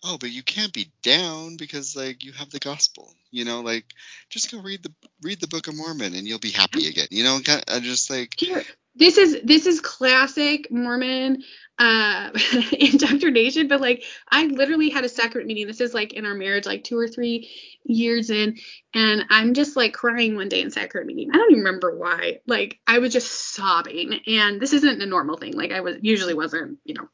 oh, 0.04 0.18
but 0.18 0.30
you 0.30 0.42
can't 0.42 0.72
be 0.72 0.92
down 1.02 1.56
because 1.56 1.96
like 1.96 2.22
you 2.22 2.32
have 2.32 2.50
the 2.50 2.58
gospel. 2.58 3.12
You 3.30 3.44
know, 3.44 3.62
like 3.62 3.86
just 4.28 4.52
go 4.52 4.60
read 4.60 4.82
the 4.82 4.92
read 5.22 5.40
the 5.40 5.48
Book 5.48 5.66
of 5.66 5.76
Mormon 5.76 6.14
and 6.14 6.26
you'll 6.26 6.38
be 6.38 6.50
happy 6.50 6.86
again. 6.86 7.08
You 7.10 7.24
know, 7.24 7.40
kind 7.40 7.64
of 7.66 7.82
just 7.82 8.10
like 8.10 8.34
Here, 8.38 8.62
this 8.94 9.18
is 9.18 9.40
this 9.42 9.66
is 9.66 9.80
classic 9.80 10.70
Mormon 10.70 11.42
uh 11.78 12.30
indoctrination, 12.72 13.66
but 13.66 13.80
like 13.80 14.04
I 14.30 14.44
literally 14.46 14.90
had 14.90 15.04
a 15.04 15.08
sacrament 15.08 15.48
meeting. 15.48 15.66
This 15.66 15.80
is 15.80 15.94
like 15.94 16.12
in 16.12 16.26
our 16.26 16.34
marriage, 16.34 16.66
like 16.66 16.84
two 16.84 16.98
or 16.98 17.08
three 17.08 17.50
years 17.82 18.30
in, 18.30 18.58
and 18.94 19.24
I'm 19.30 19.54
just 19.54 19.74
like 19.74 19.94
crying 19.94 20.36
one 20.36 20.48
day 20.48 20.60
in 20.60 20.70
sacrament 20.70 21.08
meeting. 21.08 21.30
I 21.32 21.38
don't 21.38 21.50
even 21.50 21.64
remember 21.64 21.96
why. 21.96 22.40
Like 22.46 22.78
I 22.86 22.98
was 22.98 23.12
just 23.12 23.54
sobbing, 23.54 24.20
and 24.26 24.60
this 24.60 24.72
isn't 24.72 25.02
a 25.02 25.06
normal 25.06 25.38
thing. 25.38 25.54
Like 25.54 25.72
I 25.72 25.80
was 25.80 25.96
usually 26.02 26.34
wasn't, 26.34 26.78
you 26.84 26.94
know. 26.94 27.08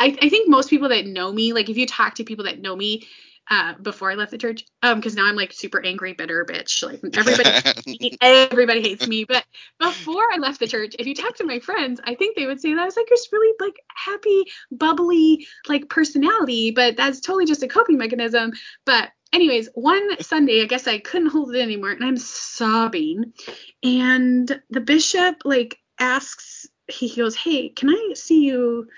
I, 0.00 0.16
I 0.20 0.28
think 0.30 0.48
most 0.48 0.70
people 0.70 0.88
that 0.88 1.06
know 1.06 1.30
me, 1.30 1.52
like 1.52 1.68
if 1.68 1.76
you 1.76 1.86
talk 1.86 2.14
to 2.16 2.24
people 2.24 2.46
that 2.46 2.60
know 2.60 2.74
me 2.74 3.06
uh, 3.50 3.74
before 3.82 4.10
I 4.10 4.14
left 4.14 4.30
the 4.30 4.38
church, 4.38 4.64
um, 4.82 4.98
because 4.98 5.14
now 5.14 5.26
I'm 5.26 5.36
like 5.36 5.52
super 5.52 5.84
angry, 5.84 6.14
bitter 6.14 6.44
bitch. 6.44 6.82
Like 6.82 7.00
everybody, 7.16 8.16
everybody 8.20 8.80
hates 8.80 9.06
me. 9.06 9.24
But 9.24 9.44
before 9.78 10.24
I 10.32 10.38
left 10.38 10.58
the 10.58 10.68
church, 10.68 10.96
if 10.98 11.06
you 11.06 11.14
talk 11.14 11.36
to 11.36 11.44
my 11.44 11.58
friends, 11.58 12.00
I 12.04 12.14
think 12.14 12.34
they 12.34 12.46
would 12.46 12.60
say 12.60 12.72
that 12.72 12.80
I 12.80 12.84
was 12.84 12.96
like 12.96 13.08
this 13.08 13.28
really 13.30 13.54
like 13.60 13.76
happy, 13.94 14.44
bubbly 14.72 15.46
like 15.68 15.90
personality. 15.90 16.70
But 16.70 16.96
that's 16.96 17.20
totally 17.20 17.44
just 17.44 17.62
a 17.62 17.68
coping 17.68 17.98
mechanism. 17.98 18.52
But 18.86 19.10
anyways, 19.34 19.68
one 19.74 20.22
Sunday, 20.22 20.62
I 20.62 20.66
guess 20.66 20.86
I 20.86 20.98
couldn't 20.98 21.30
hold 21.30 21.54
it 21.54 21.60
anymore, 21.60 21.90
and 21.90 22.04
I'm 22.04 22.16
sobbing, 22.16 23.34
and 23.82 24.60
the 24.70 24.80
bishop 24.80 25.42
like 25.44 25.76
asks, 25.98 26.66
he 26.92 27.14
goes, 27.14 27.36
"Hey, 27.36 27.68
can 27.70 27.90
I 27.90 28.12
see 28.14 28.44
you?" 28.44 28.88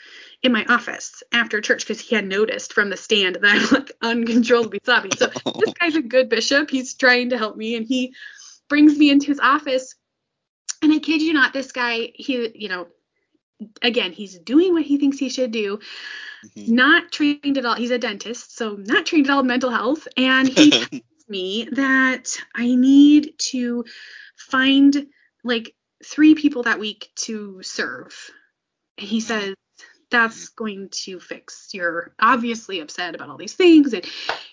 in 0.43 0.53
my 0.53 0.65
office 0.69 1.23
after 1.33 1.61
church 1.61 1.87
because 1.87 2.01
he 2.01 2.17
had 2.17 2.27
noticed 2.27 2.73
from 2.73 2.91
the 2.91 2.97
stand 2.97 3.37
that 3.41 3.45
I'm 3.45 3.71
like 3.71 3.93
uncontrollably 4.03 4.81
sobbing. 4.85 5.13
So 5.13 5.29
this 5.59 5.73
guy's 5.81 5.97
a 5.97 6.03
good 6.03 6.29
bishop. 6.29 6.71
He's 6.71 6.95
trying 6.95 7.31
to 7.31 7.39
help 7.39 7.57
me 7.57 7.77
and 7.77 7.87
he 7.87 8.15
brings 8.69 8.99
me 8.99 9.11
into 9.11 9.29
his 9.29 9.41
office. 9.41 9.95
And 10.83 10.93
I 10.93 10.99
kid 10.99 11.23
you 11.23 11.33
not, 11.33 11.53
this 11.53 11.71
guy, 11.71 12.13
he, 12.15 12.51
you 12.57 12.69
know, 12.69 12.89
again, 13.83 14.13
he's 14.13 14.37
doing 14.39 14.73
what 14.73 14.83
he 14.83 14.99
thinks 14.99 15.19
he 15.19 15.29
should 15.29 15.53
do, 15.53 15.79
Mhm. 16.45 16.69
not 16.69 17.13
trained 17.13 17.57
at 17.57 17.65
all. 17.65 17.77
He's 17.77 17.93
a 17.93 17.99
dentist, 17.99 18.57
so 18.57 18.75
not 18.75 19.07
trained 19.07 19.29
at 19.29 19.33
all 19.33 19.41
in 19.41 19.47
mental 19.47 19.71
health. 19.71 20.09
And 20.17 20.49
he 20.49 20.71
tells 20.71 21.29
me 21.29 21.69
that 21.73 22.37
I 22.53 22.75
need 22.75 23.35
to 23.51 23.85
find 24.37 25.07
like 25.45 25.75
three 26.05 26.35
people 26.35 26.65
that 26.65 26.79
week 26.79 27.11
to 27.17 27.63
serve. 27.63 28.15
And 28.99 29.09
he 29.09 29.21
says, 29.21 29.55
that's 30.11 30.51
going 30.51 30.91
to 31.05 31.19
fix. 31.19 31.71
You're 31.73 32.15
obviously 32.21 32.81
upset 32.81 33.15
about 33.15 33.31
all 33.31 33.39
these 33.39 33.55
things 33.55 33.95
and 33.95 34.05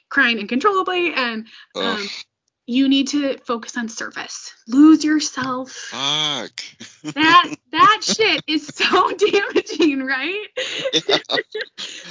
crying 0.09 0.39
uncontrollably, 0.39 1.13
and 1.13 1.47
um, 1.75 2.07
you 2.69 2.87
need 2.87 3.07
to 3.07 3.35
focus 3.39 3.75
on 3.77 3.89
service. 3.89 4.53
Lose 4.67 5.03
yourself. 5.03 5.71
fuck. 5.71 6.61
That 7.15 7.55
that 7.71 8.01
shit 8.03 8.43
is 8.45 8.67
so 8.67 9.11
damaging, 9.17 10.03
right? 10.03 10.47
Yeah. 11.07 11.17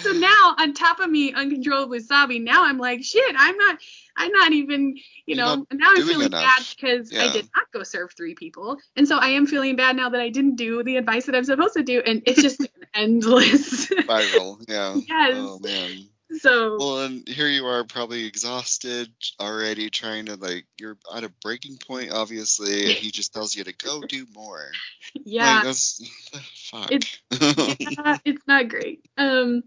so 0.03 0.11
now 0.11 0.57
on 0.59 0.75
top 0.75 0.99
of 0.99 1.09
me 1.09 1.33
uncontrollably 1.33 2.01
sobbing, 2.01 2.43
now 2.43 2.65
I'm 2.65 2.77
like, 2.77 3.05
shit, 3.05 3.37
I'm 3.39 3.57
not 3.57 3.79
I'm 4.17 4.33
not 4.33 4.53
even, 4.53 4.97
you 5.27 5.37
You're 5.37 5.37
know, 5.37 5.67
now 5.73 5.93
I'm 5.93 6.05
feeling 6.05 6.27
enough. 6.27 6.43
bad 6.43 6.65
because 6.77 7.13
I 7.15 7.31
did 7.31 7.49
not 7.55 7.71
go 7.73 7.85
serve 7.85 8.13
three 8.17 8.35
people. 8.35 8.79
And 8.97 9.07
so 9.07 9.17
I 9.17 9.29
am 9.29 9.47
feeling 9.47 9.77
bad 9.77 9.95
now 9.95 10.09
that 10.09 10.21
I 10.21 10.29
didn't 10.29 10.57
do 10.57 10.83
the 10.83 10.97
advice 10.97 11.27
that 11.27 11.37
I'm 11.37 11.45
supposed 11.45 11.75
to 11.75 11.85
do. 11.85 12.03
And 12.05 12.23
it's 12.27 12.43
just 12.43 12.59
an 12.61 12.69
endless 12.95 13.87
Viral. 13.87 14.65
Yeah. 14.69 14.97
Yes. 15.09 15.35
Oh 15.37 15.61
man. 15.61 16.09
So 16.37 16.77
Well, 16.79 17.01
and 17.05 17.27
here 17.27 17.49
you 17.49 17.67
are, 17.67 17.85
probably 17.85 18.27
exhausted 18.27 19.11
already, 19.41 19.91
trying 19.91 20.27
to 20.27 20.37
like 20.37 20.67
you're 20.79 20.99
at 21.15 21.25
a 21.25 21.33
breaking 21.43 21.79
point, 21.79 22.13
obviously, 22.13 22.87
and 22.87 22.93
he 22.93 23.11
just 23.11 23.33
tells 23.33 23.55
you 23.55 23.65
to 23.65 23.73
go 23.73 24.01
do 24.03 24.27
more. 24.35 24.71
yeah. 25.15 25.57
Like 25.57 25.65
that's 25.65 26.11
fuck. 26.71 26.91
yeah, 26.91 28.19
it's 28.25 28.47
not 28.47 28.69
great. 28.69 29.07
Um, 29.17 29.63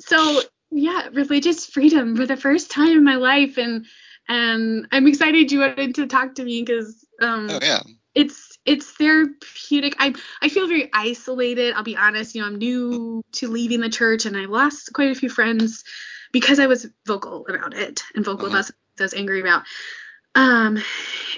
so 0.00 0.42
yeah, 0.70 1.08
religious 1.12 1.66
freedom 1.66 2.16
for 2.16 2.26
the 2.26 2.36
first 2.36 2.70
time 2.70 2.98
in 2.98 3.04
my 3.04 3.16
life, 3.16 3.56
and 3.56 3.86
and 4.28 4.86
I'm 4.92 5.06
excited 5.06 5.52
you 5.52 5.60
wanted 5.60 5.94
to 5.96 6.06
talk 6.06 6.34
to 6.36 6.44
me 6.44 6.62
because 6.62 7.04
um, 7.20 7.48
oh 7.50 7.58
yeah. 7.62 7.80
it's 8.14 8.53
it's 8.66 8.90
therapeutic. 8.90 9.94
I 9.98 10.14
I 10.42 10.48
feel 10.48 10.66
very 10.66 10.90
isolated. 10.92 11.74
I'll 11.74 11.82
be 11.82 11.96
honest. 11.96 12.34
You 12.34 12.42
know, 12.42 12.48
I'm 12.48 12.56
new 12.56 13.22
to 13.32 13.48
leaving 13.48 13.80
the 13.80 13.90
church, 13.90 14.26
and 14.26 14.36
I 14.36 14.46
lost 14.46 14.92
quite 14.92 15.10
a 15.10 15.14
few 15.14 15.28
friends 15.28 15.84
because 16.32 16.58
I 16.58 16.66
was 16.66 16.86
vocal 17.06 17.46
about 17.48 17.74
it 17.74 18.02
and 18.14 18.24
vocal 18.24 18.46
Uh-huh. 18.46 18.58
about 18.58 18.70
I 18.98 19.02
was 19.02 19.14
angry 19.14 19.40
about. 19.40 19.64
Um, 20.34 20.82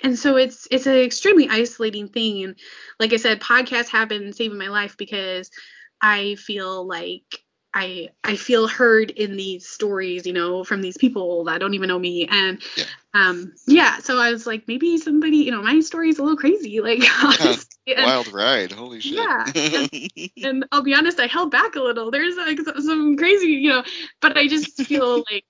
and 0.03 0.19
so 0.19 0.37
it's 0.37 0.67
it's 0.71 0.87
an 0.87 0.97
extremely 0.97 1.49
isolating 1.51 2.09
thing. 2.09 2.45
And 2.45 2.59
like 2.99 3.13
I 3.13 3.17
said, 3.17 3.41
podcasts 3.41 3.89
have 3.89 4.09
been 4.09 4.33
saving 4.33 4.59
my 4.59 4.69
life 4.69 4.97
because 4.97 5.51
I 6.01 6.37
feel 6.37 6.87
like 6.87 7.43
I 7.77 8.09
I 8.25 8.37
feel 8.37 8.67
heard 8.67 9.11
in 9.11 9.37
these 9.37 9.69
stories, 9.69 10.27
you 10.27 10.33
know, 10.33 10.65
from 10.65 10.81
these 10.81 10.97
people 10.97 11.45
that 11.45 11.61
don't 11.61 11.75
even 11.75 11.89
know 11.89 11.99
me. 11.99 12.27
And 12.27 12.63
Yeah. 12.75 12.85
um 13.13 13.53
yeah, 13.67 13.99
so 13.99 14.19
I 14.19 14.33
was 14.33 14.47
like, 14.47 14.67
maybe 14.67 14.97
somebody, 14.97 15.37
you 15.39 15.51
know, 15.51 15.63
my 15.63 15.81
story 15.81 16.09
is 16.09 16.19
a 16.19 16.23
little 16.23 16.39
crazy, 16.39 16.81
like 16.89 17.03
honestly. 17.23 17.67
And- 17.95 18.07
Wild 18.07 18.33
ride. 18.33 18.73
Holy 18.73 19.01
shit. 19.01 19.19
Yeah, 19.19 20.29
and 20.49 20.65
I'll 20.73 20.83
be 20.83 20.95
honest, 20.95 21.21
I 21.21 21.27
held 21.27 21.51
back 21.51 21.77
a 21.77 21.81
little. 21.81 22.11
There's 22.11 22.37
like 22.37 22.59
some 22.81 23.17
crazy, 23.19 23.49
you 23.49 23.69
know, 23.69 23.85
but 24.23 24.39
I 24.39 24.49
just 24.49 24.81
feel 24.83 25.19
like 25.31 25.45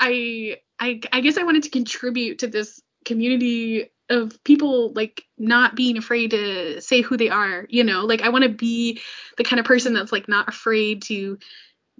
I, 0.00 0.56
I, 0.80 1.00
I 1.12 1.20
guess 1.20 1.38
I 1.38 1.44
wanted 1.44 1.62
to 1.62 1.70
contribute 1.70 2.40
to 2.40 2.48
this 2.48 2.80
community 3.04 3.90
of 4.10 4.42
people 4.42 4.92
like 4.94 5.22
not 5.38 5.76
being 5.76 5.96
afraid 5.96 6.30
to 6.32 6.80
say 6.80 7.02
who 7.02 7.16
they 7.16 7.28
are, 7.28 7.66
you 7.68 7.84
know, 7.84 8.04
like 8.04 8.22
I 8.22 8.30
want 8.30 8.44
to 8.44 8.50
be 8.50 9.00
the 9.36 9.44
kind 9.44 9.60
of 9.60 9.66
person 9.66 9.92
that's 9.94 10.12
like 10.12 10.28
not 10.28 10.48
afraid 10.48 11.02
to 11.02 11.38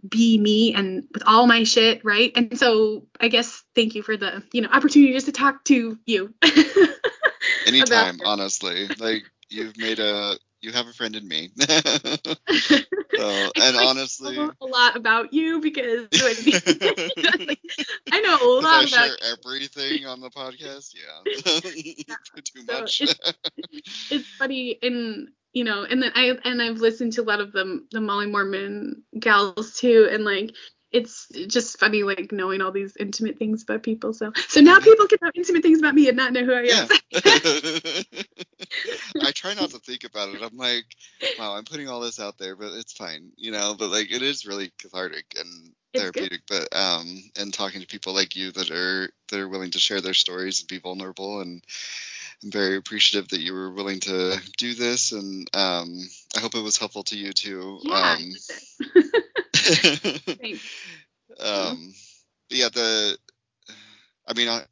be 0.06 0.38
me 0.38 0.74
and 0.74 1.04
with 1.12 1.22
all 1.26 1.46
my 1.46 1.64
shit, 1.64 2.04
right? 2.04 2.32
And 2.36 2.58
so 2.58 3.06
I 3.20 3.28
guess 3.28 3.62
thank 3.74 3.94
you 3.94 4.02
for 4.02 4.16
the, 4.16 4.42
you 4.52 4.62
know, 4.62 4.68
opportunity 4.72 5.12
just 5.12 5.26
to 5.26 5.32
talk 5.32 5.64
to 5.64 5.98
you. 6.06 6.34
Anytime, 7.66 8.18
honestly. 8.24 8.88
Like 8.98 9.24
you've 9.50 9.76
made 9.78 9.98
a 9.98 10.38
you 10.60 10.72
have 10.72 10.88
a 10.88 10.92
friend 10.92 11.14
in 11.14 11.26
me. 11.26 11.50
so, 11.58 13.50
and 13.56 13.76
honestly, 13.76 14.36
a 14.36 14.66
lot 14.66 14.96
about 14.96 15.32
you 15.32 15.60
because 15.60 16.08
like, 16.12 17.60
I 18.10 18.20
know 18.20 18.38
a 18.40 18.60
lot 18.60 18.64
I 18.64 18.78
about 18.84 18.88
share 18.88 19.16
everything 19.22 20.06
on 20.06 20.20
the 20.20 20.30
podcast. 20.30 20.94
Yeah, 20.94 21.22
too 22.42 22.62
So 22.66 22.80
much. 22.80 23.00
it's, 23.00 23.20
it's 24.10 24.28
funny 24.38 24.78
and 24.82 25.28
you 25.52 25.64
know 25.64 25.84
and 25.84 26.02
then 26.02 26.12
I 26.14 26.36
and 26.44 26.62
I've 26.62 26.78
listened 26.78 27.12
to 27.14 27.22
a 27.22 27.24
lot 27.24 27.40
of 27.40 27.52
the 27.52 27.84
the 27.90 28.00
Molly 28.00 28.26
Mormon 28.26 29.02
gals 29.18 29.76
too 29.76 30.08
and 30.10 30.24
like 30.24 30.54
it's 30.90 31.28
just 31.46 31.78
funny 31.78 32.02
like 32.02 32.32
knowing 32.32 32.62
all 32.62 32.72
these 32.72 32.96
intimate 32.98 33.38
things 33.38 33.62
about 33.62 33.82
people 33.82 34.14
so 34.14 34.32
so 34.48 34.60
now 34.60 34.80
people 34.80 35.06
can 35.06 35.18
know 35.20 35.30
intimate 35.34 35.62
things 35.62 35.80
about 35.80 35.94
me 35.94 36.08
and 36.08 36.16
not 36.16 36.32
know 36.32 36.44
who 36.44 36.54
I 36.54 36.60
am. 36.60 36.66
yeah. 36.66 36.88
I 39.22 39.32
try 39.32 39.54
not 39.54 39.70
to 39.70 39.78
think 39.78 40.04
about 40.04 40.34
it. 40.34 40.42
I'm 40.42 40.56
like, 40.56 40.84
wow, 41.38 41.54
I'm 41.54 41.64
putting 41.64 41.88
all 41.88 42.00
this 42.00 42.20
out 42.20 42.38
there, 42.38 42.56
but 42.56 42.72
it's 42.72 42.92
fine, 42.92 43.32
you 43.36 43.50
know. 43.50 43.74
But 43.78 43.90
like, 43.90 44.12
it 44.12 44.22
is 44.22 44.46
really 44.46 44.72
cathartic 44.78 45.34
and 45.38 45.72
It's 45.92 46.02
therapeutic. 46.02 46.42
But 46.48 46.74
um, 46.74 47.30
and 47.38 47.52
talking 47.52 47.80
to 47.80 47.86
people 47.86 48.14
like 48.14 48.36
you 48.36 48.52
that 48.52 48.70
are 48.70 49.10
that 49.28 49.40
are 49.40 49.48
willing 49.48 49.70
to 49.72 49.78
share 49.78 50.00
their 50.00 50.14
stories 50.14 50.60
and 50.60 50.68
be 50.68 50.78
vulnerable, 50.78 51.40
and 51.40 51.62
I'm 52.43 52.51
very 52.52 52.77
appreciative 52.77 53.28
that 53.31 53.40
you 53.40 53.52
were 53.52 53.73
willing 53.73 54.01
to 54.01 54.40
do 54.59 54.74
this, 54.74 55.12
and 55.12 55.48
um, 55.55 55.98
I 56.36 56.40
hope 56.40 56.55
it 56.55 56.62
was 56.62 56.77
helpful 56.77 57.02
to 57.05 57.19
you 57.19 57.32
too. 57.32 57.81
yeah. 57.82 58.16
Um, 58.16 58.32
Thanks. 59.55 60.62
um, 61.40 61.93
but 62.48 62.56
yeah, 62.56 62.69
the, 62.73 63.19
I 64.27 64.35
mean, 64.35 64.48
I, 64.48 64.62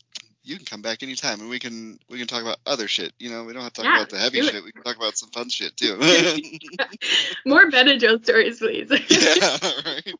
you 0.46 0.56
can 0.56 0.64
come 0.64 0.80
back 0.80 1.02
anytime, 1.02 1.40
and 1.40 1.50
we 1.50 1.58
can 1.58 1.98
we 2.08 2.18
can 2.18 2.28
talk 2.28 2.40
about 2.40 2.58
other 2.66 2.86
shit. 2.86 3.12
You 3.18 3.30
know, 3.30 3.42
we 3.42 3.52
don't 3.52 3.62
have 3.62 3.72
to 3.74 3.82
talk 3.82 3.90
Yeah, 3.90 3.96
about 3.96 4.10
the 4.10 4.18
heavy 4.18 4.42
shit. 4.42 4.62
We 4.62 4.70
can 4.70 4.84
talk 4.84 4.96
about 4.96 5.18
some 5.18 5.30
fun 5.30 5.48
shit 5.48 5.76
too. 5.76 5.96
more 7.46 7.68
Benadryl 7.68 8.22
stories, 8.22 8.60
please. 8.60 8.88
yeah, 9.10 9.58
right. 9.84 10.14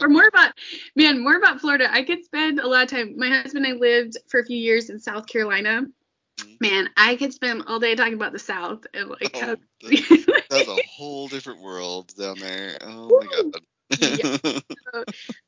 or 0.00 0.08
more 0.08 0.26
about 0.26 0.52
man, 0.96 1.22
more 1.22 1.36
about 1.36 1.60
Florida. 1.60 1.88
I 1.92 2.02
could 2.02 2.24
spend 2.24 2.58
a 2.58 2.66
lot 2.66 2.82
of 2.82 2.90
time. 2.90 3.14
My 3.16 3.28
husband 3.28 3.64
and 3.64 3.76
I 3.76 3.78
lived 3.78 4.16
for 4.26 4.40
a 4.40 4.44
few 4.44 4.56
years 4.58 4.90
in 4.90 4.98
South 4.98 5.28
Carolina. 5.28 5.82
Mhm. 6.38 6.58
Man, 6.60 6.90
I 6.96 7.16
could 7.16 7.32
spend 7.32 7.64
all 7.66 7.78
day 7.80 7.94
talking 7.94 8.14
about 8.14 8.32
the 8.32 8.38
South 8.38 8.86
and 8.94 9.08
like 9.08 9.34
Oh, 9.34 9.40
how 9.40 9.56
That's 10.50 10.68
a 10.68 10.78
whole 10.78 11.28
different 11.28 11.60
world 11.60 12.12
down 12.18 12.38
there. 12.40 12.78
Oh 12.82 13.12
my 13.12 13.26
god. 13.26 13.62
Yeah. 13.98 14.24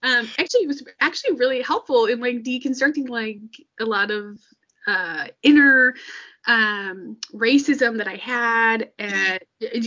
um 0.03 0.33
actually 0.39 0.63
it 0.65 0.69
was 0.69 0.83
actually 1.01 1.35
really 1.37 1.63
helpful 1.63 2.07
in 2.07 2.21
like 2.21 2.43
deconstructing 2.43 3.09
like 3.09 3.41
a 3.81 3.85
lot 3.85 4.11
of 4.11 4.39
uh 4.87 5.27
inner 5.43 5.95
um 6.49 7.17
racism 7.33 7.99
that 7.99 8.09
I 8.09 8.17
had 8.17 8.91
and 8.99 9.39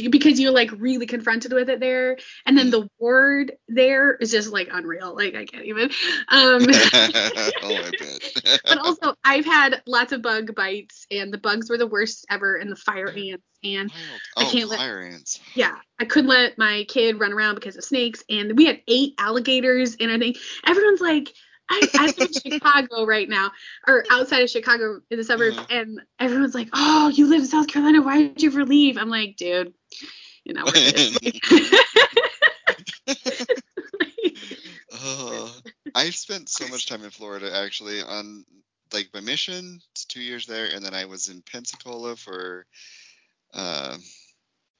because 0.09 0.39
you're 0.39 0.53
like 0.53 0.71
really 0.77 1.05
confronted 1.05 1.51
with 1.51 1.69
it 1.69 1.81
there 1.81 2.17
and 2.45 2.57
then 2.57 2.69
the 2.69 2.87
word 2.97 3.51
there 3.67 4.15
is 4.15 4.31
just 4.31 4.49
like 4.53 4.69
unreal 4.71 5.13
like 5.15 5.35
I 5.35 5.45
can't 5.45 5.65
even 5.65 5.89
um 6.29 6.65
oh, 7.63 7.81
but 8.65 8.77
also 8.77 9.15
I've 9.25 9.45
had 9.45 9.81
lots 9.85 10.13
of 10.13 10.21
bug 10.21 10.55
bites 10.55 11.05
and 11.11 11.33
the 11.33 11.37
bugs 11.39 11.69
were 11.69 11.77
the 11.77 11.87
worst 11.87 12.25
ever 12.29 12.55
and 12.55 12.71
the 12.71 12.77
fire 12.77 13.09
ants 13.09 13.43
and 13.63 13.91
Wild. 13.91 14.21
I 14.37 14.43
Oh, 14.45 14.49
can't 14.51 14.69
let- 14.69 14.79
fire 14.79 15.01
ants. 15.01 15.39
yeah, 15.55 15.75
I 15.99 16.05
couldn't 16.05 16.29
let 16.29 16.57
my 16.57 16.85
kid 16.87 17.19
run 17.19 17.33
around 17.33 17.55
because 17.55 17.75
of 17.77 17.83
snakes, 17.83 18.23
and 18.29 18.55
we 18.57 18.65
had 18.65 18.81
eight 18.87 19.13
alligators 19.17 19.95
and 19.99 20.11
I 20.11 20.19
think 20.19 20.37
Everyone's 20.65 21.01
like, 21.01 21.33
I, 21.69 21.89
I 21.97 22.05
live 22.07 22.27
in 22.27 22.33
Chicago 22.33 23.05
right 23.05 23.27
now, 23.27 23.51
or 23.87 24.05
outside 24.11 24.41
of 24.43 24.49
Chicago 24.49 25.01
in 25.09 25.17
the 25.17 25.23
suburbs, 25.23 25.57
Uh-huh. 25.57 25.65
and 25.69 26.01
everyone's 26.19 26.55
like, 26.55 26.69
Oh, 26.73 27.09
you 27.09 27.27
live 27.27 27.41
in 27.41 27.47
South 27.47 27.67
Carolina? 27.67 28.01
Why 28.01 28.23
did 28.23 28.41
you 28.41 28.49
ever 28.49 28.65
leave? 28.65 28.97
I'm 28.97 29.09
like, 29.09 29.37
dude, 29.37 29.73
you 30.43 30.53
know, 30.53 30.65
worth 30.67 30.87
it. 30.87 31.05
Oh, 34.91 35.51
I 35.95 36.09
spent 36.09 36.49
so 36.49 36.67
much 36.67 36.87
time 36.87 37.03
in 37.03 37.09
Florida 37.09 37.55
actually 37.55 38.01
on 38.01 38.45
like 38.93 39.09
my 39.13 39.21
mission. 39.21 39.79
It's 39.91 40.05
two 40.05 40.21
years 40.21 40.45
there, 40.45 40.67
and 40.73 40.83
then 40.83 40.93
I 40.93 41.05
was 41.05 41.29
in 41.29 41.41
Pensacola 41.41 42.15
for 42.15 42.65
uh, 43.53 43.97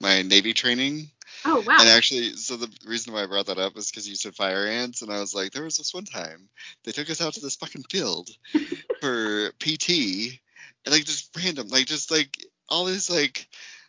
my 0.06 0.22
Navy 0.22 0.54
training. 0.54 1.10
oh 1.46 1.64
wow. 1.66 1.78
And 1.80 1.90
actually, 1.90 2.34
so 2.34 2.56
the 2.58 2.72
reason 2.86 3.12
why 3.12 3.24
I 3.24 3.26
brought 3.26 3.48
that 3.48 3.58
up 3.58 3.76
is 3.76 3.90
because 3.90 4.08
you 4.08 4.16
said 4.16 4.36
fire 4.36 4.68
ants, 4.68 5.02
and 5.02 5.12
I 5.12 5.20
was 5.20 5.34
like, 5.34 5.52
there 5.52 5.64
was 5.64 5.78
this 5.78 5.94
one 5.94 6.06
time 6.06 6.48
they 6.84 6.92
took 6.92 7.10
us 7.10 7.22
out 7.22 7.34
to 7.34 7.42
this 7.42 7.56
fucking 7.56 7.86
field 7.90 8.30
for 9.02 9.52
PT, 9.60 10.40
and 10.86 10.94
like 10.94 11.06
just 11.06 11.36
random, 11.36 11.68
like 11.70 11.88
just 11.88 12.12
like 12.12 12.38
all 12.70 12.86
this 12.86 13.10
like 13.10 13.48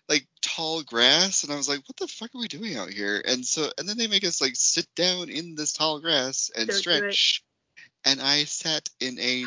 like 0.08 0.26
tall 0.40 0.82
grass, 0.82 1.44
and 1.44 1.52
I 1.52 1.56
was 1.56 1.68
like, 1.68 1.80
what 1.86 1.96
the 1.98 2.08
fuck 2.08 2.30
are 2.34 2.40
we 2.40 2.48
doing 2.48 2.76
out 2.76 2.90
here? 2.90 3.22
And 3.26 3.44
so, 3.44 3.70
and 3.76 3.86
then 3.86 3.98
they 3.98 4.06
make 4.06 4.24
us 4.24 4.40
like 4.40 4.54
sit 4.54 4.86
down 4.96 5.28
in 5.28 5.54
this 5.54 5.74
tall 5.74 6.00
grass 6.00 6.50
and 6.56 6.68
Don't 6.68 6.78
stretch, 6.78 7.44
and 8.06 8.22
I 8.22 8.44
sat 8.44 8.88
in 9.00 9.18
a 9.18 9.44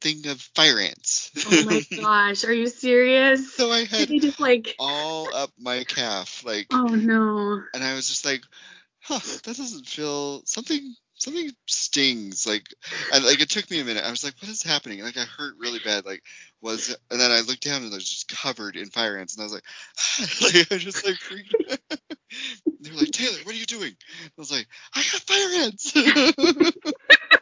thing 0.00 0.26
of 0.28 0.40
fire 0.54 0.78
ants. 0.78 1.30
oh 1.46 1.64
my 1.64 1.84
gosh, 1.96 2.44
are 2.44 2.52
you 2.52 2.66
serious? 2.68 3.54
so 3.54 3.70
I 3.70 3.84
had 3.84 4.08
just 4.08 4.40
like 4.40 4.74
all 4.78 5.32
up 5.34 5.50
my 5.58 5.84
calf, 5.84 6.42
like 6.44 6.66
Oh 6.72 6.86
no. 6.88 7.62
and 7.74 7.84
I 7.84 7.94
was 7.94 8.08
just 8.08 8.24
like, 8.24 8.42
huh, 9.00 9.20
that 9.44 9.56
doesn't 9.56 9.86
feel 9.86 10.42
something 10.44 10.94
something 11.14 11.50
stings 11.66 12.46
like 12.46 12.66
and 13.12 13.22
like 13.26 13.42
it 13.42 13.50
took 13.50 13.70
me 13.70 13.80
a 13.80 13.84
minute. 13.84 14.04
I 14.04 14.10
was 14.10 14.24
like, 14.24 14.34
what 14.40 14.50
is 14.50 14.62
happening? 14.62 15.02
Like 15.02 15.18
I 15.18 15.24
hurt 15.24 15.54
really 15.58 15.80
bad. 15.84 16.06
Like 16.06 16.22
was 16.62 16.96
and 17.10 17.20
then 17.20 17.30
I 17.30 17.40
looked 17.40 17.62
down 17.62 17.82
and 17.82 17.92
I 17.92 17.96
was 17.96 18.08
just 18.08 18.28
covered 18.28 18.76
in 18.76 18.86
fire 18.86 19.18
ants 19.18 19.36
and 19.36 19.42
I 19.42 19.44
was 19.44 19.52
like, 19.52 19.64
like 20.54 20.72
I 20.72 20.78
just 20.78 21.06
like 21.06 21.16
freaked. 21.16 21.54
they 22.80 22.90
were 22.90 22.96
like, 22.96 23.10
Taylor, 23.10 23.38
what 23.44 23.54
are 23.54 23.58
you 23.58 23.66
doing? 23.66 23.92
I 23.92 24.30
was 24.38 24.50
like, 24.50 24.66
I 24.94 25.02
got 25.02 25.20
fire 25.22 25.64
ants. 25.64 25.92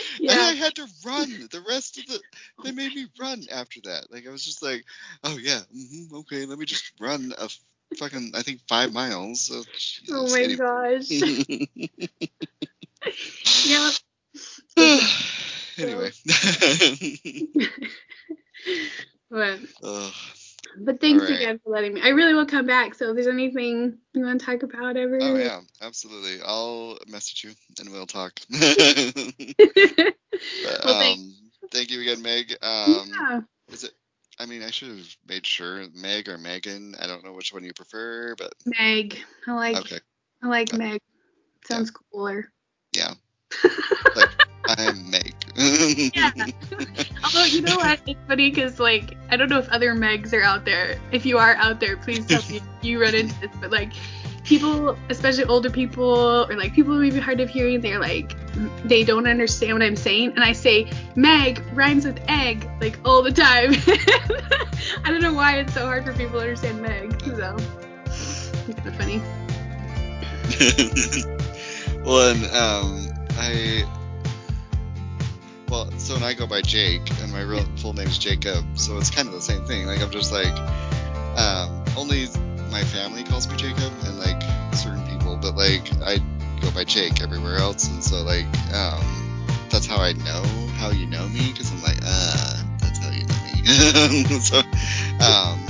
And 0.28 0.40
I 0.40 0.52
had 0.52 0.74
to 0.76 0.86
run 1.04 1.48
the 1.50 1.60
rest 1.68 1.98
of 1.98 2.06
the. 2.06 2.20
They 2.62 2.72
made 2.72 2.94
me 2.94 3.06
run 3.18 3.42
after 3.52 3.80
that. 3.84 4.10
Like 4.10 4.26
I 4.26 4.30
was 4.30 4.44
just 4.44 4.62
like, 4.62 4.84
oh 5.24 5.36
yeah, 5.38 5.60
hmm 5.72 6.14
okay, 6.16 6.46
let 6.46 6.58
me 6.58 6.64
just 6.66 6.92
run 7.00 7.32
a 7.38 7.48
fucking 7.96 8.32
I 8.34 8.42
think 8.42 8.60
five 8.68 8.92
miles. 8.92 9.42
So, 9.42 9.62
Oh 10.10 10.28
my 10.30 10.44
anyway. 10.44 10.48
gosh. 10.48 11.20
yeah. 13.64 13.90
anyway. 15.78 16.10
But 19.30 19.58
Ugh. 19.82 20.12
But 20.78 21.00
thanks 21.00 21.24
right. 21.24 21.36
again 21.36 21.60
for 21.62 21.70
letting 21.70 21.94
me. 21.94 22.00
I 22.02 22.08
really 22.08 22.34
will 22.34 22.46
come 22.46 22.66
back. 22.66 22.94
So 22.94 23.10
if 23.10 23.14
there's 23.14 23.26
anything 23.26 23.98
you 24.12 24.24
want 24.24 24.40
to 24.40 24.46
talk 24.46 24.62
about 24.62 24.96
ever. 24.96 25.18
oh 25.20 25.36
yeah, 25.36 25.60
absolutely. 25.82 26.38
I'll 26.44 26.98
message 27.08 27.44
you 27.44 27.50
and 27.78 27.90
we'll 27.90 28.06
talk. 28.06 28.38
But, 30.62 30.84
well, 30.84 31.12
um, 31.12 31.34
thank 31.70 31.90
you 31.90 32.00
again, 32.02 32.22
Meg. 32.22 32.52
Um, 32.62 33.10
yeah. 33.10 33.40
is 33.68 33.84
it? 33.84 33.92
I 34.38 34.44
mean, 34.44 34.62
I 34.62 34.70
should 34.70 34.88
have 34.88 35.16
made 35.26 35.46
sure 35.46 35.86
Meg 35.94 36.28
or 36.28 36.36
Megan. 36.36 36.94
I 37.00 37.06
don't 37.06 37.24
know 37.24 37.32
which 37.32 37.54
one 37.54 37.64
you 37.64 37.72
prefer, 37.72 38.34
but 38.36 38.52
Meg. 38.66 39.18
I 39.46 39.52
like 39.52 39.76
okay. 39.78 39.98
I 40.42 40.48
like 40.48 40.72
Yeah. 40.72 40.78
Meg. 40.78 41.00
Sounds 41.64 41.90
cooler. 41.90 42.52
Yeah. 42.94 43.14
Like 44.14 44.30
I'm 44.66 45.10
Meg. 45.10 45.35
Yeah. 45.56 46.30
Although 47.24 47.44
you 47.44 47.62
know 47.62 47.76
what, 47.76 48.00
it's 48.06 48.20
funny 48.28 48.50
because 48.50 48.78
like 48.78 49.16
I 49.30 49.36
don't 49.36 49.48
know 49.48 49.58
if 49.58 49.68
other 49.70 49.94
Megs 49.94 50.32
are 50.32 50.42
out 50.42 50.64
there. 50.64 50.98
If 51.12 51.24
you 51.24 51.38
are 51.38 51.54
out 51.56 51.80
there, 51.80 51.96
please 51.96 52.26
tell 52.26 52.42
me 52.50 52.60
you 52.82 53.00
run 53.00 53.14
into 53.14 53.38
this. 53.40 53.50
But 53.60 53.70
like 53.70 53.92
people, 54.44 54.96
especially 55.08 55.44
older 55.44 55.70
people 55.70 56.46
or 56.48 56.56
like 56.56 56.74
people 56.74 56.94
who 56.94 57.00
may 57.00 57.10
be 57.10 57.20
hard 57.20 57.40
of 57.40 57.48
hearing, 57.48 57.80
they're 57.80 57.98
like 57.98 58.36
they 58.84 59.04
don't 59.04 59.26
understand 59.26 59.74
what 59.74 59.82
I'm 59.82 59.96
saying, 59.96 60.32
and 60.32 60.44
I 60.44 60.52
say 60.52 60.90
Meg 61.14 61.62
rhymes 61.72 62.04
with 62.04 62.20
egg 62.28 62.68
like 62.80 62.98
all 63.04 63.22
the 63.22 63.32
time. 63.32 63.74
I 65.04 65.10
don't 65.10 65.22
know 65.22 65.34
why 65.34 65.58
it's 65.58 65.74
so 65.74 65.86
hard 65.86 66.04
for 66.04 66.12
people 66.12 66.38
to 66.38 66.40
understand 66.40 66.82
Meg. 66.82 67.20
So 67.22 67.56
it's 68.04 68.50
kind 68.80 68.88
of 68.88 68.96
funny. 68.96 69.22
well, 72.04 72.30
and 72.30 72.44
um, 72.54 73.08
I 73.38 73.84
well, 75.68 75.90
so 75.98 76.14
when 76.14 76.22
I 76.22 76.34
go 76.34 76.46
by 76.46 76.62
Jake, 76.62 77.10
and 77.22 77.32
my 77.32 77.42
real 77.42 77.64
full 77.76 77.92
name's 77.92 78.18
Jacob, 78.18 78.64
so 78.74 78.96
it's 78.98 79.10
kind 79.10 79.26
of 79.28 79.34
the 79.34 79.40
same 79.40 79.64
thing. 79.64 79.86
Like 79.86 80.00
I'm 80.02 80.10
just 80.10 80.32
like, 80.32 80.56
um, 81.38 81.84
only 81.96 82.26
my 82.70 82.82
family 82.82 83.24
calls 83.24 83.48
me 83.48 83.56
Jacob, 83.56 83.92
and 84.04 84.18
like 84.18 84.40
certain 84.74 85.06
people, 85.06 85.38
but 85.40 85.56
like 85.56 85.90
I 86.02 86.18
go 86.60 86.70
by 86.70 86.84
Jake 86.84 87.22
everywhere 87.22 87.56
else, 87.56 87.88
and 87.88 88.02
so 88.02 88.22
like, 88.22 88.46
um, 88.74 89.46
that's 89.70 89.86
how 89.86 89.98
I 89.98 90.12
know 90.12 90.42
how 90.76 90.90
you 90.90 91.06
know 91.06 91.26
me, 91.28 91.52
because 91.52 91.72
I'm 91.72 91.82
like, 91.82 91.98
uh, 92.04 92.62
that's 92.78 92.98
how 92.98 93.10
you 93.10 93.26
know 93.26 93.34
me. 93.44 94.40
so, 94.40 94.58
um, 94.58 95.66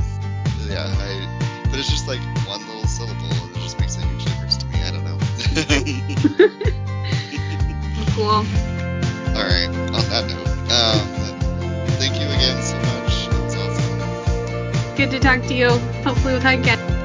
yeah, 0.69 0.87
I, 0.89 1.65
but 1.71 1.79
it's 1.79 1.91
just 1.91 2.07
like 2.09 2.21
one 2.47 2.61
little 2.67 2.87
syllable, 2.87 3.33
and 3.45 3.57
it 3.57 3.61
just 3.61 3.79
makes 3.81 3.97
a 3.97 4.01
huge 4.01 4.25
difference 4.25 4.57
to 4.59 4.67
me. 4.67 4.83
I 4.83 4.91
don't 4.91 5.05
know. 5.05 5.19
cool. 8.15 8.76
All 9.37 9.43
right. 9.45 9.69
On 9.69 10.03
that 10.09 10.27
note, 10.29 10.49
um, 10.73 10.99
thank 11.99 12.15
you 12.19 12.27
again 12.27 12.63
so 12.63 12.77
much. 12.79 13.29
It's 13.45 13.55
awesome. 13.55 14.97
Good 14.97 15.11
to 15.11 15.21
talk 15.21 15.43
to 15.49 15.55
you. 15.55 15.69
Hopefully 16.05 16.33
we'll 16.33 16.43
talk 16.43 16.59
again. 16.59 16.96